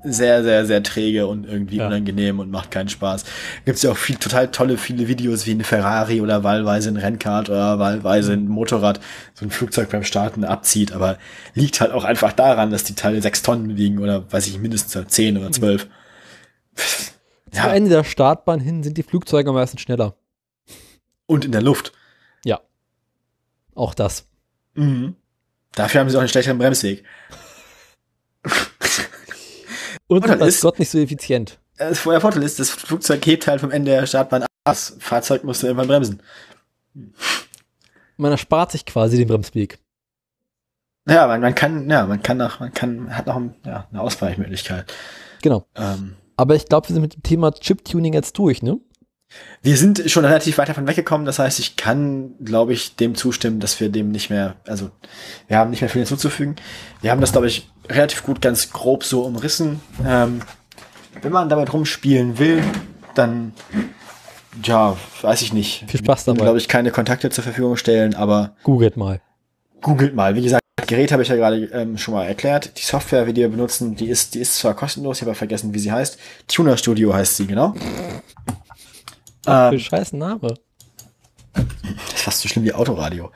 sehr, 0.05 0.43
sehr, 0.43 0.65
sehr 0.67 0.83
träge 0.83 1.27
und 1.27 1.45
irgendwie 1.47 1.77
ja. 1.77 1.87
unangenehm 1.87 2.39
und 2.39 2.51
macht 2.51 2.71
keinen 2.71 2.89
Spaß. 2.89 3.25
Gibt 3.65 3.77
es 3.77 3.83
ja 3.83 3.91
auch 3.91 3.97
viel, 3.97 4.17
total 4.17 4.51
tolle, 4.51 4.77
viele 4.77 5.09
Videos 5.09 5.47
wie 5.47 5.53
ein 5.53 5.65
Ferrari 5.65 6.21
oder 6.21 6.45
wahlweise 6.45 6.91
ein 6.91 6.97
Rennkart 6.97 7.51
oder 7.51 7.79
wahlweise 7.79 8.35
ein 8.35 8.47
Motorrad 8.47 9.01
so 9.35 9.45
ein 9.45 9.51
Flugzeug 9.51 9.91
beim 9.91 10.05
Starten 10.05 10.45
abzieht, 10.45 10.93
aber 10.93 11.19
liegt 11.55 11.81
halt 11.81 11.93
auch 11.93 12.05
einfach 12.05 12.33
daran, 12.33 12.71
dass 12.71 12.85
die 12.85 12.95
Teile 12.95 13.21
sechs 13.21 13.43
Tonnen 13.43 13.77
wiegen 13.77 13.99
oder 13.99 14.31
weiß 14.31 14.47
ich 14.47 14.59
mindestens 14.59 15.09
zehn 15.09 15.37
oder 15.37 15.51
zwölf. 15.51 15.89
Ja. 17.53 17.63
Zum 17.63 17.71
Ende 17.71 17.91
der 17.91 18.05
Startbahn 18.05 18.61
hin 18.61 18.83
sind 18.83 18.99
die 18.99 19.03
Flugzeuge 19.03 19.53
meistens 19.53 19.81
schneller. 19.81 20.17
Und 21.27 21.45
in 21.45 21.53
der 21.53 21.63
Luft. 21.63 21.93
Auch 23.75 23.95
das. 23.95 24.27
Mhm. 24.75 25.17
Dafür 25.73 26.01
haben 26.01 26.11
sie 26.11 26.17
auch 26.17 26.21
einen 26.21 26.29
schlechteren 26.29 26.59
Bremsweg. 26.59 27.05
Und 30.07 30.29
als 30.29 30.61
Gott 30.61 30.79
nicht 30.79 30.91
so 30.91 30.99
effizient. 30.99 31.59
Das 31.77 32.01
Vorteil 32.01 32.43
ist, 32.43 32.61
das 32.61 32.71
Flugzeug 32.71 33.25
hebt 33.27 33.47
halt 33.47 33.61
vom 33.61 33.71
Ende 33.71 33.91
der 33.91 34.07
Startbahn 34.07 34.43
ab. 34.45 34.49
Das 34.65 34.97
Fahrzeug 35.01 35.45
musste 35.45 35.67
irgendwann 35.67 35.89
bremsen. 35.89 36.23
Man 38.17 38.31
erspart 38.31 38.73
sich 38.73 38.87
quasi 38.87 39.17
den 39.17 39.27
Bremsweg. 39.29 39.79
Ja, 41.09 41.27
man, 41.27 41.41
man 41.41 41.55
kann, 41.55 41.91
ja, 41.91 42.07
man 42.07 42.23
kann 42.23 42.39
noch, 42.39 42.61
man 42.61 42.73
kann, 42.73 43.15
hat 43.15 43.27
noch 43.27 43.37
ein, 43.37 43.55
ja, 43.67 43.89
eine 43.91 44.01
Ausweichmöglichkeit. 44.01 44.93
Genau. 45.43 45.67
Ähm, 45.75 46.17
Aber 46.37 46.55
ich 46.55 46.67
glaube, 46.67 46.89
wir 46.89 46.95
sind 46.95 47.03
mit 47.03 47.15
dem 47.15 47.23
Thema 47.23 47.53
Chip-Tuning 47.53 48.15
jetzt 48.15 48.39
durch, 48.39 48.63
ne? 48.63 48.79
Wir 49.63 49.77
sind 49.79 50.11
schon 50.11 50.25
relativ 50.25 50.59
weit 50.59 50.69
davon 50.69 50.87
weggekommen. 50.87 51.25
Das 51.25 51.39
heißt, 51.39 51.59
ich 51.59 51.77
kann, 51.77 52.35
glaube 52.45 52.75
ich, 52.75 52.97
dem 52.97 53.15
zustimmen, 53.15 53.61
dass 53.61 53.81
wir 53.81 53.89
dem 53.89 54.11
nicht 54.11 54.29
mehr, 54.29 54.57
also 54.67 54.91
wir 55.49 55.57
haben 55.57 55.71
nicht 55.71 55.81
mehr 55.81 55.89
viel 55.89 56.03
hinzuzufügen. 56.03 56.57
Wir 57.01 57.11
haben 57.11 57.21
das, 57.21 57.33
glaube 57.33 57.47
ich, 57.47 57.71
relativ 57.89 58.25
gut 58.25 58.43
ganz 58.43 58.71
grob 58.71 59.05
so 59.05 59.23
umrissen. 59.23 59.81
Ähm, 60.07 60.41
wenn 61.23 61.33
man 61.33 61.49
damit 61.49 61.73
rumspielen 61.73 62.39
will, 62.39 62.63
dann, 63.15 63.53
ja, 64.63 64.97
weiß 65.23 65.43
ich 65.43 65.53
nicht. 65.53 65.85
Viel 65.89 66.01
Spaß 66.01 66.25
dabei. 66.25 66.43
glaube 66.43 66.59
ich, 66.59 66.69
keine 66.69 66.91
Kontakte 66.91 67.31
zur 67.31 67.45
Verfügung 67.45 67.77
stellen, 67.77 68.15
aber. 68.15 68.57
Googelt 68.65 68.97
mal. 68.97 69.21
Googelt 69.81 70.15
mal. 70.15 70.35
Wie 70.35 70.43
gesagt, 70.43 70.63
das 70.77 70.87
Gerät 70.87 71.13
habe 71.13 71.23
ich 71.23 71.29
ja 71.29 71.37
gerade 71.37 71.65
ähm, 71.73 71.97
schon 71.97 72.13
mal 72.13 72.25
erklärt. 72.25 72.77
Die 72.79 72.83
Software, 72.83 73.25
die 73.27 73.37
wir 73.37 73.49
benutzen, 73.49 73.97
die 73.97 74.09
ist, 74.09 74.35
die 74.35 74.41
ist 74.41 74.57
zwar 74.57 74.75
kostenlos, 74.75 75.19
ich 75.19 75.23
habe 75.27 75.35
vergessen, 75.35 75.73
wie 75.73 75.79
sie 75.79 75.93
heißt. 75.93 76.19
Tuner 76.49 76.77
Studio 76.77 77.15
heißt 77.15 77.37
sie, 77.37 77.47
genau. 77.47 77.75
Für 79.45 79.75
ähm, 79.75 79.79
scheiß 79.79 80.13
Name. 80.15 80.55
Das 81.53 81.65
ist 82.15 82.23
fast 82.23 82.41
so 82.41 82.49
schlimm 82.49 82.65
wie 82.65 82.73
Autoradio. 82.73 83.31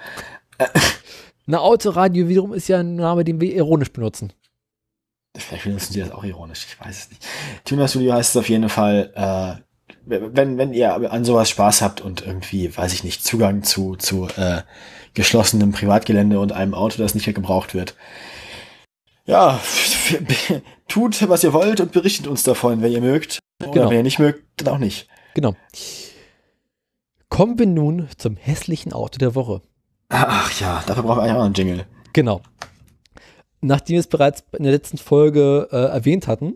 Na, 1.46 1.60
Autoradio 1.60 2.28
wiederum 2.28 2.52
ist 2.52 2.68
ja 2.68 2.80
ein 2.80 2.96
Name, 2.96 3.24
den 3.24 3.40
wir 3.40 3.54
ironisch 3.54 3.92
benutzen. 3.92 4.32
Vielleicht 5.36 5.64
benutzen 5.64 5.92
sie 5.92 6.00
das 6.00 6.10
auch 6.10 6.24
ironisch, 6.24 6.66
ich 6.68 6.80
weiß 6.84 6.98
es 6.98 7.10
nicht. 7.10 7.24
Tuner 7.64 7.86
Studio 7.86 8.12
heißt 8.14 8.30
es 8.30 8.36
auf 8.36 8.48
jeden 8.48 8.68
Fall, 8.68 9.12
äh, 9.14 9.62
wenn, 10.04 10.58
wenn 10.58 10.72
ihr 10.72 11.12
an 11.12 11.24
sowas 11.24 11.50
Spaß 11.50 11.82
habt 11.82 12.00
und 12.00 12.26
irgendwie, 12.26 12.76
weiß 12.76 12.92
ich 12.92 13.04
nicht, 13.04 13.24
Zugang 13.24 13.62
zu, 13.62 13.94
zu 13.96 14.26
äh, 14.36 14.62
geschlossenem 15.14 15.72
Privatgelände 15.72 16.40
und 16.40 16.52
einem 16.52 16.74
Auto, 16.74 16.98
das 16.98 17.14
nicht 17.14 17.26
mehr 17.26 17.34
gebraucht 17.34 17.74
wird. 17.74 17.94
Ja, 19.26 19.60
tut, 20.88 21.28
was 21.28 21.44
ihr 21.44 21.52
wollt 21.52 21.80
und 21.80 21.92
berichtet 21.92 22.26
uns 22.26 22.42
davon, 22.42 22.80
wenn 22.80 22.92
ihr 22.92 23.02
mögt. 23.02 23.38
Genau. 23.60 23.72
Oder 23.72 23.90
wenn 23.90 23.98
ihr 23.98 24.02
nicht 24.02 24.18
mögt, 24.18 24.44
dann 24.56 24.74
auch 24.74 24.78
nicht. 24.78 25.08
Genau. 25.34 25.54
Kommen 27.28 27.58
wir 27.58 27.66
nun 27.66 28.08
zum 28.16 28.36
hässlichen 28.36 28.92
Auto 28.92 29.18
der 29.18 29.34
Woche. 29.34 29.62
Ach 30.08 30.60
ja, 30.60 30.82
dafür 30.86 31.02
brauchen 31.02 31.18
wir 31.18 31.22
eigentlich 31.22 31.36
auch 31.36 31.44
einen 31.44 31.54
Jingle. 31.54 31.86
Genau. 32.12 32.40
Nachdem 33.60 33.94
wir 33.94 34.00
es 34.00 34.06
bereits 34.06 34.44
in 34.56 34.62
der 34.64 34.72
letzten 34.72 34.98
Folge 34.98 35.68
äh, 35.70 35.76
erwähnt 35.76 36.26
hatten 36.26 36.54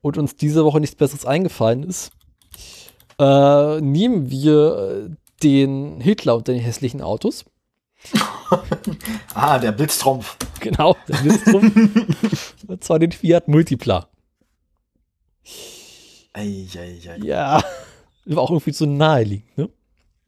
und 0.00 0.18
uns 0.18 0.36
diese 0.36 0.64
Woche 0.64 0.80
nichts 0.80 0.96
Besseres 0.96 1.26
eingefallen 1.26 1.82
ist, 1.82 2.12
äh, 3.18 3.80
nehmen 3.80 4.30
wir 4.30 5.10
äh, 5.10 5.16
den 5.42 6.00
Hitler 6.00 6.36
unter 6.36 6.52
den 6.52 6.62
hässlichen 6.62 7.02
Autos. 7.02 7.44
ah, 9.34 9.58
der 9.58 9.72
Blitztrumpf. 9.72 10.36
Genau, 10.60 10.96
der 11.06 11.16
Blitztrumpf. 11.18 12.54
und 12.66 12.84
zwar 12.84 12.98
den 12.98 13.12
Fiat 13.12 13.48
Multipla. 13.48 14.09
Ei, 16.32 16.66
ei, 16.76 17.00
ei. 17.08 17.18
Ja, 17.24 17.62
war 18.24 18.42
auch 18.42 18.50
irgendwie 18.50 18.72
so 18.72 18.86
naheliegend, 18.86 19.58
ne? 19.58 19.68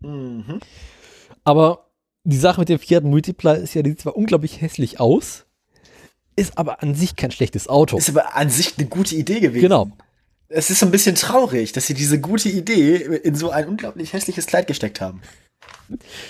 Mhm. 0.00 0.60
Aber 1.44 1.90
die 2.24 2.36
Sache 2.36 2.60
mit 2.60 2.68
dem 2.68 2.78
Fiat 2.78 3.04
Multipla 3.04 3.54
ist 3.54 3.74
ja, 3.74 3.82
die 3.82 3.90
sieht 3.90 4.00
zwar 4.00 4.16
unglaublich 4.16 4.60
hässlich 4.60 5.00
aus, 5.00 5.44
ist 6.36 6.58
aber 6.58 6.82
an 6.82 6.94
sich 6.94 7.16
kein 7.16 7.30
schlechtes 7.30 7.68
Auto. 7.68 7.96
Ist 7.96 8.08
aber 8.08 8.36
an 8.36 8.48
sich 8.48 8.78
eine 8.78 8.88
gute 8.88 9.14
Idee 9.14 9.40
gewesen. 9.40 9.62
Genau. 9.62 9.90
Es 10.48 10.70
ist 10.70 10.80
so 10.80 10.86
ein 10.86 10.92
bisschen 10.92 11.14
traurig, 11.14 11.72
dass 11.72 11.86
sie 11.86 11.94
diese 11.94 12.20
gute 12.20 12.48
Idee 12.48 12.96
in 12.96 13.34
so 13.34 13.50
ein 13.50 13.68
unglaublich 13.68 14.12
hässliches 14.12 14.46
Kleid 14.46 14.66
gesteckt 14.66 15.00
haben. 15.00 15.22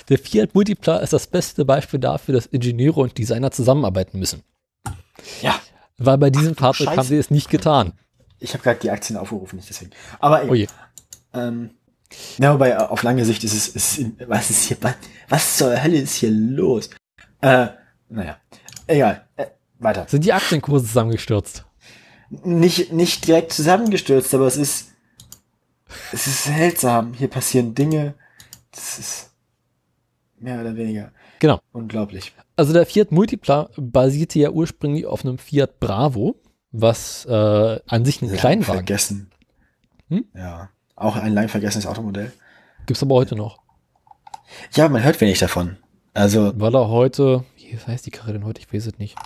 Der 0.09 0.19
Fiat 0.19 0.55
Multipla 0.55 0.99
ist 0.99 1.12
das 1.12 1.27
beste 1.27 1.65
Beispiel 1.65 2.01
dafür, 2.01 2.35
dass 2.35 2.47
Ingenieure 2.47 3.01
und 3.01 3.19
Designer 3.19 3.51
zusammenarbeiten 3.51 4.19
müssen. 4.19 4.43
Ja. 5.40 5.61
Weil 5.99 6.19
bei 6.19 6.31
diesem 6.31 6.57
Fahrzeug 6.57 6.89
haben 6.89 7.03
sie 7.03 7.16
es 7.16 7.31
nicht 7.31 7.51
getan. 7.51 7.93
Ich 8.43 8.55
habe 8.55 8.62
gerade 8.62 8.81
die 8.81 8.90
Aktien 8.90 9.16
aufgerufen, 9.16 9.56
nicht 9.56 9.69
deswegen. 9.69 9.93
Aber 10.19 10.44
oh 10.48 10.55
je. 10.55 10.66
Ähm, 11.32 11.70
ja, 12.39 12.52
wobei 12.52 12.78
auf 12.78 13.02
lange 13.02 13.24
Sicht 13.24 13.44
ist 13.44 13.55
es, 13.55 13.69
ist, 13.69 14.05
was 14.27 14.51
ist 14.51 14.64
hier, 14.64 14.77
was, 14.81 14.94
was 15.28 15.56
zur 15.56 15.82
Hölle 15.82 15.98
ist 15.98 16.16
hier 16.16 16.31
los? 16.31 16.90
Äh, 17.40 17.69
naja, 18.09 18.36
egal. 18.86 19.27
Äh, 19.36 19.47
weiter. 19.78 20.06
Sind 20.09 20.24
die 20.24 20.32
Aktienkurse 20.32 20.86
zusammengestürzt? 20.86 21.64
Nicht, 22.31 22.93
nicht 22.93 23.27
direkt 23.27 23.52
zusammengestürzt, 23.52 24.35
aber 24.35 24.47
es 24.47 24.56
ist, 24.56 24.93
es 26.12 26.27
ist 26.27 26.44
seltsam. 26.44 27.14
Hier 27.14 27.28
passieren 27.28 27.74
Dinge. 27.74 28.14
Das 28.70 28.98
ist 28.98 29.31
mehr 30.39 30.60
oder 30.60 30.77
weniger. 30.77 31.12
Genau. 31.39 31.60
Unglaublich. 31.73 32.32
Also 32.56 32.73
der 32.73 32.86
Fiat 32.86 33.12
Multipla 33.12 33.70
basierte 33.77 34.39
ja 34.39 34.51
ursprünglich 34.51 35.06
auf 35.06 35.24
einem 35.24 35.39
Fiat 35.39 35.81
Bravo 35.81 36.36
was 36.73 37.24
äh, 37.27 37.81
an 37.86 38.05
sich 38.05 38.23
ein 38.23 38.28
lang 38.28 38.36
Kleinwagen. 38.39 38.74
vergessen. 38.74 39.31
Hm? 40.09 40.24
Ja, 40.35 40.70
auch 40.97 41.16
ein 41.16 41.35
lang 41.35 41.49
vergessenes 41.49 41.86
Automodell. 41.86 42.32
Gibt's 42.86 43.03
aber 43.03 43.15
heute 43.15 43.36
noch. 43.36 43.59
Ja, 44.74 44.89
man 44.89 45.03
hört 45.03 45.20
wenig 45.20 45.39
davon. 45.39 45.77
Also. 46.15 46.53
Weil 46.57 46.74
er 46.74 46.89
heute, 46.89 47.44
wie 47.57 47.77
heißt 47.78 48.05
die 48.07 48.11
Karre 48.11 48.32
denn 48.32 48.44
heute? 48.44 48.61
Ich 48.61 48.73
weiß 48.73 48.86
es 48.86 48.99
nicht. 48.99 49.16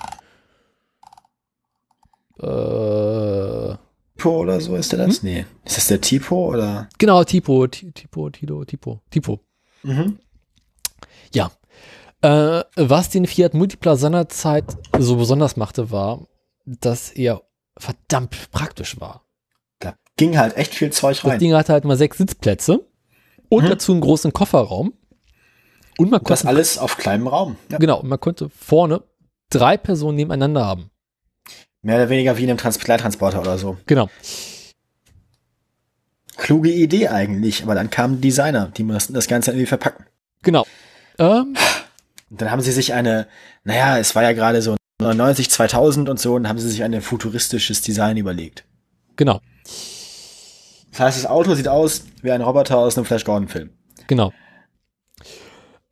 Äh. 2.39 3.77
Tipo 4.17 4.41
oder 4.41 4.61
so 4.61 4.75
ist 4.77 4.93
der 4.93 5.07
das? 5.07 5.23
Hm? 5.23 5.29
Nee. 5.29 5.47
Ist 5.65 5.77
das 5.77 5.89
der 5.89 6.01
Tipo 6.01 6.49
oder? 6.53 6.89
Genau, 6.99 7.23
Tipo, 7.25 7.67
Tipo, 7.67 8.31
Tilo, 8.31 8.65
Tipo, 8.65 9.01
Tipo. 9.11 9.41
Mhm. 9.83 10.19
Ja. 11.35 11.51
Äh, 12.23 12.65
was 12.77 13.11
den 13.11 13.27
Fiat 13.27 13.55
Multipla 13.55 13.97
seinerzeit 13.97 14.65
so 14.99 15.17
besonders 15.17 15.57
machte, 15.57 15.91
war, 15.91 16.27
dass 16.67 17.11
er 17.11 17.43
verdammt 17.79 18.51
praktisch 18.51 19.01
war. 19.01 19.25
Da 19.79 19.95
ging 20.17 20.37
halt 20.37 20.57
echt 20.57 20.75
viel 20.75 20.91
Zeug 20.91 21.25
rein. 21.25 21.33
Das 21.33 21.39
Ding 21.39 21.55
hatte 21.55 21.73
halt 21.73 21.85
mal 21.85 21.97
sechs 21.97 22.19
Sitzplätze 22.19 22.87
und 23.49 23.63
hm. 23.63 23.71
dazu 23.71 23.93
einen 23.93 24.01
großen 24.01 24.33
Kofferraum. 24.33 24.95
Und 25.99 26.11
man 26.11 26.21
und 26.21 26.29
das 26.29 26.45
alles 26.45 26.77
auf 26.77 26.99
kleinem 26.99 27.27
Raum. 27.27 27.57
Ja. 27.71 27.79
Genau, 27.79 28.01
und 28.01 28.09
man 28.09 28.21
konnte 28.21 28.51
vorne 28.51 29.03
drei 29.49 29.79
Personen 29.79 30.17
nebeneinander 30.17 30.67
haben. 30.67 30.91
Mehr 31.81 31.97
oder 31.97 32.09
weniger 32.11 32.37
wie 32.37 32.43
in 32.43 32.51
einem 32.51 32.59
Trans 32.59 32.79
Kleintransporter 32.79 33.41
oder 33.41 33.57
so. 33.57 33.79
Genau. 33.87 34.11
Kluge 36.37 36.71
Idee 36.71 37.09
eigentlich, 37.09 37.63
aber 37.63 37.75
dann 37.75 37.89
kamen 37.89 38.21
Designer, 38.21 38.71
die 38.77 38.83
mussten 38.83 39.15
das 39.15 39.27
Ganze 39.27 39.53
irgendwie 39.53 39.67
verpacken. 39.67 40.05
Genau. 40.43 40.67
Ähm. 41.19 41.57
Und 42.29 42.41
dann 42.41 42.51
haben 42.51 42.61
sie 42.61 42.73
sich 42.73 42.93
eine, 42.93 43.27
naja, 43.65 43.99
es 43.99 44.15
war 44.15 44.23
ja 44.23 44.33
gerade 44.33 44.61
so 44.61 44.76
90, 45.01 45.51
2000 45.51 46.09
und 46.09 46.19
so, 46.19 46.35
und 46.35 46.49
haben 46.49 46.59
sie 46.59 46.71
sich 46.71 46.83
ein 46.83 47.01
futuristisches 47.01 47.83
Design 47.83 48.17
überlegt. 48.17 48.65
Genau. 49.17 49.41
Das 50.91 51.01
heißt, 51.01 51.19
das 51.19 51.27
Auto 51.31 51.55
sieht 51.55 51.69
aus 51.69 52.05
wie 52.23 52.31
ein 52.31 52.41
Roboter 52.41 52.79
aus 52.79 52.97
einem 52.97 53.05
Flash 53.05 53.25
Gordon-Film. 53.25 53.71
Genau. 54.07 54.33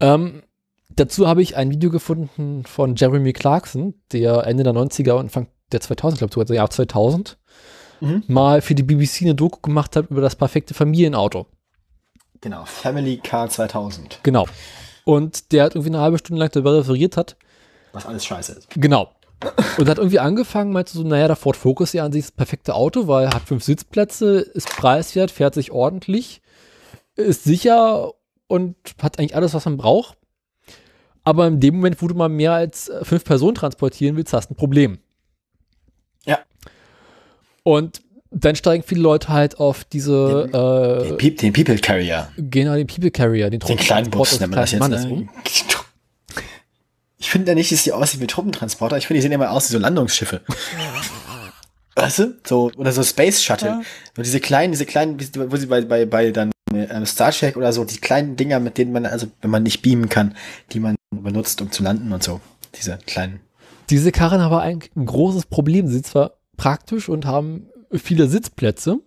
Ähm, 0.00 0.42
dazu 0.88 1.28
habe 1.28 1.42
ich 1.42 1.56
ein 1.56 1.70
Video 1.70 1.90
gefunden 1.90 2.64
von 2.64 2.96
Jeremy 2.96 3.32
Clarkson, 3.32 3.94
der 4.12 4.46
Ende 4.46 4.64
der 4.64 4.72
90er 4.72 5.12
und 5.12 5.20
Anfang 5.20 5.48
der 5.72 5.80
2000, 5.80 6.18
glaube 6.18 6.30
ich, 6.30 6.34
sogar 6.34 6.54
Jahr 6.54 6.70
2000, 6.70 7.38
mhm. 8.00 8.24
mal 8.28 8.62
für 8.62 8.74
die 8.74 8.82
BBC 8.82 9.22
eine 9.22 9.34
Doku 9.34 9.60
gemacht 9.60 9.96
hat 9.96 10.10
über 10.10 10.20
das 10.20 10.36
perfekte 10.36 10.74
Familienauto. 10.74 11.46
Genau, 12.40 12.64
Family 12.64 13.18
Car 13.18 13.48
2000. 13.48 14.20
Genau. 14.22 14.46
Und 15.04 15.52
der 15.52 15.64
hat 15.64 15.74
irgendwie 15.74 15.90
eine 15.90 16.00
halbe 16.00 16.18
Stunde 16.18 16.40
lang 16.40 16.50
darüber 16.50 16.76
referiert 16.78 17.16
hat, 17.16 17.36
was 17.94 18.06
alles 18.06 18.24
scheiße 18.24 18.52
ist. 18.52 18.70
Genau. 18.70 19.10
Und 19.78 19.88
hat 19.88 19.98
irgendwie 19.98 20.20
angefangen, 20.20 20.72
meinte 20.72 20.92
so, 20.92 21.02
naja, 21.02 21.26
der 21.26 21.36
Ford 21.36 21.56
Focus 21.56 21.92
ja 21.92 22.04
an 22.04 22.12
sich 22.12 22.22
das 22.22 22.32
perfekte 22.32 22.74
Auto, 22.74 23.08
weil 23.08 23.26
er 23.26 23.34
hat 23.34 23.42
fünf 23.42 23.62
Sitzplätze, 23.64 24.38
ist 24.40 24.68
preiswert, 24.68 25.30
fährt 25.30 25.54
sich 25.54 25.70
ordentlich, 25.70 26.40
ist 27.16 27.44
sicher 27.44 28.12
und 28.46 28.76
hat 29.02 29.18
eigentlich 29.18 29.36
alles, 29.36 29.54
was 29.54 29.64
man 29.64 29.76
braucht. 29.76 30.16
Aber 31.24 31.46
in 31.46 31.60
dem 31.60 31.76
Moment, 31.76 32.00
wo 32.02 32.08
du 32.08 32.14
mal 32.14 32.28
mehr 32.28 32.52
als 32.52 32.88
äh, 32.88 33.04
fünf 33.04 33.24
Personen 33.24 33.54
transportieren 33.54 34.16
willst, 34.16 34.32
hast 34.32 34.48
du 34.48 34.54
ein 34.54 34.56
Problem. 34.56 34.98
Ja. 36.24 36.38
Und 37.62 38.02
dann 38.30 38.56
steigen 38.56 38.82
viele 38.82 39.00
Leute 39.00 39.28
halt 39.28 39.58
auf 39.58 39.84
diese, 39.84 40.48
Den, 40.52 41.18
äh, 41.18 41.30
den 41.30 41.52
People 41.52 41.78
Carrier. 41.78 42.28
genau, 42.36 42.74
den 42.74 42.86
People 42.86 43.10
Carrier, 43.10 43.48
den 43.48 43.60
Den 43.60 43.76
kleinen 43.76 44.10
Bus 44.10 44.38
nennt 44.40 44.50
man 44.50 44.60
das 44.60 44.72
jetzt. 44.72 44.80
Mannes 44.80 45.04
Ne? 45.04 45.28
Ich 47.24 47.30
finde 47.30 47.52
ja 47.52 47.54
nicht, 47.54 47.72
dass 47.72 47.84
die 47.84 47.92
aussehen 47.92 48.20
wie 48.20 48.26
Truppentransporter. 48.26 48.98
Ich 48.98 49.06
finde, 49.06 49.16
die 49.16 49.22
sehen 49.22 49.32
immer 49.32 49.50
aus 49.50 49.70
wie 49.70 49.72
so 49.72 49.78
Landungsschiffe. 49.78 50.42
Weißt 51.96 52.18
du? 52.18 52.34
So, 52.46 52.70
oder 52.76 52.92
so 52.92 53.02
Space 53.02 53.42
Shuttle. 53.42 53.68
Ja. 53.68 53.82
So 54.14 54.22
diese 54.22 54.40
kleinen, 54.40 54.72
diese 54.72 54.84
kleinen, 54.84 55.18
wo 55.50 55.56
sie 55.56 55.64
bei, 55.64 55.80
bei, 55.80 56.04
bei 56.04 56.32
dann 56.32 56.50
ähm, 56.74 57.06
Star 57.06 57.32
Trek 57.32 57.56
oder 57.56 57.72
so, 57.72 57.82
die 57.86 57.96
kleinen 57.96 58.36
Dinger, 58.36 58.60
mit 58.60 58.76
denen 58.76 58.92
man, 58.92 59.06
also 59.06 59.28
wenn 59.40 59.50
man 59.50 59.62
nicht 59.62 59.80
beamen 59.80 60.10
kann, 60.10 60.36
die 60.72 60.80
man 60.80 60.96
benutzt, 61.10 61.62
um 61.62 61.72
zu 61.72 61.82
landen 61.82 62.12
und 62.12 62.22
so. 62.22 62.42
Diese 62.74 62.98
kleinen. 63.06 63.40
Diese 63.88 64.12
Karren 64.12 64.42
haben 64.42 64.52
aber 64.52 64.60
eigentlich 64.60 64.94
ein 64.94 65.06
großes 65.06 65.46
Problem. 65.46 65.86
Sie 65.86 65.94
sind 65.94 66.06
zwar 66.06 66.32
praktisch 66.58 67.08
und 67.08 67.24
haben 67.24 67.68
viele 67.90 68.28
Sitzplätze, 68.28 68.98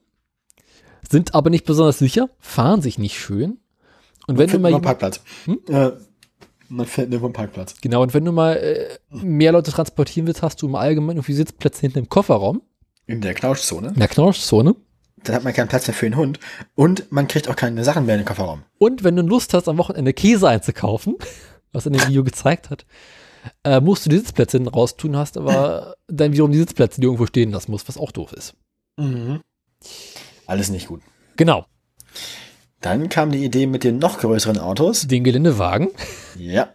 sind 1.08 1.36
aber 1.36 1.52
nicht 1.52 1.66
besonders 1.66 2.00
sicher, 2.00 2.32
fahren 2.40 2.82
sich 2.82 2.98
nicht 2.98 3.20
schön. 3.20 3.60
Und 4.26 4.40
wenn 4.40 4.50
du 4.50 4.58
mal 4.58 4.70
jemand, 4.70 4.86
Parkplatz. 4.86 5.22
Hm? 5.46 5.60
Äh, 5.68 5.92
man 6.70 6.86
findet 6.86 7.10
nirgendwo 7.12 7.28
einen 7.28 7.34
Parkplatz. 7.34 7.76
genau, 7.82 8.02
und 8.02 8.14
wenn 8.14 8.26
du 8.26 8.32
mal 8.32 8.54
äh, 8.58 8.98
mehr 9.12 9.52
Leute 9.52 9.72
transportieren 9.72 10.28
willst, 10.28 10.42
hast 10.42 10.62
du 10.62 10.68
im 10.68 10.76
Allgemeinen 10.76 11.18
irgendwie 11.18 11.34
Sitzplätze 11.34 11.82
hinten 11.82 12.00
im 12.00 12.10
Kofferraum, 12.10 12.62
In 13.06 13.22
der 13.22 13.34
Knautschzone. 13.34 13.90
in 13.90 14.00
der 14.00 14.08
Knautschzone. 14.08 14.76
Dann 15.24 15.36
hat 15.36 15.44
man 15.44 15.54
keinen 15.54 15.68
Platz 15.68 15.88
mehr 15.88 15.96
für 15.96 16.06
den 16.06 16.16
Hund. 16.16 16.40
Und 16.76 17.12
man 17.12 17.28
kriegt 17.28 17.50
auch 17.50 17.56
keine 17.56 17.84
Sachen 17.84 18.06
mehr 18.06 18.16
in 18.16 18.22
den 18.22 18.28
Kofferraum. 18.28 18.64
Und 18.78 19.04
wenn 19.04 19.16
du 19.16 19.24
Lust 19.24 19.54
hast, 19.54 19.68
am 19.68 19.78
Wochenende 19.78 20.14
Käse 20.14 20.48
einzukaufen, 20.48 21.16
was 21.72 21.86
in 21.86 21.94
dem 21.94 22.08
Video 22.08 22.24
gezeigt 22.24 22.70
hat, 22.70 22.86
äh, 23.64 23.80
musst 23.82 24.06
du 24.06 24.10
die 24.10 24.18
Sitzplätze 24.18 24.58
hinten 24.58 24.70
raustun, 24.70 25.16
hast 25.18 25.38
aber 25.38 25.96
dann 26.08 26.34
wiederum 26.34 26.52
die 26.52 26.60
Sitzplätze, 26.60 27.02
die 27.02 27.06
irgendwo 27.08 27.26
stehen 27.26 27.52
lassen 27.52 27.72
musst, 27.72 27.88
was 27.88 27.98
auch 27.98 28.12
doof 28.12 28.32
ist. 28.34 28.54
Mhm. 28.98 29.42
Alles 30.46 30.70
nicht 30.70 30.88
gut. 30.88 31.02
Genau. 31.36 31.66
Dann 32.82 33.10
kam 33.10 33.32
die 33.32 33.44
Idee 33.44 33.66
mit 33.68 33.84
den 33.84 33.98
noch 34.00 34.20
größeren 34.20 34.60
Autos. 34.60 35.08
Den 35.08 35.24
Geländewagen, 35.24 35.90
Ja. 36.38 36.70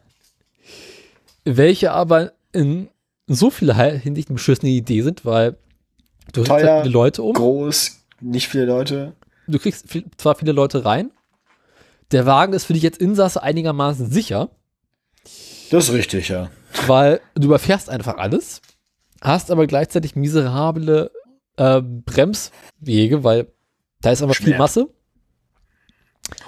welche 1.45 1.93
aber 1.93 2.33
in 2.53 2.89
so 3.27 3.51
vieler 3.51 3.75
Hinsicht 3.75 4.29
eine 4.29 4.35
beschissene 4.35 4.71
Idee 4.71 5.03
sind, 5.03 5.25
weil 5.25 5.53
du 6.33 6.43
kriegst 6.43 6.49
Teuer, 6.49 6.73
halt 6.75 6.83
viele 6.85 6.93
Leute 6.93 7.23
um, 7.23 7.33
Groß, 7.35 7.99
nicht 8.21 8.49
viele 8.49 8.67
Leute. 8.67 9.13
du 9.47 9.59
kriegst 9.59 9.89
viel, 9.89 10.05
zwar 10.17 10.35
viele 10.35 10.53
Leute 10.53 10.85
rein, 10.85 11.11
der 12.11 12.27
Wagen 12.27 12.53
ist 12.53 12.65
für 12.65 12.73
dich 12.75 12.83
jetzt 12.83 12.99
Insasse 12.99 13.43
einigermaßen 13.43 14.11
sicher, 14.11 14.51
Das 15.71 15.89
ist 15.89 15.95
richtig, 15.95 16.29
ja. 16.29 16.51
weil 16.87 17.21
du 17.35 17.47
überfährst 17.47 17.89
einfach 17.89 18.17
alles, 18.19 18.61
hast 19.21 19.51
aber 19.51 19.67
gleichzeitig 19.67 20.15
miserable 20.17 21.11
äh, 21.57 21.81
Bremswege, 21.81 23.25
weil 23.25 23.47
da 24.03 24.11
ist 24.11 24.23
einfach 24.23 24.35
viel. 24.37 24.59
Masse, 24.59 24.89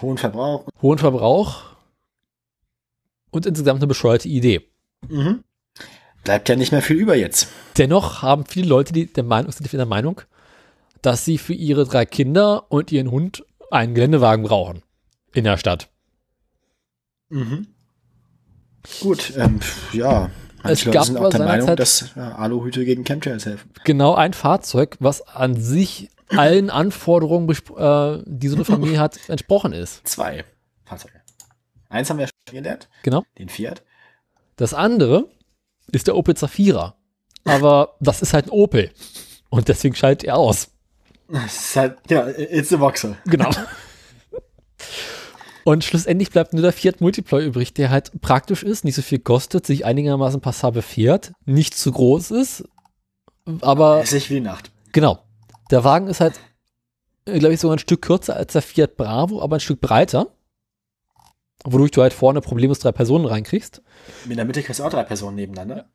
Hohen 0.01 0.19
Verbrauch. 0.19 0.67
hohen 0.83 0.99
Verbrauch 0.99 1.63
und 3.31 3.47
insgesamt 3.47 3.81
eine 3.81 3.87
bescheuerte 3.87 4.29
Idee. 4.29 4.69
Mhm. 5.09 5.45
Bleibt 6.23 6.49
ja 6.49 6.57
nicht 6.57 6.73
mehr 6.73 6.83
viel 6.83 6.97
über 6.97 7.17
jetzt. 7.17 7.49
Dennoch 7.77 8.23
haben 8.23 8.47
viele 8.47 8.69
Leute 8.69 8.93
die 8.93 9.13
der 9.13 9.25
Meinung, 9.25 9.53
sind 9.53 9.71
der 9.71 9.85
Meinung, 9.87 10.23
dass 11.03 11.25
sie 11.25 11.37
für 11.39 11.53
ihre 11.53 11.85
drei 11.85 12.07
Kinder 12.07 12.71
und 12.71 12.93
ihren 12.93 13.11
Hund 13.11 13.45
einen 13.71 13.95
Geländewagen 13.95 14.45
brauchen 14.45 14.83
in 15.33 15.45
der 15.45 15.59
Stadt. 15.59 15.91
Mhm. 17.29 17.67
Gut, 19.01 19.33
ähm, 19.37 19.61
ja. 19.93 20.31
Manche 20.63 20.87
gab 20.91 20.95
Leute 20.95 21.07
sind 21.07 21.17
auch 21.19 21.31
der 21.31 21.41
Meinung, 21.41 21.67
seinerzeit- 21.67 21.79
dass 21.79 22.15
ja, 22.17 22.37
Aluhüte 22.37 22.85
gegen 22.87 23.05
Chemtrails 23.05 23.45
helfen. 23.45 23.71
Genau 23.85 24.15
ein 24.15 24.33
Fahrzeug, 24.33 24.97
was 25.01 25.21
an 25.23 25.61
sich 25.61 26.09
allen 26.29 26.71
Anforderungen, 26.71 27.49
äh, 27.51 28.23
die 28.27 28.49
so 28.49 28.57
eine 28.57 28.65
Familie 28.65 28.99
hat, 29.01 29.19
entsprochen 29.29 29.73
ist. 29.73 30.07
Zwei 30.07 30.45
Fahrzeuge. 30.85 31.21
Eins 31.89 32.11
haben 32.11 32.19
wir 32.19 32.27
schon 32.27 32.57
gelernt, 32.59 32.89
Genau. 33.03 33.23
den 33.39 33.49
Fiat. 33.49 33.83
Das 34.57 34.75
andere 34.75 35.29
ist 35.93 36.07
der 36.07 36.17
Opel 36.17 36.37
Zafira. 36.37 36.97
Aber 37.45 37.97
das 38.01 38.23
ist 38.23 38.33
halt 38.33 38.47
ein 38.47 38.51
Opel. 38.51 38.91
Und 39.51 39.69
deswegen 39.69 39.95
schaltet 39.95 40.25
er 40.27 40.37
aus. 40.37 40.71
Das 41.29 41.55
ist 41.55 41.77
halt, 41.77 41.99
ja, 42.11 42.27
it's 42.29 42.73
a 42.73 42.81
Voxel. 42.81 43.17
Genau. 43.27 43.51
Und 45.65 45.83
schlussendlich 45.85 46.31
bleibt 46.31 46.53
nur 46.53 46.63
der 46.63 46.73
Fiat 46.73 47.01
Multiploy 47.01 47.45
übrig, 47.45 47.73
der 47.73 47.89
halt 47.91 48.21
praktisch 48.21 48.63
ist, 48.63 48.85
nicht 48.85 48.95
so 48.95 49.03
viel 49.03 49.19
kostet, 49.19 49.65
sich 49.67 49.85
einigermaßen 49.87 50.41
passabel 50.41 50.83
fährt, 50.83 51.33
nicht 51.47 51.75
zu 51.75 51.91
groß 51.91 52.33
ist, 52.33 52.65
aber 53.63 54.01
Hässlich 54.01 54.29
wie 54.31 54.35
die 54.35 54.41
Nacht. 54.41 54.71
genau. 54.93 55.24
Der 55.75 55.83
Wagen 55.83 56.07
ist 56.07 56.21
halt, 56.21 56.39
glaube 57.25 57.53
ich, 57.53 57.59
sogar 57.59 57.75
ein 57.75 57.81
Stück 57.81 58.01
kürzer 58.03 58.37
als 58.37 58.53
der 58.53 58.63
Fiat 58.63 58.97
Bravo, 58.97 59.43
aber 59.43 59.57
ein 59.57 59.61
Stück 59.61 59.81
breiter, 59.81 60.29
wodurch 61.65 61.91
du 61.91 62.01
halt 62.01 62.13
vorne 62.13 62.41
problemlos 62.41 62.79
drei 62.79 62.93
Personen 62.93 63.25
reinkriegst. 63.25 63.83
In 64.31 64.37
der 64.37 64.45
Mitte 64.45 64.63
kriegst 64.63 64.79
du 64.79 64.85
auch 64.85 64.91
drei 64.91 65.03
Personen 65.03 65.35
nebeneinander. 65.35 65.89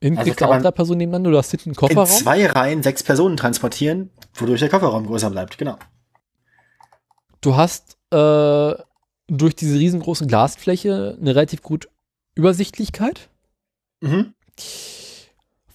Hinten 0.00 0.16
Also 0.16 0.30
kriegst 0.30 0.40
du 0.40 0.46
auch 0.46 0.58
drei 0.58 0.70
Personen 0.70 0.96
nebeneinander, 1.00 1.32
du 1.32 1.36
hast 1.36 1.50
hinten 1.50 1.68
einen 1.68 1.74
In 1.74 1.76
Kofferraum. 1.76 2.06
zwei 2.06 2.46
Reihen 2.46 2.82
sechs 2.82 3.02
Personen 3.02 3.36
transportieren, 3.36 4.08
wodurch 4.36 4.60
der 4.60 4.70
Kofferraum 4.70 5.06
größer 5.06 5.28
bleibt. 5.28 5.58
Genau. 5.58 5.76
Du 7.42 7.56
hast 7.56 7.98
äh, 8.10 8.74
durch 9.26 9.54
diese 9.54 9.78
riesengroße 9.78 10.26
Glasfläche 10.26 11.18
eine 11.20 11.34
relativ 11.34 11.60
gut 11.60 11.90
Übersichtlichkeit. 12.36 13.28
Mhm. 14.00 14.32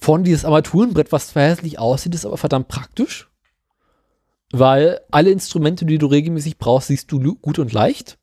Vorne 0.01 0.23
dieses 0.23 0.45
Armaturenbrett, 0.45 1.11
was 1.11 1.27
zwar 1.29 1.43
hässlich 1.43 1.77
aussieht, 1.77 2.15
ist 2.15 2.25
aber 2.25 2.37
verdammt 2.37 2.69
praktisch. 2.69 3.29
Weil 4.51 5.01
alle 5.11 5.29
Instrumente, 5.29 5.85
die 5.85 5.97
du 5.97 6.07
regelmäßig 6.07 6.57
brauchst, 6.57 6.87
siehst 6.87 7.11
du 7.11 7.35
gut 7.35 7.59
und 7.59 7.73
leicht. 7.73 8.17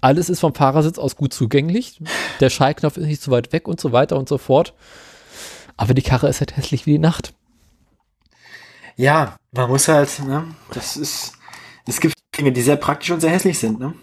Alles 0.00 0.30
ist 0.30 0.40
vom 0.40 0.54
Fahrersitz 0.54 0.98
aus 0.98 1.16
gut 1.16 1.32
zugänglich. 1.32 2.00
Der 2.40 2.50
Schallknopf 2.50 2.96
ist 2.96 3.06
nicht 3.06 3.22
zu 3.22 3.30
weit 3.30 3.52
weg 3.52 3.68
und 3.68 3.80
so 3.80 3.92
weiter 3.92 4.16
und 4.16 4.28
so 4.28 4.38
fort. 4.38 4.74
Aber 5.76 5.94
die 5.94 6.02
Karre 6.02 6.28
ist 6.28 6.40
halt 6.40 6.56
hässlich 6.56 6.86
wie 6.86 6.92
die 6.92 6.98
Nacht. 6.98 7.34
Ja, 8.96 9.36
man 9.52 9.68
muss 9.68 9.86
halt, 9.88 10.18
ne, 10.26 10.44
das 10.72 10.96
ist, 10.96 11.32
es 11.86 12.00
gibt 12.00 12.14
Dinge, 12.36 12.52
die 12.52 12.62
sehr 12.62 12.76
praktisch 12.76 13.10
und 13.10 13.20
sehr 13.20 13.30
hässlich 13.30 13.58
sind, 13.58 13.78
ne? 13.78 13.94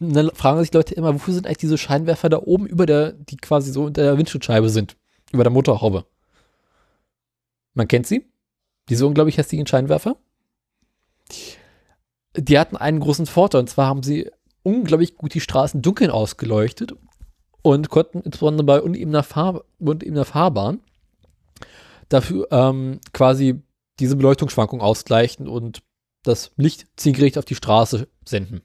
Und 0.00 0.14
dann 0.14 0.30
fragen 0.34 0.60
sich 0.60 0.72
Leute 0.72 0.94
immer, 0.94 1.14
wofür 1.14 1.34
sind 1.34 1.46
eigentlich 1.46 1.58
diese 1.58 1.78
Scheinwerfer 1.78 2.28
da 2.28 2.38
oben 2.38 2.66
über 2.66 2.86
der, 2.86 3.12
die 3.12 3.36
quasi 3.36 3.70
so 3.72 3.84
unter 3.84 4.02
der 4.02 4.18
Windschutzscheibe 4.18 4.68
sind? 4.68 4.96
Über 5.32 5.44
der 5.44 5.52
Motorhaube. 5.52 6.06
Man 7.74 7.88
kennt 7.88 8.06
sie? 8.06 8.30
Diese 8.88 9.06
unglaublich 9.06 9.38
hässlichen 9.38 9.66
Scheinwerfer? 9.66 10.16
Die 12.36 12.58
hatten 12.58 12.76
einen 12.76 13.00
großen 13.00 13.26
Vorteil, 13.26 13.60
und 13.60 13.68
zwar 13.70 13.86
haben 13.86 14.02
sie 14.02 14.30
unglaublich 14.62 15.16
gut 15.16 15.34
die 15.34 15.40
Straßen 15.40 15.82
dunkel 15.82 16.10
ausgeleuchtet 16.10 16.94
und 17.62 17.88
konnten 17.88 18.20
insbesondere 18.20 18.64
bei 18.64 18.82
unebener, 18.82 19.22
Fahr 19.22 19.64
unebener 19.78 20.24
Fahrbahn 20.24 20.80
dafür 22.08 22.48
ähm, 22.50 23.00
quasi 23.12 23.62
diese 23.98 24.16
Beleuchtungsschwankung 24.16 24.80
ausgleichen 24.80 25.48
und 25.48 25.82
das 26.22 26.52
Licht 26.56 26.86
zielgerichtet 26.96 27.38
auf 27.38 27.44
die 27.44 27.54
Straße 27.54 28.08
senden. 28.24 28.62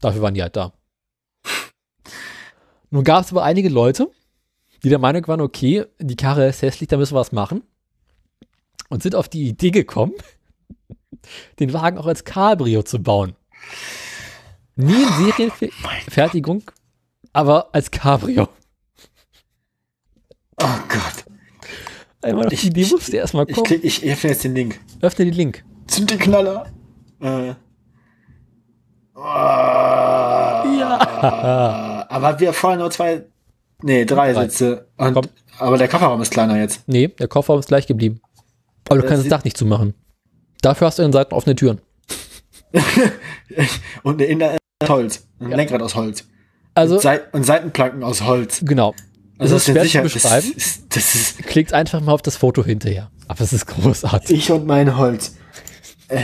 Dafür 0.00 0.22
waren 0.22 0.34
die 0.34 0.42
halt 0.42 0.56
da. 0.56 0.72
Nun 2.90 3.04
gab 3.04 3.24
es 3.24 3.32
aber 3.32 3.42
einige 3.42 3.68
Leute, 3.68 4.10
die 4.82 4.88
der 4.88 4.98
Meinung 4.98 5.26
waren, 5.28 5.40
okay, 5.40 5.84
die 5.98 6.16
Karre 6.16 6.48
ist 6.48 6.62
hässlich, 6.62 6.88
da 6.88 6.96
müssen 6.96 7.14
wir 7.14 7.20
was 7.20 7.32
machen. 7.32 7.62
Und 8.88 9.02
sind 9.02 9.14
auf 9.14 9.28
die 9.28 9.48
Idee 9.48 9.70
gekommen, 9.72 10.12
den 11.60 11.72
Wagen 11.72 11.98
auch 11.98 12.06
als 12.06 12.24
Cabrio 12.24 12.82
zu 12.82 13.02
bauen. 13.02 13.34
Nie 14.76 15.02
in 15.02 15.08
Serienfertigung, 15.58 16.62
aber 17.32 17.74
als 17.74 17.90
Cabrio. 17.90 18.48
Oh 20.60 20.66
Gott. 20.88 21.24
Einmal 22.22 22.46
auf 22.46 22.52
die 22.54 22.80
Ich- 22.80 22.90
musste 22.92 23.16
er 23.16 23.22
erstmal 23.22 23.46
Ich 23.48 23.54
kommen. 23.54 23.66
klick, 23.66 23.84
ich 23.84 24.04
öffne 24.04 24.30
jetzt 24.30 24.44
den 24.44 24.54
Link. 24.54 24.80
Öffne 25.00 25.24
den 25.26 25.34
Link. 25.34 25.64
Sind 25.88 26.10
die 26.10 26.16
Knaller? 26.18 26.70
Äh. 27.20 27.54
Ja. 30.78 32.06
Aber 32.08 32.38
wir 32.40 32.52
vorher 32.52 32.78
nur 32.78 32.90
zwei, 32.90 33.24
nee, 33.82 34.04
drei, 34.04 34.32
Drei. 34.32 34.44
Sitze. 34.44 34.88
Und, 34.96 35.14
Komm. 35.14 35.24
aber 35.58 35.78
der 35.78 35.88
Kofferraum 35.88 36.20
ist 36.22 36.30
kleiner 36.32 36.58
jetzt. 36.58 36.82
Nee, 36.86 37.08
der 37.08 37.28
Kofferraum 37.28 37.60
ist 37.60 37.68
gleich 37.68 37.86
geblieben. 37.86 38.20
Aber 38.88 39.00
du 39.00 39.06
kannst 39.06 39.24
das 39.24 39.30
Dach 39.30 39.44
nicht 39.44 39.56
zumachen. 39.56 39.94
Dafür 40.62 40.86
hast 40.86 40.98
du 40.98 41.02
an 41.02 41.08
den 41.08 41.12
Seiten 41.12 41.34
offene 41.34 41.54
Türen. 41.56 41.80
Und 44.02 44.20
in 44.20 44.38
der 44.38 44.58
aus 44.82 44.88
Holz. 44.88 45.26
Ein 45.40 45.50
Ja. 45.50 45.56
Lenkrad 45.56 45.82
aus 45.82 45.94
Holz. 45.94 46.24
Also, 46.74 46.96
und, 46.96 47.00
Seit 47.02 47.32
und 47.32 47.44
Seitenplanken 47.44 48.02
aus 48.02 48.22
Holz. 48.22 48.60
genau. 48.64 48.94
Also 49.38 49.54
Das 49.54 49.68
ist 49.68 49.72
schwer 49.72 49.84
zu 49.84 50.14
beschreiben. 50.14 50.52
Das 50.54 50.66
ist, 50.66 50.96
das 50.96 51.14
ist 51.14 51.38
Klickt 51.46 51.72
einfach 51.72 52.00
mal 52.00 52.12
auf 52.12 52.22
das 52.22 52.36
Foto 52.36 52.64
hinterher. 52.64 53.10
Aber 53.28 53.40
es 53.42 53.52
ist 53.52 53.66
großartig. 53.66 54.36
ich 54.36 54.50
und 54.50 54.66
mein 54.66 54.96
Holz. 54.96 55.36
Äh, 56.08 56.20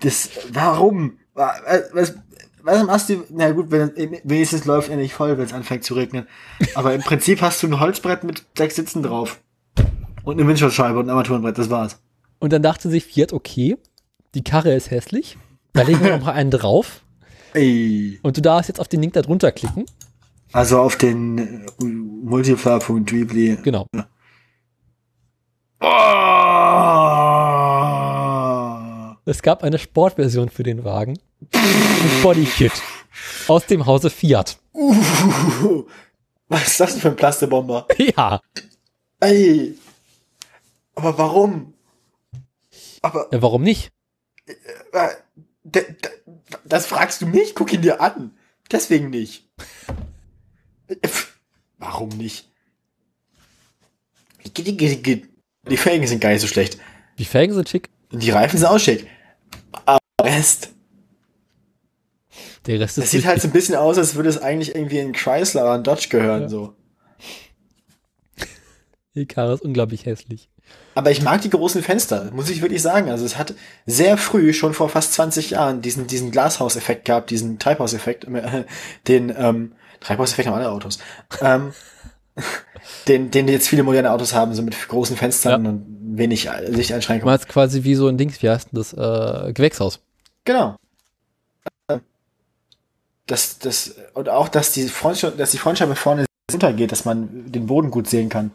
das, 0.00 0.30
warum? 0.52 1.18
Wa- 1.34 1.54
Was, 1.92 2.14
was 2.66 2.84
machst 2.84 3.08
du, 3.08 3.24
na 3.30 3.50
gut, 3.52 3.70
wenn, 3.70 3.92
wenigstens 4.24 4.64
läuft 4.64 4.90
er 4.90 4.96
nicht 4.96 5.14
voll, 5.14 5.38
wenn 5.38 5.44
es 5.44 5.52
anfängt 5.52 5.84
zu 5.84 5.94
regnen. 5.94 6.26
Aber 6.74 6.94
im 6.94 7.00
Prinzip 7.00 7.40
hast 7.40 7.62
du 7.62 7.68
ein 7.68 7.80
Holzbrett 7.80 8.24
mit 8.24 8.44
sechs 8.56 8.76
Sitzen 8.76 9.02
drauf. 9.02 9.40
Und 10.24 10.38
eine 10.38 10.48
Windschutzscheibe 10.48 10.98
und 10.98 11.06
ein 11.06 11.10
Armaturenbrett, 11.10 11.56
das 11.56 11.70
war's. 11.70 12.00
Und 12.40 12.52
dann 12.52 12.62
dachte 12.62 12.90
sich 12.90 13.04
Fiat, 13.04 13.32
okay, 13.32 13.76
die 14.34 14.42
Karre 14.42 14.74
ist 14.74 14.90
hässlich. 14.90 15.38
Da 15.72 15.82
legen 15.82 16.02
wir 16.02 16.18
noch 16.18 16.26
einen 16.26 16.50
drauf. 16.50 17.02
Ey. 17.54 18.18
Und 18.22 18.36
du 18.36 18.42
darfst 18.42 18.68
jetzt 18.68 18.80
auf 18.80 18.88
den 18.88 19.00
Link 19.00 19.14
da 19.14 19.22
drunter 19.22 19.52
klicken. 19.52 19.86
Also 20.52 20.80
auf 20.80 20.96
den 20.96 21.38
äh, 21.38 21.84
multiflar.weebly. 21.84 23.58
Genau. 23.62 23.86
Oh! 25.80 27.15
Es 29.26 29.42
gab 29.42 29.62
eine 29.64 29.78
Sportversion 29.78 30.48
für 30.48 30.62
den 30.62 30.84
Wagen. 30.84 31.18
Mit 31.40 32.22
Bodykit. 32.22 32.72
Aus 33.48 33.66
dem 33.66 33.84
Hause 33.86 34.08
Fiat. 34.08 34.58
Uh, 34.72 35.84
was 36.48 36.66
ist 36.68 36.80
das 36.80 36.92
denn 36.92 37.00
für 37.00 37.08
ein 37.08 37.16
Plastebomber? 37.16 37.86
Ja. 37.98 38.40
Ey. 39.20 39.76
Aber 40.94 41.16
warum? 41.18 41.74
Aber 43.02 43.28
ja 43.32 43.42
warum 43.42 43.62
nicht? 43.62 43.90
äh, 44.92 45.08
d- 45.64 45.96
das 46.64 46.86
fragst 46.86 47.20
du 47.22 47.26
mich? 47.26 47.54
Guck 47.54 47.72
ihn 47.72 47.82
dir 47.82 48.00
an. 48.00 48.32
Deswegen 48.70 49.10
nicht. 49.10 49.48
Äh, 50.88 50.96
Warum 51.78 52.08
nicht? 52.10 52.48
Die, 54.56 55.76
Felgen 55.76 56.06
sind 56.06 56.20
gar 56.20 56.30
nicht 56.30 56.40
so 56.40 56.46
schlecht. 56.46 56.78
Die 57.18 57.24
Felgen 57.24 57.54
sind 57.54 57.68
schick. 57.68 57.90
Die 58.12 58.30
Reifen 58.30 58.58
sind 58.58 58.68
auch 58.68 58.78
schick. 58.78 59.06
Aber 59.84 59.98
der 60.22 60.26
Rest. 60.36 60.70
Der 62.66 62.80
Rest 62.80 62.98
Das 62.98 63.04
ist 63.04 63.10
sieht 63.12 63.26
halt 63.26 63.40
so 63.40 63.48
ein 63.48 63.52
bisschen 63.52 63.76
aus, 63.76 63.96
als 63.98 64.14
würde 64.14 64.28
es 64.28 64.38
eigentlich 64.40 64.74
irgendwie 64.74 64.98
in 64.98 65.12
Chrysler 65.12 65.62
oder 65.62 65.76
in 65.76 65.84
Dodge 65.84 66.08
gehören, 66.10 66.42
Ja. 66.42 66.48
so. 66.48 66.74
Die 69.14 69.26
Karre 69.26 69.54
ist 69.54 69.62
unglaublich 69.62 70.04
hässlich. 70.04 70.50
Aber 70.94 71.10
ich 71.10 71.22
mag 71.22 71.40
die 71.42 71.50
großen 71.50 71.82
Fenster, 71.82 72.30
muss 72.32 72.50
ich 72.50 72.60
wirklich 72.60 72.82
sagen. 72.82 73.08
Also 73.10 73.24
es 73.24 73.38
hat 73.38 73.54
sehr 73.86 74.18
früh, 74.18 74.52
schon 74.52 74.74
vor 74.74 74.88
fast 74.88 75.12
20 75.14 75.50
Jahren, 75.50 75.80
diesen, 75.80 76.06
diesen 76.06 76.30
Glashauseffekt 76.30 77.04
gehabt, 77.04 77.30
diesen 77.30 77.58
Treibhauseffekt, 77.58 78.26
den, 79.08 79.34
ähm, 79.36 79.72
Treibhauseffekt 80.00 80.48
haben 80.48 80.54
alle 80.56 80.70
Autos. 80.70 80.98
Ähm, 81.40 81.72
den, 83.08 83.30
den 83.30 83.48
jetzt 83.48 83.68
viele 83.68 83.82
moderne 83.82 84.10
Autos 84.12 84.34
haben, 84.34 84.54
so 84.54 84.62
mit 84.62 84.76
großen 84.88 85.16
Fenstern 85.16 85.64
Ja. 85.64 85.70
und 85.70 85.86
wenig 86.18 86.48
Lichteinschränkungen. 86.68 87.32
meinst 87.32 87.48
quasi 87.48 87.84
wie 87.84 87.94
so 87.94 88.08
ein 88.08 88.16
Dings, 88.18 88.42
wie 88.42 88.48
heißt 88.50 88.72
denn 88.72 88.78
das? 88.78 88.92
Äh, 88.92 89.52
Gewächshaus. 89.52 90.00
Genau. 90.44 90.76
Äh, 91.88 91.98
Das, 93.26 93.58
das, 93.58 93.94
und 94.14 94.28
auch, 94.28 94.48
dass 94.48 94.72
die 94.72 94.88
Frontscheibe, 94.88 95.36
dass 95.36 95.50
die 95.50 95.58
Frontscheibe 95.58 95.96
vorne 95.96 96.24
runtergeht, 96.52 96.92
dass 96.92 97.04
man 97.04 97.50
den 97.50 97.66
Boden 97.66 97.90
gut 97.90 98.08
sehen 98.08 98.28
kann. 98.28 98.50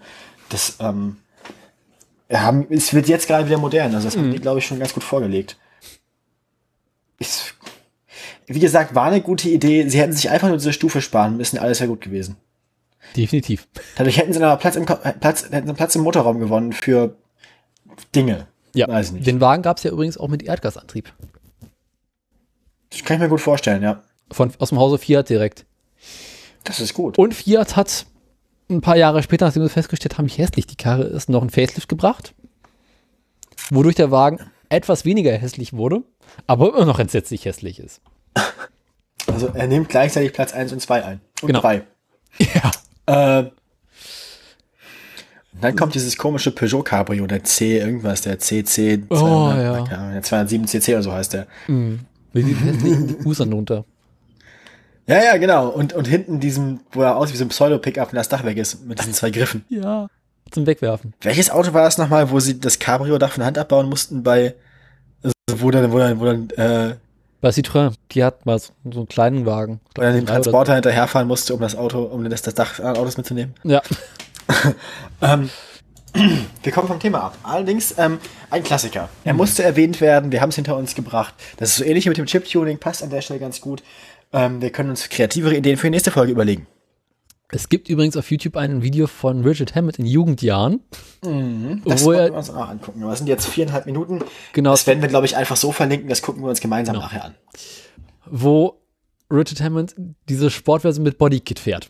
Das, 0.50 0.78
ähm, 0.80 1.18
haben, 2.32 2.66
es 2.70 2.94
wird 2.94 3.08
jetzt 3.10 3.28
gerade 3.28 3.46
wieder 3.48 3.58
modern. 3.58 3.94
Also 3.94 4.08
das 4.08 4.16
haben 4.16 4.32
die, 4.32 4.40
glaube 4.40 4.60
ich, 4.60 4.66
schon 4.66 4.80
ganz 4.80 4.94
gut 4.94 5.04
vorgelegt. 5.04 5.58
Ist, 7.20 7.54
wie 8.48 8.60
gesagt, 8.60 8.96
war 8.96 9.06
eine 9.08 9.22
gute 9.22 9.50
Idee. 9.50 9.88
Sie 9.90 10.00
hätten 10.00 10.14
sich 10.14 10.30
einfach 10.30 10.48
nur 10.48 10.58
diese 10.58 10.72
Stufe 10.74 11.02
sparen 11.02 11.36
müssen. 11.38 11.60
Alles 11.60 11.80
wäre 11.82 11.90
gut 11.90 12.02
gewesen. 12.02 12.38
Definitiv. 13.16 13.68
Dadurch 13.98 14.18
hätten 14.18 14.34
sie 14.34 14.42
aber 14.44 14.58
Platz 14.58 14.76
im, 14.76 14.84
äh, 14.88 15.14
Platz, 15.14 15.50
hätten 15.52 15.68
sie 15.68 15.74
Platz 15.74 15.96
im 15.96 16.04
Motorraum 16.04 16.40
gewonnen 16.40 16.74
für 16.74 17.16
Dinge. 18.16 18.48
Ja. 18.74 18.88
Weiß 18.88 19.08
ich 19.08 19.14
nicht. 19.14 19.28
Den 19.28 19.42
Wagen 19.42 19.64
gab 19.64 19.78
es 19.78 19.84
ja 19.84 19.92
übrigens 19.92 20.18
auch 20.18 20.30
mit 20.30 20.44
Erdgasantrieb. 20.44 21.12
Das 22.90 23.04
kann 23.04 23.18
ich 23.18 23.22
mir 23.22 23.30
gut 23.30 23.42
vorstellen, 23.42 23.84
ja. 23.84 24.04
Von, 24.32 24.54
aus 24.60 24.70
dem 24.70 24.80
Hause 24.80 24.98
Fiat 24.98 25.30
direkt. 25.30 25.66
Das 26.64 26.80
ist 26.80 26.94
gut. 26.94 27.18
Und 27.18 27.34
Fiat 27.34 27.76
hat 27.76 28.06
ein 28.70 28.82
paar 28.82 28.96
Jahre 28.96 29.24
später, 29.24 29.46
nachdem 29.46 29.64
sie 29.64 29.70
festgestellt 29.70 30.18
haben, 30.18 30.28
wie 30.28 30.34
hässlich 30.38 30.68
die 30.68 30.76
Karre 30.76 31.04
ist, 31.04 31.30
noch 31.30 31.42
ein 31.42 31.50
Facelift 31.50 31.90
gebracht. 31.90 32.34
Wodurch 33.70 33.96
der 33.96 34.12
Wagen 34.12 34.40
etwas 34.70 35.04
weniger 35.04 35.32
hässlich 35.34 35.74
wurde, 35.74 36.04
aber 36.48 36.70
immer 36.70 36.86
noch 36.86 37.00
entsetzlich 37.00 37.46
hässlich 37.46 37.80
ist. 37.80 38.02
Also 39.28 39.48
er 39.54 39.68
nimmt 39.68 39.90
gleichzeitig 39.90 40.34
Platz 40.34 40.54
1 40.54 40.72
und 40.72 40.80
2 40.82 41.04
ein. 41.04 41.22
Und 41.42 41.48
Genau. 41.48 41.62
3. 41.62 41.84
Ja. 42.40 42.72
Äh, 43.12 43.52
dann 45.62 45.76
kommt 45.76 45.94
dieses 45.94 46.18
komische 46.18 46.52
Peugeot 46.52 46.82
Cabrio, 46.84 47.28
der 47.28 47.44
C 47.44 47.78
irgendwas, 47.78 48.22
der 48.22 48.40
CC 48.40 49.04
Oh, 49.10 49.16
200, 49.16 49.64
ja. 49.64 49.84
keine 49.86 49.98
Ahnung, 50.00 50.14
der 50.14 50.24
207 50.24 50.68
CC 50.68 50.94
oder 50.94 51.04
so 51.04 51.12
heißt 51.12 51.34
der. 51.34 51.48
Hässlich 52.34 52.58
die 53.08 53.24
Fußern 53.24 53.52
runter. 53.54 53.86
Ja, 55.08 55.24
ja, 55.24 55.38
genau. 55.38 55.68
Und, 55.70 55.94
und 55.94 56.08
hinten 56.08 56.40
diesem, 56.40 56.80
wo 56.92 57.02
er 57.02 57.18
aussieht 57.18 57.34
wie 57.34 57.38
so 57.40 57.46
ein 57.46 57.50
Pseudo-Pickup, 57.50 58.12
wenn 58.12 58.18
das 58.18 58.30
Dach 58.30 58.46
weg 58.46 58.58
ist, 58.58 58.86
mit 58.88 59.00
diesen 59.00 59.14
zwei 59.14 59.30
Griffen. 59.30 59.66
Ja. 59.70 60.08
Zum 60.52 60.66
Wegwerfen. 60.66 61.14
Welches 61.22 61.50
Auto 61.50 61.74
war 61.74 61.84
das 61.84 61.98
nochmal, 61.98 62.30
wo 62.32 62.40
sie 62.40 62.60
das 62.60 62.80
Cabrio-Dach 62.80 63.32
von 63.32 63.42
der 63.42 63.48
Hand 63.48 63.58
abbauen 63.58 63.90
mussten 63.90 64.24
bei, 64.24 64.56
also 65.22 65.34
wo 65.62 65.70
dann, 65.72 65.92
wo 65.92 65.98
dann, 66.00 66.20
wo 66.20 66.26
dann, 66.26 66.50
äh, 66.52 66.96
Bei 67.42 67.50
Citroën, 67.50 67.94
die 68.12 68.24
hat 68.24 68.46
mal 68.46 68.60
so, 68.60 68.72
so 68.92 69.00
einen 69.00 69.08
kleinen 69.08 69.46
Wagen. 69.48 69.82
wo 69.96 70.02
er 70.04 70.14
den 70.14 70.28
Transporter 70.28 70.76
hinterherfahren 70.76 71.28
musste, 71.28 71.56
um 71.56 71.60
das 71.60 71.76
Auto, 71.76 72.04
um 72.04 72.30
das, 72.30 72.44
das 72.44 72.54
Dach 72.54 72.80
an 72.80 72.96
Autos 72.96 73.18
mitzunehmen? 73.18 73.56
Ja. 73.64 73.82
Ähm, 75.22 75.50
wir 76.64 76.72
kommen 76.72 76.88
vom 76.88 77.00
Thema 77.00 77.22
ab. 77.24 77.38
Allerdings 77.44 77.96
ähm, 77.98 78.20
ein 78.50 78.64
Klassiker. 78.64 79.08
Er 79.24 79.34
musste 79.34 79.64
erwähnt 79.64 80.02
werden, 80.02 80.32
wir 80.32 80.42
haben 80.42 80.50
es 80.50 80.56
hinter 80.56 80.76
uns 80.76 80.96
gebracht. 80.96 81.34
Das 81.58 81.70
ist 81.70 81.76
so 81.78 81.84
ähnlich 81.84 82.06
wie 82.06 82.10
mit 82.10 82.18
dem 82.18 82.26
Chip-Tuning, 82.26 82.80
passt 82.80 83.04
an 83.04 83.12
der 83.12 83.22
Stelle 83.22 83.40
ganz 83.40 83.62
gut. 83.62 83.84
Ähm, 84.34 84.62
wir 84.62 84.72
können 84.72 84.90
uns 84.90 85.10
kreativere 85.10 85.56
Ideen 85.56 85.78
für 85.78 85.88
die 85.88 85.92
nächste 85.92 86.12
Folge 86.12 86.32
überlegen. 86.32 86.68
Es 87.54 87.68
gibt 87.68 87.90
übrigens 87.90 88.16
auf 88.16 88.32
YouTube 88.32 88.56
ein 88.56 88.82
Video 88.82 89.08
von 89.08 89.44
Richard 89.44 89.76
Hammett 89.76 90.00
in 90.00 90.06
Jugendjahren. 90.06 90.80
Das 91.86 92.06
Wo 92.06 92.12
wir 92.12 92.34
uns 92.34 92.50
auch 92.50 92.70
angucken. 92.70 93.04
Es 93.04 93.18
sind 93.18 93.28
jetzt 93.28 93.46
viereinhalb 93.46 93.86
Minuten. 93.86 94.24
Genau. 94.54 94.72
Das 94.72 94.88
werden 94.88 95.02
wir, 95.02 95.10
glaube 95.10 95.26
ich, 95.26 95.36
einfach 95.36 95.58
so 95.58 95.74
verlinken. 95.74 96.08
Das 96.08 96.22
gucken 96.22 96.44
wir 96.44 96.50
uns 96.50 96.62
gemeinsam 96.62 96.94
Genau. 96.96 97.06
nachher 97.06 97.26
an. 97.26 97.36
wo 98.26 98.80
Richard 99.30 99.62
Hammond 99.62 99.96
diese 100.30 100.50
Sportversion 100.50 101.04
mit 101.04 101.18
Bodykit 101.18 101.60
fährt. 101.60 101.90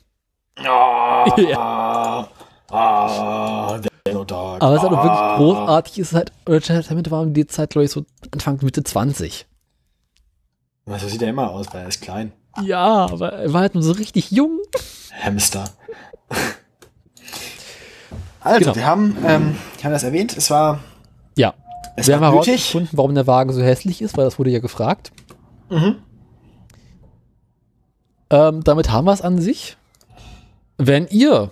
Ah, 0.58 1.26
ah, 2.70 3.80
der 3.80 3.92
Yellow 4.08 4.24
Dog. 4.24 4.62
Aber 4.62 4.76
was 4.76 4.82
halt 4.82 4.94
auch 4.94 4.98
ah. 4.98 5.04
wirklich 5.04 5.38
großartig 5.38 6.00
ist, 6.00 6.14
halt, 6.14 6.32
Richard 6.50 6.90
Hammond 6.90 7.12
war 7.12 7.22
um 7.22 7.34
die 7.34 7.46
Zeit, 7.46 7.72
glaube 7.72 7.86
ich, 7.86 7.92
so 7.92 8.06
Anfang 8.32 8.60
Mitte 8.64 8.84
20. 8.84 9.46
So 10.88 11.08
sieht 11.08 11.22
er 11.22 11.30
immer 11.30 11.52
aus, 11.52 11.68
weil 11.72 11.84
er 11.84 11.88
ist 11.88 12.02
klein. 12.02 12.32
Ja, 12.64 13.06
aber 13.06 13.32
er 13.34 13.53
war 13.53 13.61
halt 13.61 13.73
nur 13.76 13.84
so 13.84 13.91
richtig 13.94 14.32
jung. 14.32 14.60
Hamster. 15.23 15.65
Also, 18.44 18.60
Genau. 18.60 18.76
wir 18.76 18.86
haben, 18.88 19.18
ähm, 19.28 19.56
ich 19.78 19.84
habe 19.84 19.94
das 19.94 20.02
erwähnt, 20.03 20.36
es 20.36 20.49
war, 20.49 20.80
Ja. 21.38 21.53
es 21.95 22.07
Wir 22.07 22.15
haben 22.15 22.22
war 22.22 22.32
nötig. 22.32 22.48
herausgefunden, 22.48 22.90
warum 22.98 23.14
der 23.14 23.28
Wagen 23.28 23.53
so 23.53 23.61
hässlich 23.61 24.02
ist, 24.02 24.18
weil 24.18 24.26
das 24.26 24.40
wurde 24.40 24.49
ja 24.49 24.57
gefragt. 24.57 25.11
Mhm. 25.69 25.98
Ähm, 28.32 28.64
damit 28.64 28.90
haben 28.91 29.06
wir 29.06 29.14
es 29.14 29.22
an 29.22 29.40
sich. 29.40 29.78
Wenn 30.80 31.07
ihr, 31.10 31.52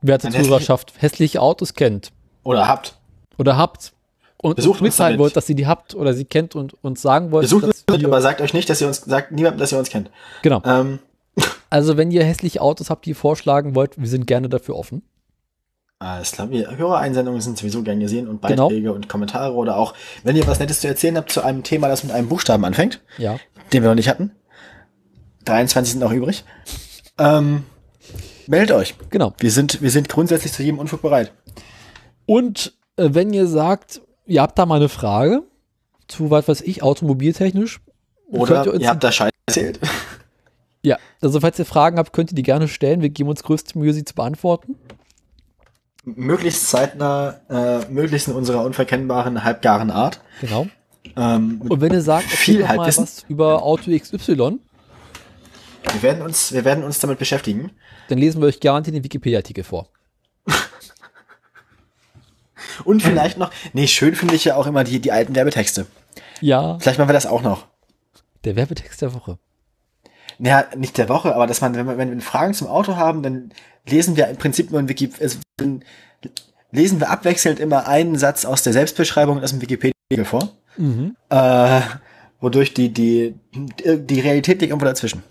werte 0.00 0.30
Zuhörerschaft, 0.30 0.94
hässliche 0.98 1.40
Autos 1.40 1.74
kennt 1.74 2.10
Oder 2.42 2.66
habt. 2.66 2.96
oder 3.36 3.56
habt 3.56 3.92
und 4.40 4.56
Besucht 4.56 4.80
mitteilen 4.80 5.12
damit. 5.14 5.18
wollt, 5.20 5.36
dass 5.36 5.48
ihr 5.48 5.54
die 5.56 5.66
habt 5.66 5.94
oder 5.94 6.14
sie 6.14 6.24
kennt 6.24 6.54
und 6.54 6.74
uns 6.82 7.02
sagen 7.02 7.30
wollt, 7.32 7.42
Besucht 7.42 7.64
uns, 7.64 7.84
wir- 7.90 8.06
aber 8.06 8.20
sagt 8.22 8.40
euch 8.40 8.54
nicht, 8.54 8.70
dass 8.70 8.80
ihr 8.80 8.86
uns, 8.86 8.98
sagt 9.02 9.32
niemandem, 9.32 9.58
dass 9.58 9.72
ihr 9.72 9.78
uns 9.78 9.88
kennt. 9.90 10.10
genau. 10.42 10.62
Ähm, 10.64 10.98
Also 11.70 11.96
wenn 11.96 12.10
ihr 12.10 12.24
hässliche 12.24 12.60
Autos 12.62 12.88
habt, 12.90 13.04
die 13.04 13.10
ihr 13.10 13.16
vorschlagen 13.16 13.74
wollt, 13.74 14.00
wir 14.00 14.08
sind 14.08 14.26
gerne 14.26 14.48
dafür 14.48 14.76
offen. 14.76 15.02
alles 15.98 16.32
klar, 16.32 16.50
wir 16.50 16.76
Hörereinsendungen 16.78 17.40
sind 17.40 17.58
sowieso 17.58 17.82
gern 17.82 18.00
gesehen 18.00 18.26
und 18.28 18.40
Genau. 18.42 18.68
Beiträge 18.68 18.92
und 18.92 19.08
Kommentare 19.08 19.52
oder 19.54 19.76
auch, 19.76 19.92
wenn 20.24 20.34
ihr 20.36 20.46
was 20.46 20.60
Nettes 20.60 20.80
zu 20.80 20.88
erzählen 20.88 21.16
habt 21.16 21.30
zu 21.32 21.42
einem 21.42 21.62
Thema, 21.64 21.88
das 21.88 22.04
mit 22.04 22.12
einem 22.12 22.28
Buchstaben 22.28 22.64
anfängt, 22.64 23.00
Ja. 23.18 23.38
den 23.72 23.82
wir 23.82 23.88
noch 23.90 23.96
nicht 23.96 24.08
hatten. 24.08 24.30
23 25.44 25.92
sind 25.92 26.00
noch 26.00 26.12
übrig. 26.12 26.44
Ähm, 27.18 27.64
meldet 28.46 28.72
euch. 28.76 28.94
Genau. 29.10 29.32
Wir 29.38 29.50
sind, 29.50 29.82
wir 29.82 29.90
sind 29.90 30.08
grundsätzlich 30.08 30.52
zu 30.52 30.62
jedem 30.62 30.78
Unfug 30.78 31.02
bereit. 31.02 31.32
Und 32.26 32.74
äh, 32.96 33.08
wenn 33.12 33.32
ihr 33.32 33.46
sagt, 33.46 34.00
ihr 34.28 34.42
habt 34.42 34.58
da 34.58 34.66
mal 34.66 34.76
eine 34.76 34.88
Frage 34.88 35.42
zu, 36.06 36.30
was 36.30 36.46
weiß 36.48 36.60
ich, 36.62 36.82
automobiltechnisch, 36.82 37.80
Oder 38.28 38.64
ihr 38.66 38.80
ihr 38.80 38.88
habt 38.88 39.02
da 39.02 39.10
Scheiße 39.12 39.32
erzählt. 39.46 39.80
Ja, 40.84 40.96
also 41.20 41.40
falls 41.40 41.58
ihr 41.58 41.64
Fragen 41.66 41.98
habt, 41.98 42.12
könnt 42.12 42.30
ihr 42.30 42.36
die 42.36 42.44
gerne 42.44 42.68
stellen. 42.68 43.02
Wir 43.02 43.08
geben 43.08 43.28
uns 43.28 43.42
größte 43.42 43.76
Mühe, 43.76 43.92
sie 43.92 44.04
zu 44.04 44.14
beantworten. 44.14 44.76
möglichst 46.04 46.68
zeitnah, 46.70 47.40
äh, 47.50 47.80
möglichst 47.90 48.28
in 48.28 48.34
unserer 48.34 48.64
unverkennbaren, 48.64 49.42
halbgaren 49.42 49.90
Art. 49.90 50.20
Genau. 50.40 50.68
Ähm, 51.16 51.60
Und 51.68 51.80
wenn 51.80 51.92
ihr 51.92 52.00
sagt, 52.00 52.28
Viel 52.28 52.60
mal 52.60 52.78
was 52.78 53.24
über 53.28 53.64
Auto 53.64 53.90
XY, 53.90 54.60
wir 55.92 56.02
werden 56.02 56.22
uns, 56.22 56.52
wir 56.52 56.64
werden 56.64 56.84
uns 56.84 57.00
damit 57.00 57.18
beschäftigen. 57.18 57.72
dann 58.08 58.18
lesen 58.18 58.40
wir 58.40 58.46
euch 58.46 58.60
garantiert 58.60 58.94
den 58.94 59.04
Wikipedia-Artikel 59.04 59.64
vor. 59.64 59.88
Und 62.84 63.02
vielleicht 63.02 63.38
noch, 63.38 63.50
nee, 63.72 63.86
schön 63.86 64.14
finde 64.14 64.34
ich 64.34 64.44
ja 64.44 64.56
auch 64.56 64.66
immer 64.66 64.84
die, 64.84 65.00
die 65.00 65.12
alten 65.12 65.34
Werbetexte. 65.34 65.86
Ja, 66.40 66.78
Vielleicht 66.78 66.98
machen 66.98 67.08
wir 67.08 67.14
das 67.14 67.26
auch 67.26 67.42
noch. 67.42 67.66
der 68.44 68.56
Werbetext 68.56 69.02
der 69.02 69.14
Woche. 69.14 69.38
naja, 70.38 70.66
nicht 70.76 70.96
der 70.98 71.08
Woche, 71.08 71.34
aber 71.34 71.46
dass 71.46 71.60
man, 71.60 71.74
wenn, 71.74 71.86
wir, 71.86 71.98
wenn 71.98 72.12
wir 72.12 72.20
Fragen 72.20 72.54
zum 72.54 72.68
Auto 72.68 72.96
haben, 72.96 73.22
dann 73.22 73.50
lesen 73.88 74.16
wir 74.16 74.28
im 74.28 74.36
Prinzip 74.36 74.70
nur 74.70 74.80
in 74.80 74.88
Wikipedia, 74.88 75.24
also, 75.24 75.38
lesen 76.70 77.00
wir 77.00 77.10
abwechselnd 77.10 77.60
immer 77.60 77.88
einen 77.88 78.16
Satz 78.18 78.44
aus 78.44 78.62
der 78.62 78.72
Selbstbeschreibung 78.72 79.42
aus 79.42 79.50
dem 79.50 79.62
Wikipedia 79.62 79.94
vor. 80.24 80.50
Mhm. 80.76 81.16
Äh, 81.30 81.80
wodurch 82.40 82.74
die, 82.74 82.92
die, 82.92 83.34
die 83.54 84.20
Realität 84.20 84.60
liegt 84.60 84.70
irgendwo 84.70 84.86
dazwischen. 84.86 85.22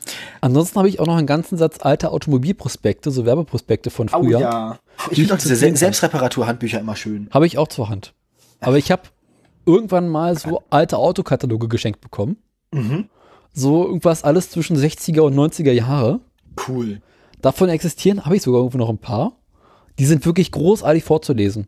Ansonsten 0.41 0.77
habe 0.77 0.89
ich 0.89 0.99
auch 0.99 1.05
noch 1.05 1.17
einen 1.17 1.27
ganzen 1.27 1.57
Satz 1.57 1.77
alter 1.81 2.11
Automobilprospekte, 2.11 3.11
so 3.11 3.25
Werbeprospekte 3.25 3.89
von 3.89 4.09
früher. 4.09 4.37
Oh 4.37 4.41
ja. 4.41 4.79
Ich 5.11 5.19
finde 5.19 5.33
auch 5.33 5.37
diese 5.37 5.55
Se 5.55 5.75
Selbstreparaturhandbücher 5.75 6.79
immer 6.79 6.95
schön. 6.95 7.29
Habe 7.31 7.47
ich 7.47 7.57
auch 7.57 7.67
zur 7.67 7.89
Hand. 7.89 8.13
Aber 8.59 8.77
ich 8.77 8.91
habe 8.91 9.03
irgendwann 9.65 10.09
mal 10.09 10.37
so 10.37 10.63
alte 10.69 10.97
Autokataloge 10.97 11.67
geschenkt 11.67 12.01
bekommen. 12.01 12.37
Mhm. 12.71 13.09
So 13.53 13.85
irgendwas 13.85 14.23
alles 14.23 14.49
zwischen 14.49 14.77
60er 14.77 15.21
und 15.21 15.35
90er 15.35 15.71
Jahre. 15.71 16.19
Cool. 16.67 17.01
Davon 17.41 17.69
existieren, 17.69 18.25
habe 18.25 18.35
ich 18.35 18.41
sogar 18.41 18.59
irgendwo 18.59 18.77
noch 18.77 18.89
ein 18.89 18.97
paar. 18.97 19.33
Die 19.99 20.05
sind 20.05 20.25
wirklich 20.25 20.51
großartig 20.51 21.03
vorzulesen. 21.03 21.67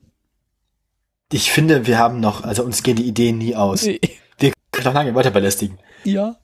Ich 1.32 1.52
finde, 1.52 1.86
wir 1.86 2.00
haben 2.00 2.20
noch, 2.20 2.44
also 2.44 2.64
uns 2.64 2.82
gehen 2.82 2.96
die 2.96 3.08
Ideen 3.08 3.38
nie 3.38 3.56
aus. 3.56 3.86
wir 3.86 4.00
können 4.80 4.94
noch 4.94 5.02
lange 5.02 5.16
weiter 5.16 5.32
belästigen. 5.32 5.78
Ja. 6.04 6.36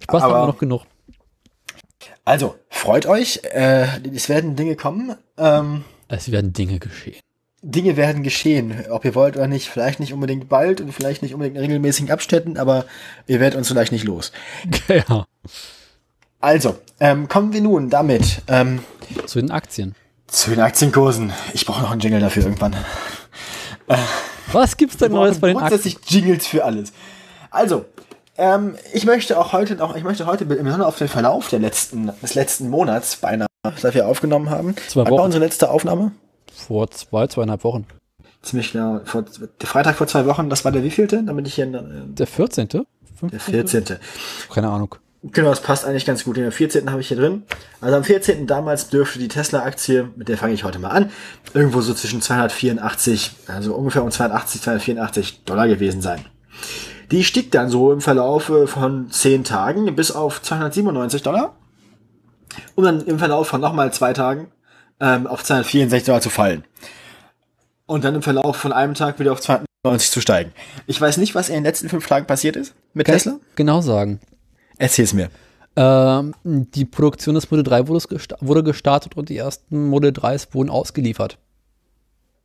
Spaß 0.00 0.22
Aber, 0.22 0.34
haben 0.34 0.42
wir 0.42 0.46
noch 0.48 0.58
genug. 0.58 0.82
Also, 2.24 2.56
freut 2.68 3.06
euch. 3.06 3.40
Äh, 3.44 3.86
es 4.14 4.28
werden 4.28 4.56
Dinge 4.56 4.76
kommen. 4.76 5.14
Ähm, 5.36 5.84
es 6.08 6.30
werden 6.30 6.52
Dinge 6.52 6.78
geschehen. 6.78 7.20
Dinge 7.62 7.96
werden 7.96 8.22
geschehen, 8.22 8.84
ob 8.90 9.04
ihr 9.04 9.14
wollt 9.14 9.36
oder 9.36 9.46
nicht. 9.46 9.68
Vielleicht 9.68 10.00
nicht 10.00 10.12
unbedingt 10.12 10.48
bald 10.48 10.80
und 10.80 10.92
vielleicht 10.92 11.22
nicht 11.22 11.32
unbedingt 11.32 11.56
in 11.56 11.62
regelmäßigen 11.62 12.10
Abständen, 12.10 12.58
aber 12.58 12.84
ihr 13.26 13.40
werdet 13.40 13.56
uns 13.56 13.68
vielleicht 13.68 13.92
nicht 13.92 14.04
los. 14.04 14.32
Ja. 14.88 15.26
Also, 16.40 16.76
ähm, 17.00 17.26
kommen 17.26 17.54
wir 17.54 17.62
nun 17.62 17.88
damit 17.88 18.42
ähm, 18.48 18.80
zu 19.24 19.40
den 19.40 19.50
Aktien. 19.50 19.94
Zu 20.26 20.50
den 20.50 20.60
Aktienkursen. 20.60 21.32
Ich 21.54 21.64
brauche 21.64 21.80
noch 21.80 21.90
einen 21.90 22.00
Jingle 22.00 22.20
dafür 22.20 22.42
irgendwann. 22.42 22.74
Äh, 23.86 23.96
Was 24.52 24.76
gibt's 24.76 24.98
denn 24.98 25.12
Neues 25.12 25.38
bei 25.40 25.48
den 25.48 25.56
Aktien? 25.56 25.80
Grundsätzlich 25.80 25.98
Jingles 26.06 26.46
für 26.46 26.64
alles. 26.64 26.92
Also, 27.54 27.84
ähm, 28.36 28.74
ich 28.92 29.06
möchte 29.06 29.38
auch 29.38 29.52
heute 29.52 29.76
noch, 29.76 29.94
ich 29.94 30.02
möchte 30.02 30.26
heute 30.26 30.44
im 30.44 30.82
auf 30.82 30.98
den 30.98 31.08
Verlauf 31.08 31.48
der 31.48 31.60
letzten, 31.60 32.10
des 32.20 32.34
letzten 32.34 32.68
Monats 32.68 33.16
beinahe, 33.16 33.46
seit 33.76 33.94
wir 33.94 34.08
aufgenommen 34.08 34.50
haben. 34.50 34.74
Zwei 34.88 35.02
Wochen. 35.02 35.10
War 35.12 35.24
unsere 35.24 35.44
letzte 35.44 35.70
Aufnahme? 35.70 36.12
Vor 36.52 36.90
zwei, 36.90 37.28
zweieinhalb 37.28 37.62
Wochen. 37.62 37.86
Ziemlich 38.42 38.72
genau. 38.72 39.00
Vor, 39.04 39.22
der 39.22 39.68
Freitag 39.68 39.96
vor 39.96 40.08
zwei 40.08 40.26
Wochen, 40.26 40.50
das 40.50 40.64
war 40.64 40.72
der 40.72 40.82
wievielte? 40.82 41.22
Damit 41.22 41.46
ich 41.46 41.54
hier. 41.54 41.66
Äh, 41.66 41.82
der 42.06 42.26
14. 42.26 42.68
15? 42.68 42.84
Der 43.30 43.40
14. 43.40 43.98
Keine 44.52 44.68
Ahnung. 44.68 44.96
Genau, 45.22 45.48
das 45.50 45.60
passt 45.60 45.86
eigentlich 45.86 46.04
ganz 46.04 46.24
gut. 46.24 46.36
Den 46.36 46.50
14. 46.50 46.90
habe 46.90 47.00
ich 47.00 47.08
hier 47.08 47.16
drin. 47.16 47.44
Also 47.80 47.96
am 47.96 48.04
14. 48.04 48.46
damals 48.46 48.88
dürfte 48.88 49.18
die 49.20 49.28
Tesla-Aktie, 49.28 50.10
mit 50.16 50.28
der 50.28 50.36
fange 50.36 50.52
ich 50.52 50.64
heute 50.64 50.80
mal 50.80 50.90
an, 50.90 51.10
irgendwo 51.54 51.80
so 51.80 51.94
zwischen 51.94 52.20
284, 52.20 53.30
also 53.46 53.74
ungefähr 53.74 54.02
um 54.02 54.10
280, 54.10 54.60
284 54.60 55.44
Dollar 55.44 55.66
gewesen 55.66 56.02
sein. 56.02 56.26
Die 57.10 57.24
stieg 57.24 57.50
dann 57.50 57.68
so 57.68 57.92
im 57.92 58.00
Verlauf 58.00 58.50
von 58.66 59.10
10 59.10 59.44
Tagen 59.44 59.94
bis 59.94 60.10
auf 60.10 60.42
297 60.42 61.22
Dollar. 61.22 61.54
Um 62.74 62.84
dann 62.84 63.00
im 63.06 63.18
Verlauf 63.18 63.48
von 63.48 63.60
nochmal 63.60 63.92
zwei 63.92 64.12
Tagen 64.12 64.48
ähm, 65.00 65.26
auf 65.26 65.42
264 65.42 66.06
Dollar 66.06 66.20
zu 66.20 66.30
fallen. 66.30 66.64
Und 67.86 68.04
dann 68.04 68.14
im 68.14 68.22
Verlauf 68.22 68.56
von 68.56 68.72
einem 68.72 68.94
Tag 68.94 69.18
wieder 69.18 69.32
auf 69.32 69.40
290 69.40 70.10
zu 70.10 70.20
steigen. 70.20 70.52
Ich 70.86 71.00
weiß 71.00 71.16
nicht, 71.18 71.34
was 71.34 71.48
in 71.48 71.56
den 71.56 71.64
letzten 71.64 71.88
fünf 71.88 72.06
Tagen 72.06 72.26
passiert 72.26 72.56
ist 72.56 72.74
mit 72.94 73.06
Kann 73.06 73.14
Tesla. 73.14 73.38
Genau 73.56 73.80
sagen. 73.80 74.20
Erzähl's 74.78 75.12
mir. 75.12 75.30
Ähm, 75.76 76.34
die 76.44 76.84
Produktion 76.84 77.34
des 77.34 77.50
Model 77.50 77.64
3 77.64 77.88
wurde, 77.88 78.06
gesta 78.08 78.36
wurde 78.40 78.62
gestartet 78.62 79.16
und 79.16 79.28
die 79.28 79.36
ersten 79.36 79.88
Model 79.88 80.12
3s 80.12 80.54
wurden 80.54 80.70
ausgeliefert. 80.70 81.38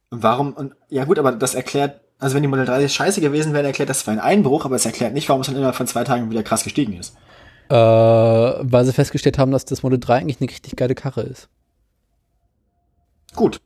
Warum? 0.09 0.73
Ja 0.89 1.05
gut, 1.05 1.19
aber 1.19 1.31
das 1.33 1.53
erklärt, 1.53 2.01
also 2.19 2.35
wenn 2.35 2.43
die 2.43 2.49
Model 2.49 2.65
3 2.65 2.87
scheiße 2.87 3.21
gewesen 3.21 3.53
wären, 3.53 3.65
erklärt 3.65 3.89
das 3.89 4.01
zwar 4.01 4.13
ein 4.13 4.19
Einbruch, 4.19 4.65
aber 4.65 4.75
es 4.75 4.85
erklärt 4.85 5.13
nicht, 5.13 5.29
warum 5.29 5.41
es 5.41 5.47
dann 5.47 5.55
innerhalb 5.55 5.75
von 5.75 5.87
zwei 5.87 6.03
Tagen 6.03 6.29
wieder 6.29 6.43
krass 6.43 6.63
gestiegen 6.65 6.97
ist. 6.97 7.15
Äh, 7.69 7.75
weil 7.75 8.85
sie 8.85 8.93
festgestellt 8.93 9.37
haben, 9.37 9.51
dass 9.51 9.63
das 9.65 9.83
Model 9.83 9.99
3 9.99 10.17
eigentlich 10.17 10.41
eine 10.41 10.49
richtig 10.49 10.75
geile 10.75 10.95
Karre 10.95 11.21
ist. 11.21 11.47
Gut. 13.35 13.61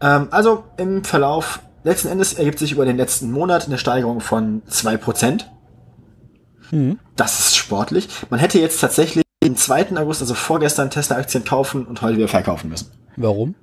Ähm, 0.00 0.28
also 0.30 0.64
im 0.78 1.04
Verlauf, 1.04 1.60
letzten 1.84 2.08
Endes 2.08 2.34
ergibt 2.34 2.58
sich 2.58 2.72
über 2.72 2.86
den 2.86 2.96
letzten 2.96 3.30
Monat 3.30 3.66
eine 3.66 3.76
Steigerung 3.76 4.20
von 4.20 4.62
2%. 4.70 5.44
Mhm. 6.70 6.98
Das 7.16 7.38
ist 7.38 7.56
sportlich. 7.56 8.08
Man 8.30 8.40
hätte 8.40 8.58
jetzt 8.58 8.80
tatsächlich 8.80 9.24
den 9.42 9.56
2. 9.56 9.96
August, 9.96 10.22
also 10.22 10.34
vorgestern, 10.34 10.90
Tesla-Aktien 10.90 11.44
kaufen 11.44 11.86
und 11.86 12.00
heute 12.00 12.16
wieder 12.16 12.28
verkaufen 12.28 12.70
müssen. 12.70 12.90
Warum? 13.16 13.54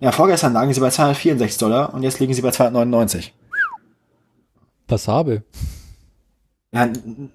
Ja, 0.00 0.12
vorgestern 0.12 0.52
lagen 0.52 0.72
sie 0.72 0.80
bei 0.80 0.90
264 0.90 1.58
Dollar 1.58 1.94
und 1.94 2.02
jetzt 2.02 2.20
liegen 2.20 2.34
sie 2.34 2.42
bei 2.42 2.50
299. 2.50 3.34
Passabel. 4.86 5.44
Ja, 6.72 6.88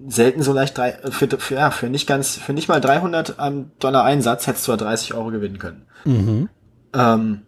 selten 0.07 0.43
so 0.43 0.53
leicht 0.53 0.77
drei, 0.77 0.91
für, 1.09 1.27
für, 1.27 1.55
ja, 1.55 1.71
für 1.71 1.89
nicht 1.89 2.05
ganz, 2.05 2.35
für 2.35 2.53
nicht 2.53 2.67
mal 2.67 2.79
300 2.79 3.35
Dollar 3.79 4.03
Einsatz 4.03 4.45
hättest 4.45 4.67
du 4.67 4.75
30 4.75 5.13
Euro 5.13 5.31
gewinnen 5.31 5.57
können. 5.57 5.88
Mhm. 6.05 6.49
Ähm, 6.93 7.41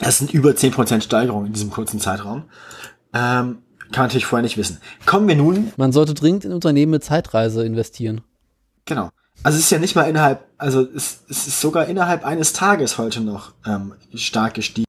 das 0.00 0.18
sind 0.18 0.32
über 0.32 0.50
10% 0.50 1.00
Steigerung 1.00 1.46
in 1.46 1.52
diesem 1.52 1.70
kurzen 1.70 1.98
Zeitraum. 1.98 2.44
Ähm, 3.12 3.58
kann 3.90 4.02
man 4.02 4.06
natürlich 4.06 4.26
vorher 4.26 4.42
nicht 4.42 4.58
wissen. 4.58 4.78
Kommen 5.06 5.26
wir 5.26 5.36
nun. 5.36 5.72
Man 5.76 5.92
sollte 5.92 6.14
dringend 6.14 6.44
in 6.44 6.52
Unternehmen 6.52 6.92
mit 6.92 7.04
Zeitreise 7.04 7.64
investieren. 7.64 8.20
Genau. 8.84 9.10
Also 9.42 9.56
es 9.56 9.64
ist 9.64 9.70
ja 9.70 9.78
nicht 9.78 9.94
mal 9.94 10.02
innerhalb, 10.02 10.44
also 10.58 10.82
es, 10.82 11.20
es 11.28 11.46
ist 11.46 11.60
sogar 11.60 11.86
innerhalb 11.86 12.24
eines 12.24 12.52
Tages 12.52 12.98
heute 12.98 13.20
noch 13.20 13.52
ähm, 13.66 13.94
stark 14.14 14.54
gestiegen. 14.54 14.86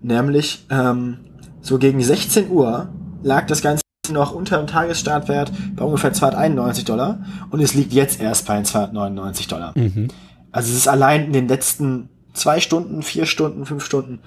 Nämlich 0.00 0.66
ähm, 0.70 1.18
so 1.60 1.78
gegen 1.78 2.02
16 2.02 2.50
Uhr 2.50 2.88
lag 3.22 3.46
das 3.46 3.62
Ganze 3.62 3.82
noch 4.10 4.32
unter 4.32 4.58
dem 4.58 4.66
Tagesstartwert 4.66 5.52
bei 5.76 5.84
ungefähr 5.84 6.12
291 6.12 6.84
Dollar 6.84 7.18
und 7.50 7.60
es 7.60 7.74
liegt 7.74 7.92
jetzt 7.92 8.20
erst 8.20 8.46
bei 8.46 8.62
299 8.62 9.48
Dollar. 9.48 9.72
Mhm. 9.76 10.08
Also 10.50 10.70
es 10.70 10.78
ist 10.78 10.88
allein 10.88 11.26
in 11.26 11.32
den 11.32 11.48
letzten 11.48 12.08
zwei 12.32 12.60
Stunden, 12.60 13.02
vier 13.02 13.26
Stunden, 13.26 13.66
fünf 13.66 13.84
Stunden 13.84 14.20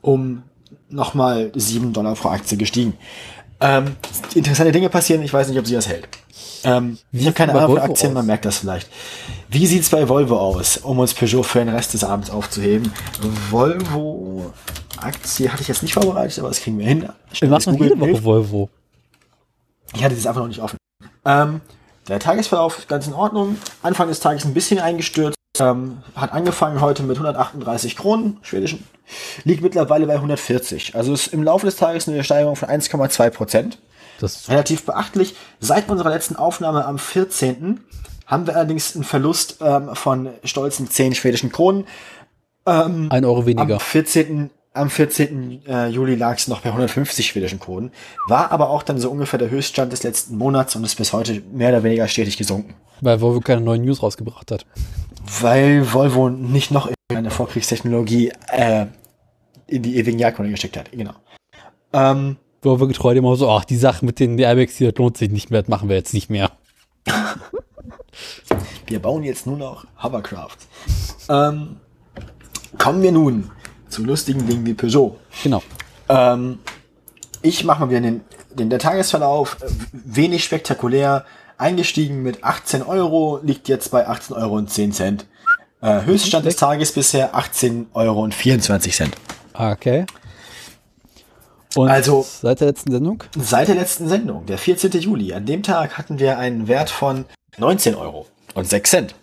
um 0.00 0.42
nochmal 0.88 1.50
sieben 1.54 1.92
Dollar 1.92 2.14
pro 2.14 2.28
Aktie 2.28 2.58
gestiegen. 2.58 2.94
Ähm, 3.64 3.96
interessante 4.34 4.72
Dinge 4.72 4.90
passieren, 4.90 5.22
ich 5.22 5.32
weiß 5.32 5.48
nicht, 5.48 5.58
ob 5.58 5.66
sie 5.66 5.74
das 5.74 5.88
hält. 5.88 6.06
Ähm, 6.64 6.98
ich 7.12 7.24
habe 7.24 7.32
keine 7.32 7.54
Ahnung 7.54 7.78
von 7.78 7.78
Aktien, 7.78 8.10
aus? 8.10 8.14
man 8.14 8.26
merkt 8.26 8.44
das 8.44 8.58
vielleicht. 8.58 8.90
Wie 9.48 9.66
sieht's 9.66 9.88
bei 9.88 10.06
Volvo 10.06 10.38
aus, 10.38 10.76
um 10.76 10.98
uns 10.98 11.14
Peugeot 11.14 11.44
für 11.44 11.60
den 11.60 11.70
Rest 11.70 11.94
des 11.94 12.04
Abends 12.04 12.28
aufzuheben? 12.28 12.92
Volvo 13.50 14.52
Aktie 14.98 15.50
hatte 15.50 15.62
ich 15.62 15.68
jetzt 15.68 15.82
nicht 15.82 15.94
vorbereitet, 15.94 16.38
aber 16.38 16.48
das 16.48 16.60
kriegen 16.60 16.78
wir 16.78 16.86
hin. 16.86 17.08
Wir 17.38 17.48
machen 17.48 17.82
jede 17.82 17.98
Woche 17.98 18.22
Volvo. 18.22 18.68
Ich 19.94 20.04
hatte 20.04 20.14
das 20.14 20.26
einfach 20.26 20.42
noch 20.42 20.48
nicht 20.48 20.60
offen. 20.60 20.76
Ähm, 21.24 21.62
der 22.08 22.18
Tagesverlauf 22.18 22.78
ist 22.78 22.88
ganz 22.88 23.06
in 23.06 23.14
Ordnung. 23.14 23.56
Anfang 23.82 24.08
des 24.08 24.20
Tages 24.20 24.44
ein 24.44 24.52
bisschen 24.52 24.78
eingestürzt. 24.78 25.36
Ähm, 25.58 26.02
hat 26.16 26.32
angefangen 26.32 26.82
heute 26.82 27.02
mit 27.02 27.16
138 27.16 27.96
Kronen, 27.96 28.38
schwedischen, 28.42 28.84
liegt 29.44 29.62
mittlerweile 29.62 30.06
bei 30.06 30.14
140. 30.14 30.94
Also 30.94 31.12
ist 31.12 31.28
im 31.28 31.42
Laufe 31.42 31.66
des 31.66 31.76
Tages 31.76 32.08
eine 32.08 32.24
Steigerung 32.24 32.56
von 32.56 32.68
1,2 32.68 33.30
Prozent. 33.30 33.78
Das 34.20 34.36
ist 34.36 34.48
relativ 34.48 34.84
beachtlich. 34.84 35.34
Seit 35.60 35.88
unserer 35.88 36.10
letzten 36.10 36.36
Aufnahme 36.36 36.84
am 36.84 36.98
14. 36.98 37.80
haben 38.26 38.46
wir 38.46 38.56
allerdings 38.56 38.94
einen 38.94 39.04
Verlust 39.04 39.58
ähm, 39.60 39.90
von 39.94 40.30
stolzen 40.44 40.88
10 40.88 41.14
schwedischen 41.14 41.50
Kronen. 41.50 41.86
Ähm, 42.66 43.08
Ein 43.10 43.24
Euro 43.24 43.46
weniger. 43.46 43.74
Am 43.74 43.80
14. 43.80 44.50
Am 44.72 44.90
14. 44.90 45.66
Äh, 45.66 45.86
Juli 45.88 46.16
lag 46.16 46.36
es 46.36 46.48
noch 46.48 46.62
bei 46.62 46.68
150 46.70 47.26
schwedischen 47.26 47.60
Kronen, 47.60 47.92
war 48.26 48.50
aber 48.50 48.70
auch 48.70 48.82
dann 48.82 48.98
so 48.98 49.08
ungefähr 49.08 49.38
der 49.38 49.48
Höchststand 49.48 49.92
des 49.92 50.02
letzten 50.02 50.36
Monats 50.36 50.74
und 50.74 50.82
ist 50.82 50.96
bis 50.96 51.12
heute 51.12 51.42
mehr 51.52 51.68
oder 51.68 51.84
weniger 51.84 52.08
stetig 52.08 52.36
gesunken. 52.36 52.74
Weil 53.00 53.20
Volvo 53.20 53.38
keine 53.40 53.60
neuen 53.60 53.82
News 53.82 54.02
rausgebracht 54.02 54.50
hat. 54.50 54.66
Weil 55.40 55.92
Volvo 55.92 56.28
nicht 56.28 56.70
noch 56.70 56.90
eine 57.08 57.30
Vorkriegstechnologie 57.30 58.32
äh, 58.50 58.86
in 59.66 59.82
die 59.82 59.96
ewigen 59.96 60.18
Jagdhunde 60.18 60.50
gesteckt 60.50 60.76
hat. 60.76 60.92
Genau. 60.92 61.14
Ähm, 61.92 62.36
Volvo 62.62 62.86
getreut 62.86 63.16
immer 63.16 63.36
so, 63.36 63.50
ach, 63.50 63.64
die 63.64 63.76
Sache 63.76 64.04
mit 64.04 64.20
den 64.20 64.38
Airbags, 64.38 64.76
die 64.76 64.86
lohnt 64.86 65.16
sich 65.16 65.30
nicht 65.30 65.50
mehr, 65.50 65.62
das 65.62 65.68
machen 65.68 65.88
wir 65.88 65.96
jetzt 65.96 66.14
nicht 66.14 66.30
mehr. 66.30 66.50
wir 68.86 68.98
bauen 69.00 69.22
jetzt 69.22 69.46
nur 69.46 69.56
noch 69.56 69.86
Hovercraft. 70.02 70.58
ähm, 71.28 71.76
kommen 72.78 73.02
wir 73.02 73.12
nun 73.12 73.50
zu 73.88 74.04
lustigen 74.04 74.46
Dingen 74.46 74.66
wie 74.66 74.74
Peugeot. 74.74 75.16
Genau. 75.42 75.62
Ähm, 76.08 76.58
ich 77.42 77.64
mache 77.64 77.80
mal 77.80 77.90
wieder 77.90 78.00
den, 78.00 78.22
den 78.52 78.70
der 78.70 78.78
Tagesverlauf. 78.78 79.56
Wenig 79.92 80.42
spektakulär. 80.44 81.24
Eingestiegen 81.58 82.22
mit 82.22 82.44
18 82.44 82.82
Euro, 82.82 83.40
liegt 83.42 83.68
jetzt 83.68 83.90
bei 83.90 84.06
18 84.06 84.36
Euro 84.36 84.56
und 84.56 84.70
10 84.70 84.92
Cent. 84.92 85.26
Äh, 85.80 86.02
Höchststand 86.04 86.46
des 86.46 86.56
Tages 86.56 86.92
bisher 86.92 87.34
18 87.34 87.88
Euro 87.94 88.22
und 88.22 88.34
24 88.34 88.94
Cent. 88.94 89.14
Okay. 89.52 90.06
Und 91.74 91.88
also 91.88 92.24
seit 92.42 92.60
der 92.60 92.68
letzten 92.68 92.92
Sendung? 92.92 93.24
Seit 93.36 93.68
der 93.68 93.74
letzten 93.74 94.08
Sendung, 94.08 94.46
der 94.46 94.58
14. 94.58 94.92
Juli. 94.92 95.32
An 95.32 95.44
dem 95.44 95.62
Tag 95.62 95.98
hatten 95.98 96.18
wir 96.18 96.38
einen 96.38 96.68
Wert 96.68 96.90
von 96.90 97.24
19 97.58 97.94
Euro. 97.94 98.26
und 98.54 98.68
6 98.68 98.90
Cent. 98.90 99.14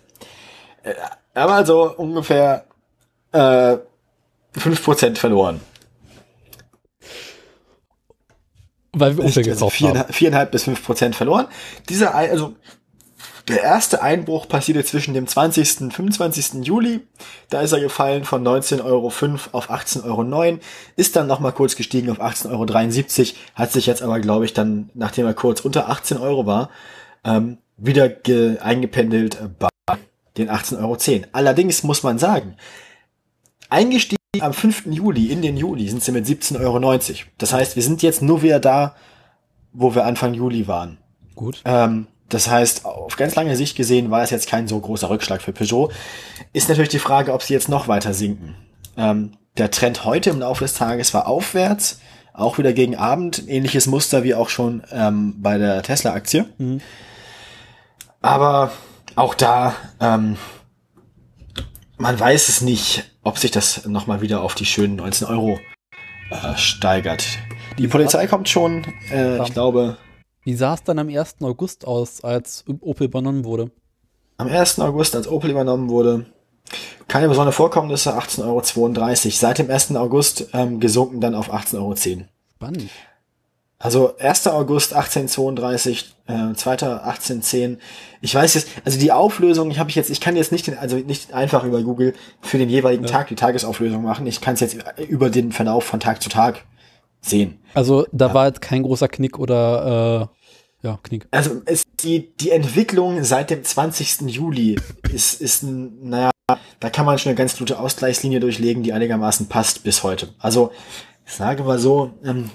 Äh, 0.82 0.94
haben 1.34 1.52
also 1.52 1.94
ungefähr 1.96 2.64
äh, 3.32 3.76
5% 4.58 5.16
verloren. 5.16 5.60
Weil 8.94 9.16
wir 9.16 9.24
Opel 9.24 9.38
also 9.38 9.42
gekauft 9.42 9.76
vier, 9.76 9.98
haben. 9.98 10.12
viereinhalb 10.12 10.50
bis 10.50 10.64
fünf 10.64 10.84
Prozent 10.84 11.16
verloren. 11.16 11.46
Dieser, 11.88 12.14
also 12.14 12.54
der 13.48 13.62
erste 13.62 14.02
Einbruch 14.02 14.46
passierte 14.46 14.84
zwischen 14.84 15.14
dem 15.14 15.26
20. 15.26 15.80
und 15.80 15.92
25. 15.92 16.64
Juli. 16.64 17.00
Da 17.48 17.62
ist 17.62 17.72
er 17.72 17.80
gefallen 17.80 18.24
von 18.24 18.46
19,05 18.46 18.84
Euro 18.84 19.06
auf 19.06 19.70
18,09 19.70 20.04
Euro. 20.04 20.58
Ist 20.96 21.16
dann 21.16 21.26
nochmal 21.26 21.52
kurz 21.52 21.74
gestiegen 21.74 22.10
auf 22.10 22.20
18,73 22.20 23.20
Euro. 23.20 23.38
Hat 23.54 23.72
sich 23.72 23.86
jetzt 23.86 24.02
aber, 24.02 24.20
glaube 24.20 24.44
ich, 24.44 24.52
dann, 24.52 24.90
nachdem 24.94 25.26
er 25.26 25.34
kurz 25.34 25.60
unter 25.60 25.88
18 25.88 26.18
Euro 26.18 26.46
war, 26.46 26.70
ähm, 27.24 27.58
wieder 27.76 28.08
ge 28.08 28.58
eingependelt 28.58 29.38
bei 29.58 29.68
den 30.36 30.48
18,10 30.48 30.78
Euro. 30.80 31.26
Allerdings 31.32 31.82
muss 31.82 32.02
man 32.04 32.18
sagen, 32.18 32.56
eingestiegen 33.68 34.21
am 34.40 34.54
5. 34.54 34.86
Juli, 34.86 35.26
in 35.26 35.42
den 35.42 35.58
Juli, 35.58 35.88
sind 35.88 36.02
sie 36.02 36.10
mit 36.10 36.24
17,90 36.24 36.60
Euro. 36.60 36.98
Das 37.36 37.52
heißt, 37.52 37.76
wir 37.76 37.82
sind 37.82 38.02
jetzt 38.02 38.22
nur 38.22 38.40
wieder 38.40 38.60
da, 38.60 38.94
wo 39.74 39.94
wir 39.94 40.06
Anfang 40.06 40.32
Juli 40.32 40.66
waren. 40.66 40.96
Gut. 41.34 41.60
Ähm, 41.66 42.06
das 42.30 42.48
heißt, 42.48 42.86
auf 42.86 43.16
ganz 43.16 43.34
lange 43.34 43.56
Sicht 43.56 43.76
gesehen 43.76 44.10
war 44.10 44.22
es 44.22 44.30
jetzt 44.30 44.48
kein 44.48 44.68
so 44.68 44.80
großer 44.80 45.10
Rückschlag 45.10 45.42
für 45.42 45.52
Peugeot. 45.52 45.92
Ist 46.54 46.70
natürlich 46.70 46.88
die 46.88 46.98
Frage, 46.98 47.34
ob 47.34 47.42
sie 47.42 47.52
jetzt 47.52 47.68
noch 47.68 47.88
weiter 47.88 48.14
sinken. 48.14 48.54
Ähm, 48.96 49.32
der 49.58 49.70
Trend 49.70 50.06
heute 50.06 50.30
im 50.30 50.40
Laufe 50.40 50.64
des 50.64 50.72
Tages 50.72 51.12
war 51.12 51.26
aufwärts, 51.26 52.00
auch 52.32 52.56
wieder 52.56 52.72
gegen 52.72 52.96
Abend. 52.96 53.46
Ähnliches 53.46 53.86
Muster 53.86 54.24
wie 54.24 54.34
auch 54.34 54.48
schon 54.48 54.82
ähm, 54.92 55.34
bei 55.42 55.58
der 55.58 55.82
Tesla-Aktie. 55.82 56.46
Aber 58.22 58.72
auch 59.14 59.34
da, 59.34 59.74
ähm, 60.00 60.38
man 62.02 62.18
weiß 62.18 62.48
es 62.48 62.60
nicht, 62.62 63.04
ob 63.22 63.38
sich 63.38 63.52
das 63.52 63.86
nochmal 63.86 64.20
wieder 64.20 64.42
auf 64.42 64.56
die 64.56 64.66
schönen 64.66 64.96
19 64.96 65.28
Euro 65.28 65.60
äh, 66.30 66.56
steigert. 66.56 67.24
Die 67.78 67.86
Polizei 67.86 68.26
kommt 68.26 68.48
schon, 68.48 68.84
äh, 69.12 69.40
ich 69.40 69.52
glaube, 69.52 69.96
Wie 70.42 70.54
sah 70.54 70.74
es 70.74 70.82
dann 70.82 70.98
am 70.98 71.08
1. 71.08 71.36
August 71.42 71.86
aus, 71.86 72.22
als 72.22 72.64
Opel 72.80 73.06
übernommen 73.06 73.44
wurde? 73.44 73.70
Am 74.36 74.48
1. 74.48 74.80
August, 74.80 75.14
als 75.14 75.28
Opel 75.28 75.50
übernommen 75.50 75.88
wurde, 75.88 76.26
keine 77.06 77.28
besonderen 77.28 77.54
Vorkommnisse, 77.54 78.18
18,32 78.18 78.42
Euro. 78.46 79.30
Seit 79.30 79.58
dem 79.58 79.70
1. 79.70 79.94
August 79.94 80.48
ähm, 80.52 80.80
gesunken 80.80 81.20
dann 81.20 81.36
auf 81.36 81.54
18,10 81.54 81.76
Euro. 81.76 81.94
Spannend. 82.56 82.90
Also 83.82 84.16
1. 84.16 84.46
August 84.46 84.94
1832, 84.94 86.14
äh, 86.28 86.54
2. 86.54 86.70
1810. 86.70 87.78
Ich 88.20 88.32
weiß 88.32 88.54
jetzt, 88.54 88.68
also 88.84 88.96
die 88.96 89.10
Auflösung, 89.10 89.72
ich 89.72 89.80
habe 89.80 89.90
ich 89.90 89.96
jetzt, 89.96 90.08
ich 90.08 90.20
kann 90.20 90.36
jetzt 90.36 90.52
nicht, 90.52 90.68
den, 90.68 90.78
also 90.78 90.96
nicht 90.98 91.32
einfach 91.32 91.64
über 91.64 91.82
Google 91.82 92.14
für 92.40 92.58
den 92.58 92.68
jeweiligen 92.68 93.06
Tag 93.06 93.26
die 93.26 93.34
Tagesauflösung 93.34 94.04
machen. 94.04 94.24
Ich 94.28 94.40
kann 94.40 94.54
es 94.54 94.60
jetzt 94.60 94.76
über 95.08 95.30
den 95.30 95.50
Verlauf 95.50 95.82
von 95.82 95.98
Tag 95.98 96.22
zu 96.22 96.28
Tag 96.28 96.64
sehen. 97.20 97.58
Also 97.74 98.06
da 98.12 98.32
war 98.32 98.46
jetzt 98.46 98.62
kein 98.62 98.84
großer 98.84 99.08
Knick 99.08 99.40
oder 99.40 100.30
äh, 100.82 100.86
ja, 100.86 101.00
Knick. 101.02 101.26
Also 101.32 101.62
es, 101.64 101.82
die, 102.04 102.36
die 102.36 102.52
Entwicklung 102.52 103.24
seit 103.24 103.50
dem 103.50 103.64
20. 103.64 104.30
Juli 104.30 104.76
ist, 105.12 105.40
ist 105.40 105.64
ein, 105.64 106.08
naja, 106.08 106.30
da 106.78 106.88
kann 106.88 107.04
man 107.04 107.18
schon 107.18 107.30
eine 107.30 107.36
ganz 107.36 107.58
gute 107.58 107.80
Ausgleichslinie 107.80 108.38
durchlegen, 108.38 108.84
die 108.84 108.92
einigermaßen 108.92 109.48
passt 109.48 109.82
bis 109.82 110.04
heute. 110.04 110.28
Also, 110.38 110.70
ich 111.26 111.32
sage 111.32 111.64
mal 111.64 111.80
so, 111.80 112.12
ähm, 112.24 112.48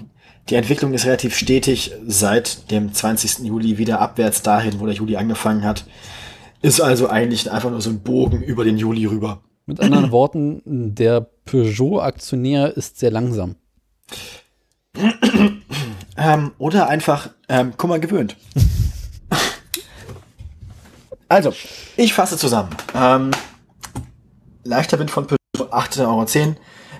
die 0.50 0.56
Entwicklung 0.56 0.94
ist 0.94 1.06
relativ 1.06 1.36
stetig 1.36 1.92
seit 2.06 2.72
dem 2.72 2.94
20. 2.94 3.40
Juli 3.40 3.78
wieder 3.78 4.00
abwärts 4.00 4.42
dahin, 4.42 4.80
wo 4.80 4.86
der 4.86 4.96
Juli 4.96 5.18
angefangen 5.18 5.64
hat. 5.64 5.86
Ist 6.62 6.82
also 6.82 7.10
eigentlich 7.10 7.52
einfach 7.52 7.70
nur 7.70 7.82
so 7.82 7.90
ein 7.90 8.00
Bogen 8.00 8.42
über 8.42 8.64
den 8.64 8.78
Juli 8.78 9.06
rüber. 9.06 9.42
Mit 9.66 9.82
anderen 9.82 10.12
Worten, 10.12 10.62
der 10.66 11.22
Peugeot-Aktionär 11.46 12.76
ist 12.76 12.98
sehr 12.98 13.12
langsam. 13.12 13.56
Ähm, 16.18 16.52
oder 16.58 16.90
einfach 16.90 17.30
ähm, 17.48 17.78
Kummer 17.78 18.00
gewöhnt. 18.00 18.36
also, 21.30 21.54
ich 21.96 22.14
fasse 22.14 22.38
zusammen. 22.38 22.70
Ähm, 22.96 23.32
leichter 24.64 24.98
Wind 24.98 25.12
von 25.12 25.28
Peugeot 25.28 25.72
18,10 25.72 26.08
Euro. 26.08 26.56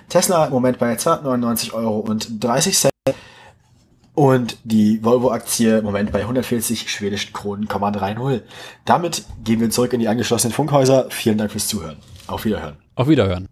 Tesla 0.08 0.46
im 0.46 0.52
Moment 0.52 0.78
bei 0.78 0.94
299 0.94 1.72
Euro 1.72 1.98
und 1.98 2.42
30 2.42 2.78
Cent. 2.78 2.92
Und 4.18 4.58
die 4.64 5.04
Volvo-Aktie 5.04 5.78
im 5.78 5.84
Moment 5.84 6.10
bei 6.10 6.22
140 6.22 6.90
schwedischen 6.90 7.32
Kronen, 7.32 7.68
30. 7.68 8.42
Damit 8.84 9.22
gehen 9.44 9.60
wir 9.60 9.70
zurück 9.70 9.92
in 9.92 10.00
die 10.00 10.08
angeschlossenen 10.08 10.52
Funkhäuser. 10.52 11.06
Vielen 11.10 11.38
Dank 11.38 11.52
fürs 11.52 11.68
Zuhören. 11.68 11.98
Auf 12.26 12.44
Wiederhören. 12.44 12.78
Auf 12.96 13.06
Wiederhören. 13.06 13.46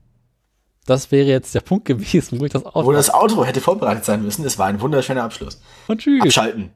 Das 0.84 1.12
wäre 1.12 1.28
jetzt 1.28 1.54
der 1.54 1.60
Punkt 1.60 1.84
gewesen, 1.84 2.40
wo 2.40 2.46
ich 2.46 2.52
das 2.52 2.64
Wo 2.64 2.70
Auto 2.70 2.92
das 2.92 3.10
Auto 3.10 3.44
hätte 3.44 3.60
vorbereitet 3.60 4.04
sein 4.04 4.24
müssen, 4.24 4.44
es 4.44 4.58
war 4.58 4.66
ein 4.66 4.80
wunderschöner 4.80 5.22
Abschluss. 5.22 5.62
und 5.86 6.00
tschüss. 6.00 6.20
Abschalten. 6.20 6.72